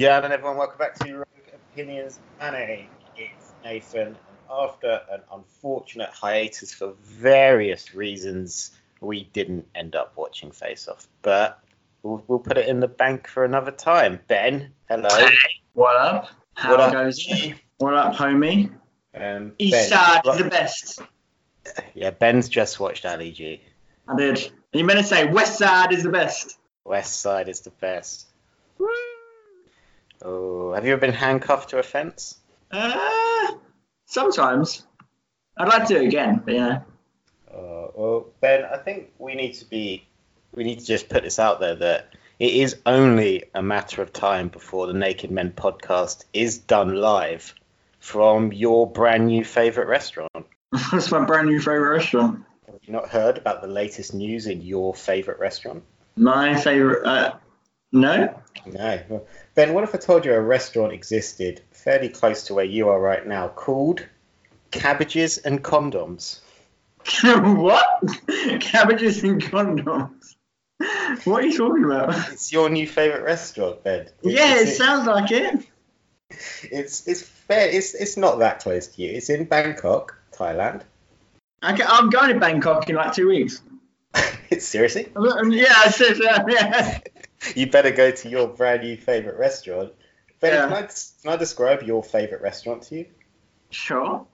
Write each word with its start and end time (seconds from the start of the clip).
On, 0.00 0.32
everyone? 0.32 0.56
Welcome 0.56 0.78
back 0.78 0.94
to 1.00 1.14
Rogue 1.14 1.26
Opinions 1.52 2.20
Anime. 2.40 2.86
It's 3.18 3.52
Nathan. 3.62 4.06
And 4.06 4.16
after 4.50 5.02
an 5.12 5.20
unfortunate 5.30 6.08
hiatus 6.08 6.72
for 6.72 6.94
various 7.02 7.94
reasons, 7.94 8.70
we 9.02 9.24
didn't 9.34 9.66
end 9.74 9.94
up 9.94 10.14
watching 10.16 10.52
Face 10.52 10.88
Off, 10.88 11.06
but 11.20 11.60
we'll, 12.02 12.24
we'll 12.28 12.38
put 12.38 12.56
it 12.56 12.66
in 12.66 12.80
the 12.80 12.88
bank 12.88 13.28
for 13.28 13.44
another 13.44 13.70
time. 13.72 14.20
Ben, 14.26 14.72
hello. 14.88 15.10
Hey, 15.10 15.34
what 15.74 15.96
up? 15.96 16.30
How 16.54 16.70
What 16.70 16.80
up? 16.80 16.92
goes 16.92 17.22
it? 17.28 17.56
What 17.76 17.92
up, 17.92 18.14
homie? 18.14 18.72
Um, 19.14 19.52
East 19.58 19.72
Ben, 19.72 19.88
side 19.90 20.22
is 20.26 20.38
the 20.38 20.44
best. 20.48 21.02
Yeah, 21.94 22.08
Ben's 22.10 22.48
just 22.48 22.80
watched 22.80 23.04
Ali 23.04 23.32
G. 23.32 23.60
I 24.08 24.16
did. 24.16 24.50
You 24.72 24.82
meant 24.84 25.00
to 25.00 25.04
say 25.04 25.26
west 25.26 25.58
side 25.58 25.92
is 25.92 26.02
the 26.02 26.10
best. 26.10 26.58
West 26.84 27.20
Side 27.20 27.50
is 27.50 27.60
the 27.60 27.70
best. 27.70 28.28
Oh, 30.22 30.72
have 30.72 30.84
you 30.84 30.92
ever 30.92 31.00
been 31.00 31.12
handcuffed 31.12 31.70
to 31.70 31.78
a 31.78 31.82
fence? 31.82 32.38
Uh, 32.70 33.52
sometimes. 34.06 34.86
I'd 35.56 35.68
like 35.68 35.86
to 35.88 35.94
do 35.94 36.00
it 36.00 36.06
again, 36.06 36.42
but 36.44 36.54
yeah. 36.54 36.80
Uh, 37.50 37.88
well, 37.94 38.26
Ben, 38.40 38.64
I 38.64 38.76
think 38.76 39.12
we 39.18 39.34
need 39.34 39.54
to 39.54 39.64
be, 39.64 40.06
we 40.54 40.64
need 40.64 40.80
to 40.80 40.86
just 40.86 41.08
put 41.08 41.22
this 41.22 41.38
out 41.38 41.60
there 41.60 41.74
that 41.76 42.14
it 42.38 42.52
is 42.52 42.76
only 42.86 43.44
a 43.54 43.62
matter 43.62 44.02
of 44.02 44.12
time 44.12 44.48
before 44.48 44.86
the 44.86 44.94
Naked 44.94 45.30
Men 45.30 45.52
podcast 45.52 46.24
is 46.32 46.58
done 46.58 46.94
live 46.94 47.54
from 47.98 48.52
your 48.52 48.90
brand 48.90 49.26
new 49.26 49.44
favorite 49.44 49.88
restaurant. 49.88 50.46
That's 50.92 51.10
my 51.10 51.24
brand 51.24 51.48
new 51.48 51.60
favorite 51.60 51.90
restaurant. 51.90 52.44
Have 52.66 52.78
you 52.82 52.92
not 52.92 53.08
heard 53.08 53.38
about 53.38 53.62
the 53.62 53.68
latest 53.68 54.14
news 54.14 54.46
in 54.46 54.62
your 54.62 54.94
favorite 54.94 55.38
restaurant? 55.38 55.82
My 56.16 56.56
favorite. 56.56 57.06
Uh, 57.06 57.34
no? 57.92 58.42
No. 58.66 59.26
Ben, 59.60 59.74
what 59.74 59.84
if 59.84 59.94
I 59.94 59.98
told 59.98 60.24
you 60.24 60.32
a 60.32 60.40
restaurant 60.40 60.94
existed 60.94 61.60
fairly 61.70 62.08
close 62.08 62.44
to 62.44 62.54
where 62.54 62.64
you 62.64 62.88
are 62.88 62.98
right 62.98 63.26
now 63.26 63.48
called 63.48 64.06
Cabbages 64.70 65.36
and 65.36 65.62
Condoms? 65.62 66.40
what? 67.22 67.84
Cabbages 68.62 69.22
and 69.22 69.42
condoms. 69.42 70.34
What 71.24 71.44
are 71.44 71.46
you 71.46 71.58
talking 71.58 71.84
about? 71.84 72.32
It's 72.32 72.50
your 72.50 72.70
new 72.70 72.86
favorite 72.86 73.22
restaurant, 73.22 73.84
Ben. 73.84 74.08
Yeah, 74.22 74.54
it 74.54 74.62
It's- 74.62 74.78
sounds 74.78 75.06
like 75.06 75.30
it. 75.30 75.66
It's 76.62 77.06
it's 77.06 77.20
fair. 77.20 77.68
It's 77.68 77.92
it's 77.92 78.16
not 78.16 78.38
that 78.38 78.60
close 78.60 78.86
to 78.86 79.02
you. 79.02 79.10
It's 79.10 79.28
in 79.28 79.44
Bangkok, 79.44 80.16
Thailand. 80.32 80.84
Okay, 81.62 81.84
I'm 81.86 82.08
going 82.08 82.32
to 82.32 82.40
Bangkok 82.40 82.88
in 82.88 82.94
like 82.96 83.12
two 83.12 83.28
weeks. 83.28 83.60
seriously. 84.58 85.12
Yeah, 85.14 85.74
I 85.76 85.90
said 85.90 86.16
that. 86.16 86.44
Yeah. 86.48 87.00
You 87.54 87.70
better 87.70 87.90
go 87.90 88.10
to 88.10 88.28
your 88.28 88.48
brand 88.48 88.82
new 88.82 88.96
favorite 88.96 89.38
restaurant. 89.38 89.92
Ben, 90.40 90.52
Yeah. 90.52 90.68
can, 90.68 90.72
I, 90.72 90.82
can 90.82 91.32
I 91.32 91.36
describe 91.36 91.82
your 91.82 92.02
favorite 92.02 92.42
restaurant 92.42 92.82
to 92.84 92.96
you? 92.96 93.06
Sure. 93.70 94.26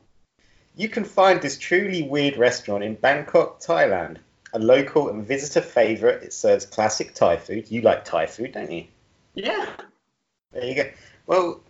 You 0.77 0.89
can 0.89 1.05
find 1.05 1.41
this 1.41 1.59
truly 1.59 2.03
weird 2.03 2.37
restaurant 2.37 2.85
in 2.85 2.95
Bangkok, 2.95 3.61
Thailand. 3.61 4.19
A 4.53 4.59
local 4.59 5.09
and 5.09 5.27
visitor 5.27 5.61
favorite. 5.61 6.23
It 6.23 6.33
serves 6.33 6.65
classic 6.67 7.15
Thai 7.15 7.37
food. 7.37 7.71
You 7.71 7.83
like 7.83 8.05
Thai 8.05 8.27
food, 8.27 8.53
don't 8.53 8.71
you? 8.71 8.87
Yeah. 9.35 9.67
There 10.53 10.65
you 10.65 10.75
go. 10.75 10.91
Well, 11.27 11.61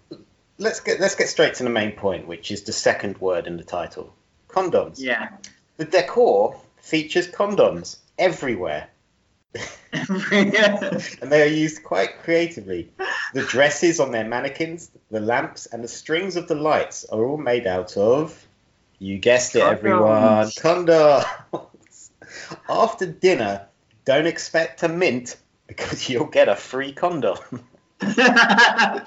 let's 0.58 0.80
get 0.80 1.00
let's 1.00 1.14
get 1.16 1.28
straight 1.28 1.54
to 1.54 1.64
the 1.64 1.70
main 1.70 1.92
point, 1.92 2.26
which 2.26 2.50
is 2.50 2.62
the 2.62 2.72
second 2.72 3.18
word 3.18 3.46
in 3.46 3.56
the 3.56 3.64
title: 3.64 4.14
condoms. 4.48 5.00
Yeah. 5.00 5.30
The 5.78 5.84
decor 5.86 6.60
features 6.80 7.26
condoms 7.28 7.96
everywhere. 8.18 8.88
and 9.92 11.32
they 11.32 11.42
are 11.42 11.52
used 11.52 11.82
quite 11.82 12.18
creatively. 12.22 12.90
The 13.34 13.42
dresses 13.42 14.00
on 14.00 14.10
their 14.10 14.26
mannequins, 14.26 14.90
the 15.10 15.20
lamps, 15.20 15.66
and 15.66 15.82
the 15.82 15.88
strings 15.88 16.36
of 16.36 16.48
the 16.48 16.54
lights 16.54 17.04
are 17.06 17.24
all 17.24 17.38
made 17.38 17.66
out 17.66 17.96
of, 17.96 18.46
you 18.98 19.18
guessed 19.18 19.56
it, 19.56 19.62
everyone, 19.62 20.46
condoms. 20.46 22.10
After 22.68 23.06
dinner, 23.06 23.66
don't 24.04 24.26
expect 24.26 24.82
a 24.82 24.88
mint 24.88 25.36
because 25.66 26.08
you'll 26.08 26.26
get 26.26 26.48
a 26.48 26.56
free 26.56 26.92
condom. 26.92 27.38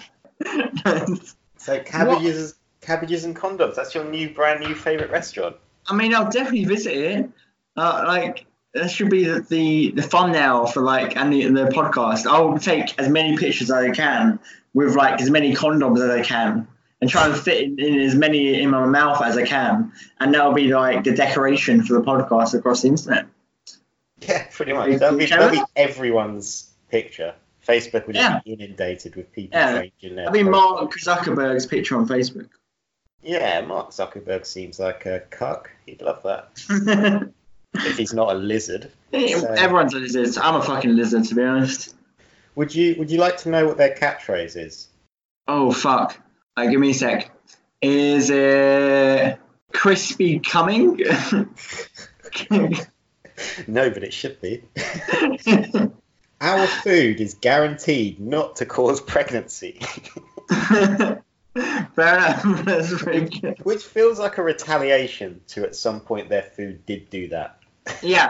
So 1.60 1.78
cabbages, 1.82 2.56
cabbages 2.80 3.26
and 3.26 3.36
condoms. 3.36 3.76
That's 3.76 3.94
your 3.94 4.06
new, 4.06 4.34
brand 4.34 4.62
new 4.62 4.74
favorite 4.74 5.12
restaurant. 5.12 5.58
I 5.88 5.94
mean, 5.94 6.16
I'll 6.16 6.32
definitely 6.32 6.64
visit 6.66 6.94
it. 6.94 7.30
Uh, 7.76 8.06
like, 8.08 8.46
that 8.74 8.92
should 8.92 9.10
be 9.10 9.26
the, 9.26 9.42
the, 9.42 9.92
the 9.92 10.02
thumbnail 10.02 10.68
for 10.68 10.82
like 10.82 11.16
and 11.18 11.34
the, 11.34 11.46
the 11.48 11.66
podcast. 11.70 12.26
I'll 12.26 12.58
take 12.60 12.98
as 13.00 13.10
many 13.10 13.38
pictures 13.38 13.72
as 13.72 13.78
I 13.78 13.90
can 13.92 14.40
with 14.74 14.96
like 14.96 15.22
as 15.22 15.30
many 15.30 15.54
condoms 15.56 15.98
as 16.04 16.10
I 16.10 16.22
can 16.22 16.68
and 17.02 17.10
try 17.10 17.26
and 17.28 17.36
fit 17.36 17.64
in, 17.64 17.80
in 17.80 18.00
as 18.02 18.14
many 18.16 18.62
in 18.62 18.70
my 18.70 18.86
mouth 18.86 19.22
as 19.24 19.38
I 19.38 19.46
can. 19.46 19.92
And 20.20 20.34
that'll 20.34 20.54
be 20.54 20.74
like 20.74 21.04
the 21.04 21.14
decoration 21.16 21.84
for 21.84 21.94
the 21.94 22.02
podcast 22.02 22.54
across 22.54 22.82
the 22.84 22.90
internet. 22.90 23.26
Yeah, 24.22 24.46
pretty 24.52 24.74
much. 24.74 25.00
That'll 25.00 25.18
be, 25.18 25.26
that'll 25.26 25.50
be 25.50 25.64
everyone's 25.76 26.70
picture. 26.92 27.34
Facebook 27.68 28.06
would 28.08 28.16
Yeah. 28.16 28.42
be 28.44 28.54
inundated 28.54 29.16
with 29.16 29.32
people 29.32 29.58
Yeah. 29.60 29.82
changing 29.82 30.16
their. 30.18 30.28
I 30.28 30.32
mean. 30.32 30.50
Mark 30.52 30.92
Zuckerberg's 30.94 31.66
picture 31.66 31.96
on 31.98 32.08
Facebook. 32.08 32.50
Yeah, 33.22 33.62
Mark 33.62 33.92
Zuckerberg 33.92 34.46
seems 34.46 34.80
like 34.80 35.06
a 35.06 35.22
cuck. 35.30 35.70
He'd 35.86 36.02
love 36.02 36.24
that 36.24 37.32
if 37.74 37.98
he's 37.98 38.14
not 38.14 38.36
a 38.36 38.38
lizard. 38.38 38.92
So- 39.12 39.20
Everyone's 39.54 39.94
a 39.94 40.00
lizard. 40.00 40.38
I'm 40.44 40.56
a 40.56 40.62
fucking 40.64 40.96
lizard, 40.96 41.24
to 41.26 41.36
be 41.36 41.44
honest. 41.44 41.96
Would 42.56 42.74
you 42.76 42.96
Would 43.00 43.10
you 43.12 43.20
like 43.20 43.38
to 43.38 43.50
know 43.50 43.66
what 43.68 43.78
their 43.78 43.96
catchphrase 43.96 44.56
is? 44.58 44.88
Oh 45.48 45.72
fuck! 45.72 46.20
Uh, 46.58 46.66
give 46.68 46.80
me 46.80 46.92
a 46.92 46.94
sec. 46.94 47.32
Is 47.82 48.30
it 48.30 49.40
crispy 49.74 50.40
coming? 50.40 51.00
No, 53.68 53.90
but 53.90 54.04
it 54.04 54.14
should 54.14 54.42
be. 54.42 54.64
Our 56.42 56.68
food 56.68 57.22
is 57.22 57.36
guaranteed 57.36 58.20
not 58.20 58.58
to 58.58 58.66
cause 58.66 59.00
pregnancy, 59.02 59.80
Fair 60.50 61.22
enough. 61.56 62.66
That's 62.66 62.90
very 63.02 63.22
good. 63.30 63.60
which 63.64 63.84
feels 63.84 64.20
like 64.20 64.38
a 64.38 64.44
retaliation 64.44 65.42
to 65.50 65.64
at 65.64 65.76
some 65.76 66.02
point 66.02 66.28
their 66.30 66.44
food 66.44 66.86
did 66.86 67.10
do 67.10 67.30
that. 67.30 67.59
Yeah. 68.02 68.30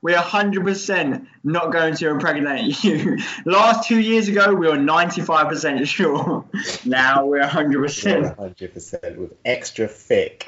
We're 0.00 0.16
100% 0.16 1.26
not 1.44 1.72
going 1.72 1.94
to 1.96 2.08
impregnate 2.08 2.82
you. 2.84 3.18
Last 3.44 3.88
two 3.88 3.98
years 4.00 4.28
ago, 4.28 4.54
we 4.54 4.68
were 4.68 4.76
95% 4.76 5.86
sure. 5.86 6.44
Now 6.84 7.26
we're 7.26 7.42
100%. 7.42 8.36
hundred 8.36 8.72
percent 8.72 9.18
with 9.18 9.34
extra 9.44 9.88
thick. 9.88 10.46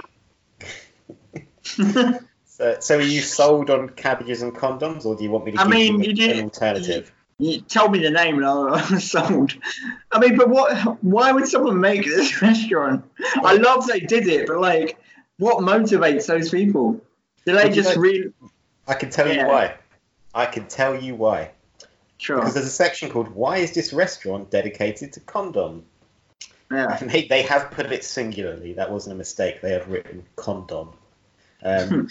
so, 1.65 2.77
so 2.81 2.99
are 2.99 3.03
you 3.03 3.21
sold 3.21 3.71
on 3.71 3.89
cabbages 3.91 4.43
and 4.43 4.55
condoms, 4.55 5.05
or 5.05 5.17
do 5.17 5.25
you 5.25 5.31
want 5.31 5.45
me 5.47 5.53
to 5.53 5.61
I 5.61 5.65
give 5.65 5.71
mean, 5.71 6.01
you, 6.01 6.09
you 6.09 6.15
did- 6.15 6.39
an 6.39 6.45
alternative? 6.45 7.13
You 7.39 7.63
told 7.63 7.93
me 7.93 8.01
the 8.01 8.11
name 8.11 8.37
and 8.37 8.45
I'm 8.47 9.01
sold. 9.01 9.55
I 10.13 10.19
mean, 10.19 10.37
but 10.37 10.51
what? 10.51 11.03
Why 11.03 11.33
would 11.33 11.49
someone 11.49 11.81
make 11.81 12.05
this 12.05 12.43
restaurant? 12.43 13.03
I 13.43 13.55
love 13.55 13.87
they 13.87 14.01
did 14.01 14.29
it, 14.29 14.47
but 14.47 14.61
like, 14.61 14.99
what 15.39 15.65
motivates 15.65 16.27
those 16.27 16.51
people? 16.51 17.01
They 17.45 17.53
Would 17.55 17.73
just 17.75 17.91
like- 17.91 17.99
really? 17.99 18.33
I 18.87 18.95
can 18.95 19.11
tell 19.11 19.29
Yeah. 19.29 19.43
you 19.43 19.47
why. 19.49 19.75
I 20.35 20.47
can 20.47 20.67
tell 20.67 20.95
you 21.01 21.15
why. 21.15 21.51
Sure. 22.19 22.37
Because 22.37 22.55
there's 22.55 22.67
a 22.67 22.71
section 22.71 23.11
called 23.11 23.29
"Why 23.29 23.59
is 23.59 23.73
this 23.73 23.93
restaurant 23.93 24.51
dedicated 24.51 25.13
to 25.15 25.21
condom?" 25.21 25.85
Yeah. 26.71 26.97
And 27.01 27.11
they, 27.11 27.27
they 27.27 27.43
have 27.43 27.71
put 27.73 27.91
it 27.91 28.05
singularly. 28.05 28.75
That 28.75 28.91
wasn't 28.93 29.15
a 29.15 29.19
mistake. 29.19 29.61
They 29.61 29.73
have 29.73 29.89
written 29.89 30.25
condom. 30.37 30.91
Um, 31.63 32.09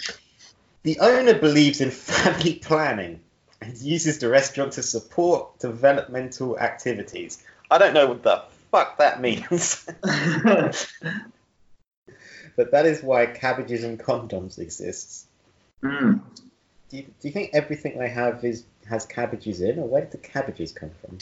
the 0.82 0.98
owner 1.00 1.34
believes 1.34 1.80
in 1.80 1.90
family 2.12 2.54
planning 2.54 3.20
and 3.62 3.76
uses 3.78 4.18
the 4.18 4.28
restaurant 4.28 4.72
to 4.72 4.82
support 4.82 5.58
developmental 5.58 6.58
activities. 6.58 7.42
I 7.70 7.78
don't 7.78 7.94
know 7.94 8.06
what 8.06 8.22
the 8.22 8.42
fuck 8.70 8.98
that 8.98 9.20
means, 9.20 9.86
but 12.60 12.72
that 12.72 12.84
is 12.84 13.02
why 13.02 13.24
cabbages 13.24 13.84
and 13.84 13.98
condoms 13.98 14.58
exists. 14.58 15.26
Mm. 15.82 16.20
Do 16.90 16.96
you, 16.98 17.04
do 17.04 17.28
you 17.28 17.32
think 17.32 17.52
everything 17.54 17.98
they 17.98 18.10
have 18.10 18.44
is 18.44 18.64
has 18.86 19.06
cabbages 19.06 19.62
in, 19.62 19.78
or 19.78 19.88
where 19.88 20.02
did 20.02 20.10
the 20.10 20.18
cabbages 20.18 20.70
come 20.70 20.90
from? 21.00 21.16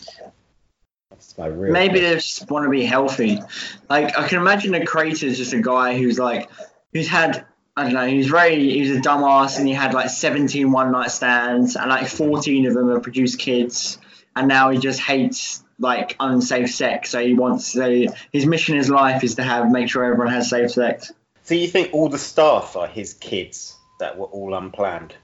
That's 1.10 1.38
my 1.38 1.46
real. 1.46 1.72
Maybe 1.72 2.00
they 2.00 2.14
just 2.14 2.50
want 2.50 2.64
to 2.64 2.70
be 2.70 2.84
healthy. 2.84 3.40
Like 3.88 4.18
I 4.18 4.26
can 4.26 4.40
imagine 4.40 4.72
the 4.72 4.84
creator 4.84 5.26
is 5.26 5.36
just 5.36 5.52
a 5.52 5.60
guy 5.60 5.96
who's 5.96 6.18
like, 6.18 6.50
who's 6.92 7.06
had 7.06 7.46
I 7.76 7.84
don't 7.84 7.92
know, 7.92 8.08
he's 8.08 8.26
very 8.26 8.56
he 8.56 8.80
was 8.80 8.90
a 8.90 9.00
dumbass 9.00 9.60
and 9.60 9.68
he 9.68 9.74
had 9.74 9.94
like 9.94 10.10
17 10.10 10.72
one 10.72 10.90
night 10.90 11.12
stands 11.12 11.76
and 11.76 11.88
like 11.88 12.08
14 12.08 12.66
of 12.66 12.74
them 12.74 12.90
have 12.90 13.04
produced 13.04 13.38
kids 13.38 13.98
and 14.34 14.48
now 14.48 14.70
he 14.70 14.78
just 14.78 14.98
hates 14.98 15.62
like 15.78 16.16
unsafe 16.18 16.70
sex. 16.70 17.10
So 17.10 17.24
he 17.24 17.34
wants 17.34 17.68
so 17.68 18.06
his 18.32 18.46
mission 18.46 18.74
in 18.74 18.78
his 18.78 18.90
life 18.90 19.22
is 19.22 19.36
to 19.36 19.42
have 19.42 19.70
make 19.70 19.88
sure 19.88 20.04
everyone 20.04 20.32
has 20.32 20.50
safe 20.50 20.70
sex. 20.70 21.12
So 21.48 21.54
you 21.54 21.66
think 21.66 21.94
all 21.94 22.10
the 22.10 22.18
staff 22.18 22.76
are 22.76 22.86
his 22.86 23.14
kids 23.14 23.74
that 24.00 24.18
were 24.18 24.26
all 24.26 24.52
unplanned? 24.52 25.14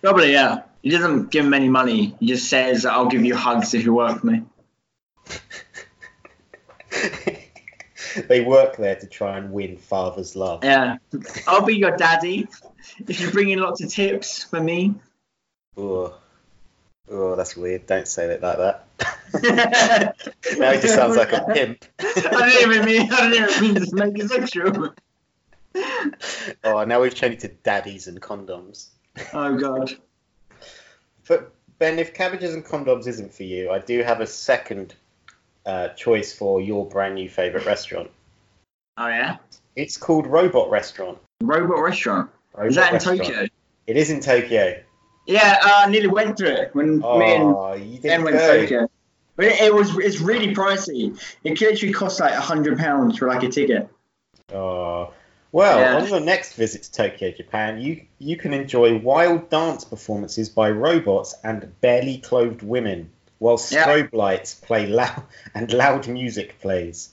Probably 0.00 0.32
yeah. 0.32 0.62
He 0.80 0.88
doesn't 0.88 1.30
give 1.30 1.44
him 1.44 1.52
any 1.52 1.68
money. 1.68 2.16
He 2.20 2.26
just 2.28 2.48
says, 2.48 2.86
"I'll 2.86 3.08
give 3.08 3.22
you 3.22 3.36
hugs 3.36 3.74
if 3.74 3.84
you 3.84 3.92
work 3.92 4.20
for 4.20 4.26
me." 4.26 4.44
they 8.28 8.40
work 8.40 8.78
there 8.78 8.96
to 8.96 9.06
try 9.06 9.36
and 9.36 9.52
win 9.52 9.76
father's 9.76 10.34
love. 10.34 10.64
Yeah, 10.64 10.96
I'll 11.46 11.66
be 11.66 11.76
your 11.76 11.98
daddy 11.98 12.48
if 13.06 13.20
you 13.20 13.30
bring 13.30 13.50
in 13.50 13.58
lots 13.58 13.84
of 13.84 13.90
tips 13.90 14.42
for 14.42 14.62
me. 14.62 14.94
Oh, 15.76 16.14
oh, 17.10 17.36
that's 17.36 17.58
weird. 17.58 17.84
Don't 17.84 18.08
say 18.08 18.24
it 18.24 18.40
like 18.40 18.56
that. 18.56 18.86
now 20.58 20.72
he 20.72 20.80
just 20.80 20.94
sounds 20.94 21.18
like 21.18 21.32
a 21.32 21.44
pimp. 21.52 21.84
I 21.98 22.50
didn't 22.50 22.72
even 22.72 22.86
mean. 22.86 23.12
I 23.12 23.28
didn't 23.28 23.50
even 23.50 23.74
mean 23.74 23.84
to 23.84 23.96
make 23.96 24.18
it 24.18 24.30
sexual. 24.30 24.94
Oh, 26.64 26.84
now 26.84 27.00
we've 27.00 27.14
changed 27.14 27.44
it 27.44 27.48
to 27.48 27.54
daddies 27.62 28.06
and 28.06 28.20
condoms. 28.20 28.88
Oh 29.32 29.56
god. 29.56 29.92
But 31.26 31.52
Ben, 31.78 31.98
if 31.98 32.14
cabbages 32.14 32.54
and 32.54 32.64
condoms 32.64 33.06
isn't 33.06 33.32
for 33.32 33.44
you, 33.44 33.70
I 33.70 33.78
do 33.78 34.02
have 34.02 34.20
a 34.20 34.26
second 34.26 34.94
uh, 35.66 35.88
choice 35.88 36.32
for 36.32 36.60
your 36.60 36.86
brand 36.86 37.14
new 37.14 37.28
favorite 37.28 37.64
restaurant. 37.66 38.10
Oh 38.98 39.08
yeah. 39.08 39.36
It's 39.76 39.96
called 39.96 40.26
Robot 40.26 40.70
Restaurant. 40.70 41.18
Robot 41.42 41.80
restaurant. 41.82 42.30
Robot 42.54 42.68
Is 42.68 42.76
that 42.76 42.88
in 42.88 42.94
Restaurant. 42.94 43.18
Tokyo? 43.24 43.48
It 43.86 43.96
is 43.96 44.10
in 44.10 44.20
Tokyo. 44.20 44.80
Yeah, 45.26 45.58
uh, 45.62 45.82
I 45.86 45.90
nearly 45.90 46.08
went 46.08 46.36
to 46.38 46.46
it 46.46 46.74
when 46.74 46.98
me 46.98 47.34
and 47.34 47.44
Oh, 47.44 47.78
Ben 48.02 48.22
went 48.22 48.36
to. 48.36 48.46
Tokyo. 48.60 48.88
But 49.36 49.46
it, 49.46 49.60
it 49.62 49.74
was 49.74 49.96
it's 49.98 50.20
really 50.20 50.54
pricey. 50.54 51.18
It 51.42 51.60
literally 51.60 51.92
costs 51.92 52.20
like 52.20 52.32
a 52.34 52.40
hundred 52.40 52.78
pounds 52.78 53.18
for 53.18 53.26
like 53.26 53.42
a 53.42 53.48
ticket. 53.48 53.88
Oh. 54.52 55.12
Well, 55.54 55.78
Yeah. 55.78 55.98
on 55.98 56.08
your 56.08 56.18
next 56.18 56.54
visit 56.54 56.82
to 56.82 56.90
Tokyo, 56.92 57.30
Japan, 57.30 57.80
you 57.80 58.00
you 58.18 58.36
can 58.36 58.52
enjoy 58.52 58.98
wild 58.98 59.50
dance 59.50 59.84
performances 59.84 60.48
by 60.48 60.68
robots 60.72 61.36
and 61.44 61.80
barely 61.80 62.18
clothed 62.18 62.62
women, 62.62 63.10
while 63.38 63.60
Yeah. 63.70 63.84
strobe 63.84 64.12
lights 64.12 64.54
play 64.54 64.88
loud 64.88 65.22
and 65.54 65.72
loud 65.72 66.08
music 66.08 66.60
plays. 66.60 67.10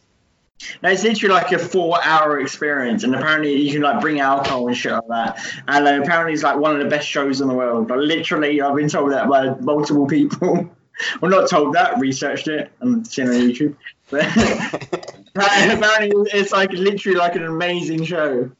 No, 0.81 0.89
it's 0.89 1.03
literally 1.03 1.35
like 1.35 1.51
a 1.51 1.59
four-hour 1.59 2.39
experience, 2.39 3.03
and 3.03 3.13
apparently 3.13 3.53
you 3.53 3.73
can 3.73 3.83
like 3.83 4.01
bring 4.01 4.19
alcohol 4.21 4.67
and 4.67 4.75
shit 4.75 4.91
like 4.91 5.07
that. 5.09 5.39
And 5.67 5.87
uh, 5.87 6.01
apparently 6.01 6.33
it's 6.33 6.41
like 6.41 6.57
one 6.57 6.71
of 6.71 6.79
the 6.79 6.89
best 6.89 7.07
shows 7.07 7.41
in 7.41 7.47
the 7.47 7.53
world. 7.53 7.91
Like 7.91 7.99
literally, 7.99 8.59
I've 8.59 8.75
been 8.75 8.89
told 8.89 9.11
that 9.11 9.29
by 9.29 9.53
multiple 9.59 10.07
people. 10.07 10.67
well, 11.21 11.29
not 11.29 11.47
told 11.47 11.75
that, 11.75 11.99
researched 11.99 12.47
it 12.47 12.71
and 12.79 13.05
seen 13.05 13.27
it 13.27 13.35
on 13.35 13.41
YouTube. 13.51 13.75
Apparently 15.35 16.11
it's 16.33 16.51
like 16.51 16.71
literally 16.73 17.17
like 17.17 17.35
an 17.35 17.43
amazing 17.45 18.03
show. 18.05 18.51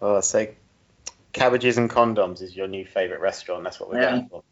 Oh, 0.00 0.20
so 0.20 0.46
cabbages 1.32 1.76
and 1.78 1.90
condoms 1.90 2.40
is 2.42 2.56
your 2.56 2.66
new 2.66 2.84
favorite 2.86 3.20
restaurant. 3.20 3.64
That's 3.64 3.78
what 3.80 3.90
we're 3.90 4.00
Yeah. 4.00 4.10
going 4.10 4.28
for. 4.28 4.42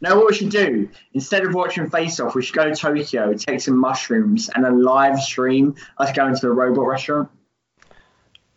Now, 0.00 0.16
what 0.16 0.26
we 0.28 0.34
should 0.34 0.50
do 0.50 0.90
instead 1.14 1.44
of 1.44 1.54
watching 1.54 1.88
Face 1.88 2.20
Off, 2.20 2.34
we 2.34 2.42
should 2.42 2.54
go 2.54 2.64
to 2.68 2.74
Tokyo, 2.74 3.32
take 3.32 3.60
some 3.60 3.78
mushrooms, 3.78 4.50
and 4.54 4.66
a 4.66 4.70
live 4.70 5.18
stream 5.20 5.74
us 5.98 6.12
going 6.12 6.34
to 6.34 6.40
the 6.40 6.50
robot 6.50 6.86
restaurant. 6.86 7.30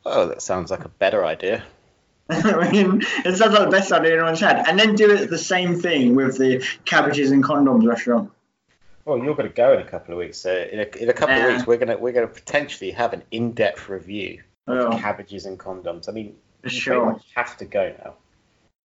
Oh, 0.06 0.28
that 0.28 0.42
sounds 0.42 0.70
like 0.70 0.84
a 0.84 0.90
better 0.90 1.24
idea. 1.26 1.64
I 2.30 2.70
mean, 2.72 3.04
it 3.26 3.36
sounds 3.38 3.54
like 3.54 3.64
the 3.66 3.70
best 3.70 3.92
idea 3.92 4.14
anyone's 4.14 4.40
had. 4.42 4.68
And 4.68 4.78
then 4.78 4.96
do 4.96 5.12
it 5.14 5.30
the 5.30 5.38
same 5.38 5.80
thing 5.80 6.16
with 6.16 6.38
the 6.38 6.66
cabbages 6.86 7.32
and 7.32 7.44
condoms 7.44 7.88
restaurant. 7.88 8.32
Well, 9.06 9.18
you're 9.18 9.36
going 9.36 9.50
to 9.50 9.54
go 9.54 9.74
in 9.74 9.80
a 9.80 9.90
couple 9.90 10.14
of 10.14 10.20
weeks. 10.20 10.38
So 10.38 10.52
in 10.56 10.80
a, 10.80 10.98
in 11.02 11.10
a 11.10 11.14
couple 11.14 11.36
Yeah. 11.36 11.48
of 11.48 11.54
weeks, 11.54 11.68
we're 11.68 11.78
going 11.78 11.90
to 11.90 11.98
we're 11.98 12.14
going 12.14 12.28
to 12.28 12.34
potentially 12.34 12.92
have 12.92 13.14
an 13.14 13.24
in-depth 13.32 13.90
review 13.90 14.42
of 14.68 14.94
Oh, 14.94 14.98
cabbages 14.98 15.46
and 15.46 15.60
condoms. 15.60 16.08
I 16.08 16.14
mean, 16.14 16.36
you 16.64 16.70
sure. 16.70 17.20
have 17.36 17.58
to 17.58 17.66
go 17.66 17.94
now. 18.04 18.14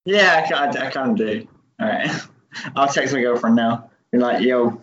Yeah, 0.05 0.43
I 0.45 0.49
can, 0.49 0.77
I 0.77 0.91
can 0.91 1.15
do. 1.15 1.47
All 1.81 1.87
right. 1.87 2.11
I'll 2.77 2.89
text 2.89 3.15
my 3.15 3.21
girlfriend 3.21 3.57
now. 3.57 3.91
Be 4.11 4.19
like, 4.19 4.43
yo, 4.43 4.81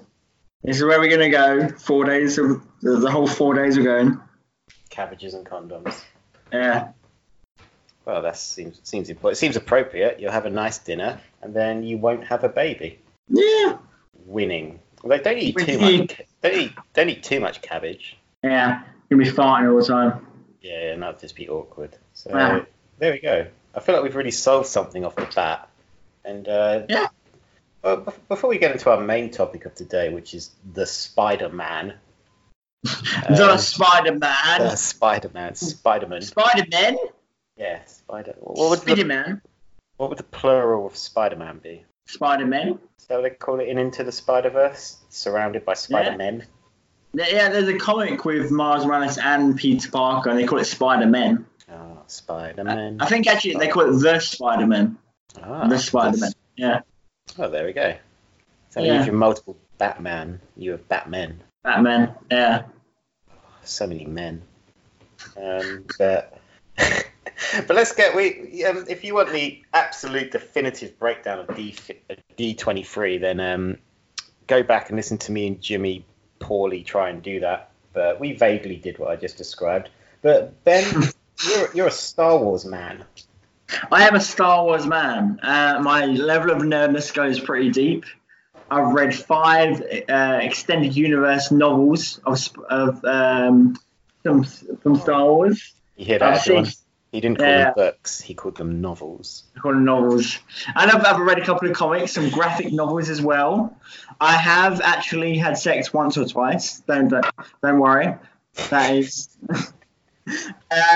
this 0.64 0.78
is 0.78 0.84
where 0.84 1.00
we're 1.00 1.10
going 1.10 1.32
to 1.32 1.38
go. 1.38 1.68
Four 1.80 2.06
days 2.06 2.38
of 2.38 2.62
the, 2.82 2.98
the 2.98 3.12
whole 3.12 3.28
four 3.28 3.56
days 3.56 3.78
we're 3.78 3.84
going. 3.84 4.22
Cabbages 4.90 5.34
and 5.34 5.46
condoms. 5.46 6.02
Yeah. 6.54 6.90
Well, 8.06 8.22
that 8.22 8.38
seems 8.38 8.80
seems 8.84 9.10
important. 9.10 9.38
It 9.38 9.40
seems 9.40 9.56
appropriate. 9.56 10.20
You'll 10.20 10.32
have 10.32 10.46
a 10.46 10.50
nice 10.52 10.78
dinner, 10.78 11.20
and 11.42 11.54
then 11.56 11.82
you 11.84 11.98
won't 11.98 12.24
have 12.26 12.44
a 12.44 12.50
baby. 12.50 13.00
Yeah. 13.28 13.78
Winning. 14.26 14.80
Well, 15.06 15.19
don't 15.24 15.38
eat 15.38 15.56
too 15.57 15.78
much. 15.80 16.22
Don't 16.42 16.54
eat 16.56 16.72
don't 16.94 17.10
eat 17.10 17.24
too 17.24 17.40
much 17.40 17.62
cabbage. 17.62 18.18
Yeah. 18.44 18.81
You'll 19.10 19.19
be 19.19 19.25
farting 19.30 19.72
all 19.72 19.80
the 19.80 19.86
time. 19.86 20.25
Yeah, 20.62 20.94
and 20.94 21.04
that'd 21.04 21.19
just 21.19 21.36
be 21.36 21.48
awkward. 21.48 21.96
So 22.13 22.31
Yeah. 22.36 22.66
there 22.98 23.12
we 23.13 23.19
go. 23.19 23.46
I 23.75 23.80
feel 23.81 23.94
like 23.96 24.04
we've 24.04 24.16
really 24.16 24.31
solved 24.31 24.68
something 24.68 25.06
off 25.06 25.16
the 25.16 25.30
bat. 25.36 25.69
And 26.24 26.48
uh, 26.48 26.84
Yeah. 26.90 27.07
Well, 27.84 27.98
bef- 28.02 28.28
before 28.28 28.50
we 28.50 28.57
get 28.57 28.72
into 28.72 28.90
our 28.90 29.00
main 29.00 29.30
topic 29.30 29.66
of 29.66 29.75
today, 29.75 30.10
which 30.10 30.34
is 30.34 30.50
the 30.74 30.88
Spider-Man. 30.88 31.94
the 32.84 33.50
Um, 33.51 33.58
Spider 33.60 34.13
Man. 34.18 34.60
the 34.62 34.75
Spider-Man, 34.75 35.54
Spider-Man. 35.54 36.22
Spider 36.24 36.66
Man? 36.72 36.98
Yeah, 37.58 37.86
Spider. 37.86 38.34
What 38.40 38.72
would 38.72 38.80
Spider 38.80 39.06
Man. 39.06 39.42
what 39.98 40.10
would 40.10 40.18
the 40.18 40.24
plural 40.24 40.88
of 40.88 40.96
Spider-Man 40.98 41.60
be? 41.60 41.86
Spider 42.07 42.46
Man. 42.46 42.80
So 42.98 43.22
they 43.22 43.30
call 43.30 43.60
it 43.60 43.68
in 43.68 43.78
Into 43.78 44.04
the 44.04 44.12
Spider-Verse, 44.12 44.98
surrounded 45.10 45.63
by 45.66 45.74
Spider-Men. 45.75 46.46
Yeah, 47.13 47.50
there's 47.50 47.68
a 47.68 47.78
comic 47.78 48.25
with 48.25 48.52
Miles 48.52 48.86
Morales 48.86 49.18
and 49.18 49.56
Peter 49.56 49.90
Parker, 49.92 50.30
and 50.31 50.40
they 50.40 50.46
call 50.46 50.57
it 50.60 50.66
Spider 50.66 51.06
Man. 51.06 51.46
Oh, 51.72 52.02
Spider-Man. 52.07 52.98
I 53.00 53.06
think 53.06 53.28
actually 53.28 53.56
they 53.56 53.68
call 53.68 53.84
it 53.84 54.00
the 54.00 54.19
Spider 54.19 54.68
Man. 54.68 54.98
Ah, 55.42 55.68
The 55.68 55.78
Spider 55.78 56.18
Man. 56.18 56.31
Yeah. 56.57 56.81
Oh, 57.38 57.50
there 57.50 57.66
we 57.66 57.74
go. 57.74 57.96
So 58.72 58.81
Yeah. 58.81 59.00
if 59.01 59.06
you're 59.06 59.16
multiple 59.16 59.56
Batman, 59.78 60.42
you 60.58 60.72
have 60.72 60.88
Batman. 60.88 61.42
Batman. 61.63 62.16
Yeah. 62.31 62.63
So 63.63 63.88
many 63.88 64.06
men. 64.06 64.42
Um, 65.42 65.86
but 65.98 66.38
but 67.68 67.75
let's 67.75 67.94
get 67.94 68.16
we. 68.16 68.63
Um, 68.66 68.86
if 68.88 69.04
you 69.04 69.16
want 69.16 69.31
the 69.31 69.62
absolute 69.74 70.31
definitive 70.31 70.98
breakdown 71.00 71.39
of 71.39 71.56
D 71.56 71.75
D 72.36 72.54
twenty 72.54 72.83
three, 72.83 73.18
then 73.18 73.39
um, 73.39 73.77
go 74.48 74.63
back 74.63 74.89
and 74.89 74.98
listen 74.98 75.17
to 75.20 75.32
me 75.32 75.48
and 75.48 75.62
Jimmy 75.62 76.05
poorly 76.39 76.84
try 76.84 77.10
and 77.10 77.22
do 77.22 77.39
that. 77.41 77.72
But 77.94 78.20
we 78.20 78.34
vaguely 78.34 78.75
did 78.75 79.00
what 79.00 79.10
I 79.10 79.15
just 79.15 79.38
described. 79.38 79.89
But 80.22 80.63
Ben, 80.63 81.03
you're 81.48 81.70
you're 81.74 81.88
a 81.88 81.91
Star 81.91 82.38
Wars 82.38 82.65
man. 82.65 83.05
I 83.91 84.08
am 84.08 84.15
a 84.15 84.22
Star 84.22 84.63
Wars 84.63 84.86
man. 84.86 85.39
Uh, 85.41 85.79
my 85.82 86.05
level 86.05 86.51
of 86.51 86.60
nerdness 86.60 87.13
goes 87.13 87.39
pretty 87.39 87.72
deep. 87.72 88.05
I've 88.70 88.94
read 88.94 89.15
five 89.15 89.82
uh, 90.10 90.39
extended 90.41 90.96
universe 90.96 91.51
novels 91.51 92.20
of, 92.25 92.48
of 92.70 93.03
um, 93.05 93.77
from, 94.24 94.44
from 94.44 94.96
Star 94.96 95.25
Wars. 95.25 95.74
You 95.96 96.05
hear 96.05 96.15
I've 96.15 96.20
that, 96.20 96.41
everyone? 96.41 96.65
seen 96.65 96.85
He 97.15 97.22
didn't 97.22 97.38
call 97.38 97.48
Yeah. 97.48 97.63
them 97.65 97.74
books. 97.77 98.19
He 98.19 98.34
called 98.34 98.57
them 98.57 98.81
novels. 98.81 99.43
called 99.62 99.77
novels. 99.77 100.38
And 100.75 100.91
I've, 100.91 101.05
I've 101.05 101.19
read 101.22 101.39
a 101.39 101.45
couple 101.45 101.69
of 101.69 101.74
comics, 101.75 102.12
some 102.12 102.29
graphic 102.29 102.74
novels 102.74 103.10
as 103.10 103.22
well. 103.22 103.74
I 104.19 104.34
have 104.34 104.81
actually 104.81 105.38
had 105.38 105.57
sex 105.57 105.93
once 105.93 106.17
or 106.17 106.25
twice. 106.25 106.81
Don't 106.81 107.07
don't, 107.07 107.25
don't 107.63 107.79
worry. 107.79 108.15
That 108.69 108.95
is. 108.95 109.29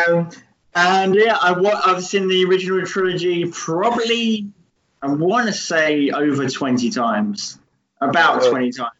um, 0.10 0.30
and 0.76 1.16
yeah, 1.16 1.38
I, 1.40 1.54
I've 1.86 2.04
seen 2.04 2.28
the 2.28 2.44
original 2.46 2.86
trilogy 2.86 3.46
probably, 3.50 4.48
I 5.02 5.08
want 5.08 5.48
to 5.48 5.54
say 5.54 6.10
over 6.10 6.50
20 6.50 6.90
times. 6.90 7.58
About 8.02 8.42
Well, 8.42 8.52
20 8.52 8.72
times. 8.72 8.92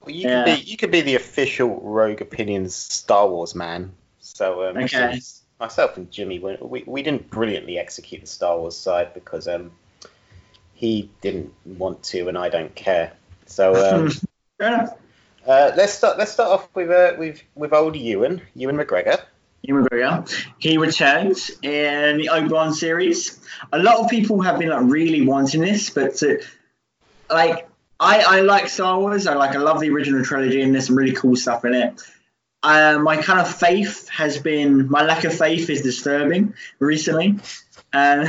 Well, 0.00 0.10
you 0.10 0.28
Yeah. 0.28 0.44
could 0.44 0.64
be 0.64 0.70
you 0.70 0.76
could 0.76 0.90
be 0.92 1.00
the 1.00 1.14
official 1.16 1.80
Rogue 1.82 2.20
Opinions 2.20 2.74
Star 2.76 3.28
Wars 3.28 3.54
man. 3.54 3.92
So 4.20 4.68
um, 4.68 4.76
Okay. 4.76 4.86
since 5.12 5.37
myself 5.60 5.96
and 5.96 6.10
Jimmy, 6.10 6.38
we, 6.38 6.84
we 6.86 7.02
didn't 7.02 7.30
brilliantly 7.30 7.78
execute 7.78 8.20
the 8.20 8.26
Star 8.26 8.58
Wars 8.58 8.76
side 8.76 9.14
because 9.14 9.48
um 9.48 9.72
he 10.74 11.10
didn't 11.20 11.52
want 11.64 12.02
to 12.04 12.28
and 12.28 12.38
I 12.38 12.48
don't 12.48 12.74
care. 12.74 13.12
So 13.46 13.74
um, 13.74 14.10
Fair 14.58 14.74
enough. 14.74 14.96
uh, 15.46 15.72
let's 15.76 15.94
start 15.94 16.18
let's 16.18 16.32
start 16.32 16.50
off 16.50 16.68
with 16.74 16.90
uh, 16.90 17.14
with 17.18 17.42
with 17.54 17.72
old 17.72 17.96
Ewan 17.96 18.42
Ewan 18.54 18.76
McGregor. 18.76 19.20
Ewan 19.62 19.84
McGregor. 19.84 20.46
He 20.58 20.78
returns 20.78 21.50
in 21.62 22.18
the 22.18 22.28
Obi-Wan 22.28 22.72
series. 22.72 23.40
A 23.72 23.78
lot 23.78 23.96
of 23.96 24.08
people 24.08 24.40
have 24.42 24.58
been 24.58 24.68
like 24.68 24.84
really 24.84 25.26
wanting 25.26 25.62
this, 25.62 25.90
but 25.90 26.14
to, 26.16 26.40
like 27.28 27.68
I, 28.00 28.20
I 28.20 28.40
like 28.42 28.68
Star 28.68 28.98
Wars. 29.00 29.26
I 29.26 29.34
like 29.34 29.56
I 29.56 29.58
love 29.58 29.80
the 29.80 29.90
original 29.90 30.24
trilogy 30.24 30.62
and 30.62 30.72
there's 30.72 30.86
some 30.86 30.96
really 30.96 31.12
cool 31.12 31.34
stuff 31.34 31.64
in 31.64 31.74
it. 31.74 32.00
Uh, 32.62 32.98
my 33.00 33.16
kind 33.16 33.38
of 33.38 33.52
faith 33.52 34.08
has 34.08 34.38
been 34.38 34.88
my 34.90 35.02
lack 35.02 35.24
of 35.24 35.36
faith 35.36 35.70
is 35.70 35.82
disturbing 35.82 36.54
recently, 36.80 37.38
and 37.92 38.28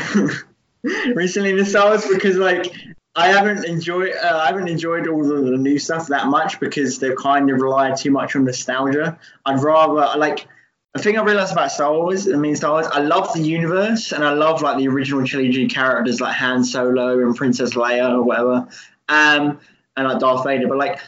recently 1.15 1.63
Star 1.65 1.89
Wars 1.89 2.05
because 2.07 2.35
like 2.37 2.71
I 3.15 3.29
haven't 3.29 3.65
enjoyed 3.65 4.13
uh, 4.13 4.39
I 4.43 4.47
haven't 4.47 4.67
enjoyed 4.67 5.07
all 5.07 5.23
the, 5.23 5.41
the 5.41 5.57
new 5.57 5.79
stuff 5.79 6.07
that 6.07 6.27
much 6.27 6.59
because 6.59 6.99
they've 6.99 7.15
kind 7.15 7.49
of 7.49 7.59
relied 7.59 7.97
too 7.97 8.11
much 8.11 8.35
on 8.35 8.45
nostalgia. 8.45 9.17
I'd 9.45 9.61
rather 9.61 10.17
like 10.19 10.47
the 10.93 11.01
thing 11.01 11.17
I 11.17 11.23
realized 11.23 11.51
about 11.51 11.71
Star 11.71 11.93
Wars, 11.93 12.31
I 12.31 12.35
mean 12.35 12.55
Star 12.55 12.71
Wars, 12.71 12.87
I 12.87 12.99
love 12.99 13.33
the 13.33 13.41
universe 13.41 14.11
and 14.11 14.23
I 14.23 14.33
love 14.33 14.61
like 14.61 14.77
the 14.77 14.87
original 14.87 15.25
trilogy 15.25 15.67
characters 15.67 16.21
like 16.21 16.35
Han 16.35 16.63
Solo 16.63 17.19
and 17.19 17.35
Princess 17.35 17.73
Leia 17.73 18.11
or 18.11 18.23
whatever, 18.23 18.67
um, 19.07 19.59
and 19.97 20.07
like 20.07 20.19
Darth 20.19 20.43
Vader. 20.43 20.67
But 20.67 20.77
like, 20.77 20.99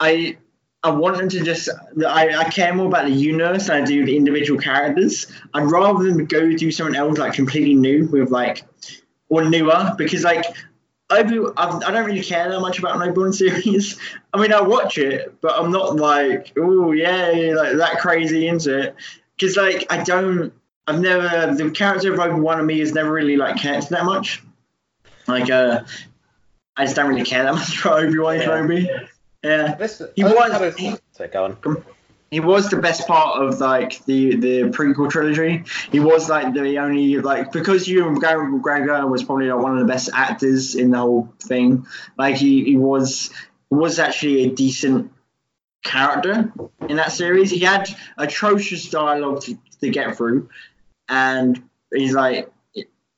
I 0.00 0.38
I 0.84 0.90
want 0.90 1.16
them 1.16 1.30
to 1.30 1.42
just. 1.42 1.70
I, 2.06 2.36
I 2.36 2.44
care 2.50 2.74
more 2.74 2.86
about 2.86 3.06
the 3.06 3.12
universe 3.12 3.68
than 3.68 3.82
I 3.82 3.84
do 3.86 4.04
the 4.04 4.14
individual 4.16 4.60
characters. 4.60 5.26
I'd 5.54 5.64
rather 5.64 6.04
them 6.04 6.26
go 6.26 6.52
do 6.52 6.70
something 6.70 6.94
else 6.94 7.18
like 7.18 7.32
completely 7.32 7.74
new 7.74 8.06
with 8.06 8.30
like 8.30 8.62
or 9.30 9.44
newer 9.44 9.94
because 9.96 10.22
like 10.22 10.44
Obi, 11.10 11.40
I 11.56 11.90
don't 11.90 12.04
really 12.04 12.22
care 12.22 12.50
that 12.50 12.60
much 12.60 12.78
about 12.78 12.96
an 12.96 13.08
Obi 13.08 13.18
Wan 13.18 13.32
series. 13.32 13.98
I 14.34 14.40
mean, 14.40 14.52
I 14.52 14.60
watch 14.60 14.98
it, 14.98 15.40
but 15.40 15.58
I'm 15.58 15.70
not 15.70 15.96
like, 15.96 16.52
oh 16.58 16.92
yeah, 16.92 17.52
like 17.56 17.76
that 17.76 17.98
crazy 18.00 18.46
into 18.46 18.78
it. 18.78 18.96
Because 19.36 19.56
like 19.56 19.86
I 19.90 20.02
don't, 20.02 20.52
I've 20.86 21.00
never 21.00 21.54
the 21.54 21.70
character 21.70 22.12
of 22.12 22.20
Obi 22.20 22.40
Wan 22.40 22.58
and 22.58 22.66
me 22.66 22.80
has 22.80 22.92
never 22.92 23.10
really 23.10 23.36
like 23.36 23.56
cared 23.56 23.84
that 23.84 24.04
much. 24.04 24.42
Like, 25.26 25.50
uh, 25.50 25.84
I 26.76 26.84
just 26.84 26.96
don't 26.96 27.08
really 27.08 27.24
care 27.24 27.44
that 27.44 27.54
much 27.54 27.78
for 27.78 27.90
Obi 27.90 28.18
Wan. 28.18 28.38
Kenobi. 28.38 28.86
Yeah, 28.86 29.06
This, 29.44 30.00
He 30.16 30.24
was- 30.24 30.74
he- 30.76 30.94
so 31.12 31.28
go 31.28 31.44
on. 31.44 31.84
he 32.30 32.40
was 32.40 32.70
the 32.70 32.78
best 32.78 33.06
part 33.06 33.42
of 33.42 33.60
like 33.60 34.04
the 34.06 34.36
the 34.36 34.62
prequel 34.70 35.10
trilogy. 35.10 35.62
He 35.92 36.00
was 36.00 36.28
like 36.28 36.54
the 36.54 36.78
only 36.78 37.18
like 37.18 37.52
because 37.52 37.86
Ewan 37.86 38.16
McGregor 38.16 39.08
was 39.08 39.22
probably 39.22 39.50
like, 39.50 39.62
one 39.62 39.72
of 39.74 39.78
the 39.86 39.92
best 39.92 40.08
actors 40.14 40.74
in 40.74 40.90
the 40.90 40.98
whole 40.98 41.32
thing. 41.40 41.86
Like 42.18 42.36
he, 42.36 42.64
he 42.64 42.76
was 42.76 43.30
was 43.70 43.98
actually 43.98 44.44
a 44.44 44.50
decent 44.50 45.12
character 45.82 46.52
in 46.88 46.96
that 46.96 47.12
series. 47.12 47.50
He 47.50 47.60
had 47.60 47.88
atrocious 48.16 48.88
dialogue 48.88 49.42
to, 49.42 49.58
to 49.82 49.90
get 49.90 50.16
through, 50.16 50.48
and 51.08 51.62
he's 51.92 52.14
like, 52.14 52.50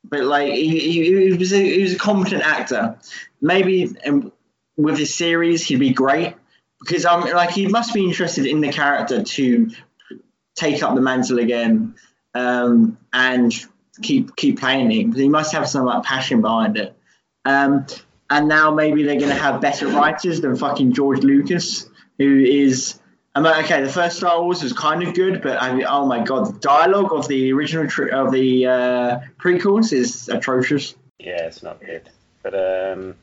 but 0.03 0.23
like 0.23 0.51
he, 0.53 0.77
he, 0.79 1.29
he 1.29 1.33
was 1.33 1.53
a, 1.53 1.57
he 1.63 1.81
was 1.81 1.93
a 1.93 1.97
competent 1.97 2.43
actor. 2.43 2.97
Maybe 3.41 3.95
um, 4.05 4.31
with 4.77 4.97
his 4.97 5.13
series 5.13 5.65
he'd 5.65 5.79
be 5.79 5.91
great 5.91 6.35
because 6.79 7.05
I'm 7.05 7.21
like 7.33 7.49
he 7.49 7.67
must 7.67 7.93
be 7.93 8.03
interested 8.03 8.45
in 8.45 8.61
the 8.61 8.71
character 8.71 9.23
to 9.23 9.71
take 10.55 10.83
up 10.83 10.95
the 10.95 11.01
mantle 11.01 11.39
again 11.39 11.95
um, 12.33 12.97
and 13.13 13.53
keep 14.01 14.35
keep 14.35 14.59
playing 14.59 14.91
it. 14.91 15.15
He 15.15 15.29
must 15.29 15.53
have 15.53 15.67
some 15.67 15.85
like 15.85 16.03
passion 16.03 16.41
behind 16.41 16.77
it. 16.77 16.95
Um, 17.45 17.85
and 18.29 18.47
now 18.47 18.71
maybe 18.71 19.03
they're 19.03 19.19
going 19.19 19.29
to 19.29 19.35
have 19.35 19.61
better 19.61 19.87
writers 19.87 20.41
than 20.41 20.55
fucking 20.55 20.93
George 20.93 21.19
Lucas, 21.19 21.89
who 22.17 22.43
is. 22.43 22.99
I'm 23.33 23.43
like, 23.43 23.65
okay, 23.65 23.83
the 23.83 23.89
first 23.89 24.17
Star 24.17 24.41
Wars 24.41 24.63
was 24.63 24.73
kind 24.73 25.03
of 25.03 25.13
good, 25.13 25.43
but 25.43 25.61
I 25.61 25.71
mean, 25.71 25.85
oh 25.87 26.07
my 26.07 26.23
god, 26.23 26.55
the 26.55 26.59
dialogue 26.59 27.13
of 27.13 27.27
the 27.27 27.53
original 27.53 27.87
tri- 27.87 28.09
of 28.09 28.31
the 28.31 28.65
uh, 28.65 29.19
prequels 29.39 29.93
is 29.93 30.27
atrocious. 30.27 30.95
Yeah, 31.19 31.45
it's 31.45 31.61
not 31.61 31.79
good. 31.79 32.09
But 32.41 32.55
um, 32.55 33.15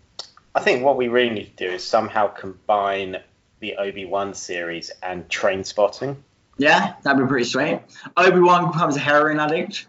I 0.54 0.60
think 0.60 0.84
what 0.84 0.96
we 0.96 1.08
really 1.08 1.30
need 1.30 1.56
to 1.56 1.68
do 1.68 1.72
is 1.74 1.82
somehow 1.82 2.28
combine 2.28 3.16
the 3.60 3.76
Obi 3.76 4.04
Wan 4.04 4.34
series 4.34 4.90
and 5.02 5.28
Train 5.28 5.64
Spotting. 5.64 6.22
Yeah, 6.58 6.94
that'd 7.02 7.20
be 7.20 7.28
pretty 7.28 7.46
sweet. 7.46 7.80
Obi 8.16 8.40
Wan 8.40 8.70
becomes 8.70 8.96
a 8.96 9.00
heroin 9.00 9.40
addict. 9.40 9.86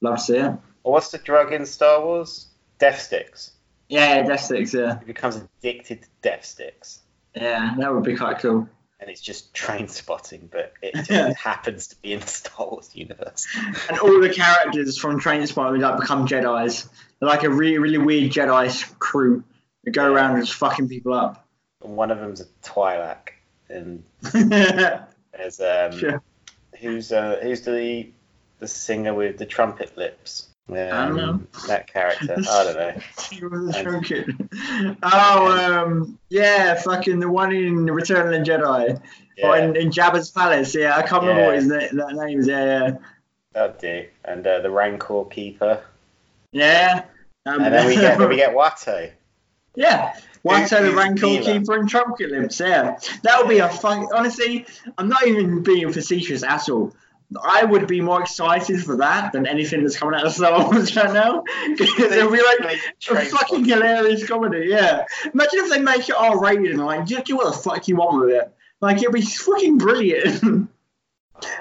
Love 0.00 0.18
to 0.18 0.22
see 0.22 0.36
it. 0.36 0.52
Or 0.84 0.92
what's 0.92 1.10
the 1.10 1.18
drug 1.18 1.52
in 1.52 1.66
Star 1.66 2.04
Wars? 2.04 2.46
Death 2.78 3.00
sticks. 3.00 3.52
Yeah, 3.88 4.22
Death 4.22 4.40
Sticks, 4.40 4.74
yeah. 4.74 4.98
He 4.98 5.04
becomes 5.04 5.36
addicted 5.36 6.02
to 6.02 6.08
death 6.20 6.44
sticks. 6.44 7.00
Yeah, 7.34 7.74
that 7.78 7.94
would 7.94 8.02
be 8.02 8.16
quite 8.16 8.40
cool. 8.40 8.68
And 8.98 9.10
it's 9.10 9.20
just 9.20 9.54
trainspotting, 9.54 10.50
but 10.50 10.72
it 10.82 10.94
just 11.04 11.36
happens 11.38 11.88
to 11.88 11.96
be 12.02 12.12
in 12.12 12.20
the 12.20 12.26
Star 12.26 12.66
Wars 12.68 12.90
universe. 12.94 13.46
And 13.88 13.98
all 13.98 14.20
the 14.20 14.30
characters 14.30 14.98
from 14.98 15.20
Trainspotting 15.20 15.80
like 15.80 16.00
become 16.00 16.26
Jedi's. 16.26 16.88
They're 17.20 17.28
like 17.28 17.44
a 17.44 17.50
really, 17.50 17.78
really 17.78 17.98
weird 17.98 18.32
Jedi 18.32 18.98
crew 18.98 19.44
go 19.92 20.12
around 20.12 20.36
and 20.36 20.44
just 20.46 20.58
fucking 20.58 20.88
people 20.88 21.14
up. 21.14 21.46
And 21.84 21.96
one 21.96 22.10
of 22.10 22.18
them's 22.18 22.40
a 22.40 22.46
Twi'lek, 22.62 23.30
and 23.68 24.02
there's 24.22 25.60
um, 25.60 25.98
Sure. 25.98 26.22
who's 26.80 27.12
uh, 27.12 27.38
who's 27.42 27.62
the 27.62 28.08
the 28.58 28.68
singer 28.68 29.14
with 29.14 29.38
the 29.38 29.46
trumpet 29.46 29.96
lips? 29.96 30.48
Um, 30.68 30.74
don't 30.76 31.16
know. 31.16 31.40
That 31.68 31.86
character. 31.86 32.36
I 32.38 32.64
don't 32.64 32.76
know. 32.76 32.94
oh, 35.02 35.82
um, 35.84 36.18
yeah, 36.28 36.74
fucking 36.74 37.20
the 37.20 37.30
one 37.30 37.54
in 37.54 37.86
Return 37.86 38.26
of 38.26 38.32
the 38.44 38.50
Jedi. 38.50 39.00
Or 39.42 39.56
in, 39.56 39.76
in 39.76 39.90
Jabba's 39.90 40.30
palace, 40.30 40.74
yeah. 40.74 40.96
I 40.96 41.02
can't 41.02 41.22
remember 41.22 41.46
what 41.46 41.54
his 41.56 41.66
na- 41.66 42.04
that 42.04 42.14
name 42.14 42.40
is. 42.40 42.48
Yeah, 42.48 42.64
yeah. 42.64 42.96
that'd 43.52 43.78
do. 43.78 44.06
And 44.24 44.46
uh, 44.46 44.60
the 44.60 44.70
Rancor 44.70 45.24
Keeper. 45.26 45.82
Yeah. 46.52 47.04
Um, 47.44 47.62
And 47.62 47.74
then 47.74 47.86
we 47.86 47.96
get 47.96 48.18
then 48.18 48.28
we 48.28 48.36
get 48.44 48.54
Watto. 48.54 49.10
Yeah. 49.76 50.14
One 50.42 50.58
Who- 50.58 50.64
of 50.64 50.70
the 50.70 50.76
who's 50.78 50.94
Rancor 50.94 51.26
Keeler? 51.26 51.42
Keeper 51.58 51.74
and 51.78 51.88
Trumpet 51.88 52.30
Lips, 52.30 52.60
yeah. 52.60 52.98
That 53.22 53.38
would 53.40 53.48
be 53.48 53.58
a 53.58 53.68
fun. 53.68 54.06
Honestly, 54.14 54.66
I'm 54.96 55.08
not 55.08 55.26
even 55.26 55.62
being 55.62 55.92
facetious 55.92 56.42
at 56.42 56.68
all. 56.68 56.94
I 57.42 57.64
would 57.64 57.88
be 57.88 58.00
more 58.00 58.20
excited 58.22 58.84
for 58.84 58.98
that 58.98 59.32
than 59.32 59.46
anything 59.48 59.82
that's 59.82 59.98
coming 59.98 60.14
out 60.18 60.26
of 60.26 60.32
Star 60.38 60.64
Wars 60.64 60.94
right 60.94 61.12
now. 61.12 61.42
Because 61.76 62.12
it'll 62.12 62.30
be 62.30 62.40
like 62.40 62.78
a 63.10 63.24
fucking 63.26 63.64
hilarious 63.64 64.26
comedy, 64.26 64.66
yeah. 64.68 65.04
Imagine 65.34 65.58
if 65.60 65.70
they 65.70 65.80
make 65.80 66.08
it 66.08 66.14
R 66.16 66.40
rated 66.40 66.70
and 66.72 66.84
like, 66.86 67.04
just 67.06 67.24
do 67.24 67.36
what 67.36 67.52
the 67.52 67.58
fuck 67.60 67.88
you 67.88 67.96
want 67.96 68.20
with 68.24 68.34
it. 68.36 68.52
Like, 68.80 68.98
it'd 68.98 69.12
be 69.12 69.22
fucking 69.22 69.78
brilliant. 69.78 70.70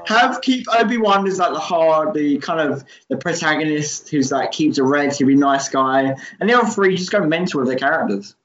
Have 0.06 0.42
keep 0.42 0.66
Obi 0.74 0.98
Wan 0.98 1.28
is 1.28 1.40
like 1.40 1.54
the 1.54 1.60
hard, 1.60 2.14
the 2.14 2.38
kind 2.38 2.60
of 2.60 2.84
the 3.10 3.18
protagonist 3.18 4.10
who's 4.10 4.32
like 4.32 4.52
keeps 4.52 4.78
a 4.78 4.84
relatively 4.84 5.36
nice 5.36 5.70
guy, 5.70 6.16
and 6.40 6.50
the 6.50 6.54
other 6.54 6.70
three 6.70 6.96
just 6.96 7.12
go 7.12 7.26
mental 7.26 7.60
with 7.60 7.70
their 7.70 7.78
characters. 7.78 8.36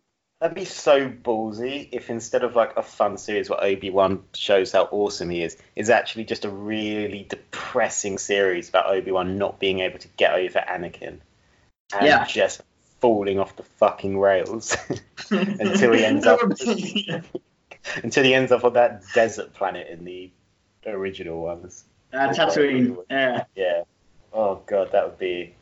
That'd 0.40 0.54
be 0.54 0.64
so 0.64 1.08
ballsy 1.10 1.88
if 1.92 2.08
instead 2.08 2.44
of 2.44 2.56
like 2.56 2.74
a 2.78 2.82
fun 2.82 3.18
series 3.18 3.50
where 3.50 3.62
Obi 3.62 3.90
Wan 3.90 4.24
shows 4.34 4.72
how 4.72 4.84
awesome 4.90 5.28
he 5.28 5.42
is, 5.42 5.56
is 5.76 5.90
actually 5.90 6.24
just 6.24 6.46
a 6.46 6.50
really 6.50 7.26
depressing 7.28 8.16
series 8.16 8.70
about 8.70 8.86
Obi 8.86 9.12
Wan 9.12 9.36
not 9.36 9.60
being 9.60 9.80
able 9.80 9.98
to 9.98 10.08
get 10.16 10.32
over 10.32 10.58
Anakin 10.58 11.18
and 11.92 12.06
Yeah. 12.06 12.24
just 12.24 12.62
falling 13.00 13.38
off 13.38 13.56
the 13.56 13.64
fucking 13.64 14.18
rails 14.18 14.74
until 15.30 15.92
he 15.92 16.04
ends 16.06 16.26
up 16.26 16.40
until 18.02 18.24
he 18.24 18.34
ends 18.34 18.50
up 18.50 18.64
on 18.64 18.72
that 18.72 19.02
desert 19.14 19.52
planet 19.52 19.88
in 19.88 20.04
the 20.04 20.30
original 20.86 21.42
ones. 21.42 21.84
Uh, 22.12 22.28
Tatooine. 22.28 22.96
Yeah. 23.10 23.44
Yeah. 23.54 23.82
Oh 24.32 24.62
god, 24.66 24.92
that 24.92 25.04
would 25.04 25.18
be 25.18 25.54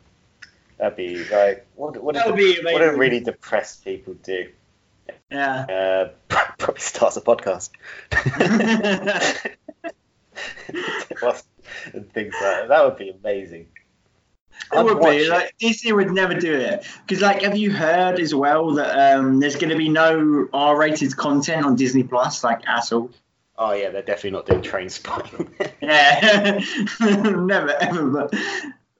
that'd 0.78 0.96
be 0.96 1.24
like 1.24 1.66
what 1.74 2.02
what, 2.02 2.14
That 2.14 2.26
do 2.26 2.34
be 2.34 2.62
what 2.62 2.78
do 2.78 2.96
really 2.96 3.20
depressed 3.20 3.84
people 3.84 4.14
do? 4.14 4.48
Yeah. 5.30 6.10
Uh, 6.28 6.36
probably 6.58 6.80
starts 6.80 7.16
a 7.16 7.20
podcast. 7.20 7.70
And 11.92 12.12
things 12.12 12.34
like 12.34 12.40
that. 12.42 12.68
That 12.68 12.84
would 12.84 12.96
be 12.96 13.10
amazing. 13.10 13.66
It 14.72 14.76
I'd 14.76 14.84
would 14.84 15.00
be 15.00 15.24
it. 15.24 15.28
like 15.28 15.54
Disney 15.58 15.92
would 15.92 16.10
never 16.10 16.34
do 16.34 16.52
it 16.52 16.84
because, 17.06 17.22
like, 17.22 17.42
have 17.42 17.56
you 17.56 17.70
heard 17.70 18.18
as 18.18 18.34
well 18.34 18.74
that 18.74 19.16
um, 19.16 19.40
there's 19.40 19.56
going 19.56 19.70
to 19.70 19.76
be 19.76 19.88
no 19.88 20.48
R-rated 20.52 21.16
content 21.16 21.64
on 21.64 21.76
Disney 21.76 22.02
Plus, 22.02 22.42
like 22.44 22.66
at 22.68 22.92
all? 22.92 23.10
Oh 23.60 23.72
yeah, 23.72 23.90
they're 23.90 24.02
definitely 24.02 24.30
not 24.30 24.46
doing 24.46 24.62
trainspotting. 24.62 25.48
Yeah, 25.80 26.60
never 27.00 27.70
ever. 27.70 28.10
But 28.10 28.34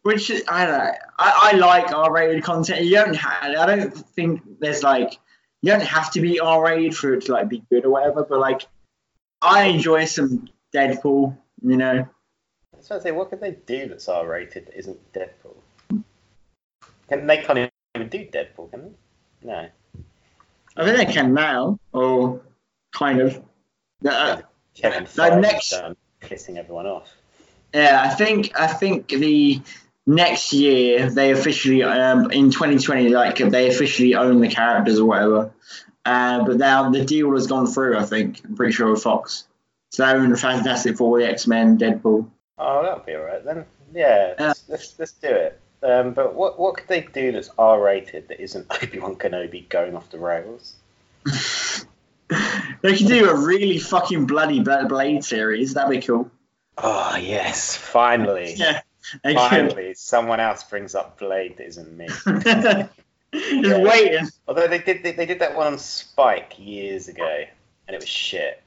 which 0.03 0.31
I 0.49 0.67
don't 0.67 0.79
know. 0.79 0.93
I, 1.19 1.50
I 1.53 1.57
like 1.57 1.93
R-rated 1.93 2.43
content. 2.43 2.85
You 2.85 2.93
don't 2.93 3.15
have. 3.15 3.55
I 3.57 3.67
don't 3.67 3.95
think 3.95 4.43
there's 4.59 4.83
like 4.83 5.19
you 5.62 5.73
don't 5.73 5.83
have 5.83 6.11
to 6.12 6.21
be 6.21 6.41
R-rated 6.41 6.97
for 6.97 7.15
it 7.15 7.27
to 7.27 7.33
like 7.33 7.49
be 7.49 7.62
good 7.71 7.85
or 7.85 7.91
whatever. 7.91 8.25
But 8.25 8.41
like, 8.41 8.62
I 9.43 9.65
enjoy 9.65 10.07
some 10.07 10.49
Deadpool. 10.75 11.37
You 11.62 11.77
know. 11.77 12.09
so 12.81 12.97
I 12.97 13.00
say, 13.00 13.12
what 13.12 13.31
could 13.31 13.41
they 13.41 13.53
do 13.67 13.88
that's 13.88 14.09
R 14.09 14.27
rated 14.27 14.67
that 14.67 14.79
isn't 14.79 15.12
Deadpool? 15.12 16.03
Can 17.09 17.27
they 17.27 17.38
can't 17.38 17.71
even 17.95 18.09
do 18.09 18.27
Deadpool, 18.27 18.71
can 18.71 18.83
they? 19.43 19.49
No. 19.49 19.69
I 20.77 20.85
think 20.85 20.97
they 20.97 21.12
can 21.12 21.35
now, 21.35 21.79
or 21.93 22.41
kind 22.93 23.21
of. 23.21 23.43
Uh, 24.09 24.43
Like 24.82 25.08
Feige's 25.08 25.40
next- 25.40 25.75
pissing 26.23 26.56
everyone 26.56 26.87
off. 26.87 27.08
Yeah, 27.75 28.00
I 28.04 28.14
think 28.14 28.58
I 28.58 28.66
think 28.66 29.08
the 29.08 29.61
next 30.06 30.52
year 30.54 31.11
they 31.11 31.32
officially 31.32 31.82
um, 31.82 32.30
in 32.30 32.50
2020 32.50 33.11
like 33.11 33.37
they 33.38 33.68
officially 33.68 34.14
own 34.14 34.40
the 34.40 34.49
characters 34.49 34.99
or 34.99 35.04
whatever. 35.06 35.50
Uh, 36.04 36.44
but 36.47 36.56
now 36.56 36.88
the 36.90 37.04
deal 37.04 37.30
has 37.35 37.47
gone 37.47 37.66
through. 37.66 37.99
I 37.99 38.04
think 38.04 38.40
I'm 38.44 38.56
pretty 38.56 38.73
sure 38.73 38.90
with 38.90 39.02
Fox. 39.02 39.47
So 39.90 40.04
they 40.06 40.12
own 40.12 40.35
Fantastic 40.37 40.97
Four, 40.97 41.18
the 41.18 41.28
X 41.28 41.47
Men, 41.47 41.76
Deadpool. 41.78 42.28
Oh, 42.58 42.82
that'll 42.82 43.04
be 43.04 43.14
alright 43.14 43.44
then. 43.44 43.64
Yeah, 43.92 44.35
Yeah. 44.38 44.47
let's, 44.49 44.64
let's, 44.68 44.99
let's 44.99 45.12
do 45.12 45.28
it. 45.28 45.61
Um, 45.82 46.12
but 46.12 46.35
what 46.35 46.58
what 46.58 46.76
could 46.78 46.88
they 46.88 47.02
do 47.02 47.30
that's 47.32 47.50
R 47.58 47.80
rated 47.80 48.28
that 48.28 48.40
isn't 48.42 48.66
Obi 48.82 48.99
Wan 48.99 49.16
Kenobi 49.16 49.68
going 49.68 49.94
off 49.94 50.11
the 50.11 50.18
rails? 50.18 50.75
They 52.82 52.97
could 52.97 53.06
do 53.06 53.28
a 53.30 53.35
really 53.47 53.78
fucking 53.78 54.26
bloody 54.26 54.61
Blade 54.61 55.25
series. 55.25 55.75
That'd 55.75 55.90
be 55.90 56.06
cool. 56.06 56.30
Oh 56.76 57.16
yes, 57.16 57.76
finally, 57.76 58.54
Yeah, 58.56 58.80
finally, 59.23 59.94
someone 59.94 60.38
else 60.40 60.62
brings 60.64 60.94
up 60.94 61.18
Blade 61.18 61.56
that 61.56 61.66
isn't 61.66 61.97
me. 61.97 62.06
Just 63.35 63.82
waiting. 63.82 64.28
Although 64.47 64.68
they 64.68 64.78
did 64.78 65.02
they, 65.02 65.12
they 65.12 65.26
did 65.26 65.40
that 65.40 65.56
one 65.56 65.66
on 65.66 65.78
Spike 65.78 66.54
years 66.58 67.08
ago, 67.08 67.44
and 67.87 67.94
it 67.94 68.00
was 68.00 68.08
shit. 68.08 68.62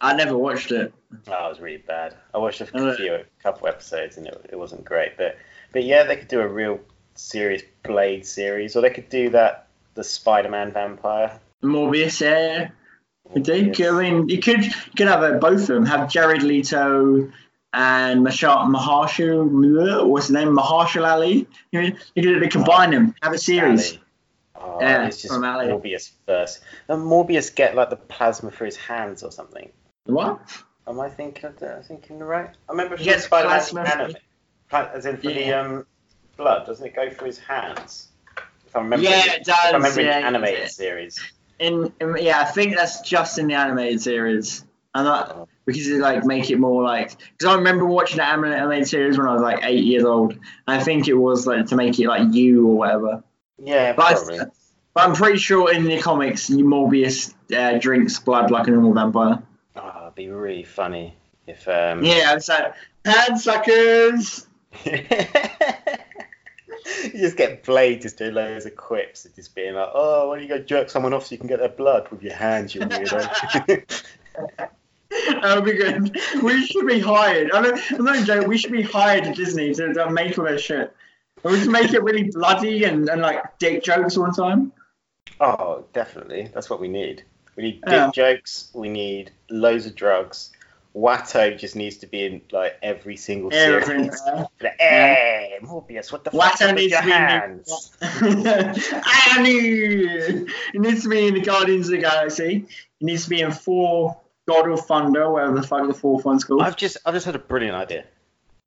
I 0.00 0.14
never 0.14 0.36
watched 0.36 0.72
it. 0.72 0.92
Oh, 1.26 1.46
it 1.46 1.48
was 1.48 1.60
really 1.60 1.78
bad. 1.78 2.14
I 2.34 2.38
watched 2.38 2.60
a 2.60 2.68
Oh, 2.74 2.94
few, 2.94 3.14
a 3.14 3.24
couple 3.42 3.66
episodes, 3.68 4.16
and 4.18 4.26
it, 4.26 4.46
it 4.52 4.56
wasn't 4.58 4.84
great. 4.84 5.16
But 5.16 5.36
but 5.72 5.84
yeah, 5.84 6.04
they 6.04 6.16
could 6.16 6.28
do 6.28 6.40
a 6.40 6.48
real 6.48 6.80
serious 7.14 7.62
Blade 7.82 8.26
series, 8.26 8.76
or 8.76 8.82
they 8.82 8.90
could 8.90 9.08
do 9.08 9.30
that 9.30 9.68
the 9.94 10.04
Spider-Man 10.04 10.72
vampire. 10.72 11.40
Morbius, 11.62 12.20
yeah. 12.20 12.68
You 13.34 13.42
do. 13.42 13.72
I 13.88 14.02
mean, 14.02 14.28
you 14.28 14.40
could 14.40 14.64
you 14.64 14.72
could 14.96 15.08
have 15.08 15.22
uh, 15.22 15.32
both 15.38 15.62
of 15.62 15.66
them. 15.66 15.86
Have 15.86 16.10
Jared 16.10 16.42
Leto 16.42 17.30
and 17.72 18.26
Mashal 18.26 18.66
Mahershala, 18.74 20.06
what's 20.06 20.26
his 20.28 20.34
name? 20.34 20.48
Mahershala 20.56 21.10
Ali. 21.12 21.46
You, 21.72 21.92
could 22.14 22.50
combine 22.50 22.90
them. 22.90 23.14
Have 23.22 23.34
a 23.34 23.38
series. 23.38 23.98
Oh, 24.54 24.78
Yeah, 24.80 25.06
it's 25.06 25.20
just 25.20 25.34
from 25.34 25.44
Ali. 25.44 25.66
Morbius 25.66 26.10
first. 26.26 26.60
And 26.88 27.02
Morbius 27.02 27.54
get 27.54 27.74
like 27.74 27.90
the 27.90 27.96
plasma 27.96 28.50
through 28.50 28.66
his 28.66 28.76
hands 28.76 29.22
or 29.22 29.30
something. 29.30 29.70
What? 30.06 30.40
Am 30.88 31.00
I 31.00 31.10
thinking 31.10 31.44
of 31.44 31.58
the, 31.58 31.82
thinking 31.86 32.18
the 32.18 32.24
right? 32.24 32.50
I 32.68 32.72
remember 32.72 32.96
He 32.96 33.04
gets 33.04 33.26
plasma 33.26 33.80
anime, 33.82 34.14
as 34.72 35.04
in 35.04 35.16
for 35.16 35.22
the 35.22 35.32
Yeah. 35.34 35.60
um 35.60 35.86
blood. 36.36 36.66
Doesn't 36.66 36.86
it 36.86 36.94
go 36.94 37.10
through 37.10 37.26
his 37.26 37.38
hands? 37.38 38.08
If 38.66 38.74
I 38.74 38.80
remember, 38.80 39.04
Yeah, 39.04 39.22
the- 39.22 39.34
it 39.36 39.48
If 39.48 39.54
I 39.54 39.70
remember 39.72 40.00
yeah, 40.00 40.20
the 40.20 40.26
animated 40.26 40.70
series. 40.70 41.18
In, 41.58 41.92
in 42.00 42.16
yeah, 42.20 42.40
I 42.40 42.44
think 42.44 42.76
that's 42.76 43.00
just 43.00 43.38
in 43.38 43.48
the 43.48 43.54
animated 43.54 44.00
series. 44.00 44.64
And 44.94 45.06
that 45.06 45.46
because 45.66 45.86
they 45.88 45.98
like 45.98 46.24
make 46.24 46.50
it 46.50 46.58
more 46.58 46.82
like 46.82 47.16
because 47.18 47.52
I 47.52 47.56
remember 47.56 47.84
watching 47.84 48.18
the 48.18 48.24
animated 48.24 48.88
series 48.88 49.18
when 49.18 49.26
I 49.26 49.34
was 49.34 49.42
like 49.42 49.64
eight 49.64 49.84
years 49.84 50.04
old. 50.04 50.32
And 50.32 50.40
I 50.66 50.82
think 50.82 51.08
it 51.08 51.14
was 51.14 51.46
like 51.46 51.66
to 51.66 51.76
make 51.76 51.98
it 51.98 52.08
like 52.08 52.32
you 52.32 52.68
or 52.68 52.76
whatever. 52.76 53.24
Yeah, 53.62 53.92
But. 53.92 54.30
I, 54.30 54.46
but 54.96 55.06
I'm 55.06 55.14
pretty 55.14 55.36
sure 55.36 55.70
in 55.70 55.84
the 55.84 56.00
comics, 56.00 56.48
Morbius 56.48 57.34
uh, 57.54 57.76
drinks 57.76 58.18
blood 58.18 58.50
like 58.50 58.66
a 58.66 58.70
normal 58.70 58.94
vampire. 58.94 59.42
Oh, 59.76 59.98
it'd 60.04 60.14
be 60.14 60.30
really 60.30 60.64
funny 60.64 61.14
if 61.46 61.68
um. 61.68 62.02
Yeah, 62.02 62.34
it's 62.34 62.48
like 62.48 62.72
hand 63.04 63.38
suckers. 63.38 64.46
you 67.14 67.20
just 67.20 67.36
get 67.36 67.64
Blade 67.64 68.02
just 68.02 68.18
doing 68.18 68.34
loads 68.34 68.66
of 68.66 68.76
quips 68.76 69.24
and 69.24 69.34
just 69.34 69.54
being 69.54 69.74
like, 69.74 69.88
oh, 69.94 70.28
why 70.28 70.36
don't 70.36 70.42
you 70.42 70.48
go 70.48 70.58
jerk 70.58 70.90
someone 70.90 71.12
off 71.14 71.26
so 71.26 71.32
you 71.32 71.38
can 71.38 71.46
get 71.48 71.58
their 71.58 71.68
blood 71.68 72.08
with 72.10 72.22
your 72.22 72.34
hands, 72.34 72.74
you 72.74 72.80
weirdo. 72.82 74.06
That 75.08 75.54
would 75.56 75.64
be 75.64 75.72
good. 75.74 76.16
We 76.42 76.66
should 76.66 76.86
be 76.86 76.98
hired. 76.98 77.50
I 77.52 77.62
don't, 77.62 77.80
I'm 77.92 78.04
not 78.04 78.26
joking. 78.26 78.48
We 78.48 78.58
should 78.58 78.72
be 78.72 78.82
hired 78.82 79.24
at 79.24 79.36
Disney 79.36 79.72
to, 79.74 79.94
to 79.94 80.10
make 80.10 80.36
all 80.38 80.44
that 80.44 80.60
shit. 80.60 80.92
We 81.42 81.52
just 81.52 81.70
make 81.70 81.92
it 81.92 82.02
really 82.02 82.24
bloody 82.24 82.84
and, 82.84 83.08
and 83.08 83.22
like 83.22 83.58
dick 83.58 83.82
jokes 83.84 84.16
all 84.16 84.26
the 84.26 84.32
time. 84.32 84.72
oh, 85.40 85.84
definitely. 85.92 86.50
That's 86.52 86.68
what 86.68 86.80
we 86.80 86.88
need. 86.88 87.22
We 87.54 87.62
need 87.62 87.80
dick 87.82 87.92
Yeah. 87.92 88.10
jokes. 88.12 88.70
We 88.74 88.88
need 88.88 89.30
loads 89.48 89.86
of 89.86 89.94
drugs. 89.94 90.50
Watto 90.96 91.58
just 91.58 91.76
needs 91.76 91.98
to 91.98 92.06
be 92.06 92.24
in 92.24 92.40
like 92.50 92.78
every 92.82 93.16
single 93.16 93.52
Everything. 93.52 94.10
series. 94.12 94.22
Like, 94.60 94.76
hey, 94.80 95.58
Morbius, 95.62 96.10
what 96.10 96.24
the 96.24 96.30
fuck 96.30 96.54
Watto 96.54 96.66
with 96.68 96.76
needs 96.76 96.92
your 96.92 97.02
to 97.02 97.06
be 97.06 97.12
in 97.12 97.18
hands? 97.18 97.90
the, 98.00 99.04
Annie! 99.36 100.50
He 100.72 100.78
needs 100.78 101.02
to 101.02 101.10
be 101.10 101.28
in 101.28 101.34
the 101.34 101.40
Guardians 101.40 101.88
of 101.88 101.92
the 101.92 101.98
Galaxy. 101.98 102.66
It 103.00 103.04
needs 103.04 103.24
to 103.24 103.30
be 103.30 103.42
in 103.42 103.52
Thor 103.52 104.18
God 104.48 104.70
of 104.70 104.86
Thunder, 104.86 105.30
whatever 105.30 105.60
the 105.60 105.66
fuck 105.66 105.86
the 105.86 105.92
fourth 105.94 106.24
one's 106.24 106.44
called. 106.44 106.62
I've 106.62 106.76
just, 106.76 106.96
I've 107.04 107.12
just 107.12 107.26
had 107.26 107.34
a 107.34 107.40
brilliant 107.40 107.76
idea. 107.76 108.04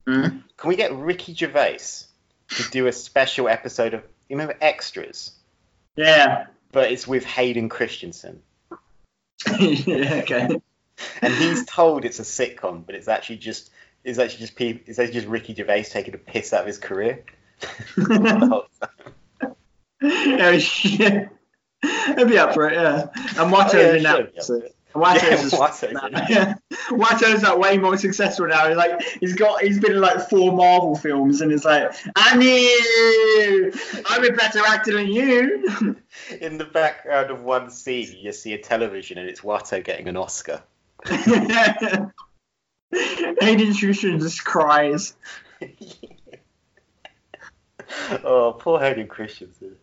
Mm. 0.06 0.44
Can 0.56 0.68
we 0.68 0.76
get 0.76 0.94
Ricky 0.94 1.34
Gervais 1.34 1.78
to 2.50 2.70
do 2.70 2.86
a 2.86 2.92
special 2.92 3.48
episode 3.48 3.94
of, 3.94 4.02
you 4.28 4.36
remember 4.36 4.56
Extras? 4.60 5.32
Yeah. 5.96 6.46
But 6.70 6.92
it's 6.92 7.08
with 7.08 7.24
Hayden 7.24 7.68
Christensen. 7.68 8.42
yeah. 9.58 10.20
Okay. 10.22 10.60
And 11.22 11.32
he's 11.34 11.64
told 11.66 12.04
it's 12.04 12.18
a 12.18 12.22
sitcom, 12.22 12.84
but 12.86 12.94
it's 12.94 13.08
actually 13.08 13.36
just, 13.38 13.70
it's 14.04 14.18
actually 14.18 14.40
just 14.40 14.56
people, 14.56 14.82
it's 14.86 14.98
actually 14.98 15.14
just 15.14 15.26
Ricky 15.28 15.54
Gervais 15.54 15.84
taking 15.84 16.14
a 16.14 16.18
piss 16.18 16.52
out 16.52 16.60
of 16.62 16.66
his 16.66 16.78
career. 16.78 17.24
oh 20.02 20.58
shit. 20.58 21.28
I'd 21.82 22.28
be 22.28 22.38
up 22.38 22.54
for 22.54 22.68
it, 22.68 22.74
yeah. 22.74 23.06
And 23.38 23.50
Watto's 23.52 23.74
Oh, 23.74 23.78
yeah, 23.78 23.94
in 23.94 24.02
that. 24.02 24.16
sure, 24.44 24.58
yeah. 24.58 24.68
Watto's, 24.94 25.52
Yeah, 25.52 25.58
Watto's 25.58 26.30
yeah. 26.30 26.54
Watto's 26.90 27.42
like 27.42 27.58
way 27.58 27.78
more 27.78 27.96
successful 27.96 28.48
now. 28.48 28.66
He's 28.68 28.76
like 28.76 29.00
he's 29.20 29.34
got 29.36 29.62
he's 29.62 29.78
been 29.78 29.92
in 29.92 30.00
like 30.00 30.28
four 30.28 30.52
Marvel 30.52 30.96
films 30.96 31.40
and 31.40 31.52
it's 31.52 31.64
like 31.64 31.92
I 32.16 32.36
knew 32.36 33.72
I'm 34.06 34.24
a 34.24 34.32
better 34.32 34.60
actor 34.66 34.94
than 34.94 35.06
you. 35.08 35.96
In 36.40 36.58
the 36.58 36.64
background 36.64 37.30
of 37.30 37.42
one 37.42 37.70
scene, 37.70 38.16
you 38.18 38.32
see 38.32 38.52
a 38.54 38.58
television 38.58 39.16
and 39.18 39.28
it's 39.28 39.42
Watto 39.42 39.82
getting 39.82 40.08
an 40.08 40.16
Oscar. 40.16 40.62
Hayden 43.40 43.74
Christensen 43.74 44.18
just 44.20 44.44
cries. 44.44 45.14
oh, 48.24 48.56
poor 48.58 48.80
Hayden 48.80 49.06
Christensen. 49.06 49.76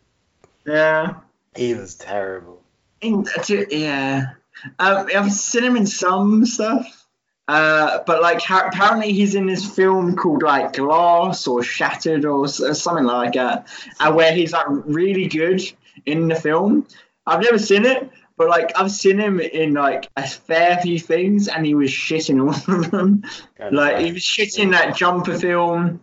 Yeah. 0.66 1.16
He 1.56 1.74
was 1.74 1.96
terrible. 1.96 2.62
Yeah. 3.02 4.32
Um, 4.80 5.08
I've 5.16 5.32
seen 5.32 5.64
him 5.64 5.76
in 5.78 5.86
some 5.88 6.46
stuff. 6.46 7.06
Uh, 7.48 8.00
but 8.06 8.22
like 8.22 8.42
ha- 8.42 8.68
apparently 8.68 9.14
he's 9.14 9.34
in 9.34 9.46
this 9.46 9.66
film 9.66 10.18
called 10.18 10.44
like 10.44 10.74
Glass 10.74 11.48
or 11.48 11.64
Shattered 11.64 12.26
or, 12.26 12.44
s- 12.44 12.60
or 12.60 12.74
something 12.74 13.06
like 13.06 13.34
that, 13.34 13.70
uh, 14.02 14.12
where 14.12 14.34
he's 14.34 14.52
like 14.52 14.66
really 14.68 15.28
good 15.28 15.62
in 16.06 16.28
the 16.28 16.36
film. 16.36 16.86
I've 17.26 17.42
never 17.42 17.58
seen 17.58 17.86
it, 17.86 18.10
but 18.38 18.50
like 18.50 18.72
I've 18.76 18.92
seen 18.92 19.20
him 19.20 19.40
in 19.40 19.74
like 19.74 20.10
a 20.16 20.28
fair 20.28 20.78
few 20.78 21.00
things, 21.00 21.48
and 21.48 21.66
he 21.66 21.76
was 21.76 21.90
shitting 21.90 22.30
in 22.30 22.42
all 22.42 22.50
of 22.50 22.92
them. 22.92 23.24
Kind 23.58 23.70
of 23.70 23.74
Like 23.74 23.98
he 24.00 24.12
was 24.12 24.22
shitting 24.22 24.72
that 24.72 24.96
Jumper 24.96 25.38
film. 25.38 26.02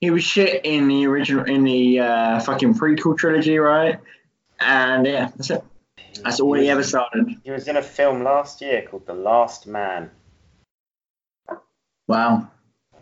He 0.00 0.10
was 0.10 0.22
shit 0.22 0.64
in 0.64 0.88
the 0.88 1.06
original 1.06 1.44
in 1.44 1.64
the 1.64 2.00
uh, 2.00 2.40
fucking 2.40 2.74
prequel 2.74 3.16
trilogy, 3.16 3.58
right? 3.58 3.98
And 4.60 5.06
yeah, 5.06 5.30
that's 5.36 5.50
it. 5.50 5.64
That's 6.22 6.40
all 6.40 6.52
he 6.54 6.68
ever 6.68 6.82
started. 6.82 7.36
He 7.42 7.50
was 7.50 7.68
in 7.68 7.76
a 7.76 7.82
film 7.82 8.22
last 8.22 8.60
year 8.60 8.82
called 8.82 9.06
The 9.06 9.14
Last 9.14 9.66
Man. 9.66 10.10
Wow. 12.06 12.48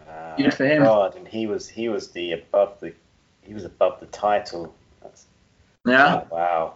Uh, 0.08 0.36
Good 0.36 0.54
for 0.54 0.64
him. 0.64 0.84
God, 0.84 1.16
and 1.16 1.26
he 1.26 1.46
was 1.46 1.68
he 1.68 1.88
was 1.88 2.10
the 2.10 2.32
above 2.32 2.78
the 2.80 2.94
he 3.42 3.54
was 3.54 3.64
above 3.64 3.98
the 4.00 4.06
title. 4.06 4.74
That's, 5.02 5.26
Yeah. 5.86 6.22
oh, 6.30 6.34
wow. 6.34 6.74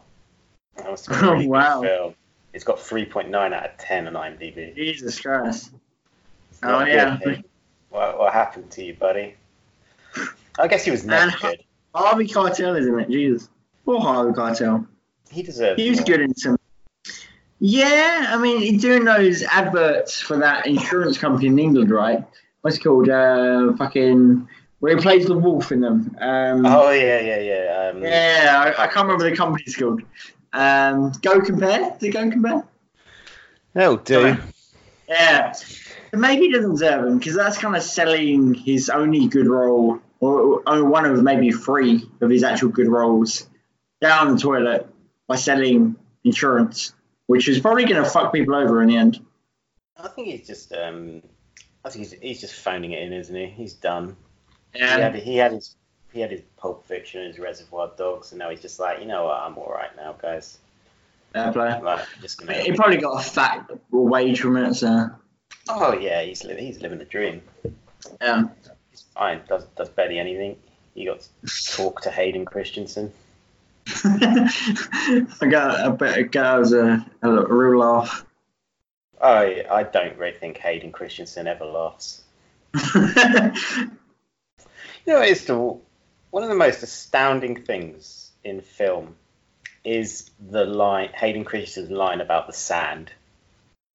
That 0.76 0.86
must 0.90 1.08
a 1.10 1.14
really 1.14 1.46
Wow. 1.48 1.82
film. 1.82 2.14
It's 2.52 2.64
got 2.64 2.78
3.9 2.78 3.34
out 3.34 3.64
of 3.64 3.76
10 3.78 4.08
on 4.08 4.14
IMDb. 4.14 4.74
Jesus 4.74 5.20
Christ. 5.20 5.72
Oh, 6.62 6.84
yeah. 6.84 7.18
What, 7.90 8.18
what 8.18 8.32
happened 8.32 8.70
to 8.72 8.84
you, 8.84 8.94
buddy? 8.94 9.34
I 10.58 10.68
guess 10.68 10.84
he 10.84 10.90
was 10.90 11.04
never 11.04 11.30
And- 11.30 11.40
good. 11.40 11.60
Harvey 11.94 12.26
Keitel, 12.26 12.78
isn't 12.78 12.98
it? 13.00 13.08
Jesus. 13.10 13.48
Poor 13.84 14.00
Harvey 14.00 14.32
Keitel. 14.32 14.86
He 15.30 15.42
deserved 15.42 15.78
He 15.80 15.90
was 15.90 15.98
more. 16.00 16.06
good 16.06 16.20
in 16.22 16.34
some. 16.34 16.56
Yeah, 17.60 18.26
I 18.30 18.36
mean, 18.36 18.60
he's 18.60 18.80
doing 18.82 19.04
those 19.04 19.42
adverts 19.44 20.20
for 20.20 20.36
that 20.38 20.66
insurance 20.66 21.18
company 21.18 21.46
in 21.48 21.58
England, 21.58 21.90
right? 21.90 22.24
What's 22.62 22.76
it 22.76 22.80
called? 22.82 23.08
Uh, 23.08 23.72
fucking. 23.76 24.48
Where 24.80 24.96
he 24.96 25.00
plays 25.02 25.26
the 25.26 25.36
wolf 25.38 25.72
in 25.72 25.80
them. 25.80 26.14
Um, 26.20 26.66
Oh, 26.66 26.90
yeah, 26.90 27.20
yeah, 27.20 27.38
yeah. 27.40 27.90
Um, 27.94 28.02
Yeah, 28.02 28.74
I, 28.76 28.84
I 28.84 28.86
can't 28.88 29.06
remember 29.06 29.28
the 29.30 29.36
company's 29.36 29.76
called. 29.76 30.02
Um, 30.54 31.12
Go 31.20 31.40
Compare? 31.40 31.96
Did 31.98 32.08
it 32.08 32.12
Go 32.12 32.30
Compare? 32.30 32.64
That'll 33.74 33.96
do. 33.96 34.36
Yeah. 35.08 35.52
But 36.10 36.20
maybe 36.20 36.46
he 36.46 36.52
doesn't 36.52 36.70
deserve 36.70 37.06
him 37.06 37.18
because 37.18 37.34
that's 37.34 37.58
kind 37.58 37.74
of 37.76 37.82
selling 37.82 38.54
his 38.54 38.88
only 38.88 39.26
good 39.26 39.48
role, 39.48 39.98
or, 40.20 40.62
or 40.66 40.84
one 40.84 41.04
of 41.04 41.20
maybe 41.22 41.50
three 41.50 42.08
of 42.20 42.30
his 42.30 42.44
actual 42.44 42.68
good 42.68 42.88
roles, 42.88 43.48
down 44.00 44.32
the 44.34 44.40
toilet 44.40 44.86
by 45.26 45.36
selling 45.36 45.96
insurance, 46.22 46.94
which 47.26 47.48
is 47.48 47.58
probably 47.58 47.84
going 47.84 48.02
to 48.02 48.08
fuck 48.08 48.32
people 48.32 48.54
over 48.54 48.80
in 48.80 48.88
the 48.88 48.96
end. 48.96 49.18
I 49.96 50.08
think 50.08 50.28
he's 50.28 50.46
just 50.46 50.72
um, 50.72 51.22
I 51.84 51.90
think 51.90 52.06
he's, 52.06 52.12
he's 52.20 52.40
just 52.40 52.54
phoning 52.54 52.92
it 52.92 53.02
in, 53.02 53.12
isn't 53.12 53.34
he? 53.34 53.46
He's 53.46 53.74
done. 53.74 54.16
He 54.72 54.80
Yeah. 54.80 54.98
had, 54.98 55.14
he 55.16 55.36
had 55.36 55.52
his 55.52 55.74
he 56.14 56.20
had 56.20 56.30
his 56.30 56.42
Pulp 56.56 56.86
Fiction 56.86 57.20
and 57.22 57.28
his 57.28 57.40
Reservoir 57.40 57.90
Dogs, 57.98 58.30
and 58.30 58.38
now 58.38 58.48
he's 58.48 58.62
just 58.62 58.78
like, 58.78 59.00
you 59.00 59.04
know 59.04 59.24
what, 59.24 59.40
I'm 59.40 59.58
all 59.58 59.72
right 59.72 59.94
now, 59.96 60.14
guys. 60.22 60.58
Fair 61.32 61.52
play. 61.52 61.80
Like, 61.82 62.06
gonna. 62.38 62.54
He 62.54 62.72
probably 62.72 62.98
got 62.98 63.20
a 63.20 63.28
fat 63.28 63.68
wage 63.90 64.40
from 64.40 64.56
it, 64.56 64.74
so 64.74 65.10
Oh 65.68 65.92
yeah, 65.98 66.22
he's 66.22 66.44
li- 66.44 66.56
he's 66.56 66.80
living 66.80 67.00
the 67.00 67.04
dream. 67.04 67.42
yeah. 68.20 68.44
He's 68.92 69.00
fine. 69.12 69.40
Does 69.48 69.64
does 69.76 69.88
barely 69.88 70.20
anything. 70.20 70.56
He 70.94 71.04
got 71.04 71.26
to 71.44 71.74
talk 71.76 72.02
to 72.02 72.10
Hayden 72.12 72.44
Christensen. 72.44 73.12
I 74.04 75.46
got 75.50 75.84
a 75.84 75.90
bet 75.90 76.16
it 76.18 76.34
was 76.34 76.72
a, 76.72 77.04
a 77.22 77.46
real 77.52 77.80
laugh. 77.80 78.24
I 79.20 79.64
I 79.68 79.82
don't 79.82 80.16
really 80.16 80.38
think 80.38 80.58
Hayden 80.58 80.92
Christensen 80.92 81.48
ever 81.48 81.64
laughs. 81.64 82.22
You 85.06 85.12
know, 85.12 85.20
it's 85.20 85.44
the 85.44 85.78
one 86.34 86.42
of 86.42 86.48
the 86.48 86.56
most 86.56 86.82
astounding 86.82 87.62
things 87.62 88.32
in 88.42 88.60
film 88.60 89.14
is 89.84 90.32
the 90.50 90.64
line 90.64 91.10
Hayden 91.14 91.44
Christensen's 91.44 91.92
line 91.92 92.20
about 92.20 92.48
the 92.48 92.52
sand. 92.52 93.12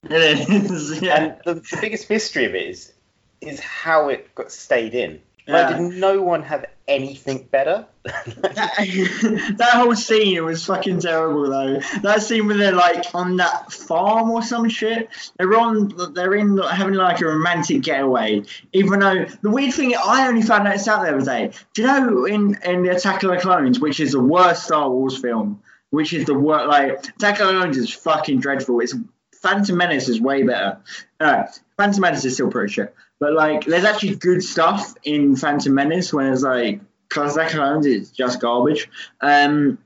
It 0.09 0.49
is. 0.49 1.01
Yeah. 1.01 1.15
And 1.17 1.35
the, 1.43 1.55
the 1.55 1.77
biggest 1.81 2.09
mystery 2.09 2.45
of 2.45 2.55
it 2.55 2.69
is 2.69 2.93
is 3.41 3.59
how 3.59 4.07
it 4.07 4.33
got 4.35 4.53
stayed 4.53 4.95
in. 4.95 5.19
Like, 5.49 5.75
did 5.75 5.81
no 5.81 6.21
one 6.21 6.43
have 6.43 6.63
anything 6.89 7.47
better? 7.51 7.85
that, 8.03 9.53
that 9.57 9.69
whole 9.73 9.95
scene 9.95 10.43
was 10.43 10.65
fucking 10.65 10.99
terrible 10.99 11.49
though. 11.49 11.79
That 12.01 12.21
scene 12.21 12.47
where 12.47 12.57
they're 12.57 12.71
like 12.73 13.05
on 13.13 13.37
that 13.37 13.71
farm 13.71 14.31
or 14.31 14.41
some 14.41 14.67
shit. 14.67 15.09
They're 15.37 15.57
on. 15.57 16.13
They're 16.13 16.33
in 16.33 16.57
having 16.57 16.95
like 16.95 17.21
a 17.21 17.27
romantic 17.27 17.83
getaway. 17.83 18.43
Even 18.73 18.99
though 18.99 19.25
the 19.41 19.49
weird 19.49 19.73
thing, 19.73 19.93
I 19.95 20.27
only 20.27 20.41
found 20.41 20.67
out 20.67 20.73
this 20.73 20.87
out 20.87 21.03
the 21.03 21.15
other 21.15 21.25
day. 21.25 21.51
Do 21.73 21.81
you 21.83 21.87
know 21.87 22.25
in 22.25 22.57
in 22.65 22.83
the 22.83 22.95
Attack 22.95 23.23
of 23.23 23.31
the 23.31 23.37
Clones, 23.37 23.79
which 23.79 23.99
is 23.99 24.13
the 24.13 24.19
worst 24.19 24.63
Star 24.63 24.89
Wars 24.89 25.17
film, 25.21 25.61
which 25.91 26.13
is 26.13 26.25
the 26.25 26.33
worst 26.33 26.67
like 26.67 27.05
Attack 27.05 27.39
of 27.39 27.47
the 27.47 27.53
Clones 27.53 27.77
is 27.77 27.93
fucking 27.93 28.39
dreadful. 28.39 28.79
It's 28.79 28.95
Phantom 29.41 29.77
Menace 29.77 30.09
is 30.09 30.19
way 30.19 30.43
better. 30.43 30.79
No, 31.19 31.47
Phantom 31.77 32.01
Menace 32.01 32.25
is 32.25 32.33
still 32.33 32.51
pretty 32.51 32.73
shit. 32.73 32.93
But 33.19 33.33
like, 33.33 33.65
there's 33.65 33.85
actually 33.85 34.15
good 34.15 34.43
stuff 34.43 34.93
in 35.03 35.35
Phantom 35.35 35.73
Menace, 35.73 36.13
whereas 36.13 36.43
like 36.43 36.81
Attack 37.11 37.27
of 37.27 37.33
the 37.35 37.45
Clones 37.49 37.85
is 37.85 38.11
just 38.11 38.39
garbage. 38.39 38.89
Um, 39.21 39.79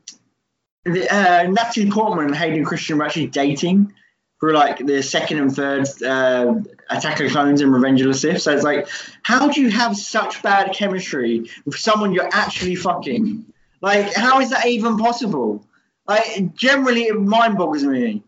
the, 0.85 1.07
uh, 1.09 1.43
Natalie 1.43 1.89
Portman 1.89 2.25
and 2.25 2.35
Hayden 2.35 2.65
Christian 2.65 2.97
were 2.97 3.05
actually 3.05 3.27
dating 3.27 3.93
for 4.39 4.53
like 4.53 4.85
the 4.85 5.01
second 5.01 5.39
and 5.39 5.55
third 5.55 5.87
uh, 6.03 6.55
Attack 6.89 7.21
of 7.21 7.31
Clones 7.31 7.61
and 7.61 7.73
Revenge 7.73 8.01
of 8.01 8.07
the 8.07 8.13
Sith. 8.13 8.41
So 8.41 8.51
it's 8.51 8.63
like, 8.63 8.87
how 9.23 9.49
do 9.49 9.61
you 9.61 9.69
have 9.69 9.95
such 9.95 10.41
bad 10.43 10.73
chemistry 10.73 11.49
with 11.65 11.77
someone 11.77 12.13
you're 12.13 12.29
actually 12.31 12.75
fucking? 12.75 13.45
Like, 13.81 14.13
how 14.13 14.41
is 14.41 14.49
that 14.49 14.65
even 14.67 14.97
possible? 14.97 15.65
Like, 16.07 16.55
generally, 16.55 17.03
it 17.03 17.19
mind 17.19 17.57
boggles 17.57 17.83
me. 17.83 18.23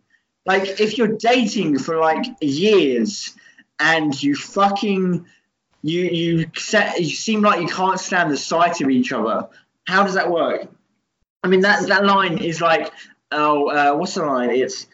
Like, 0.45 0.79
if 0.79 0.97
you're 0.97 1.17
dating 1.17 1.79
for 1.79 1.97
like 1.97 2.25
years 2.39 3.36
and 3.79 4.21
you 4.21 4.36
fucking 4.36 5.25
you 5.81 6.01
you 6.01 6.45
set, 6.55 6.99
you 6.99 7.10
seem 7.10 7.41
like 7.41 7.62
you 7.62 7.67
can't 7.67 7.99
stand 7.99 8.31
the 8.31 8.38
sight 8.38 8.81
of 8.81 8.89
each 8.89 9.12
other. 9.12 9.47
How 9.86 10.03
does 10.03 10.15
that 10.15 10.31
work? 10.31 10.67
I 11.43 11.47
mean, 11.47 11.62
that 11.62 11.88
that 11.88 12.05
line 12.05 12.39
is 12.39 12.60
like, 12.60 12.91
oh, 13.31 13.69
uh, 13.69 13.95
what's 13.95 14.15
the 14.15 14.25
line? 14.25 14.49
It's 14.49 14.88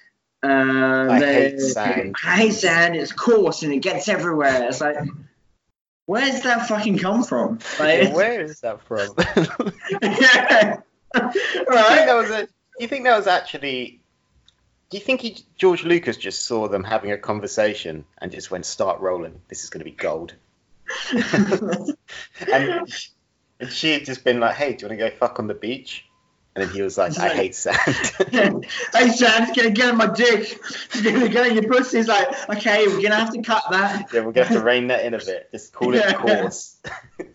uh, 0.44 1.08
I 1.10 1.20
hate 1.20 1.60
sand. 1.60 2.16
I 2.26 2.36
hate 2.38 2.54
sand. 2.54 2.96
It's 2.96 3.12
coarse 3.12 3.64
and 3.64 3.72
it 3.72 3.80
gets 3.80 4.10
everywhere. 4.10 4.68
It's 4.68 4.82
like, 4.82 4.98
where's 6.08 6.42
that 6.42 6.68
fucking 6.68 6.98
come 6.98 7.24
from? 7.24 7.60
Like, 7.80 8.04
Yeah, 8.04 8.14
where 8.14 8.42
is 8.42 8.60
that 8.62 8.82
from? 8.82 9.16
yeah. 10.02 10.78
Do 11.14 11.22
you 11.24 11.32
think 11.32 11.70
right. 11.70 12.06
that 12.06 12.16
was 12.16 12.32
a, 12.32 12.48
you 12.80 12.88
think 12.88 13.06
that 13.06 13.18
was 13.18 13.28
actually? 13.28 14.01
Do 14.92 14.98
you 14.98 15.04
think 15.04 15.22
he, 15.22 15.38
George 15.58 15.86
Lucas 15.86 16.18
just 16.18 16.46
saw 16.46 16.68
them 16.68 16.84
having 16.84 17.12
a 17.12 17.18
conversation 17.18 18.04
and 18.18 18.30
just 18.30 18.52
went, 18.52 18.66
"Start 18.66 19.00
rolling. 19.00 19.42
This 19.48 19.64
is 19.64 19.70
going 19.70 19.80
to 19.80 19.86
be 19.86 19.92
gold." 19.92 20.34
and, 21.12 21.96
and 23.60 23.72
she 23.72 23.94
had 23.94 24.04
just 24.04 24.26
been 24.26 24.42
like, 24.42 24.56
"Hey, 24.56 24.74
do 24.74 24.84
you 24.84 24.90
want 24.90 25.00
to 25.00 25.10
go 25.10 25.16
fuck 25.16 25.40
on 25.40 25.48
the 25.48 25.54
beach?" 25.54 26.04
And 26.54 26.66
then 26.66 26.74
he 26.74 26.82
was 26.82 26.98
like, 26.98 27.18
"I 27.18 27.30
hate 27.30 27.56
sand." 27.56 27.78
hey, 28.32 28.52
it's 28.94 29.22
gonna 29.56 29.72
get 29.72 29.92
on 29.92 29.98
my 29.98 30.08
dick. 30.08 30.60
Get 31.02 31.38
on 31.38 31.54
your 31.56 31.64
pussy. 31.72 32.00
It's 32.00 32.10
like, 32.10 32.50
okay, 32.50 32.88
we're 32.88 33.02
gonna 33.02 33.16
have 33.16 33.32
to 33.34 33.42
cut 33.42 33.64
that. 33.72 34.12
yeah, 34.14 34.20
we're 34.20 34.34
going 34.34 34.34
to 34.34 34.44
have 34.44 34.58
to 34.58 34.62
rein 34.64 34.88
that 34.88 35.06
in 35.06 35.14
a 35.14 35.20
bit. 35.20 35.50
Just 35.52 35.72
call 35.72 35.94
it 35.96 36.00
Yeah. 36.00 36.12
coarse. 36.12 36.76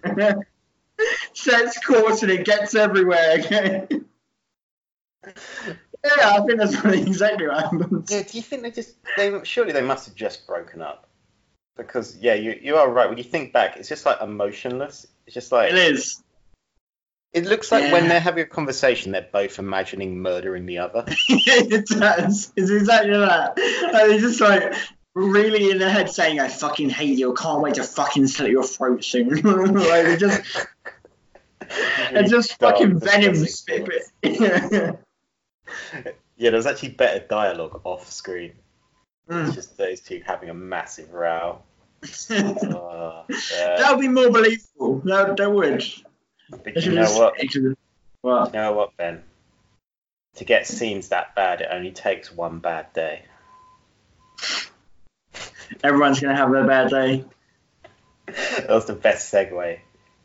Sets 1.32 1.78
course 1.86 2.22
and 2.22 2.30
it 2.30 2.44
gets 2.44 2.74
everywhere. 2.74 3.36
Okay. 3.38 3.86
Yeah, 6.04 6.30
I 6.35 6.40
think 6.46 6.59
that's 6.59 6.85
exactly 6.85 7.48
what 7.48 7.62
happens. 7.62 8.11
Yeah, 8.11 8.22
do 8.22 8.37
you 8.37 8.42
think 8.42 8.62
they 8.62 8.70
just? 8.70 8.96
They 9.16 9.38
surely 9.44 9.72
they 9.72 9.82
must 9.82 10.06
have 10.06 10.14
just 10.14 10.46
broken 10.46 10.82
up. 10.82 11.09
Because 11.76 12.16
yeah, 12.16 12.35
you 12.35 12.59
you 12.62 12.76
are 12.76 12.90
right. 12.90 13.09
When 13.09 13.18
you 13.18 13.24
think 13.24 13.52
back, 13.52 13.76
it's 13.76 13.88
just 13.88 14.06
like 14.06 14.20
emotionless. 14.22 15.06
It's 15.26 15.35
just 15.35 15.52
like 15.52 15.72
It 15.72 15.78
is. 15.78 16.22
It 17.32 17.44
looks 17.44 17.70
like 17.70 17.92
when 17.92 18.09
they're 18.09 18.18
having 18.18 18.44
a 18.44 18.46
conversation, 18.46 19.12
they're 19.12 19.28
both 19.30 19.59
imagining 19.59 20.22
murdering 20.22 20.64
the 20.64 20.78
other. 20.78 21.04
it 21.28 21.87
does. 21.87 22.50
It's 22.56 22.70
exactly 22.70 23.11
that. 23.11 23.59
And 23.59 24.12
it's 24.12 24.22
just 24.22 24.40
like 24.40 24.72
really 25.16 25.70
in 25.70 25.78
their 25.78 25.90
head 25.90 26.09
saying, 26.11 26.40
I 26.40 26.48
fucking 26.48 26.90
hate 26.90 27.18
you. 27.18 27.32
I 27.32 27.42
Can't 27.42 27.61
wait 27.61 27.74
to 27.74 27.82
fucking 27.82 28.26
slit 28.28 28.50
your 28.50 28.62
throat 28.62 29.04
soon. 29.04 29.28
like, 29.35 30.06
it 30.06 30.18
just, 30.18 30.66
it's 31.61 32.30
just 32.30 32.59
fucking 32.59 33.00
venom 33.00 33.35
spit. 33.35 33.90
Yeah. 36.38 36.50
There's 36.50 36.66
actually 36.66 36.90
better 36.90 37.24
dialogue 37.26 37.81
off 37.85 38.12
screen. 38.12 38.52
Mm. 39.29 39.46
It's 39.46 39.55
just 39.55 39.79
those 39.79 40.00
two 40.00 40.22
having 40.26 40.50
a 40.50 40.55
massive 40.55 41.12
row. 41.12 41.62
Uh, 42.31 43.22
that 43.29 43.79
yeah. 43.79 43.90
would 43.90 44.00
be 44.00 44.09
more 44.09 44.31
believable. 44.31 45.00
That, 45.05 45.37
that 45.38 45.50
would. 45.50 45.83
But 46.50 46.85
you 46.85 46.92
know 46.92 47.11
what? 47.18 47.35
What? 48.20 48.55
You 48.55 48.61
know 48.61 48.72
what, 48.72 48.96
Ben? 48.96 49.22
To 50.37 50.44
get 50.44 50.66
scenes 50.66 51.09
that 51.09 51.35
bad, 51.35 51.62
it 51.62 51.68
only 51.70 51.92
takes 51.92 52.31
one 52.31 52.59
bad 52.59 52.92
day. 52.92 53.22
Everyone's 55.83 56.20
gonna 56.20 56.37
have 56.37 56.52
their 56.52 56.66
bad 56.66 56.90
day. 56.90 57.24
That 58.57 58.68
was 58.68 58.87
the 58.87 58.94
best 58.94 59.33
segue. 59.33 59.79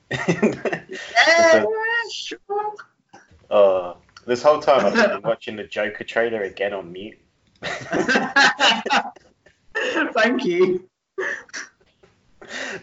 Yeah, 0.09 1.65
sure. 2.11 2.73
oh, 3.51 3.97
this 4.25 4.43
whole 4.43 4.59
time 4.59 4.85
I've 4.85 4.93
been 4.93 5.21
watching 5.23 5.55
the 5.55 5.63
Joker 5.63 6.03
trailer 6.03 6.41
again 6.43 6.73
on 6.73 6.91
mute. 6.91 7.19
Thank 10.13 10.45
you. 10.45 10.87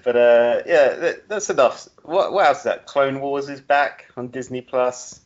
But 0.03 0.17
uh, 0.17 0.63
yeah, 0.67 0.95
that, 0.95 1.29
that's 1.29 1.51
enough. 1.51 1.89
What, 2.03 2.33
what 2.33 2.47
else 2.47 2.59
is 2.59 2.65
that? 2.65 2.87
Clone 2.87 3.21
Wars 3.21 3.49
is 3.49 3.61
back 3.61 4.07
on 4.17 4.29
Disney 4.29 4.61
Plus. 4.61 5.21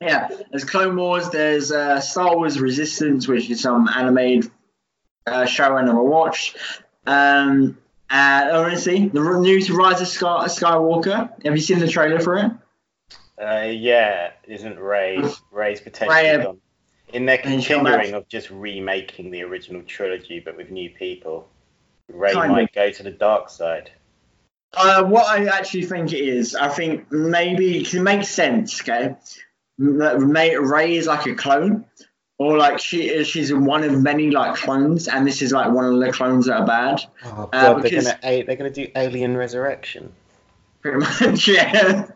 Yeah, 0.00 0.28
there's 0.50 0.64
Clone 0.64 0.96
Wars, 0.96 1.28
there's 1.30 1.70
uh, 1.72 2.00
Star 2.00 2.36
Wars 2.36 2.58
Resistance, 2.60 3.28
which 3.28 3.50
is 3.50 3.60
some 3.60 3.88
animated 3.88 4.50
uh, 5.26 5.44
show 5.44 5.76
I 5.76 5.84
never 5.84 6.02
watched. 6.02 6.56
Um, 7.06 7.76
and 8.08 8.50
honestly, 8.50 9.08
the 9.08 9.20
new 9.20 9.76
Rise 9.76 10.00
of 10.00 10.08
Sky- 10.08 10.46
Skywalker. 10.46 11.30
Have 11.44 11.54
you 11.54 11.60
seen 11.62 11.78
the 11.78 11.88
trailer 11.88 12.20
for 12.20 12.38
it? 12.38 12.50
Uh, 13.40 13.68
yeah, 13.68 14.32
isn't 14.46 14.78
Rey 14.78 15.22
Rey's 15.50 15.80
potentially 15.80 16.14
Rey, 16.22 16.30
uh, 16.30 16.42
gone? 16.42 16.58
In 17.12 17.26
their 17.26 17.40
and 17.40 17.64
continuing 17.64 18.14
of 18.14 18.28
just 18.28 18.50
remaking 18.50 19.30
the 19.30 19.42
original 19.42 19.82
trilogy, 19.82 20.40
but 20.40 20.56
with 20.56 20.70
new 20.70 20.90
people, 20.90 21.48
Rey 22.12 22.32
Kind 22.32 22.52
might 22.52 22.72
go 22.74 22.90
to 22.90 23.02
the 23.02 23.10
dark 23.10 23.48
side. 23.50 23.90
Uh, 24.74 25.02
what 25.04 25.26
I 25.26 25.46
actually 25.46 25.84
think 25.86 26.12
it 26.12 26.20
is, 26.20 26.54
I 26.54 26.68
think 26.68 27.10
maybe 27.10 27.78
it 27.80 27.94
makes 27.94 28.28
sense. 28.28 28.80
Okay, 28.80 29.16
May- 29.78 30.56
Rey 30.56 30.94
is 30.96 31.06
like 31.06 31.26
a 31.26 31.34
clone, 31.34 31.86
or 32.38 32.56
like 32.58 32.78
she 32.78 33.08
is. 33.08 33.26
She's 33.26 33.52
one 33.52 33.82
of 33.82 34.00
many 34.00 34.30
like 34.30 34.54
clones, 34.54 35.08
and 35.08 35.26
this 35.26 35.42
is 35.42 35.50
like 35.50 35.72
one 35.72 35.86
of 35.86 35.98
the 35.98 36.12
clones 36.12 36.46
that 36.46 36.60
are 36.60 36.66
bad. 36.66 37.00
Oh 37.24 37.48
Uh, 37.52 37.72
god, 37.72 37.82
because- 37.82 38.04
they're 38.04 38.18
gonna 38.22 38.44
they're 38.44 38.56
gonna 38.56 38.70
do 38.70 38.86
Alien 38.94 39.36
Resurrection. 39.36 40.12
pretty 40.82 40.98
much 40.98 41.48
yeah 41.48 42.06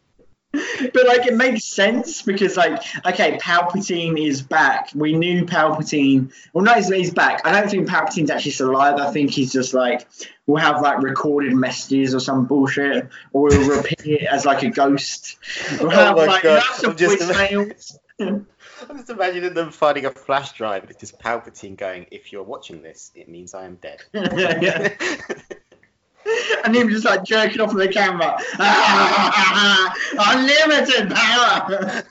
but 0.93 1.07
like 1.07 1.27
it 1.27 1.35
makes 1.35 1.65
sense 1.65 2.23
because 2.23 2.57
like 2.57 2.83
okay 3.07 3.39
palpatine 3.39 4.19
is 4.25 4.43
back. 4.43 4.91
We 4.95 5.15
knew 5.15 5.45
palpatine. 5.45 6.33
Well 6.53 6.65
no 6.65 6.75
he's, 6.75 7.13
back. 7.13 7.43
I 7.45 7.53
don't 7.53 7.71
think 7.71 7.89
palpatine's 7.89 8.31
actually 8.31 8.53
still 8.53 8.71
alive. 8.71 8.99
I 8.99 9.11
think 9.13 9.31
he's 9.31 9.53
just 9.53 9.75
like 9.75 10.09
we'll 10.47 10.59
have 10.63 10.81
like 10.81 11.03
recorded 11.03 11.55
messages 11.55 12.15
or 12.15 12.21
some 12.21 12.47
bullshit 12.47 13.09
or 13.33 13.49
we'll 13.49 13.77
repeat 13.79 14.01
it 14.07 14.23
as 14.25 14.45
like 14.45 14.63
a 14.63 14.71
ghost. 14.71 15.37
We'll 15.81 15.93
Oh 15.93 16.15
my 16.17 16.25
like 16.27 16.43
God, 16.43 16.63
I'm 16.85 16.97
just- 16.97 17.99
I'm 18.89 18.99
just 18.99 19.11
imagining 19.11 19.55
them 19.55 19.71
finding 19.71 20.07
a 20.07 20.11
flash 20.11 20.53
drive. 20.53 20.83
And 20.83 20.91
it's 20.91 21.01
just 21.01 21.19
Palpatine 21.19 21.77
going, 21.77 22.07
"If 22.11 22.33
you're 22.33 22.43
watching 22.43 22.83
this, 22.83 23.11
it 23.15 23.29
means 23.29 23.55
I 23.55 23.65
am 23.65 23.77
dead." 23.77 24.03
Yeah. 24.15 24.95
and 26.65 26.75
him 26.75 26.89
just 26.91 27.05
like 27.05 27.25
jerking 27.25 27.61
off 27.61 27.75
the 27.75 27.89
camera 27.89 28.39
unlimited 30.19 31.11
power 31.11 32.05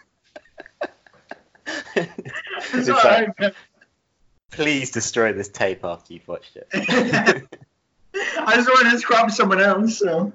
like, 2.87 3.55
Please 4.51 4.91
destroy 4.91 5.33
this 5.33 5.49
tape 5.49 5.83
after 5.83 6.13
you've 6.13 6.27
watched 6.27 6.55
it. 6.55 6.67
I 8.13 8.55
just 8.55 8.69
wanted 8.69 8.91
to 8.91 8.99
scrub 8.99 9.31
someone 9.31 9.61
else. 9.61 9.97
So, 9.97 10.33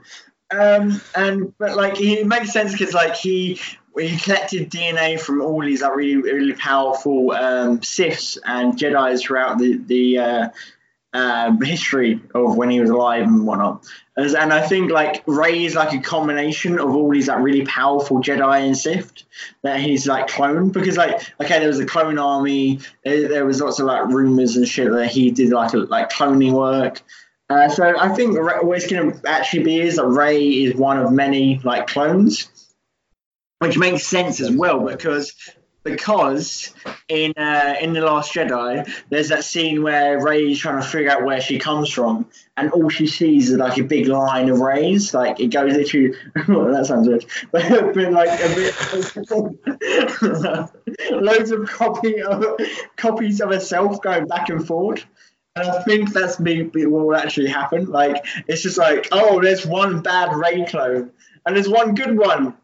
um, 0.50 1.00
and 1.14 1.56
but 1.58 1.76
like 1.76 1.96
he, 1.96 2.18
it 2.18 2.26
makes 2.26 2.52
sense 2.52 2.72
because 2.72 2.94
like 2.94 3.14
he 3.14 3.60
he 3.96 4.16
collected 4.18 4.70
DNA 4.70 5.20
from 5.20 5.42
all 5.42 5.62
these 5.62 5.82
like 5.82 5.94
really 5.94 6.16
really 6.16 6.52
powerful 6.54 7.32
um, 7.32 7.80
Siths 7.80 8.38
and 8.44 8.76
Jedi's 8.76 9.22
throughout 9.22 9.58
the 9.58 9.76
the 9.76 10.18
uh, 10.18 10.48
um, 11.18 11.60
history 11.60 12.20
of 12.34 12.56
when 12.56 12.70
he 12.70 12.80
was 12.80 12.90
alive 12.90 13.24
and 13.24 13.46
whatnot. 13.46 13.84
As, 14.16 14.34
and 14.34 14.52
I 14.52 14.66
think 14.66 14.90
like 14.90 15.22
Rey 15.26 15.64
is 15.64 15.74
like 15.74 15.92
a 15.92 15.98
combination 15.98 16.78
of 16.78 16.94
all 16.94 17.10
these 17.10 17.28
like 17.28 17.40
really 17.40 17.64
powerful 17.66 18.20
Jedi 18.20 18.66
and 18.66 18.76
Sith 18.76 19.12
that 19.62 19.80
he's 19.80 20.06
like 20.06 20.28
cloned 20.28 20.72
because 20.72 20.96
like 20.96 21.20
okay 21.40 21.58
there 21.58 21.68
was 21.68 21.80
a 21.80 21.86
clone 21.86 22.18
army 22.18 22.80
there, 23.04 23.28
there 23.28 23.46
was 23.46 23.60
lots 23.60 23.80
of 23.80 23.86
like 23.86 24.06
rumors 24.08 24.56
and 24.56 24.66
shit 24.68 24.90
that 24.92 25.08
he 25.08 25.30
did 25.30 25.50
like 25.50 25.72
like 25.74 26.10
cloning 26.10 26.52
work. 26.52 27.02
Uh, 27.50 27.68
so 27.68 27.98
I 27.98 28.10
think 28.10 28.36
what 28.36 28.76
it's 28.76 28.90
going 28.90 29.10
to 29.10 29.28
actually 29.28 29.64
be 29.64 29.80
is 29.80 29.96
that 29.96 30.06
Rey 30.06 30.46
is 30.46 30.74
one 30.74 30.98
of 30.98 31.10
many 31.10 31.58
like 31.64 31.86
clones, 31.86 32.50
which 33.60 33.78
makes 33.78 34.06
sense 34.06 34.40
as 34.40 34.50
well 34.50 34.86
because 34.86 35.32
because 35.90 36.74
in 37.08 37.32
uh, 37.36 37.74
in 37.80 37.92
the 37.92 38.00
Last 38.00 38.32
Jedi, 38.34 38.88
there's 39.08 39.28
that 39.28 39.44
scene 39.44 39.82
where 39.82 40.22
Rey's 40.22 40.58
trying 40.58 40.80
to 40.82 40.86
figure 40.86 41.10
out 41.10 41.24
where 41.24 41.40
she 41.40 41.58
comes 41.58 41.90
from, 41.90 42.26
and 42.56 42.70
all 42.72 42.88
she 42.88 43.06
sees 43.06 43.50
is 43.50 43.56
like 43.56 43.78
a 43.78 43.84
big 43.84 44.06
line 44.06 44.48
of 44.48 44.60
rays. 44.60 45.14
Like 45.14 45.40
it 45.40 45.48
goes 45.48 45.76
into 45.76 46.14
oh, 46.48 46.72
that 46.72 46.86
sounds 46.86 47.08
weird, 47.08 47.24
but, 47.52 47.94
but 47.94 48.12
like 48.12 48.40
a 48.40 48.54
bit, 48.54 48.74
loads 51.10 51.50
of 51.50 51.68
copy 51.68 52.22
of 52.22 52.44
copies 52.96 53.40
of 53.40 53.50
herself 53.50 54.02
going 54.02 54.26
back 54.26 54.48
and 54.48 54.66
forth. 54.66 55.04
And 55.56 55.68
I 55.68 55.82
think 55.82 56.12
that's 56.12 56.38
me 56.38 56.62
what 56.62 56.88
will 56.88 57.16
actually 57.16 57.48
happen. 57.48 57.86
Like 57.86 58.24
it's 58.46 58.62
just 58.62 58.78
like, 58.78 59.08
oh, 59.12 59.40
there's 59.42 59.66
one 59.66 60.02
bad 60.02 60.36
Rey 60.36 60.64
clone, 60.66 61.10
and 61.44 61.56
there's 61.56 61.68
one 61.68 61.94
good 61.94 62.16
one 62.16 62.54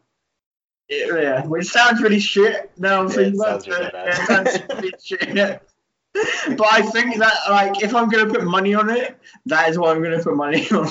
yeah, 0.89 1.45
which 1.45 1.67
sounds 1.67 2.01
really 2.01 2.19
shit. 2.19 2.71
Now 2.77 3.01
I'm 3.01 3.09
thinking 3.09 3.39
about 3.39 3.67
it. 3.67 3.93
Yeah, 3.93 4.25
sounds 4.25 4.59
really 4.69 4.93
shit. 5.03 5.61
But 6.47 6.67
I 6.71 6.81
think 6.81 7.17
that 7.17 7.33
like 7.49 7.83
if 7.83 7.93
I'm 7.93 8.07
gonna 8.07 8.31
put 8.31 8.45
money 8.45 8.73
on 8.73 8.89
it, 8.89 9.17
that 9.47 9.69
is 9.69 9.77
what 9.77 9.95
I'm 9.95 10.01
gonna 10.01 10.23
put 10.23 10.35
money 10.35 10.65
on. 10.71 10.87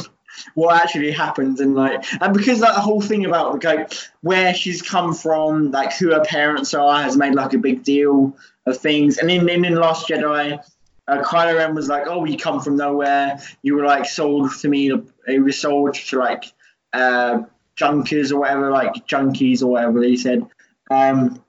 What 0.54 0.83
actually 0.83 1.12
happens 1.12 1.61
and 1.61 1.74
like 1.74 2.04
and 2.20 2.35
because 2.35 2.61
that 2.61 2.74
whole 2.74 3.00
thing 3.00 3.24
about 3.24 3.64
like 3.64 3.90
where 4.20 4.52
she's 4.52 4.83
come 4.83 5.14
from, 5.14 5.70
like 5.70 5.94
who 5.94 6.11
her 6.11 6.24
parents 6.24 6.74
are, 6.74 7.02
has 7.02 7.16
made 7.16 7.35
like 7.35 7.54
a 7.54 7.59
big 7.59 7.85
deal 7.85 8.37
of 8.66 8.76
things. 8.76 9.16
And 9.18 9.30
in 9.30 9.48
in, 9.48 9.64
in 9.64 9.76
Last 9.76 10.09
Jedi, 10.09 10.62
uh, 11.09 11.22
Kylo 11.22 11.57
Ren 11.57 11.74
was 11.74 11.88
like, 11.88 12.07
"Oh, 12.07 12.24
you 12.24 12.37
come 12.37 12.61
from 12.61 12.76
nowhere. 12.76 13.38
You 13.62 13.76
were 13.76 13.87
like 13.87 14.07
sold 14.07 14.50
to 14.61 14.68
me. 14.68 14.92
It 15.26 15.42
was 15.42 15.59
sold 15.59 15.94
to 15.94 16.18
like 16.18 16.44
uh, 16.92 17.42
junkers 17.77 18.33
or 18.33 18.41
whatever, 18.41 18.71
like 18.71 18.93
junkies 19.07 19.63
or 19.63 19.69
whatever 19.69 20.03
he 20.03 20.17
said. 20.17 20.47
Um, 20.91 21.43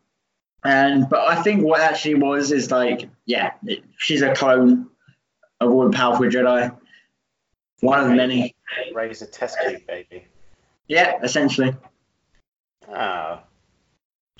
and 0.64 1.08
but 1.10 1.28
I 1.28 1.42
think 1.42 1.64
what 1.64 1.82
actually 1.82 2.16
was 2.16 2.52
is 2.52 2.72
like, 2.72 3.08
yeah, 3.26 3.52
it, 3.66 3.84
she's 3.98 4.22
a 4.22 4.34
clone 4.34 4.90
of 5.60 5.72
all 5.72 5.90
the 5.90 5.96
powerful 5.96 6.26
Jedi. 6.26 6.76
One 7.82 8.00
of 8.00 8.16
many. 8.16 8.56
Raise 8.94 9.22
a 9.22 9.28
test 9.28 9.58
tube 9.64 9.86
baby. 9.86 10.26
Yeah, 10.88 11.20
essentially. 11.22 11.76
Ah. 12.90 13.44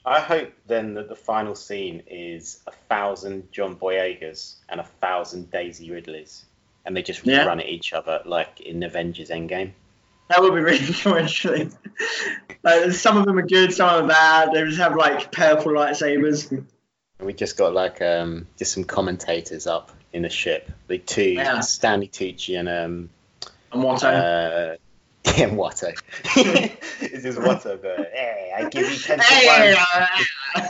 I 0.08 0.20
hope 0.20 0.54
then 0.68 0.94
that 0.94 1.10
the 1.10 1.16
final 1.16 1.56
scene 1.56 2.04
is 2.06 2.62
a 2.68 2.72
thousand 2.72 3.52
John 3.52 3.76
Boyegas 3.76 4.58
and 4.70 4.80
a 4.80 4.84
thousand 4.84 5.50
Daisy 5.50 5.90
Ridleys, 5.90 6.46
and 6.86 6.96
they 6.96 7.02
just 7.02 7.26
yeah. 7.26 7.46
run 7.46 7.60
at 7.60 7.68
each 7.68 7.92
other 7.92 8.22
like 8.24 8.62
in 8.62 8.84
Avengers 8.84 9.30
Endgame. 9.30 9.72
That 10.30 10.42
would 10.42 10.54
be 10.54 10.62
really 10.62 10.94
cool, 11.02 11.18
actually. 11.18 11.70
like, 12.64 12.92
some 12.92 13.18
of 13.18 13.26
them 13.26 13.38
are 13.38 13.46
good, 13.46 13.74
some 13.74 13.90
of 13.90 13.96
them 13.98 14.06
are 14.06 14.10
bad. 14.10 14.52
They 14.54 14.64
just 14.64 14.80
have 14.80 14.96
like 14.96 15.32
purple 15.32 15.74
lightsabers. 15.74 16.66
We 17.20 17.34
just 17.34 17.58
got 17.58 17.74
like 17.74 18.02
um, 18.02 18.48
just 18.58 18.74
some 18.74 18.84
commentators 18.84 19.68
up 19.68 19.92
in 20.12 20.24
the 20.24 20.30
ship. 20.30 20.70
The 20.88 20.98
two, 20.98 21.32
yeah. 21.32 21.62
Stanley 21.62 22.08
Tucci 22.08 22.60
and 22.60 22.68
um, 22.68 23.10
and 23.72 23.84
Watto. 23.84 24.06
Uh, 24.06 24.78
yeah, 25.38 25.50
Watto. 25.50 25.94
this 27.00 27.26
is 27.26 27.38
Watto 27.38 27.82
going, 27.82 28.06
hey, 28.14 28.54
I 28.56 28.70
give 28.70 28.90
you 28.90 28.98
10 28.98 29.20
to 29.20 29.76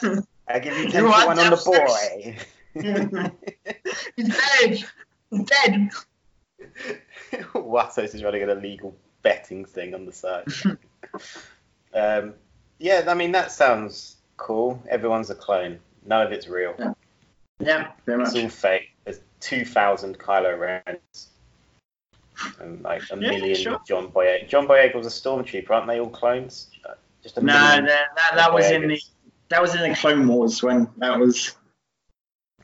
1. 0.02 0.24
I 0.48 0.60
give 0.60 0.78
you 0.78 0.90
10 0.90 1.04
to 1.04 1.10
1 1.10 1.40
on 1.40 1.50
the 1.50 1.62
boy. 1.66 2.38
He's 4.16 4.28
dead. 4.28 4.84
He's 5.32 5.46
dead. 5.46 5.90
Watto's 7.54 8.14
is 8.14 8.24
running 8.24 8.44
an 8.44 8.50
illegal 8.50 8.96
betting 9.26 9.66
thing 9.66 9.96
on 9.96 10.06
the 10.06 10.12
side. 10.14 10.46
um, 11.94 12.36
yeah, 12.78 13.04
I 13.08 13.14
mean 13.16 13.32
that 13.34 13.52
sounds 13.52 14.18
cool. 14.38 14.82
Everyone's 14.88 15.32
a 15.32 15.36
clone. 15.36 15.80
None 16.06 16.28
of 16.28 16.32
it's 16.32 16.48
real. 16.48 16.76
Yeah, 16.78 16.94
yeah 17.60 17.92
very 18.06 18.20
much. 18.20 18.36
It's 18.36 18.44
all 18.44 18.50
fake. 18.50 18.92
There's 19.04 19.20
two 19.40 19.66
thousand 19.66 20.20
Kylo 20.20 20.58
Rens 20.58 21.30
and 22.60 22.82
like 22.84 23.02
a 23.12 23.16
yeah, 23.20 23.32
million 23.32 23.56
sure. 23.56 23.82
John 23.88 24.12
Boyega. 24.12 24.48
John 24.48 24.68
Boyega 24.68 24.96
was 24.96 25.08
a 25.08 25.10
stormtrooper, 25.10 25.72
aren't 25.72 25.88
they 25.88 26.00
all 26.00 26.10
clones? 26.10 26.70
Just 27.24 27.38
a 27.38 27.42
no, 27.42 27.54
that, 27.54 27.86
that, 27.88 28.32
that 28.36 28.54
was 28.54 28.70
in 28.70 28.88
the 28.88 29.02
that 29.50 29.60
was 29.62 29.74
in 29.74 29.90
the 29.90 29.96
Clone 29.96 30.28
Wars 30.28 30.62
when 30.62 30.88
that 30.98 31.20
was. 31.20 31.56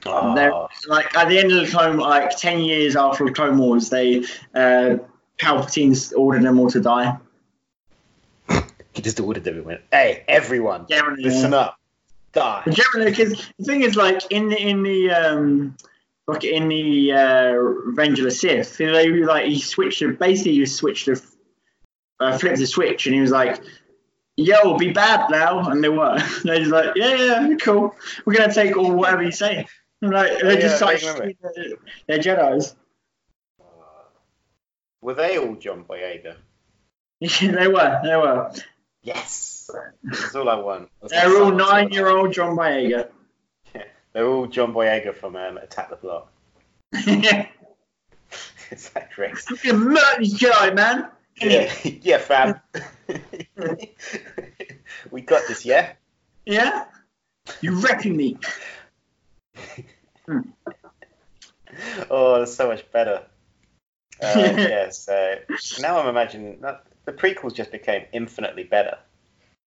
Oh. 0.06 0.68
Like 0.88 1.16
at 1.16 1.30
the 1.30 1.38
end 1.38 1.52
of 1.52 1.66
the 1.66 1.72
Clone, 1.72 1.98
like 1.98 2.38
ten 2.38 2.60
years 2.60 2.96
after 2.96 3.26
the 3.26 3.32
Clone 3.32 3.58
Wars, 3.58 3.90
they 3.90 4.24
uh, 4.56 4.98
Palpatine's 5.42 6.14
ordered 6.14 6.44
them 6.44 6.60
all 6.60 6.70
to 6.70 6.80
die. 6.80 7.18
he 8.94 9.02
just 9.02 9.20
ordered 9.20 9.48
everyone. 9.48 9.80
Hey, 9.92 10.24
everyone, 10.28 10.86
generally, 10.88 11.24
listen 11.24 11.52
yeah. 11.52 11.58
up, 11.58 11.80
die. 12.32 12.64
Generally, 12.70 13.12
because 13.12 13.50
the 13.58 13.64
thing 13.64 13.82
is, 13.82 13.96
like 13.96 14.22
in 14.32 14.50
the 14.50 14.58
in 14.58 14.84
the 14.84 15.12
um, 15.12 15.76
like 16.28 16.44
in 16.44 16.68
the 16.68 17.12
uh, 17.12 17.52
Revenge 17.54 18.20
of 18.20 18.26
the 18.26 18.32
Sith, 18.32 18.78
they 18.78 19.10
like 19.10 19.46
he 19.46 19.60
switched. 19.60 20.04
Basically, 20.20 20.54
he 20.54 20.66
switched 20.68 21.08
the 21.08 21.22
uh, 22.20 22.38
flipped 22.38 22.60
the 22.60 22.68
switch, 22.68 23.08
and 23.08 23.16
he 23.16 23.22
was 23.22 23.32
like, 23.32 23.60
"Yo, 24.38 24.78
be 24.78 24.92
bad 24.92 25.32
now," 25.32 25.72
and 25.72 25.84
they 25.84 25.90
were. 25.90 26.20
They're 26.44 26.60
just 26.60 26.72
like, 26.72 26.92
"Yeah, 26.96 27.16
yeah, 27.16 27.56
cool. 27.60 27.96
We're 28.26 28.36
gonna 28.36 28.54
take 28.54 28.78
all 28.78 28.94
whatever 28.94 29.24
you 29.24 29.32
say." 29.32 29.66
Like 30.04 30.40
they 30.42 30.56
yeah, 30.56 30.60
just 30.60 30.82
like 30.82 31.02
they're 31.02 32.20
Jedi's. 32.20 32.76
Were 35.02 35.16
they 35.16 35.38
all 35.38 35.56
John 35.56 35.84
Boyega? 35.84 36.36
Yeah, 37.20 37.30
they 37.52 37.68
were. 37.68 38.00
They 38.04 38.16
were. 38.16 38.52
Yes. 39.04 39.70
That's 40.04 40.36
all 40.36 40.50
I 40.50 40.56
want. 40.56 40.90
That's 41.02 41.14
They're 41.14 41.42
all 41.42 41.52
nine-year-old 41.52 42.34
John 42.34 42.56
Boyega. 42.56 43.10
Yeah, 43.74 43.84
they're 44.12 44.28
all 44.28 44.48
John 44.48 44.74
Boyega 44.74 45.16
from 45.16 45.38
um, 45.38 45.58
Attack 45.58 45.92
the 45.92 45.96
Block. 45.96 46.30
yeah. 47.08 47.48
it's 48.70 48.90
that 48.90 49.12
great. 49.14 49.36
You 49.64 49.74
murder 49.74 50.20
this 50.20 50.34
Jedi, 50.38 50.76
man. 50.76 51.08
Yeah, 51.40 51.74
yeah, 51.84 52.18
fam. 52.18 52.60
we 55.10 55.22
got 55.22 55.48
this, 55.48 55.64
yeah. 55.66 55.94
Yeah. 56.46 56.86
You 57.62 57.80
wrecking 57.80 58.18
me. 58.18 58.38
Oh, 62.10 62.40
that's 62.40 62.54
so 62.54 62.68
much 62.68 62.92
better. 62.92 63.24
Uh, 64.24 64.54
yeah, 64.56 64.90
so 64.90 65.36
now 65.80 66.00
I'm 66.00 66.08
imagining 66.08 66.62
that 66.62 66.84
the 67.06 67.12
prequels 67.12 67.56
just 67.56 67.72
became 67.72 68.06
infinitely 68.14 68.64
better 68.64 69.00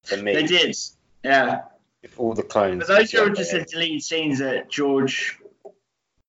for 0.03 0.17
me. 0.17 0.33
They 0.33 0.45
did, 0.45 0.75
yeah. 1.23 1.61
If 2.03 2.19
all 2.19 2.33
the 2.33 2.43
clones. 2.43 2.85
But 2.85 2.97
those 2.99 3.13
were 3.13 3.29
just 3.31 3.51
the 3.51 3.61
deleted 3.63 4.03
scenes 4.03 4.39
that 4.39 4.69
George. 4.69 5.39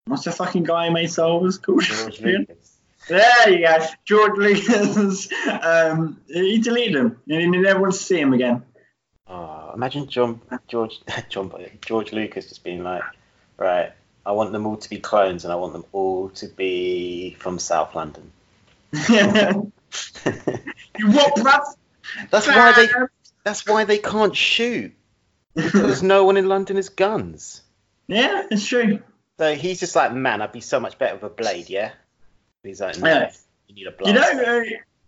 What's 0.07 0.25
the 0.25 0.33
fucking 0.33 0.63
guy 0.63 0.87
who 0.87 0.95
made 0.95 1.11
Star 1.11 1.39
Wars 1.39 1.59
called? 1.59 1.83
George 1.83 2.21
Lucas. 2.21 2.71
There 3.07 3.51
you 3.51 3.67
go, 3.67 3.85
George 4.07 4.39
Lucas. 4.39 5.29
um, 5.63 6.19
he 6.27 6.59
deleted 6.59 6.95
them, 6.95 7.21
and 7.29 7.55
he 7.55 7.61
never 7.61 7.79
wants 7.79 7.99
to 7.99 8.05
see 8.05 8.19
him 8.19 8.33
again. 8.33 8.63
Oh, 9.27 9.73
imagine 9.75 10.09
John 10.09 10.41
George 10.69 11.01
John 11.29 11.53
George 11.85 12.13
Lucas 12.13 12.49
just 12.49 12.65
being 12.65 12.83
like, 12.83 13.03
right, 13.59 13.93
I 14.27 14.33
want 14.33 14.53
them 14.53 14.67
all 14.67 14.77
to 14.77 14.91
be 14.91 14.99
clones, 14.99 15.45
and 15.45 15.53
I 15.53 15.57
want 15.57 15.73
them 15.73 15.85
all 15.93 16.31
to 16.31 16.47
be 16.47 17.37
from 17.39 17.59
South 17.59 17.95
London. 17.95 18.33
you 19.09 19.09
what, 21.09 21.35
bruv? 21.37 21.75
That's 22.31 22.47
why 22.47 22.73
they. 22.73 22.89
That's 23.45 23.67
why 23.67 23.85
they 23.85 23.99
can't 23.99 24.35
shoot 24.35 24.95
because 25.55 26.03
no 26.03 26.25
one 26.25 26.37
in 26.37 26.49
London 26.49 26.77
has 26.77 26.89
guns. 26.89 27.63
Yeah, 28.07 28.47
it's 28.51 28.67
true. 28.67 29.01
So 29.39 29.55
he's 29.55 29.81
just 29.81 29.97
like, 29.97 30.13
man, 30.13 30.43
I'd 30.43 30.53
be 30.53 30.61
so 30.61 30.81
much 30.81 30.99
better 30.99 31.15
with 31.15 31.25
a 31.25 31.29
blade, 31.29 31.69
yeah. 31.69 31.93
He's 32.63 32.81
like, 32.81 32.99
no, 32.99 33.09
yeah. 33.09 33.33
you 33.69 33.75
need 33.75 33.87
a 33.87 33.91
blade. 33.91 34.15
You 34.15 34.21
know, 34.21 34.61
uh, 34.61 34.63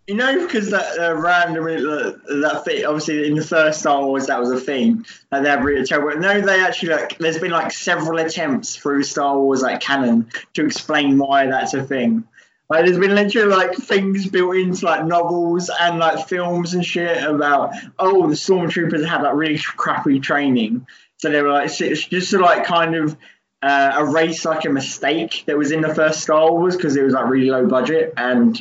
you 0.07 0.15
know, 0.15 0.45
because 0.45 0.69
that 0.71 0.97
uh, 0.97 1.15
randomly 1.15 1.75
uh, 1.75 2.11
that 2.39 2.63
obviously 2.87 3.27
in 3.27 3.35
the 3.35 3.43
first 3.43 3.81
Star 3.81 4.05
Wars 4.05 4.27
that 4.27 4.39
was 4.39 4.49
a 4.51 4.59
thing 4.59 5.05
and 5.31 5.45
they're 5.45 5.61
really 5.61 5.85
terrible. 5.85 6.17
No, 6.19 6.39
they 6.39 6.61
actually 6.61 6.93
like 6.93 7.17
there's 7.17 7.39
been 7.39 7.51
like 7.51 7.73
several 7.73 8.17
attempts 8.19 8.77
through 8.77 9.03
Star 9.03 9.37
Wars 9.37 9.61
like 9.61 9.81
canon 9.81 10.29
to 10.53 10.65
explain 10.65 11.17
why 11.17 11.47
that's 11.47 11.73
a 11.73 11.83
thing. 11.83 12.23
Like 12.69 12.85
there's 12.85 12.97
been 12.97 13.15
literally 13.15 13.53
like 13.53 13.75
things 13.75 14.27
built 14.27 14.55
into 14.55 14.85
like 14.85 15.05
novels 15.05 15.69
and 15.77 15.99
like 15.99 16.27
films 16.29 16.73
and 16.73 16.85
shit 16.85 17.21
about 17.21 17.73
oh 17.99 18.27
the 18.27 18.35
stormtroopers 18.35 19.05
had 19.05 19.23
like 19.23 19.35
really 19.35 19.57
crappy 19.59 20.21
training, 20.21 20.87
so 21.17 21.29
they 21.29 21.41
were 21.41 21.51
like 21.51 21.81
it's 21.81 22.05
just 22.07 22.31
to 22.31 22.39
like 22.39 22.63
kind 22.63 22.95
of 22.95 23.17
uh, 23.61 23.95
erase 23.99 24.45
like 24.45 24.63
a 24.63 24.69
mistake 24.69 25.43
that 25.47 25.57
was 25.57 25.71
in 25.71 25.81
the 25.81 25.93
first 25.93 26.21
Star 26.21 26.49
Wars 26.49 26.77
because 26.77 26.95
it 26.95 27.03
was 27.03 27.13
like 27.13 27.27
really 27.27 27.49
low 27.49 27.67
budget 27.67 28.13
and 28.15 28.57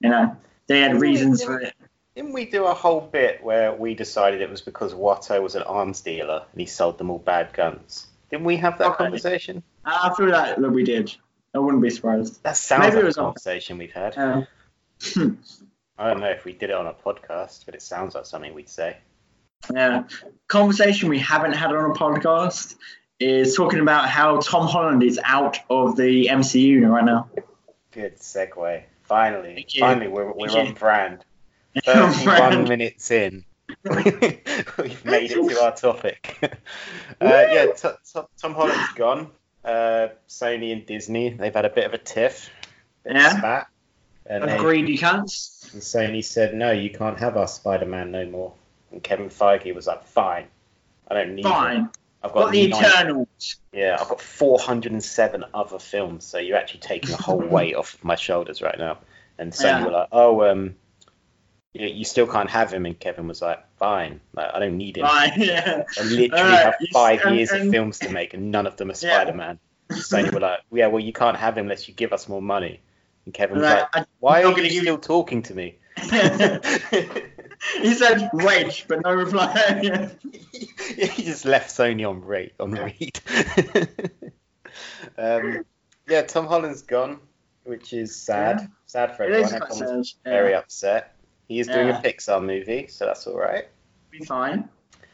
you 0.00 0.10
know 0.10 0.36
they 0.66 0.80
had 0.80 1.00
reasons 1.00 1.42
for 1.44 1.60
it. 1.60 1.74
Didn't 2.14 2.32
we 2.34 2.44
do 2.44 2.66
a 2.66 2.74
whole 2.74 3.00
bit 3.00 3.42
where 3.42 3.72
we 3.72 3.94
decided 3.94 4.42
it 4.42 4.50
was 4.50 4.60
because 4.60 4.92
Watto 4.92 5.42
was 5.42 5.54
an 5.54 5.62
arms 5.62 6.02
dealer 6.02 6.44
and 6.52 6.60
he 6.60 6.66
sold 6.66 6.98
them 6.98 7.10
all 7.10 7.18
bad 7.18 7.52
guns? 7.54 8.06
Didn't 8.30 8.44
we 8.44 8.56
have 8.56 8.78
that 8.78 8.88
Okay. 8.88 9.04
conversation? 9.04 9.62
I 9.84 10.12
feel 10.16 10.28
like 10.28 10.56
that 10.56 10.70
we 10.70 10.84
did. 10.84 11.14
I 11.54 11.58
wouldn't 11.58 11.82
be 11.82 11.90
surprised. 11.90 12.42
That 12.44 12.56
sounds 12.56 12.82
Maybe 12.82 12.92
it 12.94 12.96
like 12.96 13.04
was 13.06 13.16
a 13.16 13.20
on- 13.20 13.26
conversation 13.28 13.78
we've 13.78 13.92
had. 13.92 14.16
Uh, 14.18 14.42
I 15.98 16.08
don't 16.08 16.20
know 16.20 16.30
if 16.30 16.44
we 16.44 16.52
did 16.52 16.70
it 16.70 16.76
on 16.76 16.86
a 16.86 16.94
podcast, 16.94 17.64
but 17.66 17.74
it 17.74 17.82
sounds 17.82 18.14
like 18.14 18.26
something 18.26 18.54
we'd 18.54 18.68
say. 18.68 18.96
yeah. 19.72 20.04
Conversation 20.48 21.08
we 21.08 21.18
haven't 21.18 21.52
had 21.52 21.70
on 21.74 21.90
a 21.90 21.94
podcast 21.94 22.76
is 23.20 23.54
talking 23.56 23.80
about 23.80 24.08
how 24.08 24.38
Tom 24.40 24.66
Holland 24.66 25.02
is 25.02 25.20
out 25.22 25.58
of 25.70 25.96
the 25.96 26.26
MCU 26.30 26.86
right 26.88 27.04
now. 27.04 27.28
Good 27.92 28.18
segue. 28.18 28.82
Finally, 29.12 29.66
finally, 29.78 30.08
we're, 30.08 30.32
we're 30.32 30.48
on 30.48 30.72
brand. 30.72 31.22
On 31.86 32.12
31 32.12 32.24
brand. 32.24 32.68
minutes 32.68 33.10
in. 33.10 33.44
We've 33.84 35.04
made 35.04 35.30
it 35.30 35.34
to 35.34 35.60
our 35.62 35.74
topic. 35.76 36.38
uh, 36.42 36.48
yeah, 37.20 37.66
t- 37.76 37.88
t- 38.10 38.20
Tom 38.40 38.54
Holland's 38.54 38.92
gone. 38.94 39.30
Uh, 39.62 40.08
Sony 40.30 40.72
and 40.72 40.86
Disney, 40.86 41.28
they've 41.28 41.54
had 41.54 41.66
a 41.66 41.70
bit 41.70 41.84
of 41.84 41.92
a 41.92 41.98
tiff. 41.98 42.48
Bit 43.04 43.16
Yeah. 43.16 43.36
Spat, 43.36 43.66
and, 44.24 44.44
they, 44.44 44.56
Agreed, 44.56 44.88
you 44.88 44.96
can't. 44.96 45.20
and 45.20 45.82
Sony 45.82 46.24
said, 46.24 46.54
no, 46.54 46.70
you 46.70 46.88
can't 46.88 47.18
have 47.18 47.36
our 47.36 47.48
Spider 47.48 47.86
Man 47.86 48.12
no 48.12 48.24
more. 48.24 48.54
And 48.92 49.02
Kevin 49.02 49.28
Feige 49.28 49.74
was 49.74 49.86
like, 49.86 50.04
fine. 50.04 50.46
I 51.10 51.14
don't 51.14 51.34
need. 51.34 51.42
Fine. 51.42 51.90
I've 52.24 52.32
Got 52.32 52.40
got 52.44 52.52
the 52.52 52.68
nine- 52.68 52.84
Eternals. 52.84 53.56
Yeah, 53.72 53.96
I've 54.00 54.08
got 54.08 54.20
407 54.20 55.44
other 55.54 55.78
films, 55.78 56.24
so 56.24 56.38
you're 56.38 56.56
actually 56.56 56.80
taking 56.80 57.12
a 57.12 57.16
whole 57.16 57.38
weight 57.56 57.74
off 57.74 57.94
of 57.94 58.04
my 58.04 58.14
shoulders 58.16 58.62
right 58.62 58.78
now. 58.78 58.98
And 59.38 59.52
Sony 59.52 59.64
Yeah. 59.64 59.84
were 59.86 59.90
like, 59.92 60.08
oh, 60.12 60.50
um, 60.50 60.76
you, 61.72 61.88
you 61.88 62.04
still 62.04 62.26
can't 62.26 62.50
have 62.50 62.72
him. 62.72 62.86
And 62.86 62.98
Kevin 62.98 63.26
was 63.26 63.42
like, 63.42 63.58
fine, 63.78 64.20
like, 64.34 64.54
I 64.54 64.58
don't 64.60 64.76
need 64.76 64.98
him. 64.98 65.06
Fine, 65.06 65.32
yeah. 65.36 65.82
I 65.98 66.02
literally 66.04 66.32
Alright, 66.32 66.64
have 66.64 66.74
you- 66.80 66.88
five 66.92 67.20
and- 67.24 67.36
years 67.36 67.50
of 67.50 67.68
films 67.70 67.98
to 68.00 68.10
make, 68.10 68.34
and 68.34 68.50
none 68.52 68.66
of 68.66 68.76
them 68.76 68.90
are 68.90 68.92
Yeah. 69.00 69.22
Spider 69.22 69.32
Man. 69.34 69.58
So 69.90 70.18
you 70.18 70.30
were 70.30 70.40
like, 70.40 70.60
yeah, 70.72 70.86
well, 70.86 71.00
you 71.00 71.12
can't 71.12 71.36
have 71.36 71.58
him 71.58 71.64
unless 71.64 71.88
you 71.88 71.94
give 71.94 72.12
us 72.12 72.28
more 72.28 72.40
money. 72.40 72.80
And 73.24 73.34
Kevin 73.34 73.56
was 73.58 73.64
Like, 73.64 73.94
like, 73.96 74.06
why 74.20 74.42
are 74.44 74.50
gonna 74.52 74.62
you 74.68 74.80
still 74.80 74.98
talking 74.98 75.42
to 75.42 75.54
me? 75.54 75.76
He 77.80 77.94
said 77.94 78.30
wait, 78.32 78.84
but 78.88 79.02
no 79.04 79.12
reply. 79.14 80.10
he 80.96 81.22
just 81.24 81.44
left 81.44 81.70
Sony 81.70 82.08
on 82.08 82.20
read. 82.22 82.52
On 82.60 82.70
read. 82.72 83.20
um, 85.18 85.64
yeah, 86.08 86.22
Tom 86.22 86.46
Holland's 86.46 86.82
gone, 86.82 87.20
which 87.64 87.92
is 87.92 88.14
sad. 88.16 88.68
Sad 88.86 89.16
for 89.16 89.24
everyone. 89.24 89.44
is 89.44 89.50
quite 89.52 89.70
Everyone's 89.70 90.16
sad. 90.24 90.30
very 90.30 90.50
Yeah, 90.52 90.58
upset. 90.58 91.16
He 91.48 91.60
is 91.60 91.66
doing 91.66 91.88
Yeah. 91.88 91.98
a 91.98 92.02
Pixar 92.02 92.44
movie, 92.44 92.86
so 92.88 93.06
that's 93.06 93.26
all 93.26 93.38
right. 93.38 93.66
be 94.10 94.24
fine. 94.24 94.68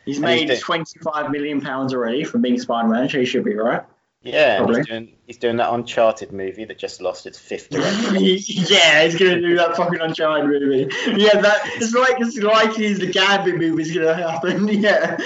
He's 0.04 0.16
And 0.18 0.26
he's 0.26 0.40
made 0.40 0.46
doing- 0.48 0.60
25 0.60 1.30
million 1.30 1.60
pounds 1.60 1.94
already 1.94 2.24
from 2.24 2.42
being 2.42 2.58
Spider-Man, 2.58 3.08
so 3.08 3.18
he 3.18 3.24
should 3.24 3.44
be 3.44 3.54
right. 3.54 3.82
Yeah, 4.22 4.66
he's 4.66 4.86
doing 4.86 5.14
he's 5.26 5.36
doing 5.38 5.56
that 5.58 5.72
Uncharted 5.72 6.32
movie 6.32 6.64
that 6.64 6.76
just 6.78 7.00
lost 7.00 7.24
its 7.26 7.38
fifth 7.38 7.70
director. 7.70 8.18
yeah, 8.18 9.04
he's 9.04 9.16
gonna 9.16 9.40
do 9.40 9.56
that 9.56 9.76
fucking 9.76 10.00
Uncharted 10.00 10.48
movie. 10.48 10.88
Yeah, 11.06 11.40
that 11.40 11.60
it's 11.76 11.94
like 11.94 12.20
it's 12.20 12.36
likely 12.38 12.86
as 12.86 12.98
the 12.98 13.06
Gambit 13.12 13.56
movie's 13.56 13.94
gonna 13.94 14.14
happen. 14.14 14.66
Yeah, 14.68 15.16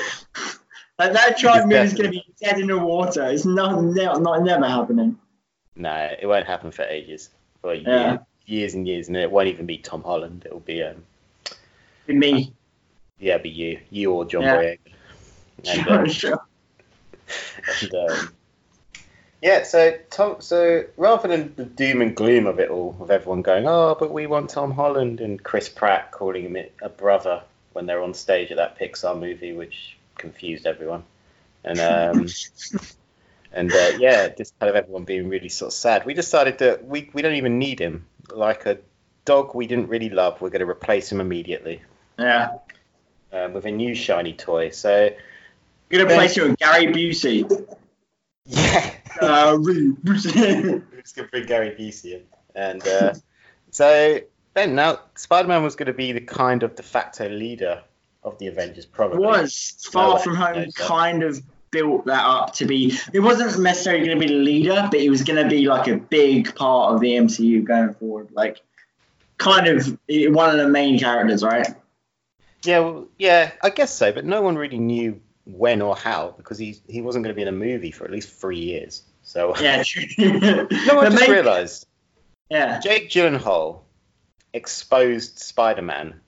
like 0.99 1.13
that 1.15 1.29
Uncharted 1.31 1.69
movie's 1.69 1.95
gonna 1.95 2.11
be 2.11 2.23
dead 2.41 2.59
in 2.61 2.67
the 2.67 2.79
water. 2.79 3.25
It's 3.29 3.47
not, 3.47 3.83
not, 3.83 4.21
not 4.23 4.43
never 4.43 4.69
happening. 4.69 5.19
no, 5.75 6.15
it 6.21 6.27
won't 6.27 6.47
happen 6.47 6.71
for 6.71 6.83
ages, 6.83 7.31
for 7.63 7.73
years, 7.73 7.87
Yeah. 7.87 8.19
years 8.45 8.75
and 8.75 8.87
years, 8.87 9.09
and 9.09 9.17
it 9.17 9.31
won't 9.31 9.49
even 9.49 9.65
be 9.65 9.79
Tom 9.79 10.03
Holland. 10.03 10.43
It'll 10.45 10.61
be 10.61 10.83
um, 10.83 11.03
Be 12.07 12.15
me. 12.15 12.53
yeah, 13.19 13.37
it'll 13.37 13.45
be 13.45 13.49
you, 13.49 13.81
you 13.91 14.13
or 14.13 14.27
John 14.27 14.43
Yeah. 14.43 14.57
Boyega. 14.57 14.79
And, 15.65 15.67
Sure, 15.67 15.93
um, 16.01 16.09
sure. 16.09 16.47
And, 17.83 17.95
um, 17.95 18.33
yeah, 19.43 19.65
so 19.65 19.99
Tom, 20.11 20.37
so 20.41 20.85
rather 20.97 21.29
than 21.29 21.55
the 21.57 21.65
doom 21.65 22.01
and 22.01 22.15
gloom 22.17 22.47
of 22.47 22.61
it 22.61 22.71
all, 22.71 22.97
of 23.01 23.11
everyone 23.11 23.43
going, 23.43 23.67
"Oh, 23.67 23.97
but 23.99 24.13
we 24.13 24.27
want 24.27 24.51
Tom 24.51 24.71
Holland," 24.71 25.21
and 25.21 25.43
Chris 25.43 25.69
Pratt 25.69 26.13
calling 26.13 26.45
him 26.45 26.57
a 26.81 26.89
brother 26.89 27.43
when 27.73 27.87
they're 27.87 28.03
on 28.03 28.15
stage 28.15 28.51
at 28.51 28.57
that 28.57 28.79
Pixar 28.79 29.19
movie, 29.19 29.53
which 29.53 29.97
confused 30.17 30.67
everyone, 30.67 31.03
and 31.65 31.81
um, 31.81 32.29
and 33.53 33.73
uh, 33.73 33.91
yeah, 33.99 34.29
just 34.29 34.59
kind 34.61 34.71
of 34.71 34.77
everyone 34.77 35.05
being 35.05 35.29
really 35.29 35.49
sort 35.49 35.71
of 35.71 35.75
sad. 35.75 36.07
We 36.07 36.15
decided 36.15 36.59
that 36.59 36.87
we 36.87 37.11
we 37.13 37.21
don't 37.23 37.35
even 37.35 37.59
need 37.59 37.81
him. 37.81 38.07
Like 38.33 38.65
a 38.67 38.79
dog 39.25 39.55
we 39.55 39.67
didn't 39.67 39.89
really 39.89 40.09
love, 40.11 40.41
we're 40.41 40.51
going 40.51 40.61
to 40.61 40.69
replace 40.69 41.11
him 41.11 41.21
immediately 41.21 41.83
Yeah. 42.19 42.59
um, 43.33 43.53
with 43.53 43.67
a 43.67 43.71
new 43.71 43.95
shiny 43.95 44.33
toy. 44.33 44.71
So 44.71 45.11
You're 45.91 46.03
gonna 46.03 46.15
replace 46.15 46.37
you 46.37 46.45
with 46.49 46.59
Gary 46.59 46.87
Busey. 46.87 47.67
yeah. 48.47 48.95
Gary 49.20 49.92
Busey. 50.05 50.83
We're 50.92 51.01
just 51.01 51.16
going 51.16 51.29
to 51.29 51.31
bring 51.31 51.46
Gary 51.46 51.75
Busey 51.79 52.14
in. 52.14 52.22
And 52.55 52.87
uh, 52.87 53.14
so 53.70 54.20
Ben. 54.55 54.75
now 54.75 55.01
Spider-Man 55.14 55.62
was 55.62 55.77
going 55.77 55.87
to 55.87 55.92
be 55.92 56.12
the 56.12 56.20
kind 56.20 56.62
of 56.62 56.75
de 56.77 56.83
facto 56.83 57.29
leader 57.29 57.83
of 58.25 58.38
the 58.38 58.46
Avengers, 58.46 58.87
probably. 58.87 59.18
was 59.18 59.88
Far 59.90 60.14
one 60.14 60.22
From 60.22 60.37
Home 60.37 60.55
that. 60.55 60.75
kind 60.75 61.22
of 61.22 61.42
built 61.70 62.05
that 62.07 62.25
up 62.25 62.53
to 62.55 62.66
be. 62.66 62.96
It 63.12 63.20
wasn't 63.20 63.61
necessarily 63.62 64.07
going 64.07 64.20
to 64.20 64.27
be 64.27 64.33
the 64.33 64.38
leader, 64.38 64.88
but 64.90 65.01
it 65.01 65.11
was 65.11 65.22
going 65.22 65.42
to 65.42 65.48
be 65.48 65.66
like 65.66 65.88
a 65.88 65.96
big 65.96 66.55
part 66.55 66.94
of 66.94 67.01
the 67.01 67.12
MCU 67.12 67.64
going 67.64 67.94
forward. 67.94 68.29
Like, 68.33 68.61
kind 69.38 69.66
of 69.66 69.98
one 70.09 70.51
of 70.51 70.59
the 70.59 70.68
main 70.68 70.98
characters, 70.98 71.42
right? 71.42 71.66
Yeah, 72.64 72.81
well, 72.81 73.09
yeah, 73.18 73.53
I 73.62 73.70
guess 73.70 73.92
so. 73.92 74.12
But 74.12 74.25
no 74.25 74.42
one 74.42 74.57
really 74.57 74.79
knew 74.79 75.20
when 75.45 75.83
or 75.83 75.97
how 75.97 76.35
because 76.37 76.59
he 76.59 76.77
he 76.89 77.03
wasn't 77.03 77.25
going 77.25 77.35
to 77.35 77.37
be 77.37 77.43
in 77.43 77.49
a 77.49 77.53
movie 77.53 77.91
for 77.91 78.05
at 78.05 78.11
least 78.11 78.31
three 78.31 78.59
years. 78.59 79.03
So 79.23 79.57
Yeah, 79.59 79.83
no, 80.19 81.01
I 81.01 81.11
just 81.11 81.29
realised 81.29 81.87
Yeah. 82.51 82.81
Jake 82.81 83.11
Gyllenhaal 83.11 83.81
exposed 84.53 85.39
Spider-Man. 85.39 86.21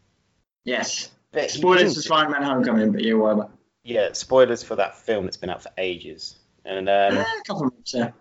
Yes. 0.65 1.11
Spoilers 1.49 1.95
for 1.95 2.03
Spider-Man: 2.03 2.43
Homecoming, 2.43 2.93
but 2.93 3.03
yeah, 3.03 3.15
whatever. 3.15 3.49
Yeah, 3.83 4.13
spoilers 4.13 4.63
for 4.63 4.77
that 4.77 4.97
film 4.97 5.25
that's 5.25 5.37
been 5.37 5.51
out 5.51 5.63
for 5.63 5.71
ages. 5.79 6.37
And 6.65 6.89
um, 6.89 7.19
a 7.19 7.27
couple 7.47 7.67
of 7.67 7.73
months. 7.75 7.93
Yeah. 7.93 8.13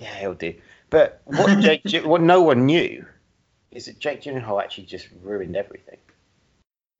Yeah, 0.00 0.14
he'll 0.14 0.34
do. 0.34 0.54
But 0.90 1.20
what 1.24 1.58
Jake, 1.60 1.82
what 2.04 2.22
no 2.22 2.42
one 2.42 2.66
knew 2.66 3.04
is 3.70 3.86
that 3.86 3.98
Jake 3.98 4.22
Gyllenhaal 4.22 4.62
actually 4.62 4.84
just 4.84 5.08
ruined 5.22 5.56
everything. 5.56 5.98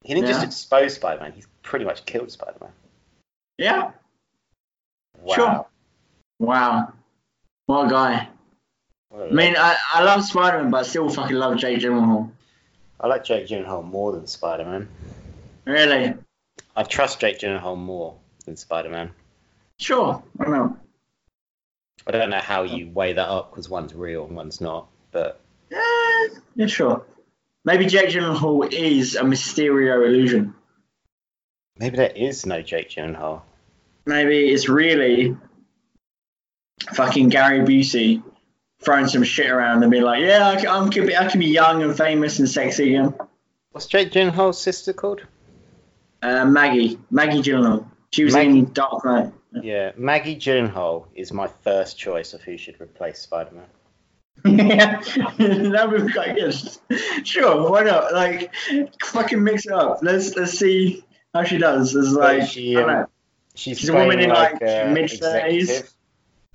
He 0.02 0.14
didn't 0.14 0.28
just 0.28 0.44
expose 0.44 0.94
Spider-Man; 0.94 1.32
he's 1.32 1.46
pretty 1.62 1.84
much 1.84 2.04
killed 2.04 2.30
Spider-Man. 2.30 2.70
Yeah. 3.58 3.90
Wow. 5.20 5.34
Sure. 5.34 5.66
Wow. 6.38 6.92
What 7.66 7.86
a 7.86 7.90
guy. 7.90 8.28
I 9.14 9.30
mean, 9.30 9.54
I, 9.56 9.76
I 9.94 10.02
love 10.04 10.24
Spider-Man, 10.24 10.70
but 10.70 10.78
I 10.78 10.82
still 10.82 11.08
fucking 11.08 11.36
love 11.36 11.56
Jake 11.56 11.78
Gyllenhaal. 11.80 12.30
I 13.00 13.06
like 13.06 13.24
Jake 13.24 13.46
Gyllenhaal 13.46 13.84
more 13.84 14.12
than 14.12 14.26
Spider-Man. 14.26 14.88
Really? 15.64 16.14
I 16.76 16.82
trust 16.82 17.20
Jake 17.20 17.38
Gyllenhaal 17.38 17.78
more 17.78 18.16
than 18.44 18.56
Spider-Man. 18.56 19.10
Sure. 19.78 20.22
I 20.38 20.44
don't 20.44 20.52
know. 20.52 20.76
I 22.06 22.10
don't 22.12 22.30
know 22.30 22.38
how 22.40 22.62
you 22.62 22.88
weigh 22.90 23.14
that 23.14 23.28
up 23.28 23.50
because 23.50 23.68
one's 23.68 23.94
real 23.94 24.26
and 24.26 24.36
one's 24.36 24.60
not. 24.60 24.86
But 25.12 25.40
Yeah, 25.70 26.26
yeah, 26.54 26.66
sure. 26.66 27.04
Maybe 27.64 27.86
Jake 27.86 28.10
Gyllenhaal 28.10 28.70
is 28.72 29.16
a 29.16 29.22
Mysterio 29.22 30.06
illusion. 30.06 30.54
maybe 31.78 31.96
there 31.96 32.12
is 32.14 32.46
no 32.46 32.60
Jake 32.62 32.90
Gyllenhaal. 32.90 33.42
Maybe 34.06 34.48
it's 34.48 34.68
really 34.68 35.36
fucking 36.94 37.28
Gary 37.28 37.60
Busey 37.60 38.22
throwing 38.80 39.08
some 39.08 39.24
shit 39.24 39.50
around 39.50 39.82
and 39.82 39.90
being 39.90 40.04
like, 40.04 40.22
yeah, 40.22 40.48
I 40.48 40.56
can, 40.56 40.68
I'm, 40.68 40.90
could 40.90 41.06
be, 41.06 41.16
I 41.16 41.28
can 41.28 41.40
be 41.40 41.46
young 41.46 41.82
and 41.82 41.96
famous 41.96 42.38
and 42.38 42.48
sexy 42.48 42.94
again. 42.94 43.14
What's 43.72 43.86
Jake 43.86 44.12
Gyllenhaal's 44.12 44.60
sister 44.60 44.92
called? 44.92 45.22
Uh, 46.22 46.44
Maggie, 46.44 46.98
Maggie 47.10 47.42
Gyllenhaal. 47.42 47.86
She 48.12 48.24
was 48.24 48.34
Maggie. 48.34 48.60
in 48.60 48.72
Dark 48.72 49.04
Knight. 49.04 49.32
Yeah, 49.62 49.92
Maggie 49.96 50.36
Gyllenhaal 50.36 51.06
is 51.14 51.32
my 51.32 51.48
first 51.64 51.98
choice 51.98 52.32
of 52.32 52.42
who 52.42 52.56
should 52.56 52.80
replace 52.80 53.20
Spider-Man. 53.20 53.66
yeah, 54.44 55.00
that 55.38 55.88
would 55.90 56.06
be 56.06 56.12
quite 56.12 56.36
good. 56.36 57.26
Sure, 57.26 57.70
why 57.70 57.82
not? 57.82 58.12
Like, 58.12 58.54
fucking 59.02 59.42
mix 59.42 59.66
it 59.66 59.72
up. 59.72 60.00
Let's 60.02 60.36
let's 60.36 60.52
see 60.52 61.04
how 61.34 61.44
she 61.44 61.58
does. 61.58 61.94
It's 61.94 62.10
like, 62.10 62.46
she, 62.46 62.76
um. 62.76 63.06
She's, 63.56 63.78
She's 63.78 63.88
a 63.88 63.94
woman 63.94 64.20
in, 64.20 64.28
like, 64.28 64.60
like, 64.60 64.62
uh, 64.62 64.90
mid-thirties. 64.92 65.94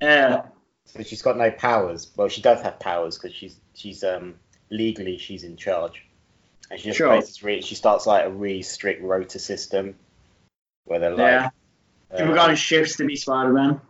yeah, 0.00 0.46
So 0.86 1.02
she's 1.02 1.20
got 1.20 1.36
no 1.36 1.50
powers. 1.50 2.10
Well, 2.16 2.28
she 2.28 2.40
does 2.40 2.62
have 2.62 2.78
powers 2.78 3.18
because 3.18 3.36
she's 3.36 3.56
she's 3.74 4.04
um 4.04 4.36
legally 4.70 5.18
she's 5.18 5.42
in 5.44 5.56
charge, 5.56 6.04
and 6.70 6.78
she 6.78 6.86
just 6.86 6.98
Sure. 6.98 7.08
plays 7.08 7.42
really. 7.42 7.60
She 7.62 7.74
starts 7.74 8.06
like 8.06 8.24
a 8.24 8.30
really 8.30 8.62
strict 8.62 9.02
rota 9.02 9.38
system, 9.38 9.96
where 10.84 11.00
they're 11.00 11.18
yeah. 11.18 11.42
like, 12.10 12.18
People 12.18 12.32
uh, 12.32 12.36
go 12.36 12.50
on 12.50 12.56
shifts 12.56 12.96
to 12.98 13.04
be 13.04 13.16
Spider 13.16 13.52
Man. 13.52 13.80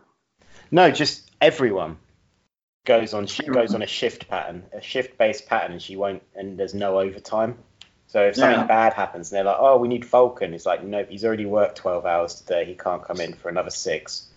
no, 0.71 0.89
just 0.89 1.29
everyone 1.39 1.97
goes 2.85 3.13
on 3.13 3.27
she 3.27 3.45
goes 3.45 3.75
on 3.75 3.81
a 3.81 3.87
shift 3.87 4.27
pattern, 4.27 4.63
a 4.73 4.81
shift 4.81 5.17
based 5.19 5.45
pattern, 5.47 5.73
and 5.73 5.81
she 5.81 5.95
won't 5.95 6.23
and 6.35 6.57
there's 6.57 6.73
no 6.73 6.99
overtime. 6.99 7.57
So 8.13 8.27
if 8.27 8.35
something 8.35 8.59
Yeah. 8.59 8.67
bad 8.67 8.93
happens, 8.93 9.31
and 9.31 9.37
they're 9.37 9.51
like, 9.51 9.57
"Oh, 9.59 9.77
we 9.77 9.87
need 9.87 10.05
Falcon," 10.05 10.53
it's 10.53 10.67
like, 10.67 10.83
"No, 10.83 11.03
he's 11.03 11.25
already 11.25 11.47
worked 11.47 11.77
twelve 11.77 12.05
hours 12.05 12.35
today. 12.35 12.63
He 12.63 12.75
can't 12.75 13.03
come 13.03 13.19
in 13.19 13.33
for 13.33 13.49
another 13.49 13.71
six. 13.71 14.27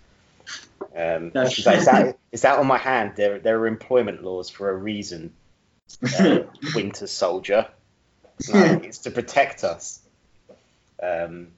Um, 0.96 1.30
she's 1.50 1.66
like, 1.66 1.80
"Is 1.80 1.84
that, 1.84 2.18
is 2.32 2.40
that 2.40 2.58
on 2.58 2.66
my 2.66 2.78
hand? 2.78 3.12
There, 3.16 3.38
there 3.38 3.58
are 3.60 3.66
employment 3.66 4.24
laws 4.24 4.48
for 4.48 4.70
a 4.70 4.74
reason, 4.74 5.34
uh, 6.18 6.38
Winter 6.74 7.06
Soldier. 7.06 7.68
No, 8.48 8.80
it's 8.82 8.98
to 9.00 9.10
protect 9.10 9.62
us." 9.62 10.00
Um, 11.02 11.48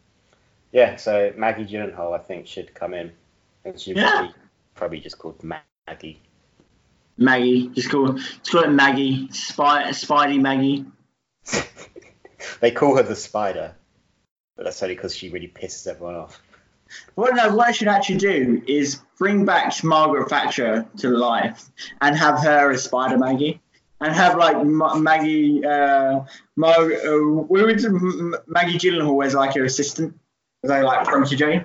yeah, 0.72 0.96
so 0.96 1.32
Maggie 1.36 1.66
Gyllenhaal, 1.66 2.18
I 2.18 2.18
think, 2.18 2.48
should 2.48 2.74
come 2.74 2.94
in, 2.94 3.12
and 3.64 3.78
she 3.78 3.92
Yeah. 3.92 4.22
be 4.22 4.34
probably 4.74 4.98
just 4.98 5.18
called 5.18 5.40
Maggie. 5.44 6.20
Maggie, 7.16 7.68
just 7.68 7.90
call 7.90 8.14
just 8.14 8.50
call 8.50 8.64
it 8.64 8.70
Maggie, 8.70 9.28
Spy, 9.30 9.90
Spidey 9.90 10.40
Maggie. 10.40 10.84
they 12.60 12.70
call 12.70 12.96
her 12.96 13.02
the 13.02 13.16
Spider, 13.16 13.74
but 14.56 14.64
that's 14.64 14.82
only 14.82 14.94
because 14.94 15.14
she 15.14 15.30
really 15.30 15.48
pisses 15.48 15.86
everyone 15.86 16.16
off. 16.16 16.40
Well, 17.16 17.34
no, 17.34 17.54
what 17.54 17.68
I 17.68 17.72
should 17.72 17.88
actually 17.88 18.16
do 18.18 18.62
is 18.66 19.00
bring 19.18 19.44
back 19.44 19.84
Margaret 19.84 20.30
Thatcher 20.30 20.86
to 20.98 21.08
life 21.10 21.70
and 22.00 22.16
have 22.16 22.40
her 22.42 22.70
as 22.70 22.84
Spider 22.84 23.18
Maggie. 23.18 23.60
And 24.00 24.14
have 24.14 24.36
like 24.38 24.64
Ma- 24.64 24.94
Maggie, 24.94 25.64
uh, 25.66 26.20
Mar- 26.54 26.92
uh, 26.92 27.18
we 27.48 27.64
would 27.64 27.84
M- 27.84 28.36
Maggie 28.46 28.78
Gyllenhaal 28.78 29.26
as 29.26 29.34
like 29.34 29.56
her 29.56 29.64
assistant, 29.64 30.16
as 30.62 30.70
I 30.70 30.82
like 30.82 31.04
protege. 31.04 31.64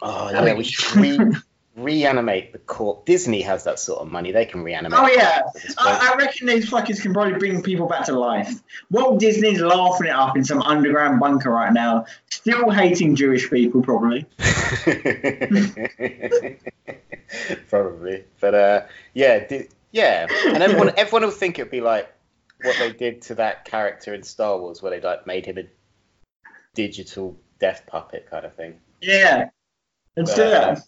Oh 0.00 0.30
yeah, 0.30 0.44
be- 0.44 0.52
we 0.52 0.62
should 0.62 0.94
re- 0.94 1.36
reanimate 1.76 2.52
the 2.52 2.58
corpse. 2.58 3.04
Disney 3.04 3.42
has 3.42 3.64
that 3.64 3.78
sort 3.78 4.00
of 4.00 4.10
money; 4.10 4.32
they 4.32 4.46
can 4.46 4.62
reanimate. 4.62 4.98
Oh 4.98 5.06
yeah, 5.06 5.42
at 5.46 5.54
this 5.54 5.74
point. 5.74 5.78
I, 5.78 6.12
I 6.12 6.16
reckon 6.16 6.46
these 6.46 6.68
fuckers 6.68 7.00
can 7.00 7.12
probably 7.12 7.38
bring 7.38 7.62
people 7.62 7.86
back 7.86 8.06
to 8.06 8.18
life. 8.18 8.62
Walt 8.90 9.20
Disney's 9.20 9.60
laughing 9.60 10.08
it 10.08 10.12
up 10.12 10.36
in 10.36 10.44
some 10.44 10.62
underground 10.62 11.20
bunker 11.20 11.50
right 11.50 11.72
now, 11.72 12.06
still 12.30 12.70
hating 12.70 13.14
Jewish 13.14 13.50
people 13.50 13.82
probably. 13.82 14.26
Probably, 17.68 18.24
but 18.40 18.54
uh, 18.54 18.82
yeah, 19.12 19.46
di- 19.46 19.68
yeah, 19.90 20.26
and 20.46 20.62
everyone 20.62 20.92
everyone 20.96 21.22
will 21.22 21.30
think 21.30 21.58
it'd 21.58 21.70
be 21.70 21.80
like 21.80 22.12
what 22.62 22.76
they 22.78 22.92
did 22.92 23.22
to 23.22 23.34
that 23.36 23.64
character 23.64 24.14
in 24.14 24.22
Star 24.22 24.58
Wars, 24.58 24.80
where 24.80 24.90
they 24.90 25.00
like 25.00 25.26
made 25.26 25.46
him 25.46 25.58
a 25.58 25.64
digital 26.74 27.36
death 27.58 27.82
puppet 27.86 28.28
kind 28.30 28.46
of 28.46 28.54
thing. 28.54 28.78
Yeah, 29.00 29.48
let's 30.16 30.34
do 30.34 30.42
that. 30.42 30.82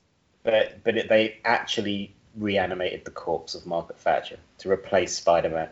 But 0.49 0.82
but 0.82 0.96
it, 0.96 1.11
they 1.11 1.36
actually 1.44 2.14
reanimated 2.34 3.05
the 3.05 3.11
corpse 3.11 3.55
of 3.55 3.66
Margaret 3.66 3.99
Thatcher 3.99 4.38
to 4.59 4.70
replace 4.70 5.14
Spider-Man. 5.14 5.68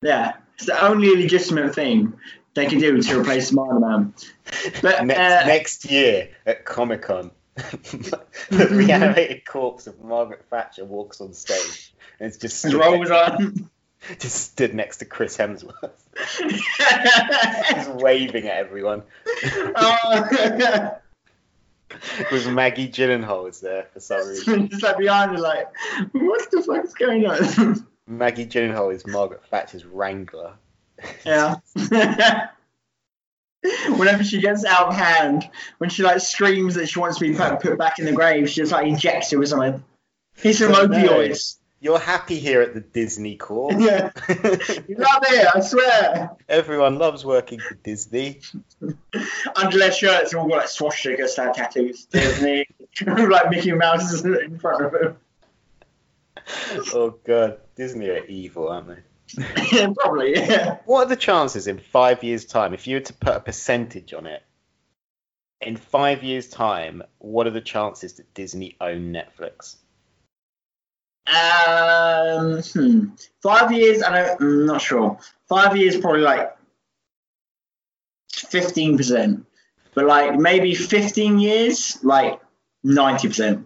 Yeah, 0.00 0.32
it's 0.54 0.64
the 0.64 0.82
only 0.82 1.14
legitimate 1.14 1.74
thing 1.74 2.14
they 2.54 2.64
can 2.64 2.80
do 2.80 3.02
to 3.02 3.20
replace 3.20 3.48
Spider-Man. 3.48 4.14
But 4.80 5.04
next, 5.04 5.20
uh, 5.20 5.46
next 5.46 5.90
year 5.90 6.30
at 6.46 6.64
Comic 6.64 7.02
Con, 7.02 7.32
the 7.54 8.68
reanimated 8.70 9.44
corpse 9.44 9.86
of 9.86 10.02
Margaret 10.02 10.46
Thatcher 10.48 10.86
walks 10.86 11.20
on 11.20 11.34
stage 11.34 11.92
and 12.18 12.28
it's 12.28 12.38
just 12.38 12.60
stood, 12.60 12.72
rolls 12.72 13.10
next, 13.10 13.30
on. 13.30 13.70
just 14.20 14.52
stood 14.52 14.74
next 14.74 14.98
to 14.98 15.04
Chris 15.04 15.36
Hemsworth, 15.36 15.90
just 17.74 17.90
waving 17.90 18.46
at 18.46 18.56
everyone. 18.56 19.02
oh, 19.76 20.96
With 22.32 22.48
Maggie 22.48 22.88
Gyllenhaal 22.88 23.48
is 23.48 23.60
there 23.60 23.86
for 23.92 24.00
some 24.00 24.26
reason. 24.28 24.68
just 24.68 24.82
like 24.82 24.98
behind 24.98 25.34
it, 25.34 25.40
like, 25.40 25.68
what 26.12 26.50
the 26.50 26.62
fuck's 26.62 26.94
going 26.94 27.26
on? 27.26 27.86
Maggie 28.06 28.46
Gyllenhaal 28.46 28.92
is 28.94 29.06
Margaret 29.06 29.42
Thatcher's 29.50 29.84
wrangler. 29.84 30.54
yeah. 31.24 31.56
Whenever 33.96 34.24
she 34.24 34.40
gets 34.40 34.64
out 34.64 34.88
of 34.88 34.96
hand, 34.96 35.48
when 35.78 35.88
she 35.88 36.02
like 36.02 36.20
screams 36.20 36.74
that 36.74 36.88
she 36.88 36.98
wants 36.98 37.18
to 37.18 37.24
be 37.30 37.36
put, 37.36 37.60
put 37.60 37.78
back 37.78 38.00
in 38.00 38.04
the 38.04 38.12
grave, 38.12 38.48
she 38.50 38.56
just 38.56 38.72
like 38.72 38.86
injects 38.86 39.32
it 39.32 39.38
with 39.38 39.48
something. 39.50 39.84
Some 40.52 40.72
But 40.72 40.90
no. 40.90 40.98
opioids. 40.98 41.58
You're 41.82 41.98
happy 41.98 42.38
here 42.38 42.62
at 42.62 42.74
the 42.74 42.80
Disney 42.80 43.34
Corps. 43.34 43.72
Yeah, 43.72 44.12
you 44.28 44.94
love 44.96 45.24
it, 45.28 45.48
I 45.52 45.60
swear. 45.62 46.30
Everyone 46.48 46.96
loves 46.96 47.24
working 47.24 47.58
for 47.58 47.74
Disney. 47.74 48.40
Under 49.56 49.78
their 49.78 49.90
shirts, 49.90 50.32
all 50.32 50.46
got 50.46 50.58
like 50.58 50.68
swastika 50.68 51.26
style 51.26 51.52
tattoos. 51.52 52.04
Disney, 52.04 52.68
like 53.04 53.50
Mickey 53.50 53.72
Mouse 53.72 54.12
is 54.12 54.24
in 54.24 54.60
front 54.60 54.84
of 54.84 54.92
them. 54.92 55.16
Oh 56.94 57.18
god, 57.26 57.58
Disney 57.74 58.10
are 58.10 58.26
evil, 58.26 58.68
aren't 58.68 58.86
they? 58.86 59.92
Probably, 59.98 60.36
yeah. 60.36 60.76
What 60.84 61.06
are 61.06 61.08
the 61.08 61.16
chances 61.16 61.66
in 61.66 61.80
five 61.80 62.22
years' 62.22 62.44
time, 62.44 62.74
if 62.74 62.86
you 62.86 62.98
were 62.98 63.00
to 63.00 63.12
put 63.12 63.34
a 63.34 63.40
percentage 63.40 64.14
on 64.14 64.28
it, 64.28 64.44
in 65.60 65.76
five 65.76 66.22
years' 66.22 66.48
time, 66.48 67.02
what 67.18 67.48
are 67.48 67.50
the 67.50 67.60
chances 67.60 68.12
that 68.14 68.32
Disney 68.34 68.76
own 68.80 69.12
Netflix? 69.12 69.78
Um, 71.26 72.62
hmm. 72.62 73.04
Five 73.42 73.72
years, 73.72 74.02
I 74.02 74.10
don't, 74.10 74.40
I'm 74.40 74.66
not 74.66 74.80
sure. 74.80 75.18
Five 75.48 75.76
years, 75.76 75.96
probably 75.96 76.22
like 76.22 76.56
15%. 78.32 79.44
But 79.94 80.06
like 80.06 80.38
maybe 80.38 80.74
15 80.74 81.38
years, 81.38 81.98
like 82.02 82.40
90%. 82.84 83.64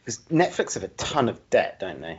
Because 0.00 0.18
Netflix 0.30 0.74
have 0.74 0.84
a 0.84 0.88
ton 0.88 1.28
of 1.28 1.50
debt, 1.50 1.80
don't 1.80 2.00
they? 2.00 2.18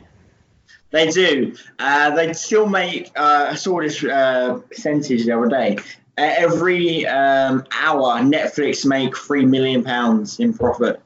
They 0.90 1.10
do. 1.10 1.54
Uh, 1.78 2.10
they 2.14 2.32
still 2.32 2.66
make, 2.66 3.12
uh, 3.16 3.48
I 3.50 3.54
saw 3.54 3.80
this 3.80 4.02
uh, 4.02 4.60
percentage 4.68 5.24
the 5.24 5.32
other 5.32 5.48
day. 5.48 5.76
Uh, 6.18 6.34
every 6.36 7.06
um, 7.06 7.64
hour, 7.72 8.20
Netflix 8.20 8.84
make 8.84 9.14
£3 9.14 9.48
million 9.48 9.84
pounds 9.84 10.40
in 10.40 10.52
profit. 10.52 11.00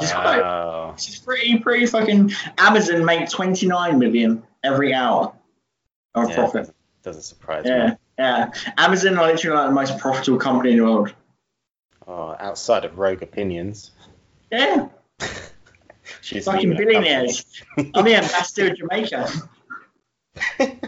Just 0.00 0.14
Wow. 0.14 0.94
Is 0.98 1.18
pretty, 1.18 1.58
pretty 1.60 1.86
fucking. 1.86 2.32
Amazon 2.58 3.04
make 3.04 3.28
29 3.30 3.98
million 3.98 4.42
every 4.62 4.92
hour 4.92 5.32
of 6.14 6.28
Yeah, 6.28 6.34
profit. 6.34 6.74
Doesn't 7.02 7.22
surprise 7.22 7.64
Yeah, 7.66 7.86
me. 7.90 7.96
yeah. 8.18 8.50
Amazon 8.76 9.16
are 9.18 9.26
literally 9.26 9.56
like 9.56 9.68
the 9.68 9.74
most 9.74 9.98
profitable 9.98 10.38
company 10.38 10.72
in 10.72 10.78
the 10.78 10.84
world. 10.84 11.14
Oh, 12.06 12.36
outside 12.38 12.84
of 12.84 12.98
Rogue 12.98 13.22
Opinions. 13.22 13.90
Yeah, 14.52 14.88
She's 16.22 16.44
fucking 16.46 16.76
billionaires. 16.76 17.44
I'm 17.76 18.04
the 18.04 18.14
ambassador 18.14 18.70
of 18.72 18.76
Jamaica. 18.78 19.30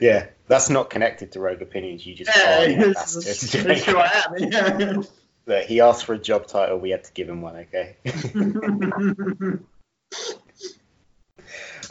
yeah, 0.00 0.26
that's 0.48 0.68
not 0.70 0.90
connected 0.90 1.32
to 1.32 1.40
Rogue 1.40 1.62
Opinions. 1.62 2.04
You 2.06 2.14
just 2.14 2.30
Yeah, 2.36 2.92
that's, 2.92 3.14
that's 3.52 3.84
who 3.84 3.96
I 3.98 4.22
am. 4.26 4.34
Yeah. 4.38 5.02
Look, 5.46 5.64
he 5.64 5.80
asked 5.80 6.04
for 6.04 6.14
a 6.14 6.18
job 6.18 6.46
title. 6.46 6.78
We 6.78 6.90
had 6.90 7.04
to 7.04 7.12
give 7.12 7.28
him 7.28 7.42
one. 7.42 7.56
Okay. 7.56 7.96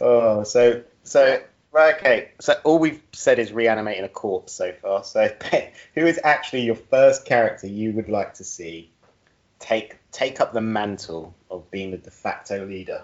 oh, 0.01 0.43
so 0.43 0.83
so 1.03 1.41
right. 1.71 1.95
Okay. 1.95 2.31
So 2.39 2.55
all 2.63 2.79
we've 2.79 3.01
said 3.11 3.39
is 3.39 3.51
reanimating 3.51 4.05
a 4.05 4.09
corpse 4.09 4.53
so 4.53 4.71
far. 4.73 5.03
So 5.03 5.29
who 5.95 6.05
is 6.05 6.19
actually 6.23 6.61
your 6.61 6.75
first 6.75 7.25
character 7.25 7.67
you 7.67 7.91
would 7.93 8.09
like 8.09 8.35
to 8.35 8.43
see 8.43 8.89
take 9.59 9.97
take 10.11 10.39
up 10.39 10.53
the 10.53 10.61
mantle 10.61 11.33
of 11.49 11.69
being 11.71 11.91
the 11.91 11.97
de 11.97 12.11
facto 12.11 12.65
leader? 12.65 13.03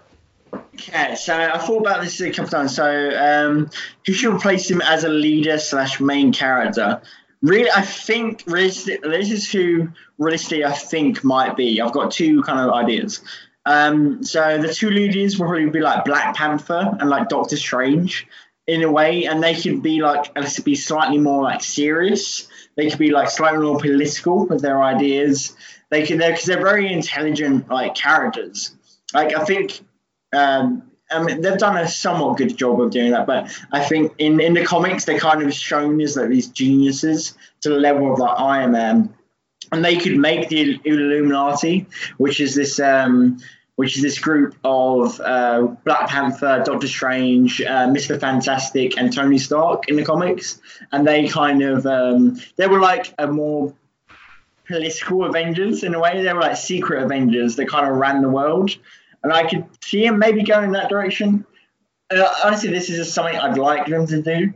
Okay, 0.53 1.15
so 1.15 1.37
I 1.37 1.57
thought 1.57 1.81
about 1.81 2.01
this 2.01 2.19
a 2.21 2.31
couple 2.31 2.49
times. 2.49 2.75
So, 2.75 2.85
um, 2.85 3.69
who 4.05 4.13
should 4.13 4.33
replace 4.33 4.69
him 4.69 4.81
as 4.81 5.03
a 5.03 5.09
leader 5.09 5.57
slash 5.57 5.99
main 5.99 6.31
character? 6.31 7.01
Really, 7.41 7.69
I 7.69 7.81
think 7.81 8.45
this 8.45 8.87
is 8.87 9.51
who 9.51 9.89
realistically 10.17 10.65
I 10.65 10.71
think 10.71 11.23
might 11.23 11.55
be. 11.55 11.79
I've 11.79 11.91
got 11.93 12.11
two 12.11 12.41
kind 12.41 12.59
of 12.59 12.73
ideas. 12.73 13.21
Um, 13.65 14.23
so 14.23 14.57
the 14.57 14.73
two 14.73 14.89
leaders 14.89 15.37
will 15.37 15.47
probably 15.47 15.69
be 15.69 15.81
like 15.81 16.05
Black 16.05 16.35
Panther 16.35 16.97
and 16.99 17.09
like 17.09 17.29
Doctor 17.29 17.57
Strange 17.57 18.25
in 18.65 18.83
a 18.83 18.91
way, 18.91 19.25
and 19.25 19.43
they 19.43 19.55
could 19.55 19.83
be 19.83 20.01
like 20.01 20.31
let's 20.35 20.59
be 20.59 20.75
slightly 20.75 21.17
more 21.17 21.43
like 21.43 21.61
serious. 21.61 22.47
They 22.75 22.89
could 22.89 22.99
be 22.99 23.11
like 23.11 23.29
slightly 23.29 23.59
more 23.59 23.79
political 23.79 24.45
with 24.45 24.61
their 24.61 24.81
ideas. 24.81 25.55
They 25.89 26.05
can 26.05 26.17
because 26.17 26.45
they're 26.45 26.61
very 26.61 26.91
intelligent 26.91 27.69
like 27.69 27.95
characters. 27.95 28.75
Like 29.13 29.35
I 29.35 29.43
think 29.45 29.79
um, 30.33 30.91
I 31.09 31.23
mean, 31.23 31.41
they've 31.41 31.57
done 31.57 31.77
a 31.77 31.87
somewhat 31.87 32.37
good 32.37 32.57
job 32.57 32.81
of 32.81 32.91
doing 32.91 33.11
that, 33.11 33.25
but 33.25 33.49
I 33.71 33.83
think 33.83 34.13
in, 34.17 34.39
in 34.41 34.53
the 34.53 34.65
comics 34.65 35.05
they're 35.05 35.19
kind 35.19 35.41
of 35.41 35.53
shown 35.53 36.01
as 36.01 36.17
like 36.17 36.29
these 36.29 36.49
geniuses 36.49 37.37
to 37.61 37.69
the 37.69 37.77
level 37.77 38.11
of 38.11 38.19
like 38.19 38.39
Iron 38.39 38.71
Man, 38.73 39.13
and 39.71 39.85
they 39.85 39.97
could 39.97 40.17
make 40.17 40.49
the 40.49 40.79
Illuminati, 40.83 41.87
which 42.17 42.41
is 42.41 42.55
this 42.55 42.79
um, 42.79 43.39
which 43.75 43.95
is 43.95 44.01
this 44.01 44.19
group 44.19 44.55
of 44.63 45.19
uh, 45.21 45.61
Black 45.85 46.09
Panther, 46.09 46.63
Doctor 46.65 46.87
Strange, 46.87 47.61
uh, 47.61 47.87
Mister 47.87 48.19
Fantastic, 48.19 48.97
and 48.97 49.13
Tony 49.13 49.37
Stark 49.37 49.87
in 49.87 49.95
the 49.95 50.03
comics, 50.03 50.59
and 50.91 51.07
they 51.07 51.27
kind 51.27 51.61
of 51.61 51.85
um, 51.85 52.37
they 52.57 52.67
were 52.67 52.79
like 52.79 53.13
a 53.17 53.27
more 53.27 53.73
political 54.67 55.23
Avengers 55.23 55.83
in 55.83 55.95
a 55.95 55.99
way. 55.99 56.21
They 56.21 56.33
were 56.33 56.41
like 56.41 56.57
secret 56.57 57.03
Avengers 57.03 57.55
that 57.55 57.69
kind 57.69 57.87
of 57.89 57.95
ran 57.95 58.21
the 58.21 58.29
world 58.29 58.75
and 59.23 59.33
I 59.33 59.47
could 59.47 59.65
see 59.83 60.05
him 60.05 60.19
maybe 60.19 60.43
going 60.43 60.65
in 60.65 60.71
that 60.71 60.89
direction. 60.89 61.45
Uh, 62.09 62.27
honestly, 62.43 62.69
this 62.69 62.89
is 62.89 62.97
just 62.97 63.13
something 63.13 63.35
I'd 63.35 63.57
like 63.57 63.87
them 63.87 64.07
to 64.07 64.21
do 64.21 64.53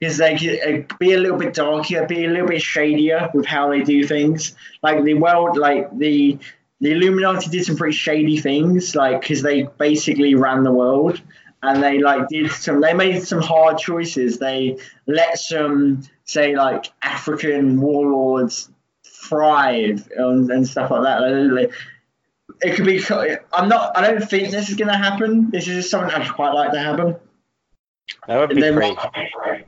because 0.00 0.16
they 0.16 0.36
could 0.36 0.60
uh, 0.90 0.96
be 0.98 1.12
a 1.12 1.18
little 1.18 1.38
bit 1.38 1.54
darker, 1.54 2.06
be 2.06 2.24
a 2.24 2.28
little 2.28 2.48
bit 2.48 2.62
shadier 2.62 3.30
with 3.34 3.46
how 3.46 3.70
they 3.70 3.82
do 3.82 4.04
things. 4.04 4.54
Like 4.82 5.04
the 5.04 5.14
world, 5.14 5.56
like 5.56 5.96
the 5.96 6.38
the 6.80 6.92
Illuminati 6.92 7.48
did 7.50 7.64
some 7.64 7.76
pretty 7.76 7.96
shady 7.96 8.38
things, 8.38 8.94
like 8.94 9.20
because 9.20 9.42
they 9.42 9.62
basically 9.78 10.34
ran 10.34 10.62
the 10.62 10.72
world 10.72 11.20
and 11.62 11.82
they 11.82 11.98
like 11.98 12.28
did 12.28 12.50
some. 12.50 12.80
They 12.80 12.92
made 12.92 13.22
some 13.22 13.40
hard 13.40 13.78
choices. 13.78 14.38
They 14.38 14.78
let 15.06 15.38
some 15.38 16.02
say 16.24 16.54
like 16.54 16.92
African 17.02 17.80
warlords 17.80 18.70
thrive 19.04 20.08
and, 20.16 20.50
and 20.50 20.68
stuff 20.68 20.90
like 20.90 21.02
that. 21.02 21.70
It 22.62 22.74
could 22.76 22.86
be. 22.86 23.02
I'm 23.52 23.68
not. 23.68 23.96
I 23.96 24.10
don't 24.10 24.28
think 24.28 24.50
this 24.50 24.68
is 24.68 24.76
going 24.76 24.88
to 24.88 24.96
happen. 24.96 25.50
This 25.50 25.66
is 25.68 25.74
just 25.76 25.90
something 25.90 26.10
I'd 26.14 26.32
quite 26.32 26.52
like 26.52 26.72
to 26.72 26.78
happen. 26.78 27.16
That 28.26 28.38
would 28.38 28.50
be 28.50 28.62
pretty. 28.72 28.96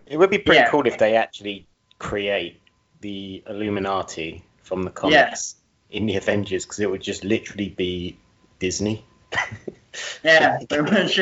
It 0.07 0.17
would 0.17 0.31
be 0.31 0.39
pretty 0.39 0.61
Yeah. 0.61 0.71
cool 0.71 0.87
if 0.87 0.99
they 0.99 1.17
actually 1.17 1.67
create 1.99 2.61
the 3.01 3.43
Illuminati 3.47 4.43
from 4.63 4.83
the 4.85 4.91
comics 4.91 5.15
Yes. 5.15 5.55
in 5.91 6.07
the 6.07 6.17
Avengers, 6.17 6.65
because 6.65 6.81
it 6.81 6.91
would 6.91 7.03
just 7.03 7.25
literally 7.25 7.69
be 7.71 8.17
Disney. 8.59 9.05
Yeah, 10.23 10.59
it's 10.71 11.19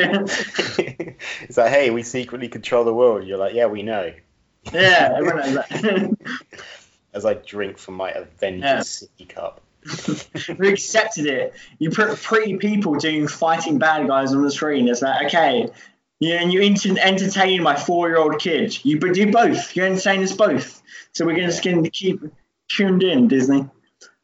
like, 1.57 1.71
hey, 1.71 1.89
we 1.89 2.03
secretly 2.03 2.47
control 2.47 2.83
the 2.83 2.93
world. 2.93 3.25
You're 3.25 3.39
like, 3.39 3.55
yeah, 3.55 3.65
we 3.65 3.81
know. 3.81 4.13
yeah, 4.71 5.13
everyone 5.17 5.37
knows 5.37 5.55
that. 5.69 6.15
As 7.13 7.25
I 7.25 7.33
drink 7.35 7.79
from 7.79 7.95
my 7.95 8.11
Avengers 8.11 8.63
Yeah. 8.63 8.81
City 8.81 9.25
cup. 9.25 9.61
We 10.57 10.69
accepted 10.69 11.25
it. 11.25 11.53
You 11.79 11.91
put 11.91 12.17
pretty 12.21 12.57
people 12.57 12.95
doing 12.95 13.27
fighting 13.27 13.77
bad 13.77 14.07
guys 14.07 14.33
on 14.33 14.43
the 14.43 14.51
screen. 14.51 14.87
It's 14.87 15.01
like, 15.01 15.27
okay, 15.27 15.69
you 16.19 16.33
and 16.33 16.51
you 16.51 16.61
ent- 16.61 16.85
entertain 16.85 17.63
my 17.63 17.75
four-year-old 17.75 18.39
kid. 18.39 18.77
You 18.83 18.99
but 18.99 19.13
do 19.13 19.31
both. 19.31 19.75
You 19.75 19.83
entertain 19.83 20.23
us 20.23 20.33
both. 20.33 20.81
So 21.13 21.25
we're 21.25 21.35
going 21.35 21.49
to 21.49 21.89
keep 21.89 22.21
tuned 22.69 23.03
in, 23.03 23.27
Disney. 23.27 23.69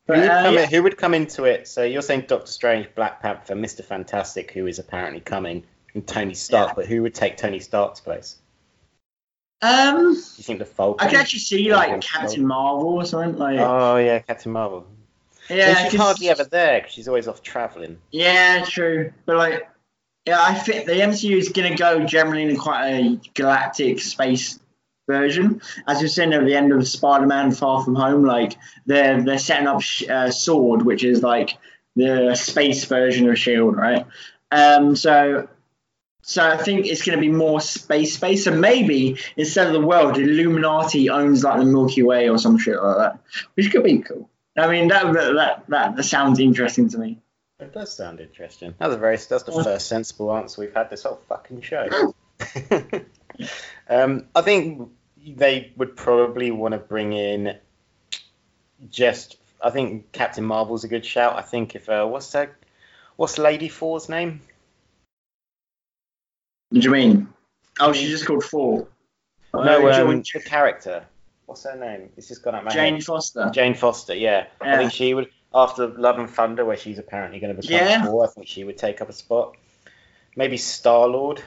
Who 0.07 0.13
would, 0.13 0.23
uh, 0.23 0.43
come 0.43 0.53
yeah. 0.55 0.63
in, 0.63 0.69
who 0.69 0.83
would 0.83 0.97
come 0.97 1.13
into 1.13 1.45
it? 1.45 1.67
So 1.67 1.83
you're 1.83 2.01
saying 2.01 2.25
Doctor 2.27 2.51
Strange, 2.51 2.89
Black 2.93 3.21
Panther, 3.21 3.55
Mister 3.55 3.83
Fantastic, 3.83 4.51
who 4.51 4.67
is 4.67 4.77
apparently 4.77 5.21
coming, 5.21 5.63
and 5.93 6.05
Tony 6.05 6.33
Stark. 6.33 6.69
Yeah. 6.69 6.73
But 6.75 6.85
who 6.87 7.03
would 7.03 7.15
take 7.15 7.37
Tony 7.37 7.59
Stark's 7.59 8.01
place? 8.01 8.35
Um, 9.61 10.09
you 10.09 10.43
think 10.43 10.59
the 10.59 10.65
Falcon? 10.65 11.07
I 11.07 11.09
could 11.09 11.19
actually 11.19 11.39
see 11.39 11.73
like. 11.73 12.01
Captain 12.01 12.45
Marvel 12.45 12.95
or 12.95 13.05
something 13.05 13.39
like. 13.39 13.59
Oh 13.59 13.95
yeah, 13.95 14.19
Captain 14.19 14.51
Marvel. 14.51 14.85
Yeah, 15.49 15.55
Yeah, 15.55 15.89
she's 15.89 15.99
hardly 15.99 16.29
ever 16.29 16.43
there 16.43 16.79
because 16.79 16.93
she's 16.93 17.07
always 17.07 17.27
off 17.27 17.41
traveling. 17.41 17.99
Yeah, 18.11 18.65
true. 18.67 19.13
But 19.25 19.37
like, 19.37 19.69
yeah, 20.25 20.41
I 20.41 20.53
think 20.53 20.85
the 20.85 20.93
MCU 20.93 21.37
is 21.37 21.49
gonna 21.49 21.75
go 21.75 22.05
generally 22.05 22.43
in 22.43 22.57
quite 22.57 22.89
a 22.89 23.19
galactic 23.33 23.99
space 23.99 24.59
version. 25.07 25.61
As 25.87 26.01
you've 26.01 26.11
seen 26.11 26.33
at 26.33 26.45
the 26.45 26.55
end 26.55 26.71
of 26.71 26.87
Spider-Man: 26.87 27.51
Far 27.51 27.83
From 27.83 27.95
Home, 27.95 28.23
like 28.23 28.53
they're 28.85 29.21
they're 29.21 29.37
setting 29.37 29.67
up 29.67 29.81
sh- 29.81 30.07
uh, 30.09 30.31
Sword, 30.31 30.83
which 30.83 31.03
is 31.03 31.21
like 31.21 31.57
the 31.95 32.35
space 32.35 32.85
version 32.85 33.29
of 33.29 33.37
Shield, 33.37 33.75
right? 33.75 34.05
Um, 34.51 34.95
so. 34.95 35.47
So 36.25 36.41
I 36.41 36.55
think 36.55 36.85
it's 36.85 37.03
going 37.05 37.17
to 37.17 37.21
be 37.21 37.27
more 37.27 37.59
space 37.59 38.15
space. 38.15 38.45
So 38.45 38.51
maybe 38.51 39.17
instead 39.35 39.67
of 39.67 39.73
the 39.73 39.85
world, 39.85 40.17
Illuminati 40.17 41.09
owns 41.09 41.43
like 41.43 41.59
the 41.59 41.65
Milky 41.65 42.01
Way 42.01 42.29
or 42.29 42.37
some 42.37 42.57
shit 42.57 42.81
like 42.81 42.95
that, 42.95 43.19
which 43.55 43.69
could 43.73 43.83
be 43.83 43.97
cool. 43.97 44.29
I 44.55 44.67
mean, 44.67 44.87
that 44.89 45.11
that 45.13 45.63
that, 45.67 45.95
that 45.95 46.03
sounds 46.03 46.39
interesting 46.39 46.89
to 46.89 46.97
me. 46.97 47.19
It 47.59 47.73
does 47.73 47.95
sound 47.95 48.19
interesting. 48.19 48.75
That's 48.77 48.93
a 48.93 48.97
very 48.97 49.17
that's 49.17 49.43
the 49.43 49.63
first 49.63 49.87
sensible 49.87 50.35
answer 50.35 50.61
we've 50.61 50.73
had 50.73 50.89
this 50.89 51.03
whole 51.03 51.21
fucking 51.27 51.61
show. 51.61 52.13
um, 53.89 54.25
I 54.35 54.41
think 54.41 54.89
they 55.25 55.71
would 55.77 55.95
probably 55.95 56.51
want 56.51 56.73
to 56.73 56.77
bring 56.77 57.13
in 57.13 57.57
just. 58.89 59.37
I 59.61 59.69
think 59.69 60.11
Captain 60.11 60.43
Marvel's 60.43 60.83
a 60.83 60.89
good 60.89 61.05
shout. 61.05 61.37
I 61.37 61.41
think 61.41 61.75
if 61.75 61.87
uh, 61.87 62.05
what's 62.05 62.31
that? 62.33 62.53
What's 63.15 63.37
Lady 63.37 63.69
Thor's 63.69 64.09
name? 64.09 64.41
What 66.69 66.81
do 66.81 66.85
you 66.87 66.91
mean? 66.91 67.29
Oh, 67.79 67.93
she's 67.93 68.09
just 68.09 68.25
called 68.25 68.43
Four. 68.43 68.87
no, 69.53 69.87
Uh, 69.87 70.03
um, 70.03 70.23
the 70.33 70.41
character. 70.41 71.05
What's 71.45 71.63
her 71.65 71.77
name? 71.77 72.09
It's 72.17 72.27
just 72.27 72.43
gone 72.43 72.55
out 72.55 72.63
my 72.63 72.71
Jane 72.71 72.95
head. 72.95 73.03
Foster. 73.03 73.49
Jane 73.53 73.73
Foster. 73.73 74.15
Yeah. 74.15 74.47
I 74.61 74.77
think 74.77 74.91
she 74.91 75.13
would 75.13 75.29
after 75.53 75.87
Love 75.87 76.17
and 76.17 76.29
Thunder, 76.29 76.65
where 76.65 76.77
she's 76.77 76.97
apparently 76.97 77.39
going 77.39 77.55
to 77.55 77.61
become 77.61 77.77
Yeah. 77.87 78.05
Thor. 78.05 78.25
I 78.25 78.29
think 78.29 78.47
she 78.47 78.63
would 78.63 78.77
take 78.77 79.01
up 79.01 79.09
a 79.09 79.13
spot. 79.13 79.55
Maybe 80.35 80.57
Star 80.57 81.07
Lord. 81.07 81.43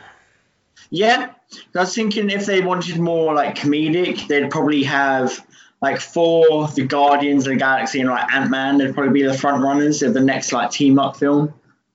Yeah, 0.90 1.30
I 1.74 1.78
was 1.80 1.94
thinking 1.94 2.30
if 2.30 2.46
they 2.46 2.60
wanted 2.60 2.98
more 2.98 3.34
like 3.34 3.56
comedic, 3.56 4.28
they'd 4.28 4.50
probably 4.50 4.84
have 4.84 5.44
like 5.80 6.00
four 6.00 6.68
the 6.68 6.86
Guardians 6.86 7.46
of 7.46 7.54
the 7.54 7.58
Galaxy 7.58 8.00
and 8.00 8.10
like 8.10 8.32
Ant 8.32 8.50
Man. 8.50 8.78
They'd 8.78 8.94
probably 8.94 9.12
be 9.12 9.26
the 9.26 9.34
front 9.36 9.62
runners 9.62 10.02
of 10.02 10.14
the 10.14 10.20
next 10.20 10.52
like 10.52 10.70
team 10.70 10.98
up 10.98 11.16
film. 11.16 11.54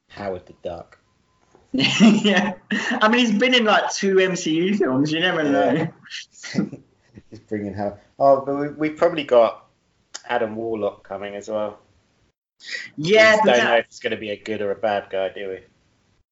Howard 0.09 0.45
the 0.45 0.53
Duck. 0.63 0.97
yeah, 1.71 2.55
I 2.73 3.07
mean 3.07 3.25
he's 3.25 3.39
been 3.39 3.53
in 3.53 3.63
like 3.63 3.93
two 3.93 4.15
MCU 4.15 4.77
films. 4.77 5.11
You 5.11 5.21
never 5.21 5.43
know. 5.43 5.87
Just 7.31 7.47
bringing 7.47 7.73
her. 7.73 7.99
Oh, 8.19 8.41
but 8.45 8.55
we, 8.55 8.67
we've 8.69 8.97
probably 8.97 9.23
got 9.23 9.65
Adam 10.27 10.55
Warlock 10.55 11.03
coming 11.07 11.33
as 11.35 11.49
well. 11.49 11.79
Yeah, 12.97 13.35
we 13.35 13.41
but 13.41 13.45
don't 13.45 13.57
that- 13.57 13.63
know 13.69 13.75
if 13.77 13.85
it's 13.85 13.99
going 13.99 14.11
to 14.11 14.17
be 14.17 14.29
a 14.29 14.37
good 14.37 14.61
or 14.61 14.71
a 14.71 14.75
bad 14.75 15.09
guy, 15.09 15.29
do 15.29 15.49
we? 15.49 15.59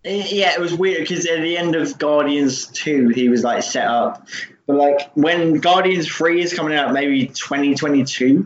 Eh, 0.05 0.27
yeah, 0.29 0.53
it 0.53 0.59
was 0.61 0.73
weird 0.75 0.99
because 1.01 1.25
at 1.25 1.41
the 1.41 1.57
end 1.57 1.75
of 1.75 1.97
Guardians 1.97 2.67
2, 2.67 3.09
he 3.09 3.27
was 3.29 3.43
like 3.43 3.63
set 3.63 3.85
up. 3.87 4.27
But 4.67 4.75
like 4.77 5.11
when 5.15 5.59
Guardians 5.59 6.07
3 6.07 6.41
is 6.41 6.53
coming 6.53 6.77
out, 6.77 6.93
maybe 6.93 7.25
2022, 7.27 8.45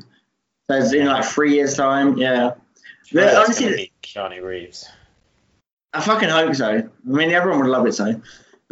so 0.70 0.76
it's 0.78 0.94
in 0.94 1.06
like 1.08 1.26
three 1.26 1.54
years' 1.56 1.76
time. 1.76 2.18
Yeah, 2.18 2.54
Yeah, 3.12 3.36
honestly- 3.40 3.92
Keanu 4.02 4.42
Reeves. 4.44 4.88
I 5.94 6.02
fucking 6.02 6.30
hope 6.30 6.56
so. 6.56 6.70
I 6.78 6.84
mean, 7.04 7.30
everyone 7.32 7.60
would 7.62 7.70
love 7.70 7.86
it 7.86 7.94
so. 7.94 8.20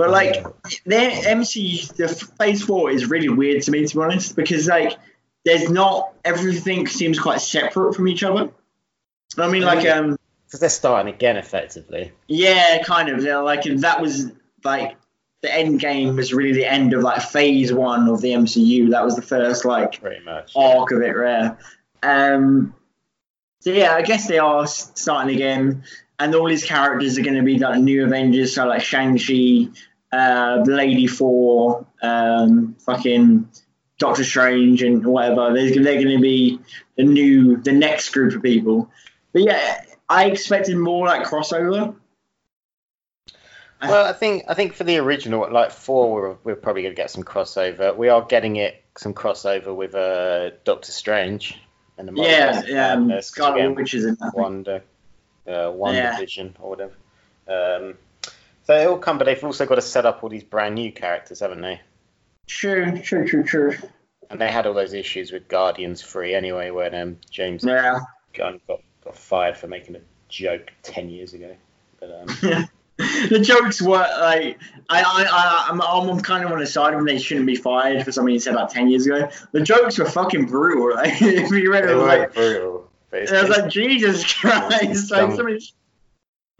But 0.01 0.09
like, 0.09 0.43
their 0.83 1.11
MC, 1.27 1.85
the 1.95 2.07
Phase 2.07 2.63
4 2.63 2.89
is 2.89 3.05
really 3.07 3.29
weird 3.29 3.61
to 3.61 3.71
me, 3.71 3.85
to 3.85 3.95
be 3.95 4.01
honest, 4.01 4.35
because 4.35 4.67
like, 4.67 4.97
there's 5.45 5.69
not 5.69 6.13
everything 6.25 6.87
seems 6.87 7.19
quite 7.19 7.39
separate 7.39 7.93
from 7.93 8.07
each 8.07 8.23
other. 8.23 8.49
I 9.37 9.47
mean, 9.47 9.61
like, 9.61 9.87
um, 9.87 10.17
Because 10.47 10.59
they're 10.59 10.69
starting 10.69 11.13
again, 11.13 11.37
effectively. 11.37 12.13
Yeah, 12.27 12.81
kind 12.83 13.09
of. 13.09 13.23
Yeah, 13.23 13.37
like 13.37 13.61
that 13.63 14.01
was 14.01 14.31
like 14.63 14.97
the 15.43 15.53
end 15.53 15.79
game 15.79 16.15
was 16.15 16.33
really 16.33 16.53
the 16.53 16.65
end 16.65 16.93
of 16.93 17.03
like 17.03 17.21
phase 17.21 17.71
one 17.71 18.07
of 18.09 18.21
the 18.21 18.29
MCU. 18.31 18.89
That 18.89 19.05
was 19.05 19.15
the 19.15 19.21
first 19.21 19.65
like 19.65 20.01
Pretty 20.01 20.25
much. 20.25 20.53
arc 20.55 20.91
of 20.91 21.01
it, 21.03 21.15
rare. 21.15 21.59
Um, 22.01 22.73
so 23.59 23.69
yeah, 23.69 23.93
I 23.93 24.01
guess 24.01 24.27
they 24.27 24.39
are 24.39 24.65
starting 24.65 25.35
again, 25.35 25.83
and 26.19 26.35
all 26.35 26.47
these 26.47 26.63
characters 26.63 27.17
are 27.17 27.23
going 27.23 27.37
to 27.37 27.43
be 27.43 27.57
like 27.57 27.79
new 27.79 28.03
Avengers. 28.03 28.53
So 28.55 28.65
like 28.67 28.81
Shang 28.83 29.17
Chi, 29.17 29.69
uh, 30.11 30.63
Lady 30.65 31.07
Thor, 31.07 31.85
um, 32.01 32.75
fucking 32.79 33.49
Doctor 33.97 34.23
Strange, 34.23 34.83
and 34.83 35.05
whatever. 35.05 35.53
They're, 35.53 35.71
they're 35.83 36.01
going 36.01 36.17
to 36.17 36.21
be 36.21 36.59
the 36.95 37.03
new, 37.03 37.57
the 37.57 37.71
next 37.71 38.09
group 38.09 38.35
of 38.35 38.41
people. 38.41 38.89
But 39.33 39.43
yeah, 39.43 39.83
I 40.09 40.25
expected 40.25 40.77
more 40.77 41.05
like 41.07 41.25
crossover. 41.25 41.95
Well, 43.81 44.05
I 44.05 44.13
think 44.13 44.43
I 44.47 44.53
think 44.53 44.73
for 44.73 44.83
the 44.83 44.97
original, 44.97 45.51
like 45.51 45.71
four, 45.71 46.13
we're, 46.13 46.35
we're 46.43 46.55
probably 46.55 46.83
going 46.83 46.93
to 46.93 47.01
get 47.01 47.09
some 47.09 47.23
crossover. 47.23 47.95
We 47.95 48.09
are 48.09 48.21
getting 48.21 48.57
it 48.57 48.83
some 48.97 49.13
crossover 49.13 49.75
with 49.75 49.95
uh, 49.95 50.51
Doctor 50.65 50.91
Strange 50.91 51.59
and 51.97 52.07
the 52.07 52.13
Yeah, 52.21 52.61
yeah. 52.67 52.93
um, 52.93 53.21
Scarlet 53.21 53.73
Witch 53.75 53.95
is 53.95 54.05
in. 54.05 54.17
Wonder, 54.33 54.83
uh, 55.47 55.71
Wonder 55.73 55.99
Yeah. 55.99 56.19
Vision 56.19 56.55
or 56.59 56.69
whatever. 56.69 56.93
Um, 57.47 57.97
it 58.71 58.87
all 58.87 58.97
come, 58.97 59.17
but 59.17 59.25
they've 59.25 59.43
also 59.43 59.65
got 59.65 59.75
to 59.75 59.81
set 59.81 60.05
up 60.05 60.23
all 60.23 60.29
these 60.29 60.43
brand 60.43 60.75
new 60.75 60.91
characters, 60.91 61.39
haven't 61.39 61.61
they? 61.61 61.81
True, 62.47 62.99
true, 63.01 63.27
true, 63.27 63.43
true. 63.43 63.77
And 64.29 64.39
they 64.39 64.49
had 64.51 64.65
all 64.65 64.73
those 64.73 64.93
issues 64.93 65.31
with 65.31 65.47
Guardians 65.47 66.01
Three 66.01 66.33
anyway, 66.33 66.69
when 66.71 66.95
um, 66.95 67.17
James 67.29 67.63
Yeah. 67.63 67.99
Gunn 68.33 68.61
got, 68.67 68.81
got 69.03 69.17
fired 69.17 69.57
for 69.57 69.67
making 69.67 69.95
a 69.95 70.01
joke 70.29 70.71
ten 70.83 71.09
years 71.09 71.33
ago. 71.33 71.55
But 71.99 72.11
um, 72.11 72.67
the 73.29 73.39
jokes 73.39 73.81
were 73.81 73.97
like 73.97 74.57
I 74.89 75.01
I 75.01 75.25
I 75.29 75.67
I'm, 75.69 75.81
I'm 75.81 76.19
kind 76.21 76.45
of 76.45 76.51
on 76.51 76.59
the 76.59 76.65
side 76.67 76.93
of 76.93 76.99
them. 76.99 77.05
They 77.05 77.19
shouldn't 77.19 77.45
be 77.45 77.55
fired 77.55 78.03
for 78.05 78.11
something 78.11 78.33
he 78.33 78.39
said 78.39 78.53
about 78.53 78.69
ten 78.69 78.89
years 78.89 79.05
ago. 79.05 79.29
The 79.51 79.61
jokes 79.61 79.97
were 79.97 80.05
fucking 80.05 80.45
brutal. 80.45 80.95
Like 80.95 81.13
if 81.21 81.51
you 81.51 81.71
read 81.71 81.83
it, 81.83 81.87
they 81.87 81.93
it 81.93 81.95
was 81.95 82.03
were 82.03 82.07
like 82.07 82.33
brutal. 82.33 82.89
It 83.11 83.29
was 83.31 83.49
like 83.49 83.69
Jesus 83.69 84.33
Christ. 84.39 85.11
Like 85.11 85.27
Dumb. 85.27 85.35
somebody, 85.35 85.59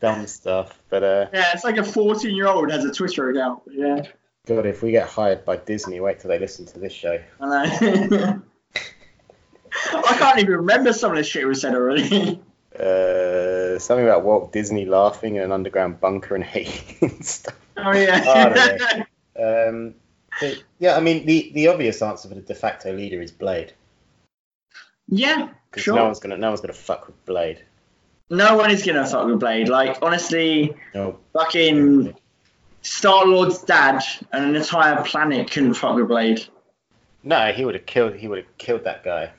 dumb 0.02 0.28
stuff. 0.28 0.78
But 0.90 1.04
uh, 1.04 1.28
yeah, 1.34 1.52
it's 1.54 1.64
like 1.64 1.78
a 1.78 1.84
14 1.84 2.36
year 2.36 2.48
old 2.48 2.72
has 2.72 2.84
a 2.84 2.92
Twitter 2.92 3.30
account. 3.30 3.62
Yeah, 3.70 4.04
God, 4.46 4.66
if 4.66 4.82
we 4.84 4.92
get 4.92 5.08
hired 5.08 5.46
by 5.46 5.58
Disney, 5.58 6.00
wait 6.00 6.20
till 6.20 6.30
they 6.30 6.40
listen 6.40 6.66
to 6.68 6.80
this 6.80 6.94
show. 6.94 7.22
I 7.40 7.48
know. 8.08 8.42
I 9.94 10.16
can't 10.18 10.40
even 10.40 10.56
remember 10.56 10.92
some 10.92 11.12
of 11.12 11.18
the 11.18 11.24
shit 11.24 11.48
we 11.48 11.56
said 11.56 11.76
already. 11.76 12.42
Uh, 12.72 13.78
something 13.78 14.06
about 14.06 14.24
Walt 14.24 14.54
Disney 14.54 14.86
laughing 14.86 15.36
in 15.36 15.42
an 15.42 15.52
underground 15.52 16.00
bunker 16.00 16.36
and 16.36 16.44
hating 16.44 17.22
stuff. 17.22 17.54
Oh 17.76 17.92
yeah. 17.92 19.04
I 19.36 19.42
Um, 19.70 19.96
yeah, 20.80 20.96
I 20.96 21.02
mean, 21.02 21.26
the, 21.26 21.52
the 21.54 21.68
obvious 21.68 22.02
answer 22.02 22.30
for 22.30 22.36
the 22.36 22.42
de 22.42 22.56
facto 22.56 22.96
leader 22.96 23.22
is 23.22 23.30
Blade. 23.30 23.74
yeah, 25.10 25.50
Because 25.70 25.84
sure. 25.84 25.96
no 25.96 26.06
one's 26.06 26.22
gonna 26.22 26.38
no 26.38 26.48
one's 26.48 26.62
gonna 26.62 26.72
fuck 26.72 27.08
with 27.08 27.26
Blade. 27.26 27.62
No 28.32 28.56
one 28.56 28.72
is 28.72 28.84
gonna 28.84 29.06
fuck 29.06 29.28
with 29.28 29.40
Blade. 29.42 29.68
Like 29.68 29.98
honestly, 30.02 30.74
No. 30.96 31.20
fucking 31.34 32.16
Star 32.82 33.26
Lord's 33.26 33.62
dad 33.62 34.02
and 34.32 34.46
an 34.46 34.56
entire 34.56 35.04
planet 35.04 35.52
couldn't 35.52 35.74
fuck 35.74 35.96
with 35.98 36.08
Blade. 36.08 36.44
No, 37.24 37.52
he 37.52 37.66
would 37.66 37.76
have 37.76 37.86
killed. 37.86 38.16
He 38.16 38.28
would 38.30 38.40
have 38.40 38.58
killed 38.58 38.86
that 38.86 39.04
guy. 39.04 39.32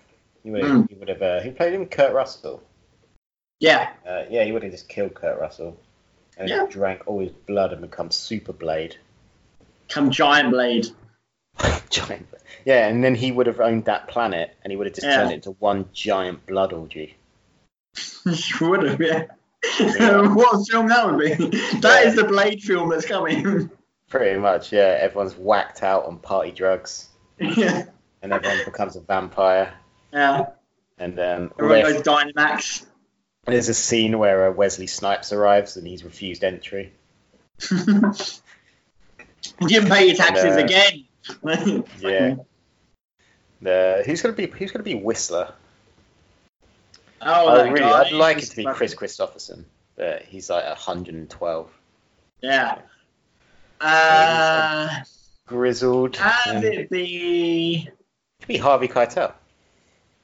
He 0.45 0.51
would 0.51 0.63
have. 0.63 0.71
Mm. 0.73 0.91
He 0.91 0.95
would 0.97 1.09
have. 1.09 1.23
Uh, 1.23 1.41
who 1.41 1.53
played 1.53 1.73
him? 1.73 1.87
Kurt 1.87 2.13
Russell. 2.13 2.63
Yeah. 3.61 3.91
Uh, 4.07 4.25
yeah, 4.29 4.45
he 4.45 4.53
would 4.53 4.63
have 4.63 4.73
just 4.73 4.89
killed 4.91 5.15
Kurt 5.15 5.41
Russell, 5.41 5.79
and 6.37 6.49
Yeah. 6.49 6.67
drank 6.69 7.03
all 7.07 7.21
his 7.21 7.33
blood 7.33 7.73
and 7.73 7.81
become 7.81 8.11
Super 8.11 8.53
Blade. 8.53 8.97
Come 9.89 10.11
Giant 10.11 10.51
Blade. 10.51 10.87
giant. 11.91 12.29
Yeah, 12.67 12.89
and 12.89 13.03
then 13.03 13.15
he 13.15 13.33
would 13.33 13.47
have 13.47 13.59
owned 13.61 13.87
that 13.87 14.07
planet, 14.09 14.55
and 14.63 14.71
he 14.71 14.77
would 14.77 14.87
have 14.87 14.95
just 14.95 15.07
Yeah. 15.07 15.17
turned 15.17 15.31
it 15.33 15.37
into 15.37 15.53
one 15.53 15.89
giant 15.95 16.45
blood 16.47 16.73
orgy. 16.73 17.17
Would 18.61 18.83
have, 18.85 19.01
yeah. 19.01 19.25
Yeah. 19.79 20.21
what 20.35 20.61
a 20.61 20.65
film 20.65 20.89
that 20.89 21.07
would 21.07 21.19
be. 21.19 21.35
That 21.81 22.07
is 22.07 22.15
Yeah. 22.17 22.23
the 22.23 22.25
Blade 22.29 22.63
film 22.63 22.89
that's 22.91 23.07
coming. 23.07 23.71
Pretty 24.09 24.39
much, 24.39 24.73
yeah. 24.73 24.99
Everyone's 25.01 25.35
whacked 25.35 25.83
out 25.83 26.05
on 26.07 26.19
party 26.19 26.51
drugs, 26.53 27.09
yeah. 27.39 27.85
and 28.23 28.33
everyone 28.33 28.59
becomes 28.65 28.97
a 28.97 29.01
vampire. 29.01 29.73
Yeah. 30.13 30.47
And 30.99 31.19
um, 31.19 31.53
Everyone 31.59 31.83
goes 31.83 32.03
Dynamax. 32.03 32.85
there's 33.47 33.69
a 33.69 33.75
scene 33.75 34.19
where 34.19 34.49
uh, 34.49 34.53
Wesley 34.53 34.87
Snipes 34.87 35.33
arrives, 35.33 35.77
and 35.77 35.87
he's 35.87 36.05
refused 36.05 36.45
entry. 36.45 36.93
you 37.71 38.13
didn't 39.69 39.89
pay 39.91 40.07
your 40.07 40.17
taxes 40.17 40.45
And, 40.57 40.61
uh, 40.61 40.65
again. 40.65 41.85
Yeah. 42.01 42.35
The 43.61 44.03
who's 44.05 44.23
gonna 44.23 44.35
be 44.35 44.47
who's 44.49 44.73
gonna 44.73 44.83
be 44.83 44.95
Whistler? 44.97 45.55
Oh, 47.25 47.49
I 47.49 47.69
really, 47.69 47.81
guy. 47.81 48.03
I'd 48.05 48.13
like 48.13 48.39
it 48.39 48.47
to 48.51 48.57
be 48.57 48.65
Kris 48.65 48.95
Kristofferson, 48.95 49.65
but 49.97 50.23
he's 50.23 50.51
like 50.51 50.65
112, 50.65 51.71
Yeah. 52.41 52.79
Uh, 53.81 54.89
grizzled. 55.47 56.17
have 56.17 56.57
and- 56.57 56.65
it 56.65 56.91
be. 56.91 57.89
could 58.41 58.49
be 58.49 58.57
Harvey 58.57 58.89
Keitel. 58.89 59.33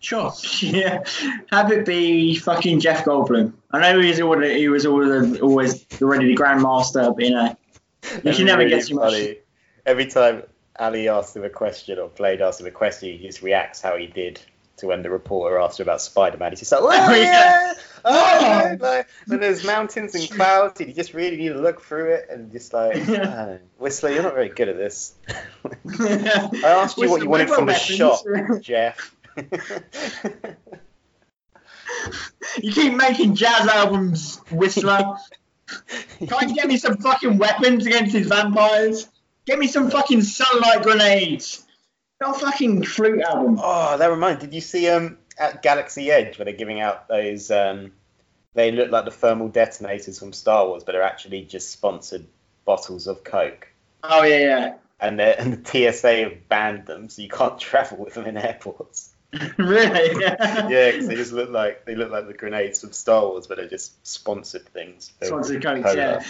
Sure. 0.01 0.32
Yeah. 0.61 1.03
Have 1.51 1.72
it 1.72 1.84
be 1.84 2.36
fucking 2.36 2.78
Jeff 2.80 3.05
Goldblum. 3.05 3.53
I 3.72 3.80
know 3.80 4.01
he's 4.01 4.18
he 4.18 4.22
was 4.68 4.86
always 4.86 5.40
always 5.40 5.84
already 6.01 6.28
the 6.28 6.36
grandmaster, 6.36 7.14
but 7.14 7.24
you 7.24 7.32
know 7.32 7.57
you 8.24 8.32
can 8.32 8.46
never 8.46 8.59
really 8.59 8.70
get 8.70 8.86
too 8.86 8.94
much. 8.94 9.14
Every 9.86 10.07
time 10.07 10.44
Ali 10.78 11.09
asks 11.09 11.34
him 11.34 11.42
a 11.44 11.51
question 11.51 11.99
or 11.99 12.09
Blade 12.11 12.40
asks 12.40 12.61
him 12.61 12.66
a 12.68 12.70
question, 12.70 13.18
he 13.18 13.26
just 13.26 13.42
reacts 13.42 13.80
how 13.82 13.96
he 13.96 14.07
did 14.07 14.40
to 14.79 14.87
when 14.87 15.03
the 15.03 15.11
reporter 15.11 15.59
asked 15.59 15.81
him 15.81 15.85
about 15.85 16.01
Spider-Man. 16.01 16.53
He's 16.53 16.61
just 16.61 16.72
like, 16.72 16.83
oh, 16.83 17.14
yeah. 17.14 17.74
oh, 18.05 18.41
yeah. 18.41 18.76
Like, 18.81 19.09
when 19.26 19.41
there's 19.41 19.64
mountains 19.64 20.14
and 20.14 20.31
clouds, 20.31 20.81
and 20.81 20.89
you 20.89 20.95
just 20.95 21.14
really 21.14 21.37
need 21.37 21.51
to 21.51 21.61
look 21.61 21.83
through 21.83 22.12
it 22.12 22.26
and 22.31 22.51
just 22.53 22.72
like. 22.72 22.97
"Oh, 23.09 23.59
Whistler, 23.79 24.11
you're 24.11 24.22
not 24.22 24.35
very 24.35 24.49
good 24.49 24.68
at 24.68 24.76
this. 24.76 25.14
I 25.29 26.49
asked 26.64 26.99
you 26.99 27.11
what 27.11 27.22
you 27.22 27.29
wanted 27.29 27.51
from 27.51 27.66
the 27.66 27.74
shop, 27.74 28.24
Jeff. 28.61 29.14
you 32.61 32.72
keep 32.72 32.95
making 32.95 33.35
jazz 33.35 33.66
albums, 33.68 34.41
Whistler. 34.51 35.16
Can't 36.26 36.49
you 36.49 36.55
get 36.55 36.66
me 36.66 36.76
some 36.76 36.97
fucking 36.97 37.39
weapons 37.39 37.87
against 37.87 38.12
these 38.12 38.26
vampires? 38.26 39.09
Get 39.47 39.59
me 39.59 39.66
some 39.66 39.91
fucking 39.91 40.22
sunlight 40.22 40.83
grenades. 40.83 41.64
Not 42.20 42.40
fucking 42.40 42.84
flute 42.84 43.20
album. 43.22 43.58
Oh, 43.62 43.96
that 43.96 44.06
reminds. 44.10 44.40
Did 44.40 44.54
you 44.54 44.60
see 44.60 44.88
um 44.88 45.18
at 45.38 45.62
Galaxy 45.62 46.10
Edge 46.10 46.38
where 46.38 46.44
they're 46.44 46.54
giving 46.54 46.80
out 46.80 47.08
those 47.08 47.50
um 47.50 47.92
they 48.54 48.72
look 48.72 48.90
like 48.90 49.04
the 49.04 49.10
thermal 49.10 49.48
detonators 49.48 50.18
from 50.18 50.32
Star 50.32 50.66
Wars, 50.66 50.82
but 50.82 50.92
they're 50.92 51.02
actually 51.02 51.42
just 51.44 51.70
sponsored 51.70 52.26
bottles 52.64 53.06
of 53.06 53.22
Coke. 53.22 53.68
Oh 54.02 54.24
yeah, 54.24 54.38
yeah. 54.38 54.74
And 55.00 55.20
and 55.20 55.64
the 55.64 55.92
TSA 55.92 56.16
have 56.24 56.48
banned 56.48 56.86
them, 56.86 57.08
so 57.08 57.22
you 57.22 57.28
can't 57.28 57.58
travel 57.60 57.98
with 57.98 58.14
them 58.14 58.26
in 58.26 58.36
airports. 58.36 59.14
really? 59.58 60.20
yeah, 60.22 60.90
because 60.90 61.06
they 61.06 61.14
just 61.14 61.32
look 61.32 61.50
like 61.50 61.84
they 61.84 61.94
look 61.94 62.10
like 62.10 62.26
the 62.26 62.34
grenades 62.34 62.80
from 62.80 62.92
Star 62.92 63.22
Wars, 63.22 63.46
but 63.46 63.58
they're 63.58 63.68
just 63.68 64.06
sponsored 64.06 64.66
things. 64.66 65.12
They're 65.20 65.28
Sponsored 65.28 65.62
Coke, 65.62 65.84
yeah. 65.96 66.24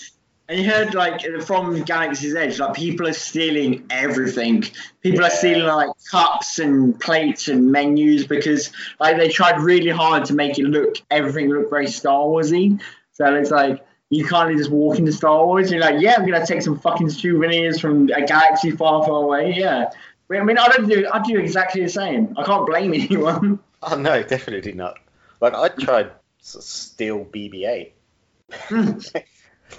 And 0.48 0.58
you 0.58 0.70
heard 0.70 0.94
like 0.94 1.20
from 1.42 1.82
Galaxy's 1.82 2.34
Edge, 2.34 2.58
like 2.58 2.74
people 2.74 3.06
are 3.06 3.12
stealing 3.12 3.84
everything. 3.90 4.64
People 5.02 5.24
are 5.24 5.30
stealing 5.30 5.66
like 5.66 5.90
cups 6.10 6.58
and 6.58 6.98
plates 6.98 7.48
and 7.48 7.70
menus 7.70 8.26
because 8.26 8.72
like 8.98 9.18
they 9.18 9.28
tried 9.28 9.60
really 9.60 9.90
hard 9.90 10.24
to 10.26 10.34
make 10.34 10.58
it 10.58 10.64
look 10.64 10.96
everything 11.10 11.50
look 11.50 11.68
very 11.68 11.86
Star 11.86 12.20
Warsy. 12.20 12.80
So 13.12 13.34
it's 13.34 13.50
like 13.50 13.84
you 14.08 14.24
can't 14.24 14.56
just 14.56 14.70
walk 14.70 14.98
into 14.98 15.12
Star 15.12 15.44
Wars. 15.44 15.70
You're 15.70 15.82
like, 15.82 16.00
yeah, 16.00 16.14
I'm 16.18 16.26
gonna 16.26 16.46
take 16.46 16.62
some 16.62 16.78
fucking 16.78 17.10
souvenirs 17.10 17.78
from 17.78 18.08
a 18.08 18.24
galaxy 18.24 18.70
far, 18.70 19.04
far 19.04 19.24
away. 19.24 19.52
Yeah. 19.54 19.90
I 20.30 20.42
mean, 20.42 20.56
I 20.56 20.68
don't 20.68 20.88
do. 20.88 21.06
I 21.12 21.22
do 21.22 21.38
exactly 21.38 21.82
the 21.82 21.90
same. 21.90 22.34
I 22.38 22.44
can't 22.44 22.66
blame 22.66 22.94
anyone. 22.94 23.58
Oh 23.82 23.96
no, 23.96 24.22
definitely 24.22 24.72
not. 24.72 24.98
Like 25.42 25.52
I 25.52 25.68
tried 25.68 26.10
to 26.52 26.62
steal 26.62 27.26
BB-8. 27.26 27.92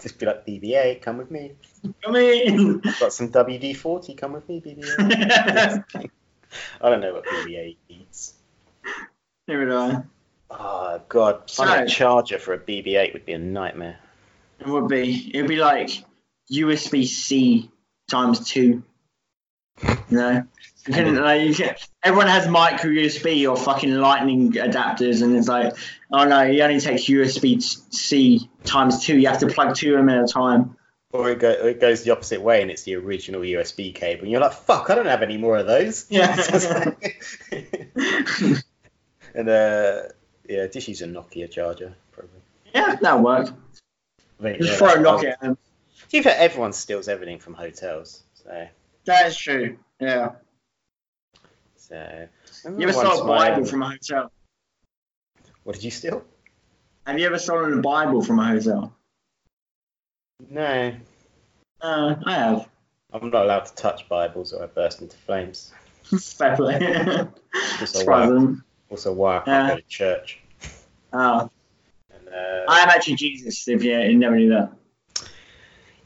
just 0.02 0.20
be 0.20 0.26
like 0.26 0.46
BB-8, 0.46 1.02
come 1.02 1.18
with 1.18 1.32
me. 1.32 1.54
I 2.06 2.12
mean, 2.12 2.80
Got 3.00 3.14
some 3.14 3.30
WD-40, 3.30 4.18
come 4.18 4.34
with 4.34 4.48
me, 4.48 4.62
BB-8. 4.62 5.84
I 6.82 6.90
don't 6.90 7.02
know 7.02 7.14
what 7.14 7.26
BB-8 7.26 7.78
eats. 7.90 8.34
here 9.48 9.66
we 9.66 9.72
are. 9.72 10.06
Oh 10.52 11.02
god, 11.10 11.50
finding 11.52 11.86
a 11.86 11.88
charger 11.88 12.40
for 12.40 12.54
a 12.54 12.60
BB-8 12.60 13.14
would 13.14 13.26
be 13.26 13.34
a 13.34 13.40
nightmare. 13.40 14.00
It 14.60 14.68
would 14.68 14.88
be. 14.88 15.32
It 15.34 15.42
would 15.42 15.50
be 15.50 15.58
like 15.58 15.92
USB 16.52 17.06
C 17.06 17.70
times 18.10 18.48
two. 18.50 18.84
No. 20.10 20.44
You 20.88 20.94
can, 20.94 21.16
like, 21.18 21.48
you 21.48 21.54
can, 21.54 21.76
everyone 22.04 22.28
has 22.28 22.48
micro 22.48 22.90
USB 22.90 23.50
or 23.50 23.56
fucking 23.58 23.94
lightning 23.94 24.54
adapters, 24.54 25.22
and 25.22 25.36
it's 25.36 25.48
like, 25.48 25.76
oh 26.12 26.26
no, 26.26 26.40
it 26.40 26.60
only 26.62 26.80
takes 26.80 27.04
USB 27.04 27.62
C 27.94 28.50
times 28.64 29.04
two. 29.06 29.18
You 29.18 29.28
have 29.28 29.40
to 29.40 29.48
plug 29.48 29.76
two 29.76 29.94
of 29.94 30.00
them 30.00 30.10
at 30.10 30.24
a 30.24 30.28
time. 30.28 30.76
Or 31.12 31.30
it, 31.32 31.40
go, 31.40 31.52
or 31.52 31.70
it 31.70 31.82
goes 31.82 32.04
the 32.04 32.12
opposite 32.12 32.42
way 32.42 32.62
and 32.62 32.70
it's 32.70 32.84
the 32.84 32.96
original 32.96 33.42
USB 33.42 33.94
cable. 33.94 34.24
And 34.24 34.32
you're 34.32 34.42
like, 34.42 34.54
fuck, 34.54 34.90
I 34.92 34.96
don't 34.96 35.08
have 35.08 35.24
any 35.24 35.38
more 35.38 35.58
of 35.58 35.66
those. 35.66 36.06
Yeah. 36.10 36.36
and 39.34 39.50
uh, 39.50 40.02
yeah, 40.48 40.68
just 40.68 40.88
use 40.88 41.02
a 41.02 41.08
Nokia 41.08 41.50
charger, 41.50 41.96
probably. 42.12 42.40
yeah, 42.74 42.96
that'll 43.02 43.24
work. 43.24 43.50
I 44.40 44.44
think, 44.44 44.58
Just 44.60 44.72
yeah, 44.72 44.78
throw 44.78 45.02
a 45.02 45.04
Nokia 45.04 45.32
at 45.32 45.42
them. 45.42 45.56
To 45.56 46.12
be 46.12 46.22
fair, 46.22 46.36
everyone 46.38 46.74
steals 46.74 47.08
everything 47.08 47.40
from 47.40 47.54
hotels. 47.54 48.24
So, 48.44 48.68
That 49.06 49.28
is 49.28 49.38
true. 49.38 49.78
Yeah. 50.00 50.32
so 51.76 51.96
I 51.96 52.70
You 52.70 52.88
ever 52.88 52.96
once 52.96 53.14
stole 53.16 53.24
a 53.24 53.28
Bible 53.28 53.66
from 53.66 53.84
a 53.84 53.90
hotel? 53.90 54.32
What 55.64 55.76
did 55.76 55.84
you 55.84 55.92
steal? 55.92 56.24
Have 57.06 57.20
you 57.20 57.26
ever 57.26 57.38
stolen 57.40 57.80
a 57.80 57.82
Bible 57.82 58.24
from 58.24 58.40
a 58.40 58.48
hotel? 58.48 58.96
No, 60.50 60.94
Uh, 61.82 62.16
I 62.26 62.34
have. 62.34 62.70
I'm 63.12 63.30
not 63.30 63.44
allowed 63.46 63.66
to 63.66 63.76
touch 63.76 64.08
Bibles 64.08 64.54
or 64.54 64.64
I 64.64 64.68
burst 64.68 65.02
into 65.02 65.18
flames. 65.18 65.72
Fair 66.04 66.56
play. 66.56 66.80
Just 67.80 67.96
a 67.96 68.00
Surprising. 68.00 68.62
Also, 68.90 69.14
why 69.14 69.38
I 69.38 69.40
can't 69.40 69.48
Yeah. 69.48 69.68
go 69.70 69.76
to 69.78 69.88
church. 69.88 70.40
Oh, 71.14 71.50
And, 72.12 72.30
uh, 72.30 72.66
I 72.68 72.80
am 72.80 72.90
actually 72.90 73.16
Jesus. 73.16 73.68
If 73.68 73.84
you, 73.84 73.98
you 74.00 74.18
never 74.18 74.36
knew 74.36 74.50
that. 74.50 74.72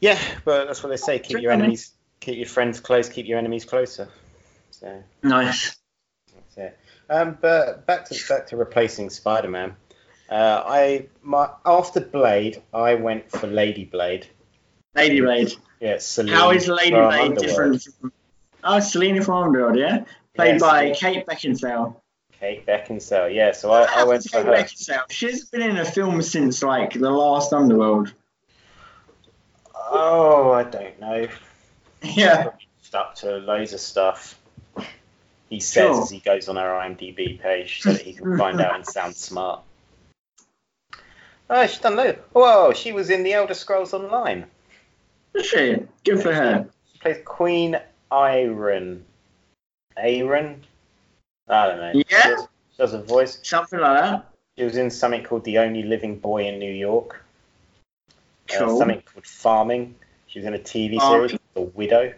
yeah, 0.00 0.18
but 0.44 0.66
that's 0.66 0.82
what 0.82 0.90
they 0.90 0.96
say. 0.96 1.18
Keep 1.18 1.40
your 1.40 1.50
man. 1.52 1.60
enemies, 1.62 1.92
keep 2.24 2.38
your 2.38 2.46
friends 2.48 2.80
close, 2.80 3.08
keep 3.08 3.26
your 3.26 3.38
enemies 3.38 3.64
closer. 3.64 4.08
So 4.70 5.02
Nice. 5.22 5.76
that's 6.34 6.56
it. 6.56 6.78
Um, 7.10 7.36
but 7.40 7.86
back 7.86 8.06
to 8.06 8.28
back 8.28 8.46
to 8.48 8.56
replacing 8.56 9.10
Spider-Man. 9.10 9.76
Uh, 10.30 10.62
I 10.66 11.06
my 11.22 11.50
after 11.66 12.00
Blade, 12.00 12.62
I 12.72 12.94
went 12.94 13.30
for 13.30 13.46
Lady 13.46 13.84
Blade. 13.84 14.26
Lady 14.94 15.20
Blade. 15.20 15.52
Yeah, 15.80 15.98
How 16.28 16.50
is 16.50 16.66
Lady 16.66 16.90
Blade 16.92 17.02
Underworld. 17.20 17.38
different 17.38 17.82
from? 18.00 18.12
Oh, 18.62 18.80
Selena 18.80 19.22
from 19.22 19.42
Underworld, 19.44 19.76
yeah. 19.76 20.04
Played 20.34 20.52
Yes. 20.52 20.60
by 20.62 20.90
Kate 20.92 21.26
Beckinsale. 21.26 21.96
Kate 22.40 22.64
Beckinsale. 22.66 23.34
Yeah, 23.34 23.52
so 23.52 23.70
I, 23.70 23.82
I 24.00 24.04
went 24.04 24.22
for 24.24 24.38
Kate 24.38 24.46
her. 24.46 24.52
Beckinsale. 24.52 25.02
She's 25.10 25.44
been 25.50 25.60
in 25.60 25.76
a 25.76 25.84
film 25.84 26.22
since 26.22 26.62
like 26.62 26.94
the 26.94 27.10
last 27.10 27.52
Underworld. 27.52 28.14
Oh, 29.74 30.52
I 30.52 30.62
don't 30.64 30.98
know. 30.98 31.28
Yeah. 32.04 32.50
Stuck 32.82 33.14
to 33.16 33.38
loads 33.38 33.72
of 33.72 33.80
stuff. 33.80 34.38
He 35.50 35.60
says 35.60 35.94
Sure. 35.94 36.02
as 36.02 36.10
he 36.10 36.20
goes 36.20 36.48
on 36.48 36.56
our 36.58 36.80
IMDb 36.80 37.40
page 37.40 37.80
so 37.82 37.92
that 37.92 38.02
he 38.02 38.12
can 38.14 38.36
find 38.38 38.60
out 38.60 38.74
and 38.74 38.86
sound 38.86 39.14
smart. 39.16 39.60
Oh, 41.50 41.66
she's 41.66 41.78
done 41.78 41.96
loads. 41.96 42.18
Whoa, 42.32 42.72
she 42.72 42.92
was 42.92 43.10
in 43.10 43.22
the 43.22 43.34
Elder 43.34 43.54
Scrolls 43.54 43.92
Online. 43.92 44.46
Is 45.34 45.46
she? 45.46 45.76
Good 46.04 46.22
for 46.22 46.32
her. 46.32 46.66
She 46.92 46.98
plays 46.98 47.18
Queen 47.24 47.78
Iron. 48.10 49.04
Aaron? 49.96 50.62
I 51.48 51.66
don't 51.68 51.76
know. 51.78 51.92
Yeah? 52.08 52.22
She 52.22 52.28
does, 52.30 52.40
she 52.70 52.76
does 52.78 52.94
a 52.94 53.02
voice. 53.02 53.38
Something 53.42 53.80
like 53.80 54.00
that. 54.00 54.26
She 54.56 54.64
was 54.64 54.76
in 54.76 54.90
something 54.90 55.22
called 55.22 55.44
The 55.44 55.58
Only 55.58 55.82
Living 55.82 56.18
Boy 56.18 56.46
in 56.48 56.58
New 56.58 56.72
York. 56.72 57.22
Uh, 58.50 58.76
something 58.78 59.02
called 59.02 59.26
Farming. 59.26 59.94
She 60.26 60.38
was 60.38 60.46
in 60.46 60.54
a 60.54 60.58
TV 60.58 60.96
Farming. 60.98 61.28
series, 61.28 61.40
The 61.54 61.62
Widow. 61.62 62.12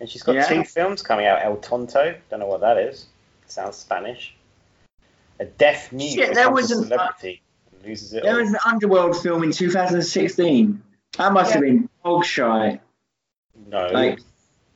And 0.00 0.08
she's 0.08 0.22
got 0.22 0.34
Yeah. 0.36 0.46
two 0.46 0.64
films 0.64 1.02
coming 1.02 1.26
out. 1.26 1.42
El 1.42 1.56
Tonto. 1.58 2.14
Don't 2.30 2.40
know 2.40 2.46
what 2.46 2.60
that 2.60 2.76
is. 2.78 3.06
Sounds 3.46 3.76
Spanish. 3.76 4.34
A 5.38 5.44
deaf 5.44 5.92
mute 5.92 6.12
Shit, 6.14 6.34
there 6.34 6.44
becomes 6.50 6.70
a 6.70 6.74
wasn't- 6.76 6.88
celebrity 6.88 7.42
loses 7.84 8.14
it 8.14 8.22
There 8.22 8.34
all. 8.34 8.40
was 8.40 8.50
an 8.50 8.58
Underworld 8.64 9.20
film 9.22 9.42
in 9.44 9.52
2016. 9.52 10.82
That 11.18 11.32
must 11.32 11.52
have 11.52 11.62
been 11.62 11.88
dog 12.04 12.24
shy. 12.24 12.80
No, 13.68 13.86
Like 13.88 14.18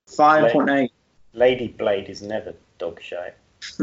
5.8. 0.07 0.91
Lady 1.33 1.69
Blade 1.69 2.09
is 2.09 2.23
never 2.23 2.55
dog 2.79 3.01
shy. 3.03 3.33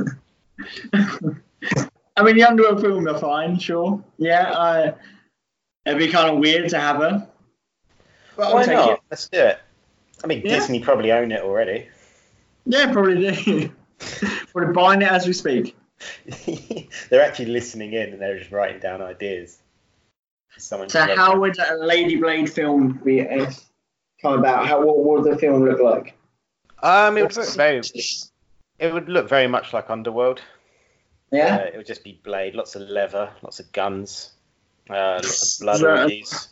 I 0.94 2.24
mean, 2.24 2.36
the 2.36 2.44
Underworld 2.44 2.82
film 2.82 3.08
are 3.08 3.18
fine, 3.18 3.60
sure. 3.60 4.04
Yeah, 4.18 4.50
uh, 4.52 4.96
it'd 5.86 6.00
be 6.00 6.08
kind 6.10 6.30
of 6.32 6.40
weird 6.40 6.70
to 6.70 6.80
have 6.80 6.98
her. 6.98 7.28
But 8.36 8.54
Why 8.54 8.66
not? 8.66 8.92
it. 8.94 9.00
Let's 9.12 9.30
do 9.30 9.40
it. 9.40 9.60
I 10.24 10.28
mean, 10.28 10.42
Yeah. 10.44 10.56
Disney 10.56 10.80
probably 10.82 11.12
own 11.12 11.32
it 11.32 11.42
already. 11.44 11.88
Yeah, 12.66 12.92
probably 12.92 13.32
do. 13.32 13.72
We're 14.54 14.74
buying 14.74 15.02
it 15.02 15.12
as 15.12 15.26
we 15.28 15.34
speak. 15.34 15.76
they're 17.10 17.22
actually 17.24 17.46
listening 17.48 17.94
in 17.94 18.14
and 18.14 18.22
they're 18.22 18.38
just 18.38 18.52
writing 18.52 18.80
down 18.80 19.02
ideas. 19.02 19.60
Someone 20.58 20.90
So, 20.90 21.02
how 21.02 21.16
down- 21.34 21.40
would 21.42 21.58
a 21.60 21.76
Lady 21.78 22.16
Blade 22.16 22.52
film 22.52 23.00
be 23.04 23.22
uh, 23.28 23.52
come 24.22 24.40
about? 24.40 24.68
How 24.68 24.84
what 24.84 24.98
would 25.04 25.24
the 25.32 25.38
film 25.38 25.64
look 25.66 25.80
like? 25.80 26.16
Um, 26.82 27.18
it 27.18 27.24
would 27.24 27.36
look 27.36 27.54
very. 27.56 27.82
It 28.80 28.94
would 28.94 29.10
look 29.10 29.28
very 29.30 29.48
much 29.48 29.74
like 29.74 29.90
Underworld. 29.90 30.42
Yeah. 31.32 31.56
Uh, 31.58 31.60
it 31.74 31.78
would 31.78 31.86
just 31.88 32.04
be 32.04 32.20
Blade, 32.24 32.56
lots 32.56 32.76
of 32.76 32.84
leather, 32.84 33.32
lots 33.42 33.60
of 33.60 33.72
guns, 33.72 34.32
uh, 34.90 35.20
lots 35.24 35.60
of 35.60 35.64
blood 35.66 35.80
So- 35.80 36.02
orgies. 36.04 36.50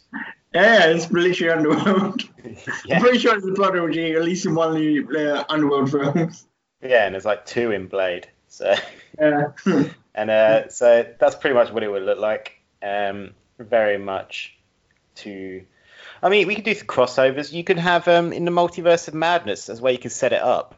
Yeah, 0.55 0.85
it's 0.87 1.11
literally 1.11 1.51
Underworld. 1.51 2.21
I'm 2.91 3.01
pretty 3.01 3.19
sure 3.19 3.35
it's 3.37 3.45
a 3.45 3.79
orgy, 3.79 4.13
at 4.13 4.23
least 4.23 4.45
in 4.45 4.55
one 4.55 4.69
of 4.69 4.75
the 4.75 5.33
uh, 5.39 5.43
Underworld 5.49 5.91
films. 5.91 6.47
yeah, 6.81 7.05
and 7.05 7.13
there's 7.13 7.25
like 7.25 7.45
two 7.45 7.71
in 7.71 7.87
Blade. 7.87 8.27
So, 8.47 8.73
Yeah. 9.19 9.47
and 10.15 10.29
uh, 10.31 10.69
so 10.69 11.05
that's 11.19 11.35
pretty 11.35 11.55
much 11.55 11.71
what 11.71 11.83
it 11.83 11.91
would 11.91 12.03
look 12.03 12.19
like. 12.19 12.53
Um, 12.81 13.31
very 13.59 13.97
much 13.97 14.55
to. 15.15 15.63
I 16.23 16.29
mean, 16.29 16.47
we 16.47 16.55
could 16.55 16.63
do 16.63 16.73
the 16.73 16.85
crossovers. 16.85 17.51
You 17.51 17.63
could 17.65 17.77
have 17.79 18.07
um, 18.07 18.31
in 18.31 18.45
the 18.45 18.51
multiverse 18.51 19.07
of 19.09 19.13
madness 19.13 19.69
as 19.69 19.81
where 19.81 19.91
you 19.91 19.99
can 19.99 20.09
set 20.11 20.31
it 20.31 20.41
up. 20.41 20.75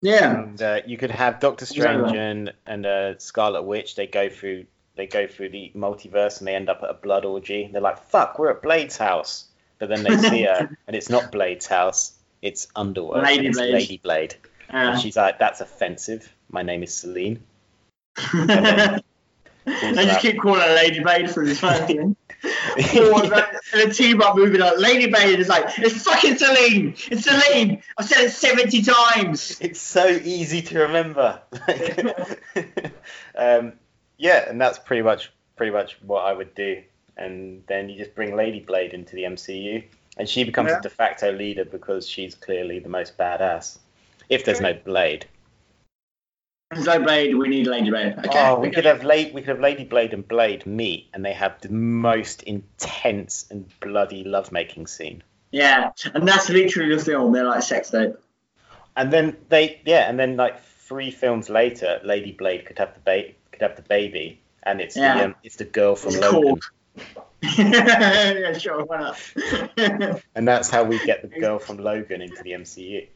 yeah. 0.00 0.40
and 0.42 0.62
uh, 0.62 0.80
you 0.86 0.96
could 0.96 1.10
have 1.10 1.38
Doctor 1.40 1.66
Strange 1.66 2.00
Exactly. 2.00 2.18
and 2.18 2.52
and 2.66 2.86
uh, 2.86 3.18
Scarlet 3.18 3.62
Witch. 3.64 3.94
They 3.94 4.06
go 4.06 4.30
through 4.30 4.64
they 4.96 5.06
go 5.06 5.26
through 5.26 5.50
the 5.50 5.72
multiverse 5.74 6.38
and 6.38 6.46
they 6.46 6.54
end 6.54 6.68
up 6.68 6.82
at 6.82 6.90
a 6.90 6.94
blood 6.94 7.24
orgy. 7.24 7.68
They're 7.72 7.80
like, 7.80 8.04
"Fuck, 8.08 8.38
we're 8.38 8.50
at 8.50 8.62
Blade's 8.62 8.96
house," 8.96 9.46
but 9.78 9.88
then 9.88 10.02
they 10.02 10.16
see 10.18 10.42
her 10.42 10.76
and 10.86 10.96
it's 10.96 11.08
not 11.08 11.32
Blade's 11.32 11.66
house. 11.66 12.12
It's 12.40 12.68
Underworld. 12.74 13.24
Lady 13.24 13.46
it's 13.46 13.58
Blade. 13.58 13.72
Lady 13.72 13.98
Blade. 13.98 14.34
Yeah. 14.68 14.92
And 14.92 15.00
she's 15.00 15.16
like, 15.16 15.38
"That's 15.38 15.60
offensive. 15.60 16.32
My 16.50 16.62
name 16.62 16.82
is 16.82 16.94
Selene." 16.94 17.42
they 18.34 19.00
just 19.64 20.20
keep 20.20 20.40
calling 20.40 20.60
her 20.60 20.74
Lady 20.74 21.00
Blade 21.00 21.30
for 21.30 21.44
this 21.44 21.60
fucking. 21.60 22.16
Or 22.74 23.22
and 23.22 23.90
the 23.90 23.94
team 23.94 24.20
up 24.20 24.34
moving 24.34 24.60
like 24.60 24.78
Lady 24.78 25.08
Blade 25.08 25.38
is 25.38 25.48
like, 25.48 25.78
it's 25.78 26.02
fucking 26.02 26.38
Selene! 26.38 26.94
It's 27.10 27.24
Selene! 27.24 27.82
I've 27.96 28.06
said 28.06 28.24
it 28.24 28.32
70 28.32 28.82
times! 28.82 29.58
It's 29.60 29.80
so 29.80 30.08
easy 30.08 30.62
to 30.62 30.80
remember. 30.80 31.40
um, 33.36 33.74
yeah, 34.22 34.48
and 34.48 34.60
that's 34.60 34.78
pretty 34.78 35.02
much 35.02 35.30
pretty 35.56 35.72
much 35.72 35.98
what 36.02 36.24
I 36.24 36.32
would 36.32 36.54
do. 36.54 36.82
And 37.16 37.62
then 37.66 37.90
you 37.90 37.98
just 37.98 38.14
bring 38.14 38.34
Lady 38.34 38.60
Blade 38.60 38.94
into 38.94 39.14
the 39.14 39.24
MCU, 39.24 39.84
and 40.16 40.28
she 40.28 40.44
becomes 40.44 40.70
Yeah. 40.70 40.78
a 40.78 40.82
de 40.82 40.88
facto 40.88 41.30
leader 41.32 41.64
because 41.64 42.08
she's 42.08 42.34
clearly 42.34 42.78
the 42.78 42.88
most 42.88 43.18
badass. 43.18 43.78
If 44.30 44.44
there's 44.44 44.60
no 44.60 44.72
Blade, 44.72 45.26
If 46.70 46.76
There's 46.76 46.86
no 46.86 47.04
Blade, 47.04 47.34
we 47.34 47.48
need 47.48 47.66
Lady 47.66 47.90
Blade. 47.90 48.14
Okay. 48.18 48.30
oh, 48.48 48.58
we 48.58 48.68
okay. 48.68 48.76
could 48.76 48.84
have 48.86 49.04
Lady, 49.04 49.30
we 49.32 49.42
could 49.42 49.50
have 49.50 49.60
Lady 49.60 49.84
Blade 49.84 50.14
and 50.14 50.26
Blade 50.26 50.64
meet, 50.64 51.10
and 51.12 51.22
they 51.22 51.34
have 51.34 51.60
the 51.60 51.68
most 51.68 52.42
intense 52.44 53.44
and 53.50 53.68
bloody 53.80 54.24
lovemaking 54.24 54.86
scene. 54.86 55.22
Yeah, 55.50 55.90
and 56.14 56.26
that's 56.26 56.48
literally 56.48 56.96
the 56.96 57.04
film. 57.04 57.32
They're 57.32 57.44
like 57.44 57.62
sex 57.62 57.90
tape. 57.90 58.14
And 58.96 59.12
then 59.12 59.36
they, 59.50 59.82
yeah, 59.84 60.08
and 60.08 60.18
then 60.18 60.36
like 60.38 60.62
three 60.64 61.10
films 61.10 61.50
later, 61.50 62.00
Lady 62.04 62.32
Blade 62.32 62.64
could 62.64 62.78
have 62.78 62.94
the 62.94 63.00
ba- 63.00 63.34
could 63.62 63.68
have 63.70 63.76
the 63.76 63.88
baby, 63.88 64.40
and 64.62 64.80
it's 64.80 64.96
Yeah. 64.96 65.18
the 65.18 65.24
um, 65.26 65.34
it's 65.42 65.56
the 65.56 65.64
girl 65.64 65.94
from 65.96 66.12
It's 66.14 66.20
Logan, 66.20 66.42
called. 66.42 66.62
yeah, 67.58 68.56
sure, 68.58 68.84
why 68.84 68.98
not? 68.98 70.20
and 70.34 70.46
that's 70.48 70.70
how 70.70 70.84
we 70.84 70.98
get 71.04 71.22
the 71.22 71.28
girl 71.40 71.58
from 71.58 71.78
Logan 71.78 72.22
into 72.22 72.42
the 72.42 72.52
MCU. 72.52 73.08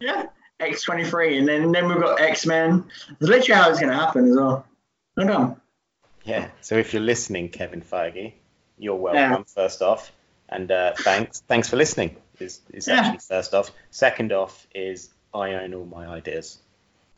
yeah, 0.00 0.26
X23, 0.60 1.38
and 1.38 1.48
then, 1.48 1.72
then 1.72 1.88
we've 1.88 2.00
got 2.00 2.20
X 2.20 2.46
Men. 2.46 2.84
That's 3.18 3.30
literally 3.30 3.60
how 3.60 3.70
it's 3.70 3.80
going 3.80 3.90
to 3.92 3.96
happen 3.98 4.30
as 4.30 4.36
well. 4.36 4.66
Well 5.16 5.26
done. 5.26 5.60
Yeah. 6.24 6.48
So 6.60 6.76
if 6.76 6.92
you're 6.92 7.02
listening, 7.02 7.48
Kevin 7.48 7.80
Feige, 7.82 8.34
you're 8.78 8.96
welcome. 8.96 9.20
Yeah. 9.20 9.42
First 9.54 9.82
off, 9.82 10.12
and 10.48 10.70
uh, 10.70 10.92
thanks 10.98 11.42
thanks 11.48 11.68
for 11.68 11.76
listening. 11.76 12.16
Is 12.38 12.60
is 12.72 12.88
Yeah. 12.88 13.00
actually 13.00 13.18
first 13.20 13.54
off. 13.54 13.70
Second 13.90 14.32
off 14.32 14.66
is 14.74 15.10
I 15.34 15.54
own 15.54 15.74
all 15.74 15.84
my 15.86 16.06
ideas. 16.06 16.58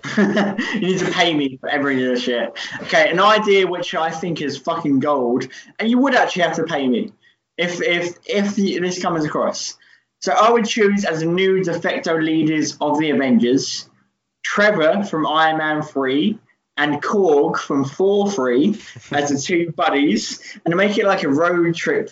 you 0.16 0.80
need 0.80 0.98
to 0.98 1.10
pay 1.12 1.34
me 1.34 1.56
for 1.58 1.68
every 1.68 1.96
this 1.96 2.22
shit. 2.22 2.52
Okay, 2.82 3.10
an 3.10 3.20
idea 3.20 3.66
which 3.66 3.94
I 3.94 4.10
think 4.10 4.40
is 4.40 4.58
fucking 4.58 5.00
gold, 5.00 5.48
and 5.78 5.88
you 5.88 5.98
would 5.98 6.14
actually 6.14 6.42
have 6.42 6.56
to 6.56 6.64
pay 6.64 6.88
me 6.88 7.12
if 7.56 7.80
if 7.82 8.18
if 8.26 8.56
this 8.56 9.00
comes 9.00 9.24
across. 9.24 9.76
So 10.20 10.32
I 10.32 10.50
would 10.50 10.66
choose 10.66 11.04
as 11.04 11.22
new 11.22 11.64
de 11.64 11.78
facto 11.78 12.16
leaders 12.16 12.76
of 12.80 12.98
the 12.98 13.10
Avengers, 13.10 13.88
Trevor 14.44 15.04
from 15.04 15.26
Iron 15.26 15.58
Man 15.58 15.82
3 15.82 16.38
and 16.76 17.02
Korg 17.02 17.58
from 17.58 17.84
Thor 17.84 18.30
3 18.30 18.80
as 19.12 19.30
the 19.30 19.38
two 19.38 19.72
buddies, 19.72 20.40
and 20.64 20.74
make 20.76 20.96
it 20.98 21.06
like 21.06 21.22
a 21.22 21.28
road 21.28 21.74
trip 21.74 22.10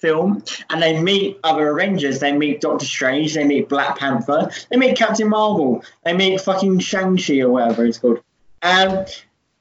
film. 0.00 0.42
And 0.70 0.82
they 0.82 1.00
meet 1.00 1.38
other 1.44 1.70
Avengers. 1.70 2.18
They 2.18 2.32
meet 2.32 2.60
Doctor 2.60 2.86
Strange. 2.86 3.34
They 3.34 3.44
meet 3.44 3.68
Black 3.68 3.98
Panther. 3.98 4.50
They 4.70 4.76
meet 4.76 4.96
Captain 4.96 5.28
Marvel. 5.28 5.84
They 6.04 6.12
meet 6.12 6.40
fucking 6.40 6.80
Shang-Chi 6.80 7.40
or 7.40 7.50
whatever 7.50 7.84
it's 7.86 7.98
called. 7.98 8.22
And 8.62 9.06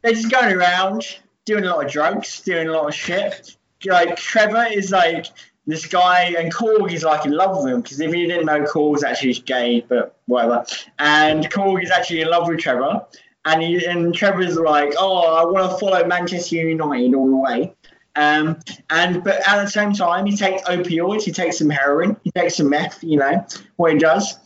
they're 0.01 0.13
just 0.13 0.31
going 0.31 0.53
around 0.53 1.19
doing 1.45 1.63
a 1.63 1.67
lot 1.67 1.85
of 1.85 1.91
drugs, 1.91 2.41
doing 2.41 2.67
a 2.67 2.71
lot 2.71 2.87
of 2.87 2.95
shit. 2.95 3.55
Like 3.85 4.17
Trevor 4.17 4.67
is 4.71 4.91
like 4.91 5.27
this 5.65 5.85
guy, 5.85 6.35
and 6.37 6.53
Korg 6.53 6.91
is 6.91 7.03
like 7.03 7.25
in 7.25 7.31
love 7.31 7.57
with 7.57 7.71
him 7.71 7.81
because 7.81 7.99
if 7.99 8.13
you 8.13 8.27
didn't 8.27 8.45
know, 8.45 8.61
Korg's 8.61 9.03
actually 9.03 9.33
gay, 9.33 9.85
but 9.87 10.17
whatever. 10.25 10.65
And 10.97 11.49
Korg 11.49 11.83
is 11.83 11.91
actually 11.91 12.21
in 12.21 12.29
love 12.29 12.47
with 12.47 12.59
Trevor, 12.59 13.05
and 13.45 13.61
he, 13.61 13.85
and 13.85 14.13
Trevor's 14.13 14.57
like, 14.57 14.93
oh, 14.97 15.35
I 15.35 15.45
want 15.45 15.71
to 15.71 15.77
follow 15.77 16.05
Manchester 16.05 16.55
United 16.55 17.13
all 17.13 17.29
the 17.29 17.35
way. 17.35 17.73
Um, 18.19 18.59
and 18.89 19.23
but 19.23 19.47
at 19.47 19.63
the 19.63 19.69
same 19.69 19.93
time, 19.93 20.25
he 20.25 20.35
takes 20.35 20.63
opioids, 20.63 21.23
he 21.23 21.31
takes 21.31 21.57
some 21.59 21.69
heroin, 21.69 22.17
he 22.25 22.31
takes 22.31 22.57
some 22.57 22.69
meth, 22.69 23.01
you 23.01 23.17
know 23.17 23.45
what 23.77 23.93
he 23.93 23.97
does, 23.97 24.37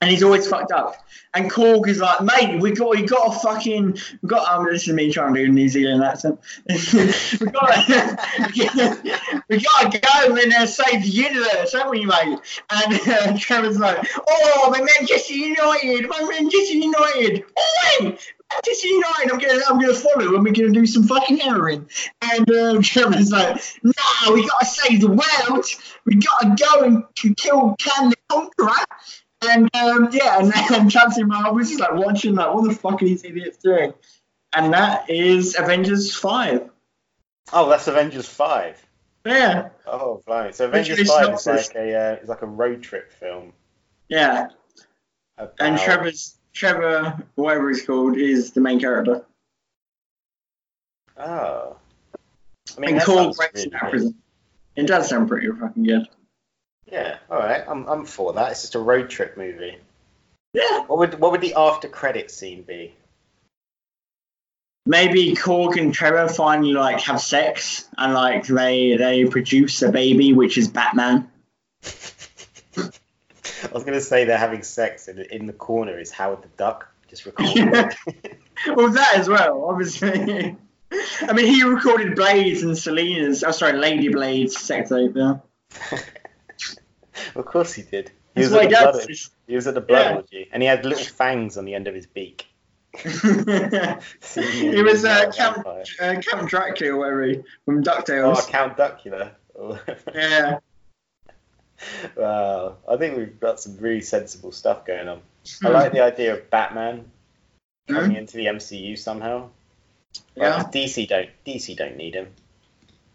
and 0.00 0.10
he's 0.10 0.22
always 0.22 0.48
fucked 0.48 0.72
up. 0.72 0.96
And 1.34 1.50
Korg 1.50 1.86
is 1.88 2.00
like, 2.00 2.22
mate, 2.22 2.62
we 2.62 2.72
got 2.72 2.88
we 2.88 3.02
got 3.02 3.36
a 3.36 3.38
fucking 3.40 3.98
we 4.22 4.26
got 4.26 4.48
um 4.48 4.64
this 4.64 4.88
is 4.88 4.94
me 4.94 5.12
trying 5.12 5.34
to 5.34 5.44
do 5.44 5.50
a 5.50 5.52
New 5.52 5.68
Zealand 5.68 6.02
accent. 6.02 6.40
we 6.66 7.46
got 7.50 7.88
we 9.50 9.60
got 9.60 9.92
to 9.92 9.98
go 9.98 10.36
and 10.36 10.54
uh, 10.54 10.64
save 10.64 11.02
the 11.02 11.10
universe, 11.10 11.74
haven't 11.74 11.90
we, 11.90 12.06
mate? 12.06 12.38
And 12.70 13.00
uh, 13.06 13.36
Trevor's 13.38 13.78
like, 13.78 14.08
oh, 14.26 14.70
my 14.70 14.80
Manchester 14.80 15.34
United, 15.34 16.08
my 16.08 16.22
Manchester 16.22 16.74
United, 16.74 17.44
oi! 18.00 18.16
Manchester 18.54 18.88
United, 18.88 19.32
I'm 19.32 19.38
gonna 19.38 19.62
I'm 19.68 19.80
gonna 19.80 19.94
follow 19.94 20.34
and 20.34 20.44
we're 20.44 20.52
gonna 20.52 20.70
do 20.70 20.86
some 20.86 21.04
fucking 21.04 21.38
heroin. 21.38 21.88
And 22.22 22.46
Trevor's 22.84 23.30
like, 23.32 23.60
no, 23.82 24.32
we 24.32 24.46
gotta 24.46 24.66
save 24.66 25.00
the 25.00 25.08
world. 25.08 25.64
We 26.04 26.16
gotta 26.16 26.56
go 26.56 26.84
and 26.84 27.36
kill 27.36 27.76
Kang 27.78 28.10
the 28.10 28.16
Conqueror. 28.28 28.72
And 29.46 29.74
um, 29.74 30.08
yeah, 30.12 30.38
and 30.38 30.52
then 30.52 30.88
Chancellor 30.90 31.26
Marvel 31.26 31.54
was 31.54 31.68
just 31.68 31.80
like 31.80 31.94
watching 31.94 32.34
like, 32.34 32.54
what 32.54 32.68
the 32.68 32.74
fuck 32.74 33.02
are 33.02 33.04
these 33.04 33.24
idiots 33.24 33.58
doing? 33.58 33.92
And 34.54 34.72
that 34.72 35.10
is 35.10 35.58
Avengers 35.58 36.14
Five. 36.14 36.70
Oh, 37.52 37.68
that's 37.68 37.88
Avengers 37.88 38.28
Five. 38.28 38.80
Yeah, 39.26 39.70
Oh, 39.86 40.22
blimey. 40.26 40.52
So 40.52 40.66
Avengers 40.66 41.08
Five 41.08 41.34
is 41.34 41.46
like 41.46 41.74
a 41.74 41.94
uh, 41.94 42.16
is 42.22 42.28
like 42.28 42.42
a 42.42 42.46
road 42.46 42.82
trip 42.82 43.10
film. 43.12 43.52
yeah. 44.08 44.48
About, 45.36 45.54
And 45.58 45.78
Trevor's 45.78 46.36
Trevor, 46.54 47.22
whatever 47.34 47.68
he's 47.68 47.84
called, 47.84 48.16
is 48.16 48.52
the 48.52 48.60
main 48.60 48.80
character. 48.80 49.24
Oh. 51.16 51.76
I 52.76 52.80
mean, 52.80 52.94
and 52.94 53.02
sounds 53.02 53.36
breaks 53.36 53.66
really 53.66 53.78
prison. 53.90 54.14
It 54.76 54.86
does 54.86 55.08
sound 55.08 55.28
pretty 55.28 55.48
fucking 55.50 55.82
good. 55.82 56.08
Yeah, 56.90 57.18
all 57.30 57.38
right. 57.38 57.64
I'm, 57.66 57.86
I'm 57.86 58.04
for 58.04 58.32
that. 58.34 58.52
It's 58.52 58.62
just 58.62 58.74
a 58.74 58.80
road 58.80 59.10
trip 59.10 59.36
movie. 59.36 59.78
Yeah. 60.52 60.84
What 60.86 60.98
would 60.98 61.18
what 61.18 61.32
would 61.32 61.40
the 61.40 61.54
after 61.54 61.88
credit 61.88 62.30
scene 62.30 62.62
be? 62.62 62.94
Maybe 64.86 65.34
Korg 65.34 65.76
and 65.76 65.92
Trevor 65.92 66.28
finally 66.28 66.72
like 66.72 67.00
have 67.00 67.20
sex 67.20 67.88
and 67.96 68.12
like 68.12 68.46
they 68.46 68.96
they 68.96 69.24
produce 69.24 69.82
a 69.82 69.90
baby 69.90 70.32
which 70.32 70.58
is 70.58 70.68
Batman. 70.68 71.30
I 73.64 73.72
was 73.72 73.84
gonna 73.84 74.00
say 74.00 74.24
they're 74.24 74.38
having 74.38 74.62
sex, 74.62 75.08
and 75.08 75.18
in 75.18 75.46
the 75.46 75.52
corner 75.52 75.98
is 75.98 76.10
Howard 76.10 76.42
the 76.42 76.48
Duck 76.56 76.88
just 77.08 77.26
recording. 77.26 77.70
it. 77.74 78.38
well, 78.74 78.90
that 78.90 79.14
as 79.16 79.28
well, 79.28 79.64
obviously. 79.68 80.56
I 81.22 81.32
mean, 81.32 81.46
he 81.46 81.62
recorded 81.64 82.14
Blades 82.14 82.62
and 82.62 82.76
Selena's. 82.78 83.42
Oh, 83.42 83.50
sorry, 83.50 83.72
Lady 83.78 84.08
Blade's 84.08 84.60
sex 84.60 84.90
tape. 84.90 85.12
Yeah. 85.16 85.36
of 87.34 87.44
course 87.46 87.72
he 87.72 87.82
did. 87.82 88.10
He 88.34 88.42
was, 88.42 88.50
he 88.52 88.66
blood, 88.68 89.06
he 89.46 89.54
was 89.54 89.66
at 89.66 89.74
the 89.74 89.80
blood 89.80 90.06
Yeah. 90.10 90.16
orgy, 90.16 90.48
and 90.52 90.62
he 90.62 90.68
had 90.68 90.84
little 90.84 91.04
fangs 91.04 91.56
on 91.56 91.64
the 91.64 91.74
end 91.74 91.86
of 91.88 91.94
his 91.94 92.06
beak. 92.06 92.46
he 93.02 93.08
was 94.82 95.04
uh, 95.04 95.30
Count, 95.36 95.66
uh, 95.66 96.14
Count 96.20 96.48
Dracula, 96.48 96.94
or 96.94 96.98
whatever, 96.98 97.22
he- 97.24 97.42
from 97.64 97.78
Oh, 97.78 97.82
DuckTales. 97.82 98.48
Count 98.48 98.76
Duckula. 98.76 99.32
Yeah. 100.14 100.58
Wow, 102.16 102.76
I 102.88 102.96
think 102.96 103.16
we've 103.16 103.40
got 103.40 103.60
some 103.60 103.76
really 103.78 104.00
sensible 104.00 104.52
stuff 104.52 104.86
going 104.86 105.08
on. 105.08 105.20
I 105.62 105.68
hmm. 105.68 105.72
like 105.72 105.92
the 105.92 106.00
idea 106.00 106.34
of 106.34 106.50
Batman 106.50 107.10
hmm? 107.88 107.94
coming 107.94 108.16
into 108.16 108.36
the 108.36 108.46
MCU 108.46 108.98
somehow. 108.98 109.48
Yeah. 110.36 110.58
Like, 110.58 110.72
DC 110.72 111.08
don't 111.08 111.30
DC 111.46 111.76
don't 111.76 111.96
need 111.96 112.14
him. 112.14 112.28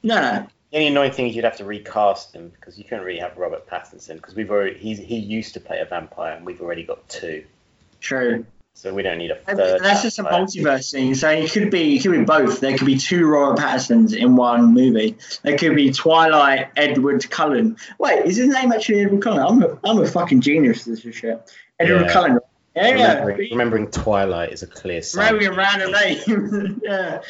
No, 0.03 0.15
no. 0.15 0.47
The 0.71 0.77
only 0.77 0.87
annoying 0.87 1.11
thing 1.11 1.27
is 1.27 1.35
you'd 1.35 1.45
have 1.45 1.57
to 1.57 1.65
recast 1.65 2.33
him 2.33 2.49
because 2.49 2.77
you 2.77 2.83
couldn't 2.83 3.03
really 3.03 3.19
have 3.19 3.37
Robert 3.37 3.67
Pattinson 3.67 4.15
because 4.15 4.35
we've 4.35 4.51
already 4.51 4.77
he's, 4.77 4.99
he 4.99 5.17
used 5.17 5.55
to 5.55 5.59
play 5.59 5.79
a 5.79 5.85
vampire 5.85 6.33
and 6.33 6.45
we've 6.45 6.61
already 6.61 6.83
got 6.83 7.07
two, 7.09 7.43
True. 7.99 8.45
So 8.73 8.93
we 8.93 9.03
don't 9.03 9.17
need 9.17 9.31
a 9.31 9.35
third. 9.35 9.81
That's 9.81 10.03
just 10.03 10.19
a 10.19 10.23
multiverse 10.23 10.91
thing. 10.91 11.13
So 11.13 11.29
it 11.29 11.51
could 11.51 11.69
be 11.69 11.97
it 11.97 12.01
could 12.01 12.11
be 12.11 12.23
both. 12.23 12.61
There 12.61 12.77
could 12.77 12.85
be 12.85 12.97
two 12.97 13.27
Robert 13.27 13.59
Pattersons 13.59 14.13
in 14.13 14.35
one 14.35 14.73
movie. 14.73 15.17
There 15.43 15.57
could 15.57 15.75
be 15.75 15.91
Twilight 15.91 16.69
Edward 16.77 17.29
Cullen. 17.29 17.75
Wait, 17.97 18.25
is 18.25 18.37
his 18.37 18.47
name 18.47 18.71
actually 18.71 19.01
Edward 19.01 19.21
Cullen? 19.21 19.39
I'm 19.39 19.63
a, 19.63 19.79
I'm 19.83 19.99
a 19.99 20.07
fucking 20.07 20.41
genius 20.41 20.87
at 20.87 21.03
this 21.03 21.15
shit. 21.15 21.51
Edward 21.79 22.03
Yeah. 22.03 22.13
Cullen. 22.13 22.39
Yeah, 22.75 22.91
Remembering, 22.91 23.37
yeah. 23.39 23.47
remembering 23.51 23.87
Twilight 23.91 24.53
is 24.53 24.63
a 24.63 24.67
clear 24.67 25.01
sign. 25.01 25.33
Remembering 25.33 25.53
a 25.53 25.57
random 25.57 25.91
name. 25.91 26.81
yeah. 26.83 27.21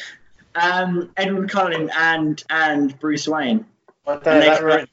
Um, 0.54 1.10
Edward 1.16 1.50
Cullen 1.50 1.90
and 1.96 2.42
and 2.48 2.96
Bruce 3.00 3.26
Wayne. 3.26 3.64
Well, 4.06 4.20
that, 4.20 4.40
that, 4.40 4.62
ruin, 4.62 4.86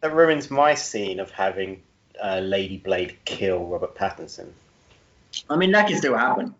that 0.00 0.12
ruins 0.12 0.50
my 0.50 0.74
scene 0.74 1.20
of 1.20 1.30
having 1.30 1.82
uh, 2.20 2.40
Lady 2.40 2.78
Blade 2.78 3.18
kill 3.24 3.64
Robert 3.66 3.94
Pattinson. 3.94 4.48
I 5.48 5.56
mean, 5.56 5.72
that 5.72 5.88
can 5.88 5.96
still 5.96 6.16
happen. 6.16 6.54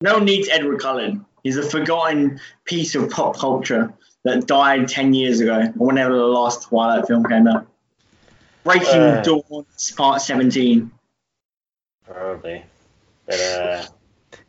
No 0.00 0.14
one 0.14 0.24
needs 0.24 0.48
Edward 0.48 0.80
Cullen. 0.80 1.24
He's 1.42 1.56
a 1.56 1.62
forgotten 1.62 2.40
piece 2.64 2.94
of 2.94 3.10
pop 3.10 3.36
culture 3.36 3.92
that 4.24 4.46
died 4.46 4.88
10 4.88 5.14
years 5.14 5.40
ago, 5.40 5.72
or 5.78 5.86
whenever 5.86 6.14
the 6.14 6.26
last 6.26 6.68
Twilight 6.68 7.06
film 7.06 7.24
came 7.24 7.46
out. 7.46 7.66
Breaking 8.64 9.00
Uh. 9.00 9.22
Dawn, 9.22 9.64
Part 9.96 10.20
17. 10.20 10.90
Probably, 12.06 12.64
but 13.26 13.40
uh, 13.40 13.84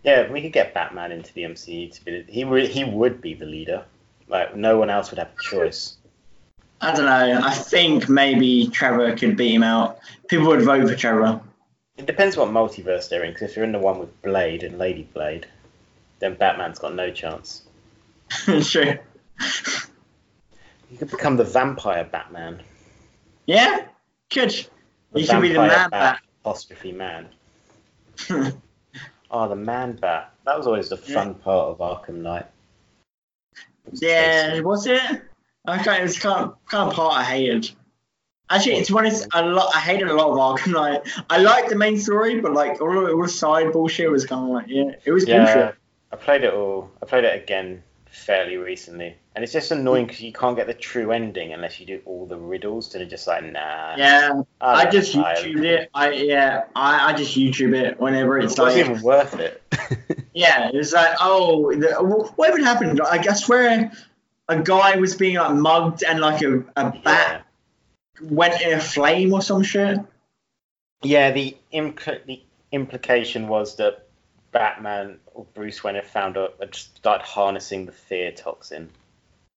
yeah, 0.04 0.32
we 0.32 0.42
could 0.42 0.54
get 0.54 0.74
Batman 0.74 1.12
into 1.12 1.34
the 1.34 1.44
MCU 1.44 1.94
to 1.94 2.06
be. 2.06 2.26
He 2.28 2.46
would 2.46 2.70
he 2.70 2.84
would 2.84 3.22
be 3.22 3.34
the 3.34 3.46
leader. 3.46 3.84
Like 4.28 4.56
no 4.56 4.78
one 4.78 4.90
else 4.90 5.12
would 5.12 5.20
have 5.20 5.30
a 5.38 5.44
choice. 5.44 5.98
I 6.82 6.96
don't 6.96 7.06
know. 7.06 7.42
I 7.44 7.54
think 7.54 8.08
maybe 8.08 8.68
Trevor 8.70 9.14
could 9.16 9.36
beat 9.36 9.54
him 9.54 9.64
out. 9.64 10.00
People 10.30 10.48
would 10.48 10.62
vote 10.62 10.88
for 10.88 10.96
Trevor. 10.96 11.42
It 12.00 12.06
depends 12.06 12.38
what 12.38 12.48
multiverse 12.48 13.10
they're 13.10 13.26
in. 13.26 13.34
Because 13.34 13.52
if 13.52 13.58
you're 13.58 13.66
in 13.66 13.74
the 13.74 13.80
one 13.80 14.00
with 14.00 14.22
Blade 14.22 14.64
and 14.64 14.80
Lady 14.80 15.04
Blade, 15.14 15.46
then 16.20 16.34
Batman's 16.36 16.80
got 16.80 16.96
no 16.96 17.12
chance. 17.12 17.64
sure. 18.62 19.00
You 20.90 20.98
could 20.98 21.12
become 21.12 21.36
the 21.36 21.44
vampire 21.44 22.06
Batman. 22.06 22.64
Yeah? 23.48 23.86
Could. 24.32 24.52
The 25.12 25.22
You 25.22 25.28
could 25.28 25.42
be 25.42 25.50
the 25.52 25.60
man 25.60 25.90
bat. 25.90 26.22
Apostrophe 26.42 26.94
man. 26.94 27.28
Oh, 29.30 29.50
the 29.50 29.58
man 29.58 29.98
bat. 29.98 30.34
That 30.46 30.58
was 30.58 30.68
always 30.68 30.88
the 30.88 30.98
fun 30.98 31.36
part 31.36 31.68
of 31.68 31.80
Arkham 31.80 32.22
Knight. 32.22 32.46
Was 33.92 34.02
Yeah, 34.02 34.62
was 34.62 34.88
it? 34.88 35.02
I 35.66 35.84
kind 35.84 36.00
it 36.00 36.04
was 36.04 36.18
kind 36.18 36.46
of, 36.46 36.66
kind 36.66 36.90
of 36.90 36.96
part 36.96 37.18
I 37.18 37.24
hated. 37.26 37.72
Actually, 38.52 38.78
it's 38.78 38.90
one. 38.90 39.06
honest, 39.06 39.28
a 39.34 39.46
lot, 39.46 39.72
I 39.76 39.80
hated 39.80 40.08
a 40.08 40.14
lot 40.14 40.30
of 40.30 40.38
Arkham 40.38 40.74
Knight. 40.74 41.08
I 41.30 41.38
liked 41.38 41.70
the 41.70 41.76
main 41.76 42.00
story, 42.00 42.42
but 42.42 42.54
like 42.54 42.82
all, 42.82 43.06
of 43.06 43.14
all 43.14 43.22
the 43.22 43.30
side 43.30 43.72
bullshit 43.72 44.10
was 44.10 44.26
kind 44.26 44.44
of 44.44 44.50
like, 44.50 44.66
yeah, 44.68 44.92
it 45.06 45.12
was 45.12 45.28
Yeah, 45.28 45.46
bullshit. 45.46 45.76
I 46.12 46.16
played 46.16 46.44
it 46.44 46.54
all. 46.54 46.90
I 47.02 47.06
played 47.06 47.26
it 47.26 47.44
again 47.44 47.84
fairly 48.10 48.58
recently, 48.58 49.16
and 49.36 49.44
it's 49.44 49.54
just 49.54 49.70
annoying 49.70 50.08
because 50.08 50.22
you 50.22 50.34
can't 50.34 50.56
get 50.56 50.66
the 50.66 50.74
true 50.74 51.12
ending 51.12 51.54
unless 51.54 51.80
you 51.80 51.86
do 51.86 52.02
all 52.06 52.26
the 52.26 52.38
riddles. 52.38 52.96
And 52.96 53.04
it's 53.04 53.12
just 53.12 53.28
like, 53.28 53.44
nah. 53.44 53.96
Yeah, 53.98 54.42
I 54.60 54.84
don't 54.86 54.94
just. 54.94 55.14
YouTube 55.14 55.64
it. 55.64 55.92
I 55.94 56.12
yeah, 56.14 56.64
I, 56.76 57.12
I 57.12 57.14
just 57.14 57.38
YouTube 57.38 57.76
it 57.76 58.00
whenever 58.00 58.40
It 58.40 58.46
it's 58.46 58.58
wasn't 58.58 58.88
like, 58.88 58.90
even 58.90 59.04
worth 59.04 59.40
it. 59.40 59.62
yeah, 60.34 60.72
it's 60.74 60.92
like, 60.92 61.16
oh, 61.22 61.72
the, 61.72 61.94
what 62.36 62.50
even 62.50 62.64
happened? 62.64 62.98
Like, 62.98 63.28
I 63.28 63.36
where 63.46 63.92
a 64.48 64.60
guy 64.60 64.96
was 64.96 65.16
being 65.16 65.36
like 65.36 65.54
mugged 65.54 66.04
and 66.04 66.20
like 66.20 66.42
a, 66.42 66.60
a 66.60 66.64
yeah. 66.76 66.92
bat 67.04 67.46
went 68.22 68.62
in 68.62 68.74
a 68.74 68.80
flame 68.82 69.34
or 69.34 69.42
some 69.42 69.64
shit. 69.64 70.00
Yeah, 71.02 71.32
the, 71.32 71.56
impl- 71.74 72.26
the 72.26 72.42
implication 72.72 73.48
was 73.48 73.78
that 73.78 74.08
Batman 74.52 75.20
or 75.34 75.46
Bruce 75.54 75.84
Wayne 75.84 75.96
had 75.96 76.06
found 76.06 76.38
out 76.38 76.56
had 76.60 76.76
started 76.76 77.24
harnessing 77.24 77.86
the 77.86 77.92
fear 77.92 78.32
toxin, 78.32 78.90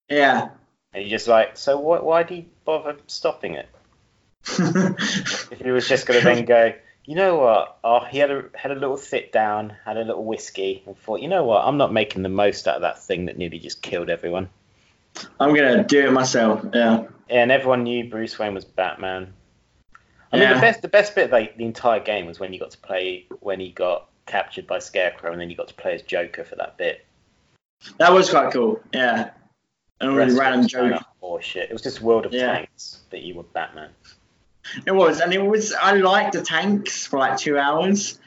Yeah. 0.09 0.51
and 0.93 1.03
you 1.05 1.11
just 1.11 1.27
like, 1.29 1.57
so 1.57 1.79
why 1.81 2.01
why 2.01 2.23
did 2.23 2.35
he 2.35 2.49
bother 2.65 2.97
stopping 3.07 3.55
it? 3.55 3.69
If 4.59 5.61
he 5.61 5.71
was 5.71 5.89
just 5.89 6.07
going 6.07 6.21
to 6.21 6.25
then 6.25 6.45
go, 6.45 6.75
you 7.05 7.15
know 7.17 7.37
what? 7.39 7.79
Oh, 7.83 8.05
he 8.05 8.19
had 8.19 8.31
a 8.31 8.45
had 8.55 8.71
a 8.71 8.75
little 8.75 8.97
sit 8.97 9.33
down, 9.33 9.75
had 9.85 9.97
a 9.97 10.05
little 10.05 10.25
whiskey, 10.25 10.83
and 10.87 10.97
thought, 10.97 11.21
you 11.21 11.29
know 11.29 11.45
what? 11.45 11.65
I'm 11.65 11.77
not 11.79 11.93
making 11.93 12.23
the 12.23 12.29
most 12.29 12.69
out 12.69 12.77
of 12.77 12.83
that 12.83 13.03
thing 13.03 13.27
that 13.27 13.37
nearly 13.39 13.59
just 13.59 13.83
killed 13.83 14.11
everyone. 14.11 14.51
I'm 15.41 15.55
gonna 15.55 15.85
do 15.85 16.07
it 16.07 16.13
myself. 16.13 16.65
Yeah. 16.73 17.05
And 17.29 17.51
everyone 17.51 17.85
knew 17.85 18.09
Bruce 18.11 18.39
Wayne 18.39 18.55
was 18.55 18.65
Batman. 18.65 19.33
I 20.33 20.37
mean, 20.37 20.43
Yeah. 20.49 20.55
the 20.55 20.61
best 20.61 20.83
the 20.83 20.89
best 20.89 21.15
bit 21.15 21.27
of 21.27 21.33
like, 21.33 21.57
the 21.57 21.65
entire 21.65 22.01
game 22.01 22.27
was 22.27 22.41
when 22.41 22.53
you 22.53 22.59
got 22.59 22.71
to 22.73 22.79
play 22.79 23.27
when 23.41 23.61
he 23.61 23.71
got 23.71 24.09
captured 24.27 24.67
by 24.67 24.79
Scarecrow, 24.79 25.33
and 25.33 25.41
then 25.41 25.51
you 25.51 25.57
got 25.57 25.69
to 25.69 25.75
play 25.75 25.95
as 25.95 26.03
Joker 26.03 26.45
for 26.45 26.57
that 26.57 26.77
bit. 26.79 27.05
That 27.99 28.13
was 28.13 28.31
quite 28.31 28.53
cool. 28.53 28.81
Yeah. 28.93 29.31
And 30.01 30.11
all 30.11 30.17
The 30.17 30.23
the 30.23 30.27
rest 30.27 30.39
random 30.39 30.61
was 30.63 30.73
kind 30.73 30.91
joke. 30.93 31.03
It 31.55 31.73
was 31.73 31.83
just 31.83 32.01
World 32.01 32.27
of 32.27 32.33
Yeah. 32.33 32.53
Tanks 32.55 33.01
that 33.11 33.23
you 33.23 33.35
were 33.35 33.43
Batman. 33.43 33.91
It 34.87 34.93
was, 34.93 35.21
and 35.21 35.33
it 35.33 35.43
was. 35.43 35.73
I 35.73 35.93
liked 35.95 36.33
the 36.35 36.43
tanks 36.43 37.07
for 37.07 37.19
like 37.19 37.37
two 37.37 37.59
hours, 37.59 38.21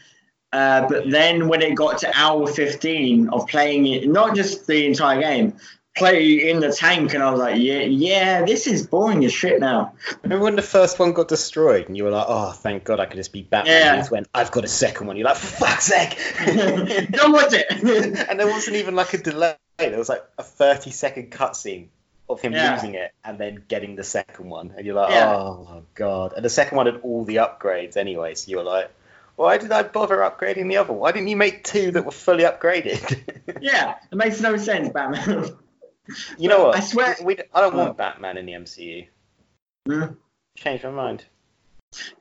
uh, 0.51 0.87
but 0.87 1.09
then 1.09 1.47
when 1.47 1.61
it 1.61 1.75
got 1.75 1.97
to 1.99 2.11
hour 2.15 2.45
fifteen 2.47 3.29
of 3.29 3.47
playing 3.47 3.87
it, 3.87 4.07
not 4.09 4.35
just 4.35 4.67
the 4.67 4.85
entire 4.85 5.21
game, 5.21 5.53
play 5.95 6.49
in 6.49 6.59
the 6.59 6.71
tank, 6.71 7.13
and 7.13 7.23
I 7.23 7.31
was 7.31 7.39
like, 7.39 7.61
yeah, 7.61 7.79
yeah, 7.79 8.45
this 8.45 8.67
is 8.67 8.85
boring 8.85 9.23
as 9.25 9.33
shit 9.33 9.59
now. 9.59 9.93
Remember 10.23 10.43
when 10.43 10.55
the 10.55 10.61
first 10.61 10.99
one 10.99 11.13
got 11.13 11.27
destroyed, 11.27 11.87
and 11.87 11.95
you 11.97 12.03
were 12.03 12.09
like, 12.11 12.25
"Oh, 12.27 12.51
thank 12.51 12.83
God, 12.83 12.99
I 12.99 13.05
could 13.05 13.15
just 13.17 13.31
be 13.31 13.43
Batman." 13.43 13.73
Yeah. 13.73 13.99
And 14.01 14.09
went, 14.09 14.27
"I've 14.35 14.51
got 14.51 14.63
a 14.65 14.67
second 14.67 15.07
one." 15.07 15.15
You're 15.15 15.25
like, 15.25 15.37
"For 15.37 15.65
fuck's 15.65 15.85
sake!" 15.85 16.17
Done 17.11 17.31
with 17.31 17.53
it. 17.53 17.71
and 18.29 18.39
there 18.39 18.47
wasn't 18.47 18.75
even 18.75 18.95
like 18.95 19.13
a 19.13 19.17
delay. 19.17 19.55
There 19.77 19.97
was 19.97 20.09
like 20.09 20.23
a 20.37 20.43
30 20.43 20.91
second 20.91 21.31
cutscene 21.31 21.87
of 22.29 22.41
him 22.41 22.53
Yeah. 22.53 22.73
losing 22.73 22.95
it 22.95 23.13
and 23.23 23.37
then 23.37 23.63
getting 23.67 23.95
the 23.95 24.03
second 24.03 24.49
one, 24.49 24.73
and 24.75 24.85
you're 24.85 24.95
like, 24.95 25.11
Yeah. 25.11 25.33
"Oh 25.35 25.83
god!" 25.95 26.33
And 26.35 26.43
the 26.43 26.49
second 26.49 26.75
one 26.75 26.87
had 26.87 27.01
all 27.03 27.23
the 27.23 27.37
upgrades 27.37 27.95
anyway, 27.97 28.35
so 28.35 28.49
you 28.51 28.57
were 28.57 28.63
like, 28.63 28.89
"Why 29.37 29.57
did 29.57 29.71
I 29.71 29.83
bother 29.83 30.17
upgrading 30.17 30.67
the 30.69 30.77
other? 30.77 30.91
Why 30.93 31.11
didn't 31.11 31.29
you 31.29 31.37
make 31.37 31.63
two 31.63 31.91
that 31.91 32.03
were 32.03 32.11
fully 32.11 32.43
upgraded?" 32.43 33.21
yeah, 33.61 33.95
it 34.11 34.15
makes 34.15 34.41
no 34.41 34.57
sense, 34.57 34.89
Batman. 34.89 35.55
You 36.37 36.49
know 36.49 36.65
what? 36.65 36.75
I 36.75 36.79
swear- 36.79 37.17
we, 37.23 37.37
I 37.53 37.61
don't 37.61 37.75
want 37.75 37.97
Batman 37.97 38.37
in 38.37 38.45
the 38.45 38.53
MCU. 38.53 39.07
Mm. 39.87 40.15
Change 40.57 40.83
my 40.83 40.91
mind. 40.91 41.25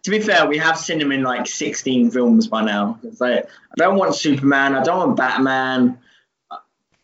to 0.03 0.11
be 0.11 0.21
fair, 0.21 0.47
we 0.47 0.59
have 0.59 0.79
seen 0.79 1.01
him 1.01 1.13
in 1.13 1.23
like 1.23 1.47
16 1.47 2.11
films 2.11 2.47
by 2.49 2.65
now. 2.65 2.99
Like, 3.21 3.45
I 3.47 3.75
don't 3.77 3.97
want 3.97 4.15
Superman. 4.15 4.75
I 4.75 4.83
don't 4.83 4.99
want 4.99 5.17
Batman. 5.17 5.99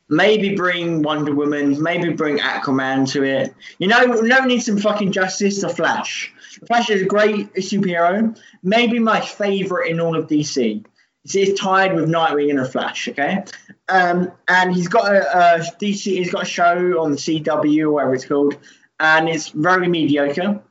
Maybe 0.08 0.56
bring 0.56 1.02
Wonder 1.02 1.32
Woman. 1.34 1.80
Maybe 1.80 2.12
bring 2.12 2.38
Aquaman 2.38 3.08
to 3.12 3.22
it. 3.22 3.54
You 3.78 3.86
know, 3.86 4.04
no 4.06 4.40
need 4.40 4.58
some 4.58 4.78
fucking 4.78 5.12
justice. 5.12 5.60
The 5.60 5.68
Flash. 5.68 6.32
The 6.58 6.66
Flash 6.66 6.90
is 6.90 7.02
a 7.02 7.06
great 7.06 7.54
superhero. 7.54 8.36
Maybe 8.62 8.98
my 8.98 9.20
favorite 9.20 9.88
in 9.88 10.00
all 10.00 10.16
of 10.16 10.26
DC. 10.26 10.84
He's 11.28 11.58
tied 11.58 11.94
with 11.94 12.08
Nightwing 12.08 12.50
and 12.50 12.58
the 12.58 12.64
Flash. 12.64 13.08
Okay, 13.08 13.44
um, 13.88 14.32
and 14.48 14.74
he's 14.74 14.88
got 14.88 15.12
a, 15.12 15.56
a 15.56 15.58
DC. 15.80 16.02
He's 16.02 16.32
got 16.32 16.42
a 16.42 16.46
show 16.46 17.02
on 17.02 17.10
the 17.10 17.16
CW 17.16 17.82
or 17.82 17.90
whatever 17.90 18.14
it's 18.14 18.24
called, 18.24 18.56
and 18.98 19.28
it's 19.28 19.48
very 19.48 19.88
mediocre. 19.88 20.62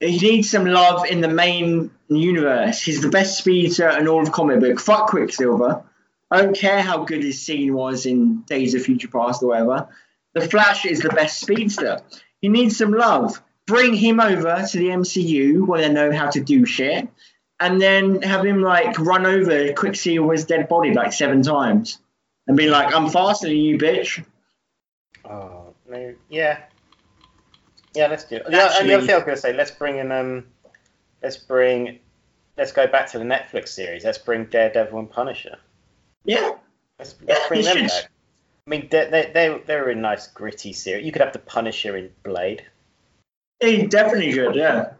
He 0.00 0.18
needs 0.18 0.50
some 0.50 0.66
love 0.66 1.06
in 1.06 1.20
the 1.20 1.28
main 1.28 1.90
universe. 2.08 2.82
He's 2.82 3.00
the 3.00 3.08
best 3.08 3.38
speedster 3.38 3.88
in 3.88 4.08
all 4.08 4.22
of 4.22 4.32
comic 4.32 4.60
book. 4.60 4.78
Fuck 4.78 5.08
Quicksilver. 5.08 5.84
I 6.30 6.42
don't 6.42 6.56
care 6.56 6.82
how 6.82 7.04
good 7.04 7.22
his 7.22 7.40
scene 7.40 7.72
was 7.72 8.04
in 8.04 8.42
Days 8.42 8.74
of 8.74 8.82
Future 8.82 9.08
Past 9.08 9.42
or 9.42 9.48
whatever. 9.48 9.88
The 10.34 10.40
Flash 10.42 10.84
is 10.84 11.00
the 11.00 11.08
best 11.08 11.40
speedster. 11.40 12.00
He 12.40 12.48
needs 12.48 12.76
some 12.76 12.92
love. 12.92 13.40
Bring 13.66 13.94
him 13.94 14.20
over 14.20 14.66
to 14.70 14.78
the 14.78 14.88
MCU 14.88 15.66
where 15.66 15.80
they 15.80 15.92
know 15.92 16.12
how 16.12 16.30
to 16.30 16.40
do 16.40 16.66
shit, 16.66 17.08
and 17.60 17.80
then 17.80 18.22
have 18.22 18.44
him 18.44 18.62
like 18.62 18.98
run 18.98 19.26
over 19.26 19.72
Quicksilver's 19.72 20.44
dead 20.44 20.68
body 20.68 20.92
like 20.92 21.12
seven 21.12 21.42
times, 21.42 21.98
and 22.46 22.56
be 22.56 22.68
like, 22.68 22.94
"I'm 22.94 23.08
faster 23.10 23.48
than 23.48 23.56
you, 23.56 23.78
bitch." 23.78 24.24
Oh 25.24 25.74
no, 25.88 26.14
yeah, 26.28 26.62
yeah. 27.94 28.06
Let's 28.08 28.24
do 28.24 28.36
it. 28.36 28.46
Yeah, 28.50 28.74
and 28.78 28.88
the 28.88 28.94
other 28.94 29.06
thing 29.06 29.14
I 29.14 29.18
was 29.18 29.24
going 29.24 29.36
to 29.36 29.40
say, 29.40 29.52
let's 29.52 29.70
bring 29.70 29.98
in 29.98 30.12
um, 30.12 30.46
let's 31.22 31.36
bring, 31.36 31.98
let's 32.56 32.72
go 32.72 32.86
back 32.86 33.10
to 33.12 33.18
the 33.18 33.24
Netflix 33.24 33.68
series. 33.68 34.04
Let's 34.04 34.18
bring 34.18 34.44
Daredevil 34.44 34.98
and 34.98 35.10
Punisher. 35.10 35.58
Yeah, 36.24 36.52
Let's, 36.98 37.14
let's 37.26 37.40
Yeah, 37.40 37.48
bring 37.48 37.62
them 37.62 37.76
should. 37.76 37.88
back. 37.88 38.10
I 38.66 38.70
mean, 38.70 38.88
they 38.90 39.08
they 39.10 39.30
they 39.32 39.62
they're 39.66 39.88
a 39.88 39.94
nice 39.94 40.26
gritty 40.26 40.72
series. 40.72 41.06
You 41.06 41.12
could 41.12 41.22
have 41.22 41.32
the 41.32 41.38
Punisher 41.38 41.96
in 41.96 42.10
Blade 42.22 42.64
he 43.60 43.86
definitely 43.86 44.32
could. 44.32 44.54
Yeah, 44.54 44.92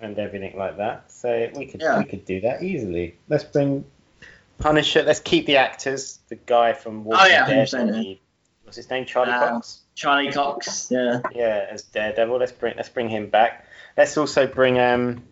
and 0.00 0.18
everything 0.18 0.56
like 0.56 0.76
that. 0.78 1.10
So 1.10 1.50
we 1.54 1.66
could 1.66 1.80
Yeah. 1.80 1.98
we 1.98 2.04
could 2.04 2.24
do 2.24 2.40
that 2.42 2.62
easily. 2.62 3.16
Let's 3.28 3.44
bring 3.44 3.84
Punisher. 4.58 5.02
Let's 5.02 5.20
keep 5.20 5.46
the 5.46 5.56
actors. 5.56 6.18
The 6.28 6.36
guy 6.36 6.72
from 6.72 7.04
Walking 7.04 7.26
Oh, 7.26 7.28
yeah, 7.28 7.46
Dead. 7.46 7.68
100%, 7.68 7.86
yeah. 7.88 7.92
the- 8.02 8.18
What's 8.64 8.76
his 8.76 8.88
name? 8.88 9.04
Charlie 9.04 9.30
Uh, 9.32 9.50
Cox. 9.50 9.80
Charlie 9.94 10.32
Cox. 10.32 10.88
Yeah, 10.90 11.20
Yeah, 11.34 11.66
as 11.70 11.82
Daredevil. 11.82 12.38
Let's 12.38 12.52
bring 12.52 12.74
let's 12.76 12.88
bring 12.88 13.08
him 13.10 13.28
back. 13.28 13.66
Let's 13.96 14.16
also 14.16 14.46
bring 14.46 14.78
um, 14.80 15.22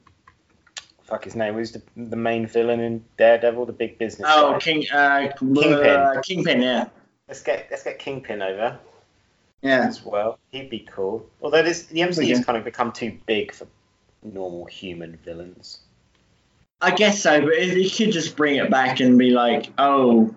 fuck 1.03 1.25
his 1.25 1.35
name. 1.35 1.55
Who's 1.55 1.73
the 1.73 1.83
the 1.97 2.17
main 2.17 2.47
villain 2.47 2.81
in 2.81 3.05
Daredevil? 3.17 3.67
The 3.67 3.73
big 3.73 3.97
business. 3.99 4.29
Oh, 4.31 4.53
guy. 4.53 4.59
King, 4.59 4.87
uh, 4.93 5.33
Kingpin. 5.39 5.87
Uh, 5.87 6.21
Kingpin, 6.23 6.63
yeah. 6.63 6.89
Let's 7.27 7.43
get 7.43 7.69
let's 7.71 7.83
get 7.85 7.99
Kingpin 7.99 8.43
over 8.43 8.79
Yeah. 9.63 9.87
as 9.87 10.05
well. 10.05 10.39
He'd 10.51 10.69
be 10.69 10.87
cool. 10.91 11.27
Although 11.41 11.63
this 11.63 11.87
the 11.87 12.01
MCU's 12.03 12.29
Yeah. 12.39 12.43
kind 12.43 12.59
of 12.59 12.65
become 12.65 12.93
too 12.93 13.19
big 13.27 13.53
for 13.55 13.67
normal 14.23 14.65
human 14.67 15.19
villains. 15.25 15.79
I 16.81 16.91
guess 16.91 17.23
so, 17.23 17.41
but 17.41 17.63
you 17.65 17.89
could 17.91 18.13
just 18.13 18.37
bring 18.37 18.57
it 18.57 18.71
back 18.71 19.01
and 19.01 19.19
be 19.19 19.31
like, 19.31 19.73
oh, 19.79 20.35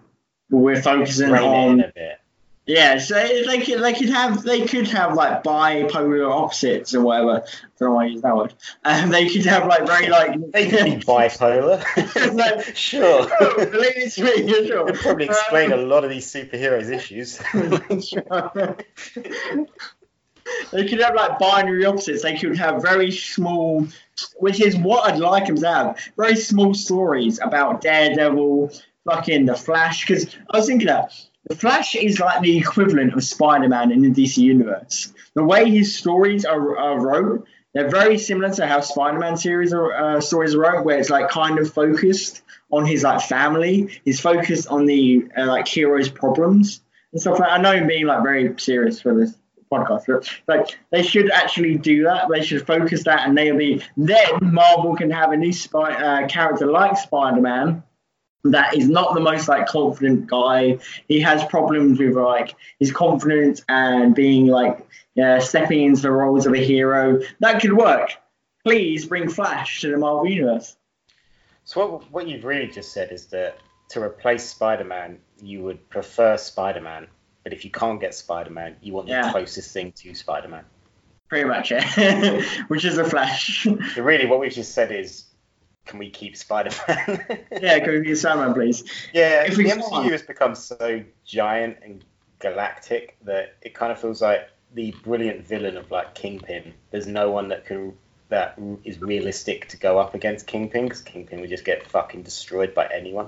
we're 0.50 0.82
focusing 0.82 1.32
Rein 1.32 1.44
on. 1.44 1.74
in 1.74 1.86
a 1.86 1.92
bit. 1.94 2.20
Yeah, 2.68 2.98
so 2.98 3.14
they 3.16 3.62
could, 3.62 3.80
they 3.84 3.94
could 3.94 4.10
have 4.10 4.42
they 4.42 4.66
could 4.66 4.88
have 4.88 5.14
like 5.14 5.44
bipolar 5.44 6.32
opposites 6.32 6.96
or 6.96 7.02
whatever. 7.02 7.44
I 7.44 7.50
don't 7.78 7.90
know 7.90 7.96
why 7.96 8.06
I 8.06 8.08
use 8.08 8.22
that 8.24 8.36
word. 8.36 8.56
And 8.84 9.14
they 9.14 9.30
could 9.30 9.46
have 9.46 9.68
like 9.68 9.86
very 9.86 10.08
like 10.08 10.36
They 10.52 10.68
could 10.70 10.86
be 10.86 10.96
bipolar. 11.06 11.84
No. 12.34 12.62
sure. 12.74 13.28
Believe 13.68 14.18
me, 14.18 14.52
you're 14.52 14.66
sure. 14.66 14.90
It'd 14.90 15.00
probably 15.00 15.26
explain 15.26 15.74
a 15.74 15.78
lot 15.78 16.04
of 16.04 16.10
these 16.10 16.26
superheroes' 16.26 16.90
issues. 16.92 17.40
They 20.72 20.88
could 20.88 21.00
have 21.00 21.16
like 21.16 21.40
binary 21.40 21.86
opposites. 21.86 22.24
They 22.24 22.38
could 22.38 22.58
have 22.58 22.82
very 22.82 23.12
small, 23.12 23.88
which 24.38 24.62
is 24.62 24.76
what 24.76 25.12
I'd 25.12 25.20
like 25.20 25.48
them 25.48 25.58
to 25.58 25.68
have. 25.68 26.00
Very 26.18 26.36
small 26.36 26.74
stories 26.74 27.40
about 27.42 27.82
Daredevil, 27.82 28.72
fucking 29.06 29.46
the 29.46 29.56
Flash. 29.56 30.06
Because 30.06 30.36
I 30.52 30.58
was 30.58 30.68
thinking 30.68 30.88
that 30.88 31.14
the 31.46 31.56
Flash 31.56 31.96
is 31.96 32.20
like 32.20 32.42
the 32.42 32.58
equivalent 32.58 33.14
of 33.14 33.24
Spider-Man 33.24 33.92
in 33.92 34.02
the 34.02 34.12
DC 34.12 34.38
universe. 34.38 35.14
The 35.34 35.44
way 35.44 35.70
his 35.70 35.98
stories 35.98 36.46
are, 36.46 36.78
are 36.78 37.00
wrote, 37.00 37.48
they're 37.74 37.90
very 37.90 38.18
similar 38.18 38.54
to 38.54 38.66
how 38.66 38.80
Spider-Man 38.82 39.38
series 39.38 39.74
uh, 39.74 40.22
stories 40.22 40.56
are 40.56 40.60
wrote, 40.60 40.86
where 40.86 40.98
it's 40.98 41.10
like 41.10 41.30
kind 41.30 41.60
of 41.60 41.74
focused 41.74 42.42
on 42.72 42.86
his 42.86 43.04
like 43.04 43.22
family. 43.22 44.00
He's 44.06 44.22
focused 44.22 44.68
on 44.68 44.86
the 44.86 45.28
uh, 45.38 45.46
like 45.46 45.68
hero's 45.68 46.10
problems 46.10 46.82
and 47.12 47.22
stuff 47.22 47.40
like. 47.40 47.52
I 47.52 47.58
know 47.58 47.86
being 47.86 48.06
like 48.06 48.24
very 48.24 48.58
serious 48.58 49.02
for 49.02 49.14
this 49.14 49.36
podcast, 49.84 50.30
but 50.46 50.58
like 50.58 50.78
they 50.92 51.04
should 51.04 51.32
actually 51.32 51.78
do 51.78 52.04
that. 52.04 52.28
They 52.30 52.44
should 52.44 52.66
focus 52.66 53.04
that, 53.04 53.28
and 53.28 53.38
they'll 53.38 53.58
be 53.58 53.82
then 53.98 54.28
Marvel 54.42 54.96
can 54.96 55.10
have 55.12 55.32
a 55.32 55.38
new 55.38 55.54
spy, 55.54 55.94
uh, 55.94 56.28
character 56.28 56.68
like 56.68 56.98
Spider-Man 56.98 57.84
that 58.46 58.78
is 58.78 58.88
not 58.88 59.14
the 59.14 59.20
most 59.20 59.48
like 59.48 59.68
confident 59.68 60.28
guy. 60.28 60.78
He 61.08 61.20
has 61.22 61.44
problems 61.46 62.00
with 62.00 62.16
like 62.16 62.56
his 62.80 62.92
confidence 62.92 63.64
and 63.68 64.14
being 64.16 64.48
like 64.48 64.86
uh, 65.22 65.40
stepping 65.40 65.84
into 65.84 66.02
the 66.04 66.12
roles 66.12 66.46
of 66.46 66.54
a 66.54 66.64
hero. 66.64 67.22
That 67.40 67.62
could 67.62 67.74
work. 67.74 68.12
Please 68.64 69.06
bring 69.06 69.30
Flash 69.30 69.82
to 69.82 69.92
the 69.92 69.98
Marvel 69.98 70.28
universe. 70.28 70.76
So 71.64 71.88
what 71.88 72.12
what 72.12 72.28
you've 72.28 72.46
really 72.46 72.68
just 72.68 72.94
said 72.94 73.12
is 73.12 73.28
that 73.28 73.58
to 73.90 74.02
replace 74.02 74.48
Spider-Man, 74.50 75.20
you 75.42 75.64
would 75.64 75.90
prefer 75.90 76.38
Spider-Man, 76.38 77.08
but 77.46 77.54
if 77.54 77.64
you 77.64 77.72
can't 77.72 78.02
get 78.02 78.14
Spider-Man, 78.14 78.76
you 78.82 78.92
want 78.92 79.08
Yeah. 79.08 79.28
the 79.28 79.32
closest 79.32 79.72
thing 79.72 79.94
to 79.94 80.14
Spider-Man. 80.14 80.66
Pretty 81.30 81.48
much, 81.48 81.72
yeah. 81.72 82.42
Which 82.68 82.84
is 82.84 82.98
the 82.98 83.06
Flash. 83.06 83.64
So 83.94 84.02
really, 84.04 84.26
what 84.26 84.40
we've 84.42 84.52
just 84.52 84.74
said 84.74 84.92
is, 84.92 85.26
can 85.86 86.00
we 86.00 86.10
keep 86.10 86.36
Spider-Man? 86.36 87.26
yeah, 87.62 87.80
go 87.80 88.02
get 88.02 88.18
Sandman, 88.18 88.54
please. 88.54 88.84
yeah. 89.14 89.44
If 89.46 89.56
the 89.56 89.64
MCU 89.66 90.12
has 90.12 90.24
become 90.24 90.56
so 90.56 91.02
giant 91.24 91.78
and 91.84 92.04
galactic 92.40 93.16
that 93.24 93.56
it 93.62 93.74
kind 93.74 93.92
of 93.92 94.00
feels 94.00 94.22
like 94.22 94.50
the 94.74 94.94
brilliant 95.04 95.46
villain 95.48 95.78
of 95.78 95.90
like 95.92 96.14
Kingpin. 96.16 96.74
There's 96.92 97.08
no 97.08 97.32
one 97.32 97.48
that 97.50 97.66
can 97.66 97.98
that 98.30 98.60
is 98.84 99.00
realistic 99.00 99.68
to 99.70 99.78
go 99.78 100.00
up 100.00 100.16
against 100.16 100.48
Kingpin 100.48 100.86
because 100.86 101.02
Kingpin 101.02 101.40
would 101.42 101.50
just 101.50 101.64
get 101.64 101.86
fucking 101.88 102.24
destroyed 102.24 102.74
by 102.74 102.88
anyone. 102.88 103.28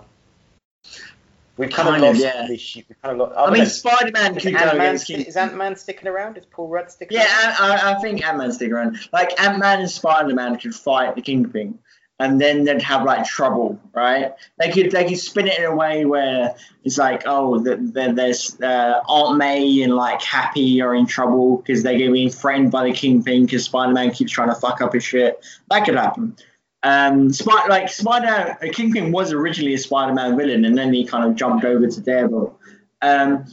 We've 1.57 1.69
kind, 1.69 1.89
Kind 1.89 2.03
of 2.03 2.09
of, 2.11 2.15
lost 2.15 2.23
yeah. 2.35 2.47
this. 2.47 2.75
We've 2.75 3.01
kind 3.01 3.19
of 3.21 3.29
lost. 3.29 3.37
I 3.37 3.51
mean, 3.51 3.65
Spider 3.65 4.11
Man 4.11 4.37
Is 4.37 4.43
could 4.43 4.55
Ant-Man, 4.55 4.75
against 4.75 5.03
sti- 5.05 5.15
is 5.15 5.35
Ant-Man 5.35 5.75
sticking 5.75 6.07
around? 6.07 6.37
Is 6.37 6.45
Paul 6.45 6.67
Rudd 6.69 6.91
sticking 6.91 7.17
Yeah, 7.17 7.25
around? 7.59 7.71
I, 7.71 7.75
I- 7.75 7.91
I 7.95 7.99
think 7.99 8.25
Ant 8.25 8.37
Man 8.37 8.51
sticking 8.51 8.73
around. 8.73 8.99
Like 9.11 9.39
Ant 9.41 9.57
Man 9.59 9.79
and 9.79 9.89
Spider 9.89 10.33
Man 10.35 10.57
could 10.57 10.75
fight 10.75 11.15
the 11.15 11.21
Kingpin, 11.21 11.79
and 12.19 12.39
then 12.39 12.63
they'd 12.63 12.81
have 12.81 13.03
like 13.03 13.25
trouble, 13.25 13.79
right? 13.93 14.33
They 14.59 14.71
could 14.71 14.91
they 14.91 15.05
could 15.07 15.17
spin 15.17 15.47
it 15.47 15.57
in 15.57 15.65
a 15.65 15.75
way 15.75 16.05
where 16.05 16.55
it's 16.83 16.97
like, 16.97 17.23
oh, 17.25 17.59
the, 17.59 17.75
the, 17.77 18.13
there's 18.13 18.59
uh, 18.61 19.01
Aunt 19.07 19.37
May 19.37 19.81
and 19.81 19.93
like 19.95 20.21
Happy 20.21 20.81
are 20.81 20.93
in 20.95 21.05
trouble 21.07 21.57
because 21.57 21.81
they're 21.83 21.97
getting 21.97 22.29
threatened 22.29 22.71
by 22.71 22.83
the 22.85 22.93
Kingpin 22.93 23.45
because 23.45 23.65
Spider 23.65 23.93
Man 23.93 24.11
keeps 24.11 24.31
trying 24.31 24.49
to 24.49 24.55
fuck 24.55 24.79
up 24.81 24.93
his 24.93 25.03
shit. 25.03 25.43
That 25.71 25.85
could 25.85 25.95
happen. 25.95 26.35
Um, 26.83 27.33
Spider 27.33 27.69
like 27.69 27.89
Spider 27.89 28.57
uh, 28.61 28.71
Kingpin 28.71 29.11
was 29.11 29.33
originally 29.33 29.73
a 29.73 29.77
Spider 29.77 30.13
Man 30.13 30.37
villain, 30.37 30.65
and 30.65 30.77
then 30.77 30.93
he 30.93 31.05
kind 31.05 31.29
of 31.29 31.35
jumped 31.35 31.65
over 31.65 31.87
to 31.87 32.01
Daredevil. 32.01 32.59
Um, 33.01 33.45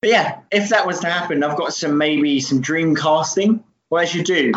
but 0.00 0.10
yeah, 0.10 0.40
if 0.50 0.70
that 0.70 0.86
was 0.86 1.00
to 1.00 1.08
happen, 1.08 1.42
I've 1.42 1.58
got 1.58 1.74
some 1.74 1.98
maybe 1.98 2.40
some 2.40 2.60
dream 2.60 2.94
casting. 2.94 3.62
What 3.88 4.02
I 4.02 4.04
should 4.06 4.24
do 4.24 4.52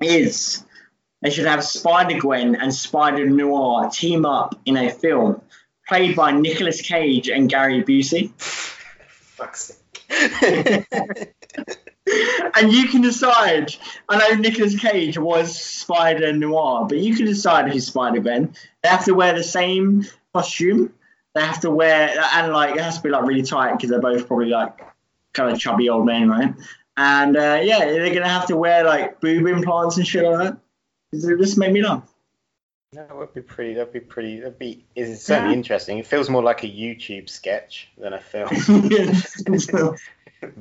is 0.00 0.64
they 1.22 1.30
should 1.30 1.46
have 1.46 1.64
Spider 1.64 2.18
Gwen 2.18 2.56
and 2.56 2.74
Spider 2.74 3.26
Noir 3.26 3.88
team 3.90 4.26
up 4.26 4.60
in 4.64 4.76
a 4.76 4.90
film 4.90 5.40
played 5.88 6.16
by 6.16 6.32
Nicolas 6.32 6.80
Cage 6.80 7.28
and 7.28 7.48
Gary 7.48 7.82
Busey. 7.82 8.32
Fuck's 8.38 9.78
sake. 10.08 10.86
and 12.56 12.72
you 12.72 12.88
can 12.88 13.00
decide. 13.00 13.74
I 14.08 14.18
know 14.18 14.36
Nicolas 14.36 14.78
Cage 14.78 15.18
was 15.18 15.58
Spider 15.58 16.32
Noir, 16.32 16.86
but 16.88 16.98
you 16.98 17.16
can 17.16 17.26
decide 17.26 17.72
who's 17.72 17.86
Spider 17.86 18.20
Gwen. 18.20 18.54
They 18.82 18.88
have 18.88 19.04
to 19.06 19.14
wear 19.14 19.34
the 19.34 19.42
same 19.42 20.06
costume. 20.34 20.92
They 21.34 21.40
have 21.42 21.60
to 21.60 21.70
wear, 21.70 22.14
and 22.34 22.52
like 22.52 22.76
it 22.76 22.80
has 22.82 22.98
to 22.98 23.02
be 23.02 23.08
like 23.10 23.24
really 23.24 23.42
tight 23.42 23.72
because 23.72 23.90
they're 23.90 24.00
both 24.00 24.26
probably 24.28 24.46
like 24.50 24.78
kind 25.32 25.50
of 25.50 25.58
chubby 25.58 25.88
old 25.88 26.06
men, 26.06 26.28
right? 26.28 26.54
And 26.96 27.36
uh, 27.36 27.60
yeah, 27.62 27.80
they're 27.80 28.14
gonna 28.14 28.28
have 28.28 28.46
to 28.46 28.56
wear 28.56 28.84
like 28.84 29.20
boob 29.20 29.46
implants 29.46 29.96
and 29.96 30.06
shit 30.06 30.24
like 30.24 30.38
that. 30.50 30.58
It 31.12 31.38
just 31.40 31.58
made 31.58 31.72
me 31.72 31.82
laugh. 31.82 32.08
That 32.92 33.16
would 33.16 33.34
be 33.34 33.40
pretty. 33.42 33.74
That'd 33.74 33.92
be 33.92 33.98
pretty. 33.98 34.38
That'd 34.38 34.58
be. 34.60 34.84
It's 34.94 35.22
certainly 35.22 35.50
Yeah. 35.52 35.56
interesting. 35.56 35.98
It 35.98 36.06
feels 36.06 36.30
more 36.30 36.42
like 36.44 36.62
a 36.62 36.68
YouTube 36.68 37.28
sketch 37.28 37.88
than 37.98 38.12
a 38.12 38.20
film, 38.20 38.48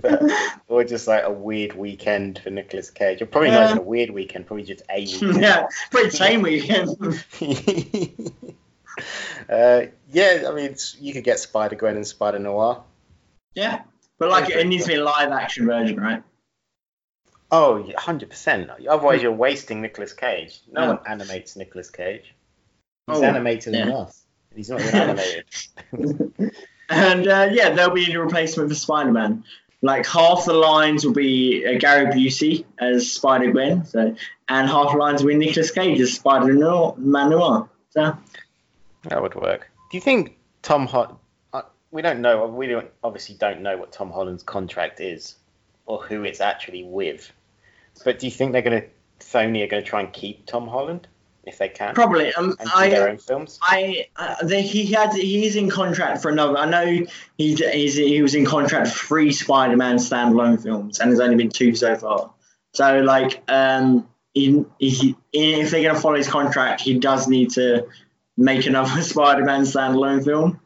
or 0.68 0.84
just 0.84 1.08
like 1.08 1.24
a 1.24 1.32
weird 1.32 1.74
weekend 1.76 2.40
for 2.40 2.50
Nicolas 2.50 2.90
Cage. 2.90 3.22
Or 3.22 3.26
probably 3.26 3.52
not 3.52 3.66
even 3.72 3.78
a 3.80 3.82
weird 3.82 4.10
weekend. 4.12 4.48
Probably 4.48 4.64
just 4.64 4.82
a 4.90 5.02
weekend. 5.06 5.42
yeah, 5.42 5.68
pretty 5.92 6.18
tame 6.18 6.42
weekend. 6.42 6.90
uh, 9.50 9.82
yeah, 10.12 10.44
I 10.48 10.52
mean, 10.54 10.76
you 11.00 11.14
could 11.14 11.24
get 11.24 11.40
Spider 11.40 11.76
Gwen 11.76 11.96
and 11.96 12.06
Spider 12.08 12.40
Noir. 12.40 12.84
yeah, 13.56 13.82
but 14.20 14.30
like 14.30 14.50
it 14.50 14.68
needs 14.68 14.84
to 14.86 14.90
be 14.90 14.96
a 14.96 15.04
live 15.04 15.32
action 15.32 15.66
version, 15.66 16.00
right? 16.00 16.24
Oh, 17.52 17.88
hundred 17.98 18.30
percent. 18.30 18.70
Otherwise, 18.90 19.22
you're 19.22 19.32
wasting 19.32 19.82
Nicolas 19.82 20.14
Cage. 20.14 20.62
No 20.72 20.82
Yeah. 20.82 20.88
one 20.88 21.00
animates 21.08 21.56
Nicolas 21.56 21.90
Cage. 21.92 22.34
He's 23.08 23.18
Oh, 23.18 23.24
animated 23.24 23.74
yeah. 23.76 23.84
enough. 23.84 24.16
He's 24.56 24.70
not 24.70 24.82
even 24.82 24.96
animated. 24.96 25.46
And 26.90 27.28
uh, 27.28 27.50
yeah, 27.52 27.72
there'll 27.72 27.94
be 27.94 28.12
a 28.12 28.20
replacement 28.20 28.70
for 28.70 28.76
Spider 28.76 29.12
Man. 29.12 29.44
Like 29.84 30.08
half 30.08 30.46
the 30.46 30.54
lines 30.54 31.06
will 31.06 31.14
be 31.14 31.66
uh, 31.68 31.78
Gary 31.78 32.06
Busey 32.06 32.64
as 32.80 33.12
Spider 33.12 33.52
Gwen, 33.52 33.86
so 33.86 34.16
and 34.48 34.68
half 34.70 34.94
the 34.94 34.98
lines 34.98 35.22
will 35.22 35.28
be 35.28 35.36
Nicolas 35.36 35.72
Cage 35.72 36.00
as 36.00 36.14
Spider 36.14 36.54
Man 36.98 37.30
Noir. 37.30 37.70
So 37.90 38.18
That 39.10 39.22
would 39.22 39.36
work. 39.36 39.70
Do 39.92 39.98
you 39.98 40.02
think 40.02 40.38
Tom 40.62 40.88
Hol- 40.88 41.20
uh, 41.52 41.64
We 41.92 42.02
don't 42.02 42.22
know. 42.22 42.48
We 42.48 42.68
don't 42.68 42.90
obviously 43.04 43.36
don't 43.36 43.62
know 43.62 43.76
what 43.76 43.92
Tom 43.92 44.10
Holland's 44.10 44.42
contract 44.42 45.02
is, 45.02 45.36
or 45.86 46.02
who 46.02 46.24
it's 46.24 46.40
actually 46.40 46.86
with. 46.86 47.30
But 48.06 48.20
do 48.20 48.26
you 48.26 48.32
think 48.32 48.54
they're 48.54 48.62
gonna 48.62 48.86
Sony 49.20 49.66
are 49.66 49.68
gonna 49.68 49.84
try 49.84 50.00
and 50.00 50.14
keep 50.14 50.46
Tom 50.46 50.66
Holland 50.66 51.10
if 51.46 51.58
they 51.58 51.70
can 51.70 51.94
probably, 51.94 52.34
um, 52.34 52.56
and 52.60 52.70
do 52.70 52.90
their 52.90 53.08
I, 53.08 53.12
own 53.12 53.18
films? 53.18 53.60
I, 53.62 54.08
uh, 54.16 54.44
the, 54.44 54.62
he 54.62 54.86
had, 54.86 55.14
he's 55.14 55.56
in 55.56 55.70
contract 55.70 56.22
for 56.22 56.30
another. 56.30 56.58
I 56.58 56.70
know 56.70 56.86
he, 56.86 57.08
he's, 57.38 57.96
he 57.96 58.22
was 58.22 58.36
in 58.36 58.46
contract 58.46 58.90
for 58.90 59.08
three 59.08 59.32
Spider 59.32 59.76
Man 59.76 59.98
standalone 59.98 60.62
films, 60.62 61.00
and 61.00 61.12
there's 61.12 61.20
only 61.20 61.36
been 61.36 61.50
two 61.50 61.76
so 61.76 61.96
far. 61.96 62.34
So 62.74 63.00
like, 63.00 63.44
um, 63.50 64.08
he, 64.34 64.66
he, 64.80 65.16
if 65.34 65.72
they're 65.72 65.84
gonna 65.84 66.00
follow 66.00 66.16
his 66.16 66.30
contract, 66.30 66.82
he 66.82 66.98
does 66.98 67.28
need 67.28 67.52
to 67.52 67.88
make 68.38 68.66
another 68.66 69.02
Spider 69.02 69.44
Man 69.44 69.62
standalone 69.64 70.24
film. 70.24 70.60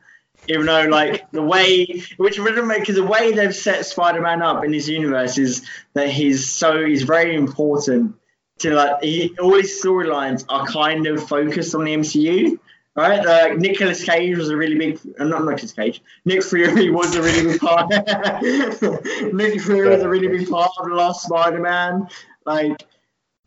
Even 0.49 0.67
though, 0.67 0.83
like 0.83 1.29
the 1.31 1.41
way, 1.41 2.03
which 2.15 2.39
wouldn't 2.39 2.67
make, 2.67 2.81
because 2.81 2.95
the 2.95 3.03
way 3.03 3.33
they've 3.33 3.55
set 3.55 3.85
Spider-Man 3.85 4.41
up 4.41 4.63
in 4.63 4.71
this 4.71 4.87
universe 4.87 5.37
is 5.37 5.67
that 5.93 6.09
he's 6.09 6.47
so 6.47 6.85
he's 6.85 7.03
very 7.03 7.35
important 7.35 8.15
to 8.59 8.73
like 8.73 9.03
he, 9.03 9.35
all 9.39 9.55
his 9.55 9.81
storylines 9.83 10.45
are 10.49 10.65
kind 10.65 11.07
of 11.07 11.27
focused 11.27 11.75
on 11.75 11.83
the 11.83 11.93
MCU, 11.93 12.57
right? 12.95 13.23
Like 13.23 13.57
Nicolas 13.57 14.03
Cage 14.03 14.37
was 14.37 14.49
a 14.49 14.57
really 14.57 14.75
big, 14.75 14.99
uh, 15.19 15.23
not 15.23 15.45
Nicholas 15.45 15.71
Cage, 15.71 16.01
Nick 16.25 16.43
Fury 16.43 16.89
was 16.89 17.15
a 17.15 17.21
really 17.21 17.51
big 17.51 17.61
part. 17.61 17.89
Nick 19.33 19.61
Fury 19.61 19.89
was 19.89 20.01
a 20.01 20.09
really 20.09 20.27
big 20.27 20.49
part 20.49 20.71
of 20.79 20.89
the 20.89 20.95
last 20.95 21.23
Spider-Man, 21.23 22.07
like. 22.45 22.83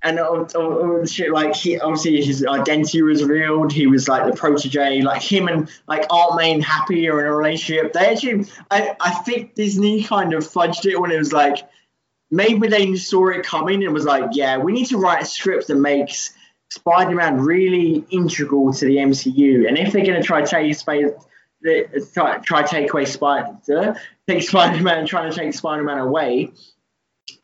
And 0.02 0.18
all, 0.18 0.46
all, 0.56 0.72
all 0.78 1.00
the 1.02 1.06
shit, 1.06 1.30
like 1.30 1.54
he 1.54 1.78
obviously 1.78 2.24
his 2.24 2.42
identity 2.46 3.02
was 3.02 3.22
revealed. 3.22 3.70
He 3.70 3.86
was 3.86 4.08
like 4.08 4.24
the 4.24 4.34
protege, 4.34 5.02
like 5.02 5.20
him 5.20 5.46
and 5.46 5.68
like 5.88 6.06
Aunt 6.10 6.36
May 6.36 6.54
and 6.54 6.64
Happy 6.64 7.06
are 7.10 7.20
in 7.20 7.26
a 7.26 7.36
relationship. 7.36 7.92
They 7.92 8.06
actually, 8.06 8.46
I, 8.70 8.96
I 8.98 9.10
think 9.10 9.54
Disney 9.56 10.02
kind 10.02 10.32
of 10.32 10.42
fudged 10.42 10.86
it 10.86 10.98
when 10.98 11.10
it 11.10 11.18
was 11.18 11.34
like 11.34 11.68
maybe 12.30 12.68
they 12.68 12.94
saw 12.96 13.28
it 13.28 13.44
coming 13.44 13.84
and 13.84 13.92
was 13.92 14.04
like, 14.04 14.30
yeah, 14.32 14.58
we 14.58 14.72
need 14.72 14.86
to 14.86 14.98
write 14.98 15.22
a 15.22 15.26
script 15.26 15.66
that 15.68 15.76
makes 15.76 16.32
Spider-Man 16.70 17.40
really 17.40 18.04
integral 18.10 18.72
to 18.72 18.84
the 18.84 18.96
MCU. 18.96 19.66
And 19.66 19.76
if 19.76 19.92
they're 19.92 20.04
going 20.04 20.20
to 20.20 20.26
try 20.26 20.42
to 20.42 20.46
take 20.46 20.74
space, 20.76 21.10
try, 22.14 22.38
try 22.38 22.62
to 22.62 22.68
take 22.68 22.92
away 22.92 23.04
Spider, 23.04 23.96
take 24.28 24.42
Spider-Man, 24.42 25.06
trying 25.06 25.30
to 25.30 25.36
take 25.36 25.52
Spider-Man 25.52 25.98
away, 25.98 26.52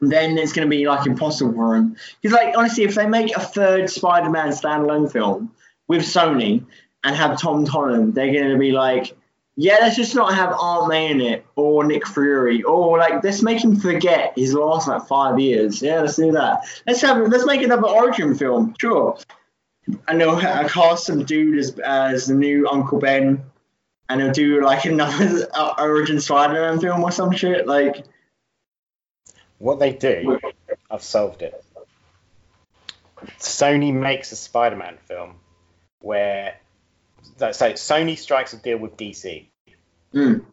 then 0.01 0.39
it's 0.39 0.53
going 0.53 0.67
to 0.67 0.71
be 0.71 0.87
like 0.87 1.07
impossible 1.07 1.53
for 1.53 1.77
them. 1.77 1.97
Because 2.21 2.37
like 2.37 2.57
honestly, 2.57 2.85
if 2.85 2.95
they 2.95 3.07
make 3.07 3.37
a 3.37 3.41
third 3.41 3.91
Spider-Man 3.91 4.51
standalone 4.51 5.11
film 5.11 5.53
with 5.89 6.03
Sony 6.03 6.65
and 7.03 7.17
have 7.17 7.41
Tom 7.41 7.67
Holland, 7.67 8.15
they're 8.15 8.33
going 8.33 8.51
to 8.51 8.59
be 8.59 8.73
like, 8.73 9.17
yeah, 9.59 9.79
let's 9.81 9.97
just 9.97 10.15
not 10.15 10.35
have 10.35 10.53
Aunt 10.53 10.89
May 10.89 11.11
in 11.11 11.21
it 11.23 11.47
or 11.57 11.83
Nick 11.85 12.07
Fury 12.07 12.63
or 12.63 12.99
like 12.99 13.25
let's 13.25 13.43
make 13.43 13.65
him 13.65 13.77
forget 13.77 14.35
his 14.37 14.53
last 14.53 14.87
like 14.87 15.07
five 15.07 15.41
years. 15.41 15.81
Yeah, 15.81 16.03
let's 16.03 16.17
do 16.17 16.33
that. 16.33 16.61
Let's 16.87 17.01
have 17.01 17.17
let's 17.29 17.47
make 17.47 17.63
another 17.63 17.89
origin 17.89 18.35
film. 18.35 18.75
Sure. 18.79 19.19
And 20.07 20.21
they'll 20.21 20.31
uh, 20.31 20.69
cast 20.69 21.07
some 21.07 21.25
dude 21.25 21.59
as 21.59 21.79
as 21.79 22.27
the 22.27 22.35
new 22.35 22.69
Uncle 22.69 22.99
Ben, 22.99 23.45
and 24.11 24.21
they'll 24.21 24.33
do 24.33 24.63
like 24.63 24.85
another 24.85 25.49
uh, 25.55 25.75
origin 25.79 26.21
Spider-Man 26.21 26.79
film 26.81 27.03
or 27.03 27.11
some 27.11 27.33
shit. 27.33 27.67
Like 27.67 28.05
What 29.57 29.79
they 29.79 29.93
do, 29.93 30.39
I've 30.91 31.03
solved 31.03 31.41
it. 31.41 31.65
Sony 33.39 33.95
makes 33.95 34.33
a 34.33 34.37
Spider-Man 34.37 34.99
film 35.07 35.37
where 36.01 36.57
so 37.37 37.73
Sony 37.73 38.17
strikes 38.19 38.53
a 38.53 38.57
deal 38.57 38.79
with 38.79 38.97
DC 38.97 39.47
mm, 40.15 40.45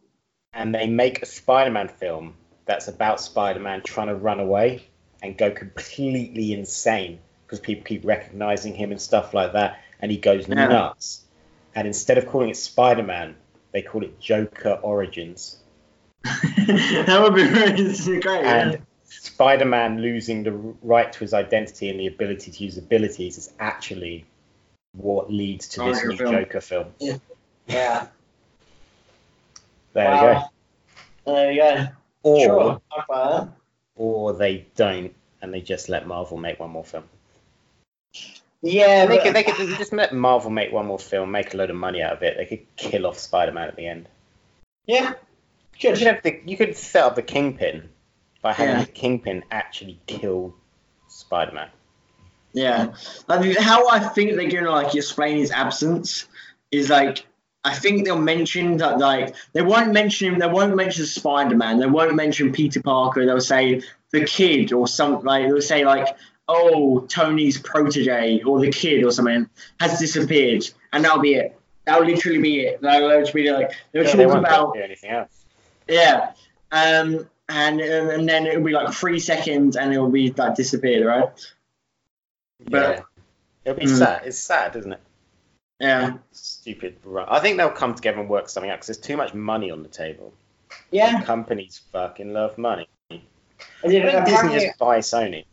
and 0.53 0.75
they 0.75 0.87
make 0.87 1.21
a 1.21 1.25
Spider-Man 1.25 1.87
film 1.87 2.35
that's 2.65 2.87
about 2.87 3.19
Spider-Man 3.21 3.81
trying 3.83 4.07
to 4.07 4.15
run 4.15 4.39
away 4.39 4.87
and 5.21 5.37
go 5.37 5.51
completely 5.51 6.53
insane 6.53 7.19
because 7.45 7.59
people 7.59 7.83
keep 7.85 8.05
recognizing 8.05 8.73
him 8.75 8.91
and 8.91 9.01
stuff 9.01 9.33
like 9.33 9.53
that 9.53 9.79
and 9.99 10.11
he 10.11 10.17
goes 10.17 10.47
Yeah. 10.47 10.67
nuts. 10.67 11.21
And 11.75 11.87
instead 11.87 12.17
of 12.17 12.27
calling 12.27 12.49
it 12.49 12.57
Spider-Man, 12.57 13.35
they 13.71 13.81
call 13.81 14.03
it 14.03 14.19
Joker 14.19 14.79
Origins. 14.81 15.57
that 16.23 17.19
would 17.21 17.35
be 17.35 18.19
great. 18.21 18.43
yeah. 18.43 18.55
and 18.73 18.85
Spider-Man 19.05 20.01
losing 20.01 20.43
the 20.43 20.51
right 20.81 21.11
to 21.11 21.19
his 21.19 21.33
identity 21.33 21.89
and 21.89 21.99
the 21.99 22.07
ability 22.07 22.51
to 22.51 22.63
use 22.63 22.77
abilities 22.77 23.37
is 23.37 23.51
actually 23.59 24.25
what 24.93 25.31
leads 25.31 25.67
to 25.69 25.83
this 25.83 26.03
new 26.03 26.15
film. 26.17 26.31
Joker 26.33 26.61
film. 26.61 26.87
Yeah. 27.67 28.07
There 29.93 30.05
Wow. 30.09 30.27
You 30.27 30.33
go. 31.25 31.33
There 31.33 31.51
you 31.51 31.61
go. 31.61 31.87
Or 32.23 32.39
Sure. 32.45 32.81
I'll 32.91 33.05
buy 33.07 33.29
that. 33.31 33.49
or 33.95 34.33
they 34.33 34.65
don't 34.75 35.13
and 35.41 35.53
they 35.53 35.61
just 35.61 35.89
let 35.89 36.07
Marvel 36.07 36.37
make 36.37 36.59
one 36.59 36.69
more 36.71 36.83
film. 36.85 37.03
Yeah, 38.61 39.05
They 39.07 39.17
but- 39.17 39.23
could, 39.25 39.35
they 39.35 39.43
could 39.43 39.77
just 39.77 39.91
let 39.93 40.13
Marvel 40.13 40.49
make 40.49 40.71
one 40.71 40.85
more 40.85 40.99
film, 40.99 41.31
make 41.31 41.53
a 41.53 41.57
load 41.57 41.69
of 41.69 41.75
money 41.75 42.01
out 42.01 42.13
of 42.13 42.23
it. 42.23 42.37
They 42.37 42.45
could 42.45 42.65
kill 42.77 43.05
off 43.05 43.17
Spider-Man 43.19 43.67
at 43.67 43.75
the 43.75 43.87
end. 43.87 44.07
yeah. 44.85 45.13
You 45.79 45.89
could, 45.91 45.99
have 46.03 46.21
the, 46.23 46.39
you 46.45 46.55
could 46.55 46.77
set 46.77 47.03
up 47.03 47.15
the 47.15 47.21
Kingpin 47.23 47.89
by 48.41 48.53
having 48.53 48.75
Yeah. 48.75 48.85
the 48.85 48.91
Kingpin 48.91 49.43
actually 49.51 49.99
kill 50.07 50.55
Spider-Man. 51.09 51.67
Yeah, 52.53 52.93
mean, 53.39 53.55
how 53.59 53.89
I 53.89 53.99
think 53.99 54.35
they're 54.35 54.49
gonna 54.49 54.71
like 54.71 54.93
explain 54.95 55.37
his 55.37 55.51
absence 55.51 56.27
is 56.71 56.89
like 56.89 57.25
I 57.63 57.73
think 57.73 58.05
they'll 58.05 58.19
mention 58.19 58.77
that 58.77 58.99
like 58.99 59.35
they 59.53 59.61
won't 59.61 59.93
mention 59.93 60.33
him. 60.33 60.39
They 60.39 60.47
won't 60.47 60.75
mention 60.75 61.05
Spider 61.05 61.55
Man. 61.55 61.79
They 61.79 61.87
won't 61.87 62.15
mention 62.15 62.51
Peter 62.51 62.81
Parker. 62.81 63.25
They'll 63.25 63.39
say 63.41 63.81
the 64.11 64.25
kid 64.25 64.73
or 64.73 64.87
something. 64.87 65.25
Like 65.25 65.47
they'll 65.47 65.61
say 65.61 65.85
like 65.85 66.15
oh 66.47 67.01
Tony's 67.01 67.57
protege 67.57 68.41
or 68.43 68.59
the 68.59 68.71
kid 68.71 69.03
or 69.03 69.11
something 69.11 69.49
has 69.79 69.97
disappeared, 69.99 70.69
and 70.91 71.03
that'll 71.05 71.21
be 71.21 71.35
it. 71.35 71.59
That'll 71.85 72.05
literally 72.05 72.39
be 72.39 72.59
it. 72.61 72.81
That'll 72.81 73.09
just 73.21 73.33
be 73.33 73.49
like 73.51 73.71
they'll 73.91 74.03
Yeah, 74.03 74.09
talk 74.09 74.17
they 74.17 74.23
about 74.25 74.77
anything 74.77 75.09
else. 75.09 75.45
yeah. 75.87 76.31
Um, 76.71 77.27
and 77.49 77.79
and 77.81 78.27
then 78.27 78.45
it'll 78.45 78.63
be 78.63 78.71
like 78.71 78.93
three 78.93 79.19
seconds, 79.19 79.75
and 79.75 79.93
it'll 79.93 80.09
be 80.09 80.31
like 80.31 80.55
disappeared, 80.55 81.05
right? 81.05 81.29
But- 82.69 82.97
yeah. 82.97 83.01
It'll 83.65 83.79
be 83.79 83.85
Mm. 83.85 83.97
sad. 83.97 84.21
It's 84.25 84.37
sad, 84.37 84.75
isn't 84.75 84.91
it? 84.91 84.99
Yeah. 85.79 86.17
Stupid. 86.33 86.97
Right. 87.05 87.27
I 87.29 87.39
think 87.39 87.57
they'll 87.57 87.69
come 87.69 87.95
together 87.95 88.19
and 88.19 88.29
work 88.29 88.49
something 88.49 88.69
out 88.69 88.75
because 88.75 88.87
there's 88.87 88.97
too 88.97 89.15
much 89.15 89.33
money 89.33 89.71
on 89.71 89.83
the 89.83 89.89
table. 89.89 90.33
Yeah. 90.91 91.21
Companies 91.21 91.81
fucking 91.91 92.33
love 92.33 92.57
money. 92.57 92.87
And 93.09 93.21
Why 93.83 93.91
yeah, 93.91 94.25
Disney 94.25 94.53
just 94.59 94.77
buy 94.77 94.99
Sony? 94.99 95.45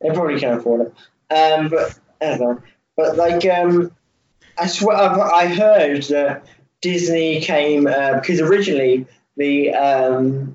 They 0.00 0.10
probably 0.10 0.38
can 0.38 0.58
afford 0.58 0.82
it. 0.82 1.34
Um, 1.34 1.68
but 1.68 1.98
I 2.20 2.24
don't 2.36 2.40
know. 2.40 2.62
But 2.96 3.16
like, 3.16 3.44
um, 3.46 3.90
I 4.58 4.66
swear, 4.66 4.96
I've, 4.96 5.18
I 5.18 5.46
heard 5.46 6.02
that 6.04 6.44
Disney 6.82 7.40
came 7.40 7.86
uh, 7.86 8.20
because 8.20 8.40
originally 8.40 9.06
the 9.36 9.72
um, 9.72 10.54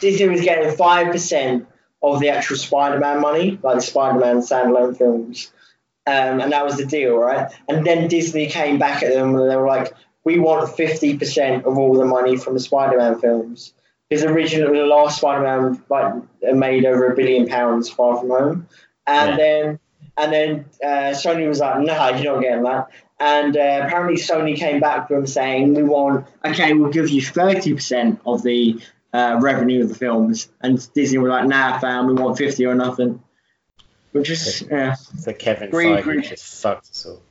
Disney 0.00 0.28
was 0.28 0.42
getting 0.42 0.76
five 0.76 1.10
percent 1.12 1.66
of 2.02 2.20
the 2.20 2.30
actual 2.30 2.56
Spider-Man 2.56 3.20
money, 3.20 3.58
like 3.62 3.76
the 3.76 3.82
Spider-Man 3.82 4.38
standalone 4.38 4.96
films, 4.96 5.52
um, 6.06 6.40
and 6.40 6.52
that 6.52 6.64
was 6.64 6.76
the 6.76 6.86
deal, 6.86 7.16
right? 7.16 7.52
And 7.68 7.86
then 7.86 8.08
Disney 8.08 8.46
came 8.48 8.78
back 8.78 9.02
at 9.02 9.12
them 9.12 9.34
and 9.34 9.50
they 9.50 9.56
were 9.56 9.66
like, 9.66 9.92
"We 10.24 10.38
want 10.38 10.74
fifty 10.76 11.16
percent 11.18 11.66
of 11.66 11.76
all 11.78 11.94
the 11.94 12.06
money 12.06 12.36
from 12.36 12.54
the 12.54 12.60
Spider-Man 12.60 13.20
films." 13.20 13.74
Because 14.08 14.24
originally 14.24 14.78
the 14.78 14.86
last 14.86 15.18
Spider-Man 15.18 15.82
like 15.88 16.14
made 16.54 16.84
over 16.84 17.12
a 17.12 17.14
billion 17.14 17.46
pounds 17.46 17.88
far 17.90 18.18
from 18.18 18.30
home, 18.30 18.68
and 19.06 19.30
Yeah. 19.30 19.36
then 19.36 19.78
and 20.16 20.32
then 20.32 20.64
uh, 20.82 21.12
Sony 21.14 21.46
was 21.46 21.60
like, 21.60 21.80
"Nah, 21.80 22.08
you're 22.16 22.34
not 22.34 22.42
getting 22.42 22.64
that." 22.64 22.88
And 23.20 23.56
uh, 23.56 23.82
apparently 23.84 24.16
Sony 24.16 24.56
came 24.56 24.80
back 24.80 25.08
to 25.08 25.14
them 25.14 25.26
saying, 25.26 25.74
"We 25.74 25.82
want 25.82 26.26
okay, 26.44 26.72
we'll 26.72 26.90
give 26.90 27.10
you 27.10 27.22
thirty 27.22 27.74
percent 27.74 28.20
of 28.26 28.42
the 28.42 28.80
uh, 29.12 29.38
revenue 29.40 29.82
of 29.82 29.88
the 29.88 29.94
films." 29.94 30.48
And 30.60 30.92
Disney 30.94 31.18
were 31.18 31.28
like, 31.28 31.46
"Nah, 31.46 31.78
fam, 31.78 32.06
we 32.06 32.14
want 32.14 32.38
fifty 32.38 32.66
or 32.66 32.74
nothing." 32.74 33.22
Which 34.12 34.30
is 34.30 34.66
yeah, 34.70 34.94
So 34.94 35.32
Kevin 35.32 35.68
Agree, 35.68 35.86
Feige 35.86 35.98
agree. 36.00 36.22
just 36.22 36.62
fucked 36.62 36.90
us 36.90 37.06
all. 37.06 37.22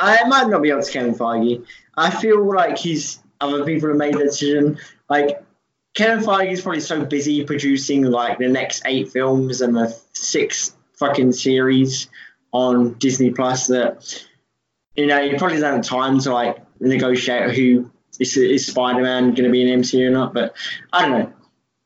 I 0.00 0.24
might 0.24 0.48
not 0.48 0.62
be 0.62 0.70
able 0.70 0.82
to 0.82 0.90
Kevin 0.90 1.14
Feige. 1.14 1.64
I 1.96 2.10
feel 2.10 2.44
like 2.54 2.78
he's 2.78 3.22
other 3.40 3.64
people 3.64 3.88
have 3.90 3.98
made 3.98 4.14
the 4.14 4.24
decision. 4.24 4.78
Like 5.08 5.42
Kevin 5.94 6.24
Feige 6.24 6.52
is 6.52 6.62
probably 6.62 6.80
so 6.80 7.04
busy 7.04 7.44
producing 7.44 8.04
like 8.04 8.38
the 8.38 8.48
next 8.48 8.82
eight 8.86 9.10
films 9.10 9.60
and 9.60 9.76
the 9.76 9.96
six 10.12 10.74
fucking 10.94 11.32
series 11.32 12.08
on 12.52 12.94
Disney 12.94 13.30
Plus 13.30 13.66
that 13.66 14.24
you 14.96 15.06
know 15.06 15.22
he 15.28 15.36
probably 15.36 15.58
doesn't 15.58 15.76
have 15.76 15.84
time 15.84 16.20
to 16.20 16.32
like 16.32 16.58
negotiate 16.80 17.54
who 17.54 17.90
is, 18.20 18.36
is 18.36 18.66
Spider 18.66 19.02
Man 19.02 19.30
going 19.30 19.44
to 19.44 19.50
be 19.50 19.62
in 19.62 19.80
MCU 19.80 20.06
or 20.06 20.10
not. 20.10 20.34
But 20.34 20.54
I 20.92 21.02
don't 21.02 21.18
know. 21.18 21.32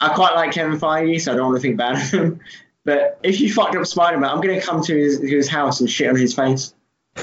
I 0.01 0.15
quite 0.15 0.35
like 0.35 0.53
Kevin 0.53 0.79
Feige, 0.79 1.21
so 1.21 1.33
I 1.33 1.37
don't 1.37 1.47
want 1.47 1.57
to 1.57 1.63
think 1.63 1.77
bad 1.77 1.97
of 2.03 2.11
him. 2.11 2.41
But 2.85 3.19
if 3.23 3.41
you 3.41 3.53
fucked 3.53 3.77
up 3.77 3.87
Spider 3.87 4.19
Man, 4.19 4.31
I'm 4.31 4.41
going 4.41 4.59
to 4.59 4.65
come 4.65 4.83
to 4.83 4.97
his, 4.97 5.21
his 5.21 5.49
house 5.49 5.81
and 5.81 5.91
shit 5.91 6.09
on 6.09 6.17
his 6.17 6.35
face. 6.35 6.75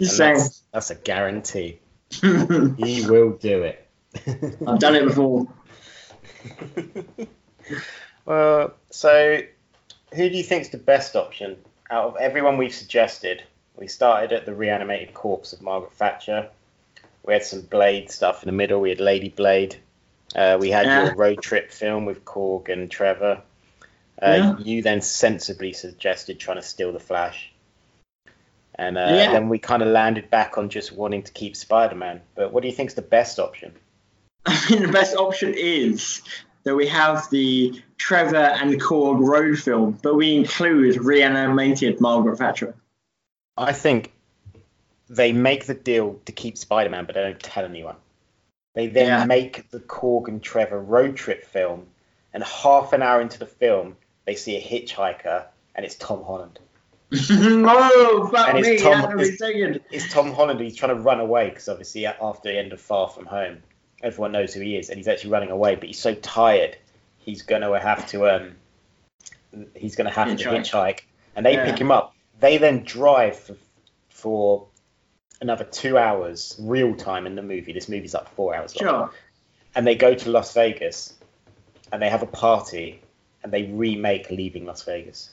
Just 0.00 0.16
saying. 0.16 0.38
That's, 0.38 0.62
that's, 0.72 0.90
a 0.90 0.94
guarantee. 0.96 1.78
he 2.10 3.06
will 3.06 3.30
do 3.32 3.62
it. 3.62 3.88
I've 4.66 4.80
done 4.80 4.96
it 4.96 5.04
before. 5.04 5.46
well, 8.26 8.74
so 8.90 9.42
who 10.14 10.28
do 10.28 10.36
you 10.36 10.42
think's 10.42 10.68
the 10.68 10.78
best 10.78 11.16
option 11.16 11.56
out 11.90 12.08
of 12.08 12.16
everyone 12.16 12.58
we've 12.58 12.74
suggested? 12.74 13.44
We 13.76 13.86
started 13.86 14.32
at 14.32 14.44
the 14.44 14.54
reanimated 14.54 15.14
corpse 15.14 15.52
of 15.52 15.62
Margaret 15.62 15.92
Thatcher. 15.94 16.50
We 17.24 17.32
had 17.32 17.44
some 17.44 17.62
Blade 17.62 18.10
stuff 18.10 18.42
in 18.42 18.48
the 18.48 18.52
middle. 18.52 18.80
We 18.80 18.90
had 18.90 19.00
Lady 19.00 19.28
Blade. 19.28 19.76
Uh, 20.34 20.56
we 20.60 20.70
had 20.70 20.86
yeah. 20.86 21.04
your 21.06 21.14
road 21.14 21.42
trip 21.42 21.70
film 21.70 22.04
with 22.04 22.24
Korg 22.24 22.68
and 22.68 22.90
Trevor. 22.90 23.42
Uh, 24.20 24.26
yeah. 24.26 24.58
You 24.58 24.82
then 24.82 25.00
sensibly 25.00 25.72
suggested 25.72 26.38
trying 26.38 26.56
to 26.56 26.62
steal 26.62 26.92
the 26.92 27.00
Flash. 27.00 27.52
And 28.74 28.96
uh, 28.96 29.08
yeah. 29.10 29.32
then 29.32 29.48
we 29.48 29.58
kind 29.58 29.82
of 29.82 29.88
landed 29.88 30.30
back 30.30 30.56
on 30.56 30.70
just 30.70 30.92
wanting 30.92 31.22
to 31.22 31.32
keep 31.32 31.56
Spider 31.56 31.94
Man. 31.94 32.22
But 32.34 32.52
what 32.52 32.62
do 32.62 32.68
you 32.68 32.74
think 32.74 32.90
is 32.90 32.94
the 32.94 33.02
best 33.02 33.38
option? 33.38 33.72
I 34.46 34.70
mean, 34.70 34.82
the 34.82 34.92
best 34.92 35.14
option 35.16 35.54
is 35.54 36.22
that 36.64 36.74
we 36.74 36.86
have 36.88 37.28
the 37.30 37.82
Trevor 37.98 38.36
and 38.36 38.80
Korg 38.80 39.20
road 39.20 39.58
film, 39.58 39.98
but 40.02 40.14
we 40.14 40.34
include 40.34 40.96
reanimated 40.96 42.00
Margaret 42.00 42.38
Thatcher. 42.38 42.74
I 43.56 43.72
think 43.72 44.12
they 45.12 45.32
make 45.32 45.66
the 45.66 45.74
deal 45.74 46.18
to 46.24 46.32
keep 46.32 46.56
Spider 46.56 46.88
Man, 46.88 47.04
but 47.04 47.14
they 47.14 47.22
don't 47.22 47.40
tell 47.40 47.64
anyone. 47.64 47.96
They 48.74 48.86
then 48.86 49.06
yeah. 49.06 49.24
make 49.26 49.70
the 49.70 49.80
Korg 49.80 50.28
and 50.28 50.42
Trevor 50.42 50.80
road 50.80 51.16
trip 51.16 51.44
film, 51.44 51.86
and 52.32 52.42
half 52.42 52.94
an 52.94 53.02
hour 53.02 53.20
into 53.20 53.38
the 53.38 53.46
film, 53.46 53.96
they 54.24 54.34
see 54.34 54.56
a 54.56 54.62
hitchhiker, 54.62 55.44
and 55.74 55.84
it's 55.84 55.96
Tom 55.96 56.24
Holland. 56.24 56.58
no, 57.30 58.30
fuck 58.32 58.48
and 58.48 58.58
it's 58.58 58.68
me. 58.68 58.78
Tom, 58.78 59.20
it's, 59.20 59.84
it's, 59.90 60.12
Tom 60.12 60.32
Holland. 60.32 60.60
He's 60.60 60.74
trying 60.74 60.96
to 60.96 61.02
run 61.02 61.20
away 61.20 61.50
because 61.50 61.68
obviously 61.68 62.06
after 62.06 62.50
the 62.50 62.58
end 62.58 62.72
of 62.72 62.80
Far 62.80 63.10
From 63.10 63.26
Home, 63.26 63.58
everyone 64.02 64.32
knows 64.32 64.54
who 64.54 64.62
he 64.62 64.78
is, 64.78 64.88
and 64.88 64.96
he's 64.96 65.08
actually 65.08 65.30
running 65.30 65.50
away. 65.50 65.74
But 65.74 65.84
he's 65.84 65.98
so 65.98 66.14
tired, 66.14 66.78
he's 67.18 67.42
going 67.42 67.60
to 67.60 67.78
have 67.78 68.08
to 68.08 68.30
um, 68.30 68.52
he's 69.74 69.94
to 69.96 70.04
have 70.08 70.28
hitchhike. 70.28 70.38
to 70.38 70.48
hitchhike, 70.48 71.00
and 71.36 71.44
they 71.44 71.52
yeah. 71.52 71.70
pick 71.70 71.78
him 71.78 71.90
up. 71.90 72.14
They 72.40 72.56
then 72.56 72.82
drive 72.82 73.38
for, 73.38 73.56
for 74.08 74.66
another 75.42 75.64
two 75.64 75.98
hours, 75.98 76.56
real 76.60 76.94
time 76.94 77.26
in 77.26 77.34
the 77.34 77.42
movie. 77.42 77.72
This 77.72 77.88
movie's 77.88 78.14
like 78.14 78.28
four 78.30 78.54
hours 78.54 78.74
long. 78.80 78.88
Sure. 78.88 79.10
And 79.74 79.86
they 79.86 79.96
go 79.96 80.14
to 80.14 80.30
Las 80.30 80.54
Vegas, 80.54 81.14
and 81.92 82.00
they 82.00 82.08
have 82.08 82.22
a 82.22 82.26
party, 82.26 83.02
and 83.42 83.52
they 83.52 83.64
remake 83.64 84.30
Leaving 84.30 84.64
Las 84.64 84.84
Vegas. 84.84 85.30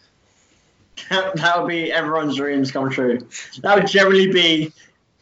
that 1.10 1.54
would 1.58 1.70
be 1.70 1.94
everyone's 1.94 2.36
dreams 2.36 2.72
come 2.72 2.90
true. 2.90 3.20
That 3.62 3.76
would 3.76 3.88
generally 3.88 4.32
be 4.32 4.74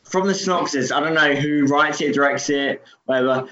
from 0.03 0.25
the 0.25 0.33
synopsis. 0.33 0.91
I 0.91 1.01
don't 1.01 1.13
know 1.13 1.35
who 1.35 1.65
writes 1.65 2.01
it, 2.01 2.13
directs 2.13 2.49
it, 2.49 2.83
whatever. 3.05 3.47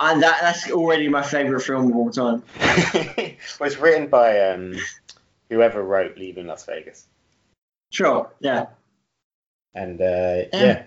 And 0.00 0.22
that, 0.22 0.38
that's 0.40 0.70
already 0.70 1.08
my 1.08 1.22
favourite 1.22 1.62
film 1.62 1.90
of 1.90 1.96
all 1.96 2.10
time. 2.10 2.44
well, 2.60 3.66
it's 3.66 3.78
written 3.78 4.06
by 4.06 4.38
um, 4.48 4.76
whoever 5.50 5.82
wrote 5.82 6.16
Leaving 6.16 6.46
Las 6.46 6.64
Vegas. 6.64 7.08
Sure, 7.90 8.30
yeah. 8.38 8.66
And 9.78 10.00
uh, 10.00 10.04
yeah. 10.04 10.48
yeah. 10.52 10.84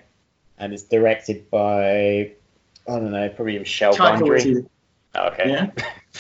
and 0.58 0.74
it's 0.74 0.84
directed 0.84 1.50
by 1.50 2.34
I 2.88 3.00
don't 3.00 3.12
know, 3.12 3.30
probably 3.30 3.60
Michel 3.60 3.94
Gondry. 3.94 4.68
Oh, 5.16 5.28
okay. 5.28 5.50
Yeah. 5.50 5.72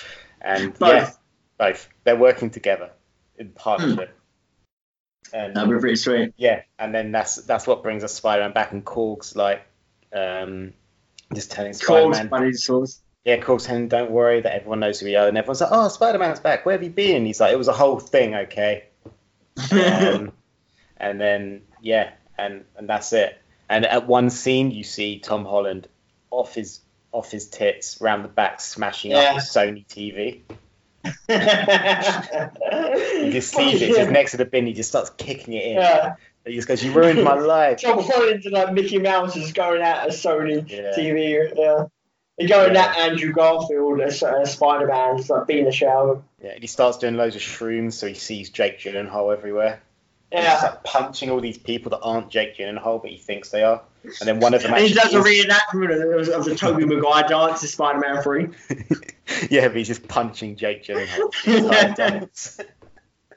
and 0.41 0.77
both. 0.77 0.89
yeah, 0.89 1.11
both. 1.57 1.89
They're 2.03 2.15
working 2.15 2.49
together 2.49 2.91
in 3.37 3.49
partnership. 3.49 4.09
Hmm. 4.09 4.15
And, 5.33 5.55
That'd 5.55 5.69
be 5.69 5.79
pretty 5.79 5.95
sweet. 5.95 6.33
Yeah, 6.35 6.63
and 6.77 6.93
then 6.93 7.11
that's 7.11 7.35
that's 7.35 7.65
what 7.65 7.83
brings 7.83 8.03
us 8.03 8.13
Spider-Man 8.13 8.51
back, 8.51 8.73
and 8.73 8.83
Korg's 8.83 9.35
like 9.35 9.61
um, 10.11 10.73
just 11.33 11.51
telling 11.51 11.71
Spider-Man. 11.71 12.29
Korg's 12.29 13.01
Yeah, 13.23 13.37
Korg's 13.37 13.65
telling 13.65 13.87
don't 13.87 14.11
worry 14.11 14.41
that 14.41 14.53
everyone 14.53 14.81
knows 14.81 14.99
who 14.99 15.05
we 15.05 15.15
are, 15.15 15.29
and 15.29 15.37
everyone's 15.37 15.61
like, 15.61 15.69
oh, 15.71 15.87
Spider-Man's 15.87 16.41
back. 16.41 16.65
Where 16.65 16.73
have 16.73 16.83
you 16.83 16.89
been? 16.89 17.25
He's 17.25 17.39
like, 17.39 17.53
it 17.53 17.57
was 17.57 17.69
a 17.69 17.73
whole 17.73 17.99
thing, 17.99 18.35
okay. 18.35 18.85
Um, 19.71 20.31
and 20.97 21.19
then 21.19 21.61
yeah, 21.81 22.11
and 22.41 22.65
and 22.75 22.89
that's 22.89 23.13
it. 23.13 23.37
And 23.69 23.85
at 23.85 24.07
one 24.07 24.29
scene, 24.29 24.71
you 24.71 24.83
see 24.83 25.19
Tom 25.19 25.45
Holland 25.45 25.87
off 26.29 26.55
his 26.55 26.81
off 27.11 27.31
his 27.31 27.47
tits 27.47 27.99
round 28.01 28.23
the 28.23 28.29
back, 28.29 28.61
smashing 28.61 29.11
yeah. 29.11 29.17
up 29.17 29.37
a 29.37 29.39
Sony 29.39 29.85
TV 29.85 30.41
he 31.27 31.33
just 33.31 33.53
sees 33.53 33.81
it, 33.81 33.89
yeah. 33.89 33.95
just 33.95 34.11
next 34.11 34.31
to 34.31 34.37
the 34.37 34.45
bin, 34.45 34.67
he 34.67 34.73
just 34.73 34.89
starts 34.89 35.09
kicking 35.11 35.53
it 35.53 35.65
in. 35.65 35.73
Yeah. 35.77 36.15
He 36.45 36.55
just 36.55 36.67
goes, 36.67 36.83
"You 36.83 36.91
ruined 36.91 37.23
my 37.23 37.33
life." 37.39 37.81
Tom 37.81 38.03
Holland 38.03 38.43
and 38.45 38.53
like 38.53 38.73
Mickey 38.73 38.99
Mouse 38.99 39.35
is 39.35 39.51
going 39.51 39.81
out 39.81 40.07
as 40.07 40.21
Sony 40.21 40.69
yeah. 40.69 40.91
TV. 40.97 41.51
Yeah. 41.55 41.85
You're 42.37 42.49
going 42.49 42.75
yeah. 42.75 42.85
at 42.85 42.97
Andrew 42.97 43.31
Garfield 43.33 44.01
as 44.01 44.21
uh, 44.23 44.45
Spider 44.45 44.87
Man, 44.87 45.23
like 45.27 45.47
being 45.47 45.67
a 45.67 45.71
shower. 45.71 46.21
Yeah, 46.41 46.51
and 46.51 46.61
he 46.61 46.67
starts 46.67 46.97
doing 46.97 47.15
loads 47.15 47.35
of 47.35 47.41
shrooms, 47.41 47.93
so 47.93 48.07
he 48.07 48.13
sees 48.13 48.49
Jake 48.49 48.79
Gyllenhaal 48.79 49.35
everywhere. 49.35 49.81
Yeah. 50.31 50.53
He's 50.53 50.63
like 50.63 50.83
punching 50.83 51.29
all 51.29 51.41
these 51.41 51.57
people 51.57 51.89
that 51.91 51.99
aren't 51.99 52.29
Jake 52.29 52.57
Gyllenhaal, 52.57 53.01
but 53.01 53.11
he 53.11 53.17
thinks 53.17 53.49
they 53.49 53.63
are. 53.63 53.81
And 54.03 54.27
then 54.27 54.39
one 54.39 54.53
of 54.53 54.63
them. 54.63 54.73
and 54.73 54.85
he 54.85 54.93
does 54.93 55.13
is... 55.13 55.15
a 55.15 55.19
reenactment 55.19 56.21
of, 56.21 56.29
of 56.29 56.45
the 56.45 56.55
Tobey 56.55 56.85
Maguire 56.85 57.27
dance 57.27 57.61
to 57.61 57.67
Spider 57.67 57.99
Man 57.99 58.23
3. 58.23 58.49
yeah, 59.49 59.67
but 59.67 59.77
he's 59.77 59.87
just 59.87 60.07
punching 60.07 60.55
Jake 60.55 60.83
Gyllenhaal. 60.83 62.65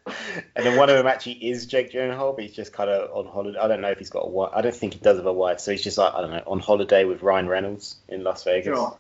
and 0.55 0.67
then 0.67 0.77
one 0.77 0.91
of 0.91 0.97
them 0.97 1.07
actually 1.07 1.33
is 1.33 1.67
Jake 1.67 1.91
Gyllenhaal, 1.91 2.35
but 2.35 2.45
he's 2.45 2.55
just 2.55 2.73
kind 2.73 2.91
of 2.91 3.11
on 3.11 3.33
holiday. 3.33 3.59
I 3.59 3.69
don't 3.69 3.81
know 3.81 3.91
if 3.91 3.99
he's 3.99 4.11
got 4.11 4.21
a 4.21 4.29
wife. 4.29 4.51
I 4.55 4.61
don't 4.61 4.75
think 4.75 4.95
he 4.95 5.01
does 5.01 5.17
have 5.17 5.27
a 5.27 5.33
wife, 5.33 5.61
so 5.61 5.71
he's 5.71 5.83
just 5.83 5.97
like 5.97 6.15
I 6.15 6.21
don't 6.21 6.31
know 6.31 6.43
on 6.47 6.61
holiday 6.61 7.05
with 7.05 7.23
Ryan 7.23 7.49
Reynolds 7.49 7.97
in 8.09 8.23
Las 8.23 8.45
Vegas. 8.45 8.77
Sure. 8.77 8.99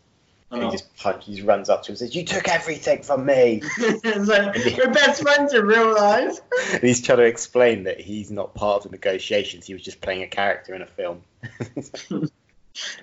And 0.50 0.62
he 0.62 0.70
just 0.70 0.96
punch, 0.96 1.24
he 1.24 1.42
runs 1.42 1.68
up 1.68 1.82
to 1.82 1.88
him 1.88 1.92
and 1.94 1.98
says, 1.98 2.14
"You 2.14 2.24
took 2.24 2.48
everything 2.48 3.02
from 3.02 3.26
me." 3.26 3.62
we're 3.78 4.92
best 4.92 5.22
friends 5.22 5.52
in 5.52 5.66
real 5.66 5.94
life. 5.94 6.38
and 6.72 6.82
he's 6.82 7.02
trying 7.02 7.18
to 7.18 7.24
explain 7.24 7.84
that 7.84 8.00
he's 8.00 8.30
not 8.30 8.54
part 8.54 8.84
of 8.84 8.90
the 8.90 8.96
negotiations. 8.96 9.66
He 9.66 9.72
was 9.72 9.82
just 9.82 10.00
playing 10.00 10.22
a 10.22 10.28
character 10.28 10.74
in 10.74 10.82
a 10.82 10.86
film. 10.86 11.22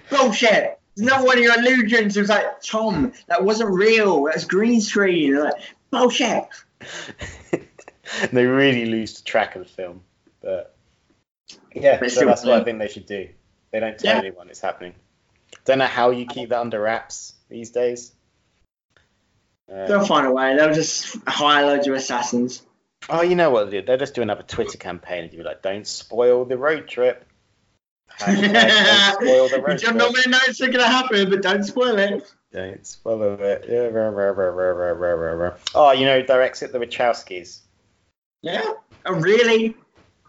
Bullshit. 0.10 0.80
No 0.98 1.24
one 1.24 1.38
of 1.38 1.44
your 1.44 1.58
illusions. 1.58 2.16
It 2.16 2.22
was 2.22 2.30
like 2.30 2.62
Tom. 2.62 3.14
That 3.28 3.44
wasn't 3.44 3.72
real. 3.72 4.24
That 4.26 4.36
was 4.36 4.46
green 4.46 4.80
screen. 4.80 5.36
Like, 5.36 5.54
Bullshit. 5.90 6.46
they 8.32 8.46
really 8.46 8.86
lose 8.86 9.16
the 9.16 9.24
track 9.24 9.56
of 9.56 9.64
the 9.64 9.70
film, 9.70 10.02
but 10.42 10.76
yeah, 11.74 12.06
so 12.08 12.26
that's 12.26 12.44
what 12.44 12.62
I 12.62 12.64
think 12.64 12.80
they 12.80 12.88
should 12.88 13.06
do. 13.06 13.30
They 13.72 13.80
don't 13.80 13.98
tell 13.98 14.16
yeah. 14.16 14.20
anyone 14.20 14.50
it's 14.50 14.62
happening. 14.62 14.94
Don't 15.66 15.80
know 15.80 15.86
how 15.86 16.12
you 16.12 16.26
keep 16.26 16.50
that 16.50 16.60
under 16.60 16.82
wraps 16.82 17.34
these 17.50 17.72
days. 17.72 18.14
Um, 19.72 19.88
They'll 19.88 20.06
find 20.06 20.28
a 20.28 20.32
way. 20.32 20.56
They'll 20.56 20.74
just 20.74 21.18
hire 21.28 21.66
loads 21.66 21.88
of 21.88 21.94
assassins. 21.94 22.64
Oh, 23.10 23.22
you 23.22 23.36
know 23.36 23.50
what 23.50 23.72
they'll 23.72 23.82
do? 23.82 23.86
They'll 23.86 23.98
just 23.98 24.14
do 24.14 24.22
another 24.22 24.44
Twitter 24.44 24.78
campaign 24.78 25.24
and 25.24 25.32
be 25.32 25.44
like, 25.44 25.62
"Don't 25.62 25.88
spoil 25.88 26.46
the 26.46 26.58
road 26.58 26.88
trip." 26.88 27.26
don't 28.20 28.36
spoil 29.22 29.50
the 29.50 29.64
road 29.66 29.80
trip. 29.80 29.96
Not 29.96 30.14
many 30.14 30.30
notes 30.30 30.62
are 30.62 30.70
gonna 30.70 30.86
happen, 30.88 31.30
but 31.30 31.42
don't 31.42 31.64
spoil 31.64 31.98
it. 31.98 32.32
Don't 32.52 32.86
spoil 32.86 33.40
it. 33.40 33.66
Yeah, 33.68 33.88
rah, 33.88 34.10
rah, 34.10 34.30
rah, 34.30 35.54
oh, 35.74 35.92
you 35.94 36.06
know, 36.06 36.22
directs 36.22 36.62
it 36.62 36.74
the 36.74 36.80
Wachowskis. 36.80 37.62
Yeah. 38.42 38.74
Oh, 39.06 39.14
really? 39.14 39.76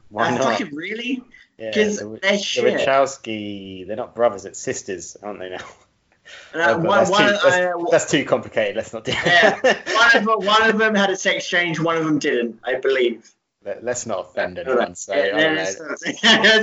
Why 0.08 0.28
uh, 0.28 0.38
not? 0.38 0.58
Fucking 0.58 0.74
really? 0.74 1.22
Because 1.56 2.00
yeah, 2.00 2.08
the, 2.08 2.18
they're 2.20 2.38
shit. 2.38 2.80
Wachowski, 2.80 3.86
they're 3.86 3.96
not 3.96 4.14
brothers, 4.14 4.44
it's 4.44 4.58
sisters, 4.58 5.16
aren't 5.22 5.38
they 5.38 5.50
now? 5.50 5.64
Uh, 6.54 6.78
one, 6.78 6.82
that's, 6.82 7.10
one, 7.10 7.22
too, 7.22 7.30
that's, 7.30 7.44
uh, 7.44 7.72
that's, 7.90 8.10
too, 8.10 8.24
complicated. 8.24 8.76
Let's 8.76 8.92
not 8.92 9.04
do 9.04 9.12
yeah. 9.12 9.60
one, 9.62 9.74
of 9.74 10.12
them, 10.12 10.46
one 10.46 10.70
of 10.70 10.78
them 10.78 10.94
had 10.94 11.10
a 11.10 11.16
sex 11.16 11.48
change, 11.48 11.78
one 11.78 11.96
of 11.96 12.04
them 12.04 12.18
didn't, 12.18 12.60
I 12.64 12.76
believe. 12.76 13.30
Let, 13.64 13.86
us 13.86 14.06
not 14.06 14.20
offend 14.20 14.58
anyone. 14.58 14.96
So 14.96 15.14
yeah, 15.14 15.38
yeah, 15.38 15.52
let's, 15.54 15.78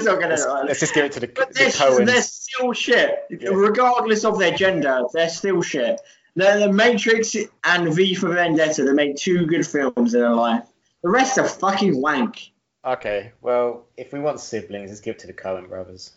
not, 0.06 0.20
let's, 0.20 0.46
let's, 0.46 0.80
just 0.82 0.94
give 0.94 1.06
it 1.06 1.14
to 1.14 1.22
the, 1.22 1.28
but 1.28 1.54
the 1.54 1.66
Coens. 1.66 2.06
They're 2.06 2.22
still 2.22 2.74
shit, 2.74 3.26
yeah. 3.30 3.50
regardless 3.52 4.26
of 4.26 4.38
their 4.38 4.52
gender. 4.52 5.04
They're 5.14 5.30
still 5.30 5.62
shit. 5.62 6.02
The, 6.36 6.66
the 6.68 6.74
Matrix 6.74 7.38
and 7.64 7.94
V 7.96 8.16
for 8.16 8.34
Vendetta. 8.34 8.84
They 8.84 8.92
made 8.92 9.18
two 9.18 9.46
good 9.46 9.66
films 9.66 10.14
in 10.14 10.20
their 10.20 10.34
life. 10.34 10.66
The 11.02 11.10
rest 11.10 11.38
are 11.38 11.48
fucking 11.48 12.02
wank. 12.02 12.52
Okay, 12.90 13.34
well, 13.42 13.86
if 13.98 14.12
we 14.12 14.20
want 14.20 14.40
siblings, 14.40 14.90
let's 14.90 15.02
give 15.02 15.16
it 15.16 15.20
to 15.20 15.28
the 15.28 15.34
Coen 15.34 15.70
brothers. 15.70 16.12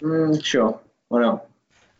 Mm, 0.00 0.42
sure. 0.42 0.80
Why 1.08 1.20
not? 1.20 1.46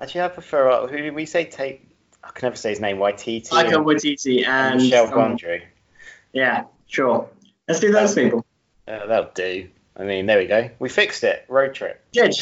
Actually, 0.01 0.23
I 0.23 0.29
prefer. 0.29 0.71
Uh, 0.71 0.87
who 0.87 0.97
did 0.97 1.15
we 1.15 1.27
say 1.27 1.45
take? 1.45 1.87
I 2.25 2.31
can 2.31 2.47
never 2.47 2.57
say 2.57 2.71
his 2.71 2.81
name. 2.81 2.97
Waititi. 2.97 3.51
Taika 3.51 3.85
Waititi 3.85 4.47
and, 4.47 4.75
and 4.75 4.83
Michel 4.83 5.09
Gondry. 5.09 5.65
Yeah, 6.33 6.65
sure. 6.87 7.29
Let's 7.69 7.81
do 7.81 7.93
those 7.93 8.15
people. 8.15 8.47
Uh, 8.89 9.07
that'll 9.07 9.31
do. 9.35 9.69
I 9.95 10.05
mean, 10.05 10.25
there 10.25 10.39
we 10.39 10.47
go. 10.47 10.71
We 10.79 10.89
fixed 10.89 11.23
it. 11.23 11.45
Road 11.49 11.75
trip. 11.75 12.03
Good. 12.15 12.35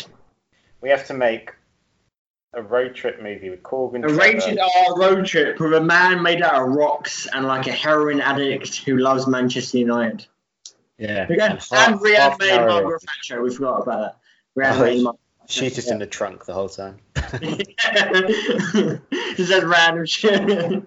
We 0.80 0.90
have 0.90 1.08
to 1.08 1.14
make 1.14 1.52
a 2.54 2.62
road 2.62 2.94
trip 2.94 3.20
movie 3.20 3.50
with 3.50 3.64
Corbin. 3.64 4.04
A 4.04 4.08
rated 4.08 4.60
R 4.60 4.96
road 4.96 5.26
trip 5.26 5.58
with 5.58 5.74
a 5.74 5.80
man 5.80 6.22
made 6.22 6.42
out 6.42 6.62
of 6.62 6.68
rocks 6.68 7.26
and 7.26 7.44
like 7.44 7.66
a 7.66 7.72
heroin 7.72 8.20
addict 8.20 8.76
who 8.76 8.98
loves 8.98 9.26
Manchester 9.26 9.78
United. 9.78 10.24
Yeah. 10.98 11.26
Okay. 11.30 11.40
And 11.40 11.60
And 11.72 12.00
reanimated 12.00 12.60
an 12.60 12.68
Margaret 12.68 13.02
Thatcher. 13.02 13.42
We 13.42 13.54
forgot 13.54 13.82
about 13.82 14.00
that. 14.00 14.16
Reanimated 14.54 15.04
Margaret 15.04 15.20
She's 15.48 15.74
just 15.74 15.90
in 15.90 15.98
the 15.98 16.06
trunk 16.06 16.44
the 16.44 16.52
whole 16.52 16.68
time. 16.68 16.98
Just 17.16 17.40
says 19.48 19.64
random 19.64 20.04
shit. 20.04 20.40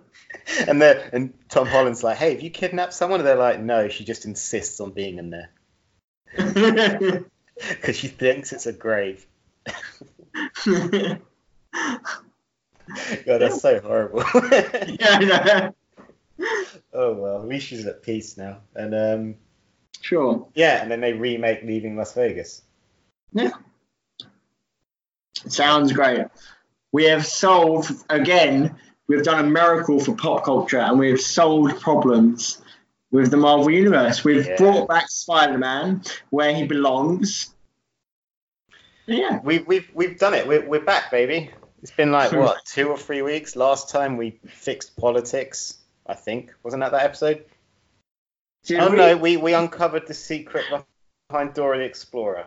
and 0.67 0.81
then 0.81 1.09
and 1.11 1.33
Tom 1.49 1.65
Holland's 1.65 2.03
like, 2.03 2.17
"Hey, 2.17 2.33
have 2.33 2.41
you 2.41 2.51
kidnapped 2.51 2.93
someone?" 2.93 3.21
And 3.21 3.27
they're 3.27 3.35
like, 3.35 3.59
"No, 3.59 3.89
she 3.89 4.05
just 4.05 4.25
insists 4.25 4.79
on 4.79 4.91
being 4.91 5.17
in 5.17 5.31
there 5.31 5.49
because 7.57 7.97
she 7.97 8.07
thinks 8.07 8.53
it's 8.53 8.67
a 8.67 8.73
grave." 8.73 9.25
God, 10.63 11.19
that's 13.25 13.61
so 13.61 13.81
horrible. 13.81 14.23
yeah, 14.51 15.07
I 15.09 15.25
know. 15.25 15.73
oh 16.93 17.13
well, 17.13 17.41
at 17.41 17.47
least 17.47 17.65
she's 17.65 17.87
at 17.87 18.03
peace 18.03 18.37
now. 18.37 18.59
And 18.75 18.93
um, 18.93 19.35
Sure. 20.01 20.47
yeah, 20.55 20.81
and 20.81 20.89
then 20.91 20.99
they 21.01 21.13
remake 21.13 21.63
Leaving 21.63 21.95
Las 21.95 22.13
Vegas. 22.13 22.61
Yeah. 23.33 23.51
Sounds 25.47 25.91
great. 25.93 26.25
We 26.91 27.05
have 27.05 27.25
solved 27.25 27.91
again. 28.09 28.75
We've 29.07 29.23
done 29.23 29.43
a 29.45 29.47
miracle 29.49 29.99
for 29.99 30.15
pop 30.15 30.43
culture, 30.43 30.79
and 30.79 30.99
we 30.99 31.09
have 31.09 31.21
solved 31.21 31.79
problems 31.81 32.61
with 33.11 33.31
the 33.31 33.37
Marvel 33.37 33.69
universe. 33.69 34.23
We've 34.23 34.45
Yeah. 34.45 34.57
brought 34.57 34.87
back 34.87 35.09
Spider-Man 35.09 36.03
where 36.29 36.53
he 36.53 36.65
belongs. 36.65 37.53
Yeah. 39.05 39.39
We've 39.43 39.65
we've 39.67 39.89
we've 39.93 40.17
done 40.19 40.33
it. 40.33 40.47
We're 40.47 40.65
we're 40.67 40.81
back, 40.85 41.11
baby. 41.11 41.49
It's 41.81 41.91
been 41.91 42.11
like 42.11 42.31
what 42.31 42.57
two 42.65 42.89
or 42.89 42.97
three 42.97 43.21
weeks. 43.21 43.55
Last 43.55 43.89
time 43.89 44.17
we 44.17 44.39
fixed 44.47 44.95
politics. 44.97 45.77
I 46.07 46.13
think 46.13 46.53
wasn't 46.63 46.81
that 46.81 46.91
that 46.91 47.03
episode? 47.03 47.45
Did 48.63 48.79
oh 48.79 48.89
we- 48.91 48.97
no, 48.97 49.17
we 49.17 49.37
we 49.37 49.53
uncovered 49.53 50.07
the 50.07 50.13
secret 50.13 50.65
behind 51.29 51.53
Dora 51.53 51.77
the 51.79 51.83
Explorer. 51.83 52.45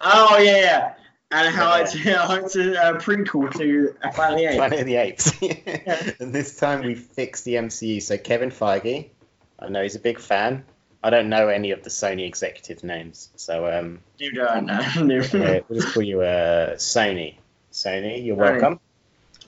Oh 0.00 0.38
yeah, 0.38 0.56
yeah. 0.58 0.94
And 1.30 1.54
how 1.54 1.76
Yeah. 1.76 1.82
it's, 1.82 1.94
how 1.98 2.34
it's 2.34 2.56
a, 2.56 2.78
uh, 2.78 2.92
prequel 3.00 3.50
to 3.56 3.94
Planet 4.12 4.34
of 4.34 4.36
the 4.38 4.44
Apes. 4.44 4.56
Planet 4.56 4.80
of 4.80 4.86
the 4.86 4.96
Apes. 4.96 6.16
and 6.20 6.32
this 6.32 6.56
time 6.56 6.82
we 6.84 6.94
fixed 6.94 7.44
the 7.46 7.54
MCU. 7.54 8.02
So 8.02 8.18
Kevin 8.18 8.50
Feige, 8.50 9.08
I 9.58 9.68
know 9.68 9.82
he's 9.82 9.96
a 9.96 9.98
big 10.00 10.18
fan. 10.20 10.62
I 11.02 11.08
don't 11.10 11.30
know 11.30 11.48
any 11.48 11.70
of 11.70 11.82
the 11.82 11.90
Sony 11.90 12.26
executive 12.26 12.84
names, 12.84 13.30
so 13.34 13.66
um, 13.66 14.00
You 14.18 14.30
don't 14.32 14.66
know. 14.66 14.78
yeah, 15.32 15.60
we'll 15.68 15.80
just 15.80 15.94
call 15.94 16.02
you 16.02 16.20
uh, 16.20 16.74
Sony. 16.76 17.36
Sony, 17.72 18.24
you're 18.24 18.36
welcome. 18.36 18.78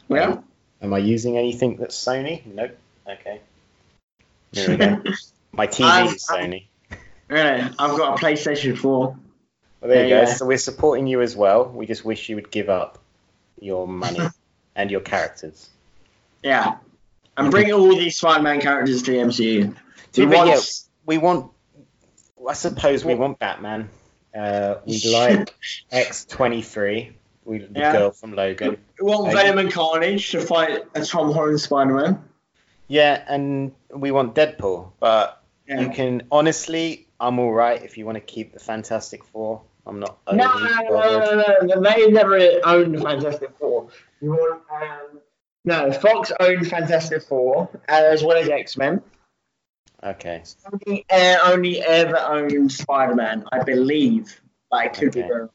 well, 0.08 0.42
Am 0.82 0.92
I 0.94 0.98
using 0.98 1.36
anything 1.38 1.76
that's 1.76 2.02
Sony? 2.02 2.44
Nope. 2.46 2.76
Okay. 3.08 3.40
There 4.52 4.68
we 4.70 4.76
go. 4.76 5.02
My 5.56 5.66
TV 5.66 6.14
is 6.14 6.26
Sony. 6.26 6.66
yeah, 7.31 7.70
I've 7.78 7.97
got 7.97 8.18
a 8.20 8.24
PlayStation 8.24 8.76
4. 8.76 9.06
Well, 9.06 9.16
there 9.82 10.05
you 10.05 10.14
Yeah, 10.14 10.24
go. 10.24 10.28
yeah. 10.31 10.35
So 10.35 10.47
we're 10.47 10.59
supporting 10.59 11.06
you 11.06 11.20
as 11.20 11.36
well. 11.36 11.66
We 11.66 11.86
just 11.86 12.05
wish 12.05 12.28
you 12.28 12.36
would 12.36 12.51
give 12.51 12.68
up 12.68 12.98
your 13.60 13.86
money 13.86 14.20
and 14.76 14.90
your 14.90 15.01
characters. 15.01 15.68
Yeah. 16.43 16.76
And 17.36 17.51
bring 17.51 17.72
all 17.72 17.89
these 17.89 18.16
Spider-Man 18.18 18.60
characters 18.60 19.02
to 19.02 19.10
the 19.10 19.16
MCU. 19.18 19.74
To 20.12 20.26
We 20.26 20.35
want- 20.36 20.81
we 21.06 21.18
want. 21.18 21.51
I 22.48 22.52
suppose 22.52 23.05
we 23.05 23.14
want 23.14 23.39
Batman. 23.39 23.89
Uh, 24.35 24.76
we 24.86 25.01
like 25.12 25.55
X 25.90 26.24
twenty 26.26 26.62
three. 26.62 27.16
We 27.44 27.59
the 27.59 27.78
Yeah. 27.81 27.93
girl 27.93 28.10
from 28.12 28.35
Logan. 28.35 28.78
We 29.01 29.06
want 29.06 29.24
Like- 29.24 29.35
Venom 29.35 29.59
and 29.59 29.72
Carnage 29.72 30.31
to 30.31 30.40
fight 30.40 30.85
a 30.94 31.05
Tom 31.05 31.32
Holland 31.32 31.60
Spider-Man. 31.60 32.22
Yeah, 32.86 33.22
and 33.28 33.72
we 33.94 34.10
want 34.12 34.35
Deadpool. 34.35 34.93
But 35.01 35.43
Yeah. 35.66 35.80
you 35.80 35.90
can 35.90 36.26
honestly, 36.30 37.08
I'm 37.18 37.38
all 37.38 37.52
right 37.52 37.82
if 37.82 37.96
you 37.96 38.04
want 38.04 38.16
to 38.16 38.20
keep 38.20 38.52
the 38.52 38.60
Fantastic 38.60 39.24
Four. 39.24 39.62
I'm 39.86 40.00
not. 40.00 40.18
No, 40.30 40.34
no, 40.34 40.78
no, 40.88 41.42
no, 41.42 41.80
no. 41.80 41.80
They 41.82 42.10
never 42.10 42.38
owned 42.64 43.00
Fantastic 43.02 43.56
Four. 43.58 43.88
You 44.20 44.30
want 44.30 44.62
um, 44.72 45.20
no 45.64 45.92
Fox 45.92 46.32
owned 46.40 46.66
Fantastic 46.68 47.22
Four 47.22 47.68
as 47.88 48.22
well 48.22 48.36
as 48.36 48.48
X 48.48 48.76
Men. 48.76 49.02
Okay. 50.02 50.42
Only, 50.70 51.06
uh, 51.10 51.38
only 51.44 51.80
ever 51.80 52.18
owned 52.18 52.70
Spider 52.70 53.14
Man, 53.14 53.44
I 53.52 53.62
believe. 53.62 54.40
But 54.70 54.76
I 54.76 54.88
could 54.88 55.12
be 55.12 55.22
wrong. 55.22 55.48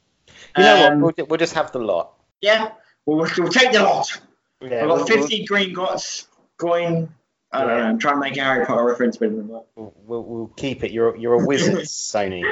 You 0.58 0.64
know 0.64 0.88
Um, 0.88 1.02
what? 1.02 1.18
We'll, 1.18 1.28
we'll 1.28 1.38
just 1.38 1.54
have 1.54 1.72
the 1.72 1.80
lot. 1.80 2.14
Yeah, 2.42 2.72
we'll, 3.06 3.18
we'll 3.38 3.50
take 3.50 3.72
the 3.72 3.84
lot. 3.84 4.20
Yeah, 4.62 4.82
I've 4.82 4.88
we'll, 4.88 4.98
got 5.00 5.08
50 5.10 5.46
green 5.46 5.76
gots 5.76 6.26
going. 6.58 7.14
I 7.52 7.60
don't 7.60 7.68
know. 7.68 7.84
I'm 7.84 7.98
trying 8.00 8.16
to 8.16 8.20
make 8.20 8.36
Harry 8.36 8.66
Potter 8.66 8.84
reference 8.84 9.18
them. 9.18 9.48
we'll, 9.48 9.66
we'll, 9.76 10.24
we'll 10.24 10.48
keep 10.56 10.84
it. 10.84 10.92
You're 10.92 11.16
you're 11.16 11.42
a 11.42 11.46
wizard, 11.46 11.80
Sony. 11.86 12.44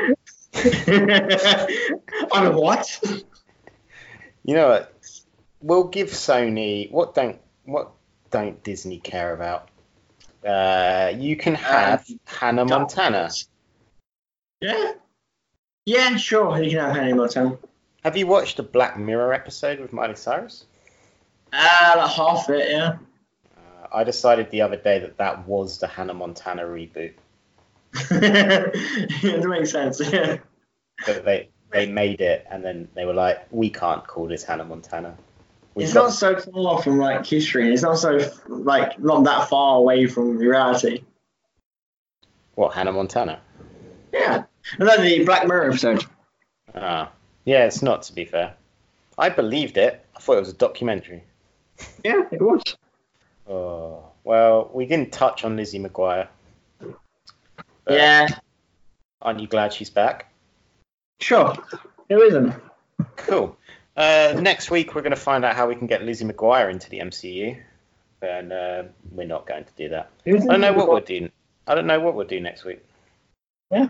I'm 2.32 2.48
a 2.48 2.60
what? 2.60 3.00
You 4.44 4.56
know 4.56 4.70
what? 4.70 4.96
We'll 5.62 5.88
give 5.88 6.10
Sony 6.10 6.92
what 6.92 7.14
don't 7.14 7.40
what 7.64 7.92
don't 8.32 8.64
Disney 8.64 8.98
care 8.98 9.34
about? 9.34 9.70
Uh, 10.46 11.14
you 11.16 11.36
can 11.36 11.56
have 11.56 12.08
Hannah 12.26 12.66
Montana. 12.66 13.30
Yeah. 14.62 14.94
Yeah, 15.86 16.18
sure. 16.18 16.62
You 16.62 16.72
can 16.72 16.80
have 16.80 16.96
Hannah 16.96 17.16
Montana. 17.16 17.58
Have 18.04 18.18
you 18.18 18.28
watched 18.28 18.58
the 18.58 18.64
Black 18.64 18.98
Mirror 18.98 19.34
episode 19.34 19.80
with 19.80 19.94
Miley 19.94 20.16
Cyrus? 20.16 20.66
Ah, 21.52 21.94
like 21.98 22.12
half 22.12 22.50
of 22.50 22.56
it, 22.56 22.70
yeah. 22.70 22.98
I 23.94 24.04
decided 24.04 24.50
the 24.52 24.62
other 24.62 24.78
day 24.78 25.00
that 25.00 25.18
that 25.18 25.48
was 25.48 25.80
the 25.80 25.88
Hannah 25.88 26.14
Montana 26.14 26.64
reboot. 26.64 27.14
it 28.12 29.48
makes 29.50 29.72
sense. 29.72 30.00
Yeah. 30.00 30.38
That 31.06 31.26
they 31.26 31.50
they 31.72 31.86
made 31.86 32.22
it 32.22 32.46
and 32.50 32.64
then 32.64 32.88
they 32.96 33.06
were 33.06 33.14
like, 33.14 33.46
we 33.52 33.70
can't 33.70 34.06
call 34.08 34.28
this 34.28 34.44
Hannah 34.44 34.64
Montana. 34.66 35.16
We've 35.76 35.86
It's 35.86 35.94
got- 35.94 36.04
not 36.06 36.14
so 36.14 36.38
far 36.40 36.82
from 36.82 36.98
like 36.98 37.26
history. 37.26 37.72
It's 37.74 37.84
not 37.84 37.98
so 38.00 38.20
like 38.48 39.00
not 39.00 39.24
that 39.26 39.50
far 39.50 39.78
away 39.78 40.08
from 40.08 40.38
reality. 40.38 41.04
what 42.56 42.74
Hannah 42.74 42.94
Montana. 42.94 43.40
Yeah. 44.14 44.44
And 44.80 44.90
then 44.90 45.02
the 45.04 45.24
Black 45.24 45.48
Mirror 45.48 45.70
episode. 45.70 46.04
Ah, 46.76 47.12
yeah, 47.46 47.66
it's 47.66 47.82
not 47.82 48.02
to 48.04 48.14
be 48.14 48.26
fair. 48.26 48.54
I 49.18 49.30
believed 49.30 49.78
it. 49.78 50.04
I 50.16 50.20
thought 50.20 50.38
it 50.38 50.42
was 50.42 50.50
a 50.50 50.54
documentary. 50.54 51.24
Yeah, 52.04 52.24
it 52.32 52.42
was. 52.42 52.62
Oh, 53.50 54.04
well, 54.24 54.70
we 54.74 54.86
didn't 54.86 55.12
touch 55.12 55.46
on 55.46 55.56
Lizzie 55.56 55.80
McGuire. 55.80 56.28
Yeah, 57.90 58.28
Aren't 59.22 59.40
you 59.40 59.48
glad 59.48 59.74
she's 59.74 59.90
back? 59.90 60.32
sure. 61.20 61.56
Who 62.10 62.22
isn't? 62.22 62.54
Cool. 63.16 63.58
Uh, 63.96 64.36
next 64.40 64.70
week, 64.70 64.94
we're 64.94 65.02
going 65.02 65.12
to 65.12 65.16
find 65.16 65.44
out 65.44 65.56
how 65.56 65.68
we 65.68 65.76
can 65.76 65.88
get 65.88 66.04
Lizzie 66.04 66.26
McGuire 66.26 66.70
into 66.72 66.90
the 66.90 67.00
MCU. 67.00 67.58
And 68.22 68.52
uh, 68.52 68.84
we're 69.12 69.28
not 69.28 69.48
going 69.48 69.64
to 69.66 69.72
do 69.76 69.90
that. 69.90 70.12
I 70.26 70.32
don't 70.32 70.62
know 70.62 70.74
what 70.74 70.88
we'll 70.88 71.00
do. 71.00 71.30
I 71.66 71.76
don't 71.76 71.88
know 71.88 72.00
what 72.00 72.16
we'll 72.16 72.28
do 72.28 72.40
next 72.40 72.64
week. 72.66 72.84
Yeah. 73.72 73.88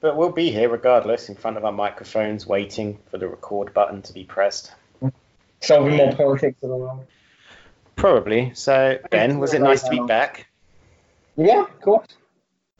But 0.00 0.16
we'll 0.16 0.32
be 0.32 0.50
here 0.50 0.68
regardless, 0.68 1.28
in 1.28 1.34
front 1.34 1.56
of 1.56 1.64
our 1.64 1.72
microphones, 1.72 2.46
waiting 2.46 2.98
for 3.10 3.18
the 3.18 3.28
record 3.28 3.74
button 3.74 4.02
to 4.02 4.12
be 4.12 4.24
pressed. 4.24 4.72
Solving 5.60 5.96
more 5.96 6.12
politics 6.14 6.56
in 6.62 6.70
the 6.70 6.76
world. 6.76 7.06
Probably. 8.00 8.52
So, 8.54 8.98
Ben, 9.10 9.38
was 9.38 9.52
it 9.52 9.60
nice 9.60 9.82
to 9.82 9.90
be 9.90 10.00
back? 10.00 10.46
Yeah, 11.36 11.64
of 11.64 11.80
course. 11.82 12.08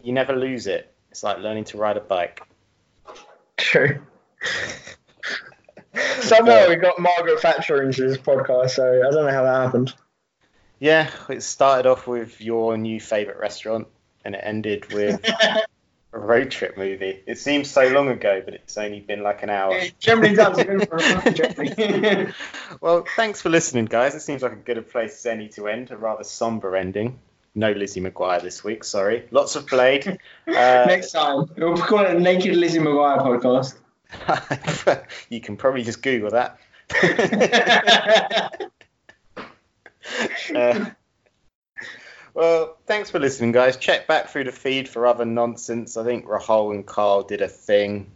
You 0.03 0.15
never 0.15 0.35
lose 0.35 0.67
it. 0.67 0.91
It's 1.11 1.23
like 1.23 1.39
learning 1.39 1.65
to 1.65 1.77
ride 1.77 1.99
a 1.99 2.01
bike. 2.01 2.43
True. 3.59 4.01
Somehow 6.21 6.69
we 6.69 6.77
got 6.77 6.99
Margaret 6.99 7.41
Thatcher 7.41 7.83
into 7.83 8.09
this 8.09 8.17
podcast, 8.17 8.71
so 8.71 9.07
I 9.07 9.11
don't 9.11 9.27
know 9.27 9.33
how 9.33 9.43
that 9.43 9.63
happened. 9.67 9.93
Yeah, 10.79 11.11
it 11.29 11.43
started 11.43 11.87
off 11.87 12.07
with 12.07 12.41
your 12.41 12.79
new 12.79 12.99
favourite 12.99 13.39
restaurant, 13.39 13.89
and 14.25 14.35
it 14.35 14.41
ended 14.43 14.91
with 14.91 15.23
a 16.12 16.19
road 16.19 16.51
trip 16.51 16.77
movie. 16.77 17.20
It 17.27 17.39
seems 17.39 17.70
so 17.70 17.87
long 17.89 18.09
ago, 18.09 18.43
but 18.45 18.55
it's 18.55 18.77
only 18.77 19.01
been 19.01 19.23
like 19.23 19.43
an 19.43 19.51
hour. 19.51 19.77
It 19.77 19.99
generally 19.99 20.35
does. 20.35 20.61
for 20.61 20.97
a 20.97 21.01
fucking 21.01 22.35
Well, 22.81 23.05
thanks 23.16 23.41
for 23.41 23.49
listening, 23.49 23.85
guys. 23.87 24.15
It 24.15 24.20
seems 24.20 24.43
like 24.43 24.53
a 24.53 24.57
good 24.57 24.91
place 24.91 25.15
as 25.19 25.27
any 25.27 25.49
to 25.51 25.69
end. 25.69 25.91
A 25.91 25.97
rather 25.97 26.24
somber 26.24 26.74
ending. 26.77 27.19
No 27.55 27.73
Lizzie 27.73 28.01
McGuire 28.01 28.43
this 28.43 28.62
week. 28.65 28.85
Sorry. 28.85 29.27
Lots 29.31 29.57
of 29.57 29.66
Blade. 29.66 30.19
Uh, 30.49 30.85
Next 30.89 31.12
time, 31.12 31.49
we'll 31.57 31.77
call 31.77 32.01
it 32.01 32.16
a 32.16 32.19
Naked 32.19 32.57
Lizzie 32.57 32.81
McGuire 32.81 33.19
podcast. 33.23 33.77
you 35.28 35.41
can 35.41 35.57
probably 35.57 35.85
just 35.85 36.03
Google 36.03 36.31
that. 36.31 36.59
uh, 40.55 40.91
Well, 42.35 42.77
thanks 42.86 43.11
for 43.11 43.19
listening, 43.19 43.52
guys. 43.52 43.77
Check 43.77 44.07
back 44.07 44.28
through 44.28 44.44
the 44.44 44.52
feed 44.52 44.89
for 44.89 45.07
other 45.07 45.24
nonsense. 45.24 45.97
I 45.97 46.05
think 46.05 46.27
Rahul 46.27 46.74
and 46.74 46.86
Carl 46.86 47.23
did 47.24 47.43
a 47.43 47.48
thing 47.48 48.11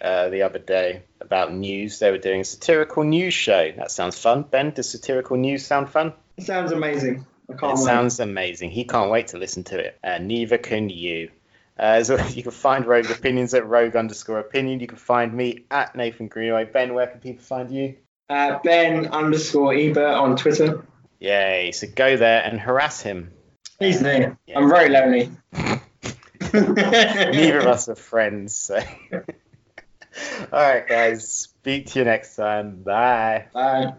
uh, 0.00 0.28
the 0.28 0.42
other 0.42 0.58
day 0.58 1.02
about 1.20 1.52
news. 1.52 1.98
They 1.98 2.10
were 2.10 2.18
doing 2.18 2.42
a 2.42 2.44
satirical 2.44 3.04
news 3.04 3.34
show. 3.34 3.72
That 3.76 3.90
sounds 3.90 4.18
fun. 4.18 4.42
Ben, 4.42 4.70
does 4.70 4.90
satirical 4.90 5.36
news 5.36 5.64
sound 5.66 5.90
fun? 5.90 6.12
It 6.36 6.44
sounds 6.44 6.72
amazing. 6.72 7.26
I 7.48 7.54
can't 7.54 7.72
it 7.72 7.76
wait. 7.76 7.84
sounds 7.84 8.20
amazing. 8.20 8.70
He 8.70 8.84
can't 8.84 9.10
wait 9.10 9.28
to 9.28 9.38
listen 9.38 9.64
to 9.64 9.78
it. 9.78 9.98
Uh, 10.02 10.18
neither 10.18 10.58
can 10.58 10.88
you. 10.88 11.30
Uh, 11.78 12.02
so 12.02 12.16
you 12.28 12.42
can 12.42 12.52
find 12.52 12.86
Rogue 12.86 13.10
Opinions 13.10 13.54
at 13.54 13.66
Rogue 13.66 13.96
underscore 13.96 14.38
Opinion. 14.38 14.80
You 14.80 14.86
can 14.86 14.98
find 14.98 15.32
me 15.32 15.64
at 15.70 15.94
Nathan 15.96 16.28
Greenaway. 16.28 16.64
Ben, 16.64 16.94
where 16.94 17.06
can 17.06 17.20
people 17.20 17.42
find 17.42 17.70
you? 17.70 17.96
Uh, 18.28 18.58
ben 18.64 19.06
underscore 19.08 19.72
Ebert 19.72 20.16
on 20.16 20.36
Twitter. 20.36 20.84
Yay! 21.20 21.70
So 21.72 21.86
go 21.94 22.16
there 22.16 22.42
and 22.42 22.60
harass 22.60 23.00
him. 23.00 23.32
He's 23.78 24.00
there. 24.00 24.38
Yeah. 24.46 24.58
I'm 24.58 24.68
very 24.68 24.88
lonely. 24.88 25.30
Neither 26.52 27.58
of 27.58 27.66
us 27.66 27.88
are 27.88 27.94
friends. 27.94 28.56
So. 28.56 28.80
All 29.12 29.22
right, 30.52 30.86
guys. 30.86 31.28
Speak 31.28 31.86
to 31.88 31.98
you 31.98 32.04
next 32.04 32.36
time. 32.36 32.82
Bye. 32.82 33.46
Bye. 33.52 33.94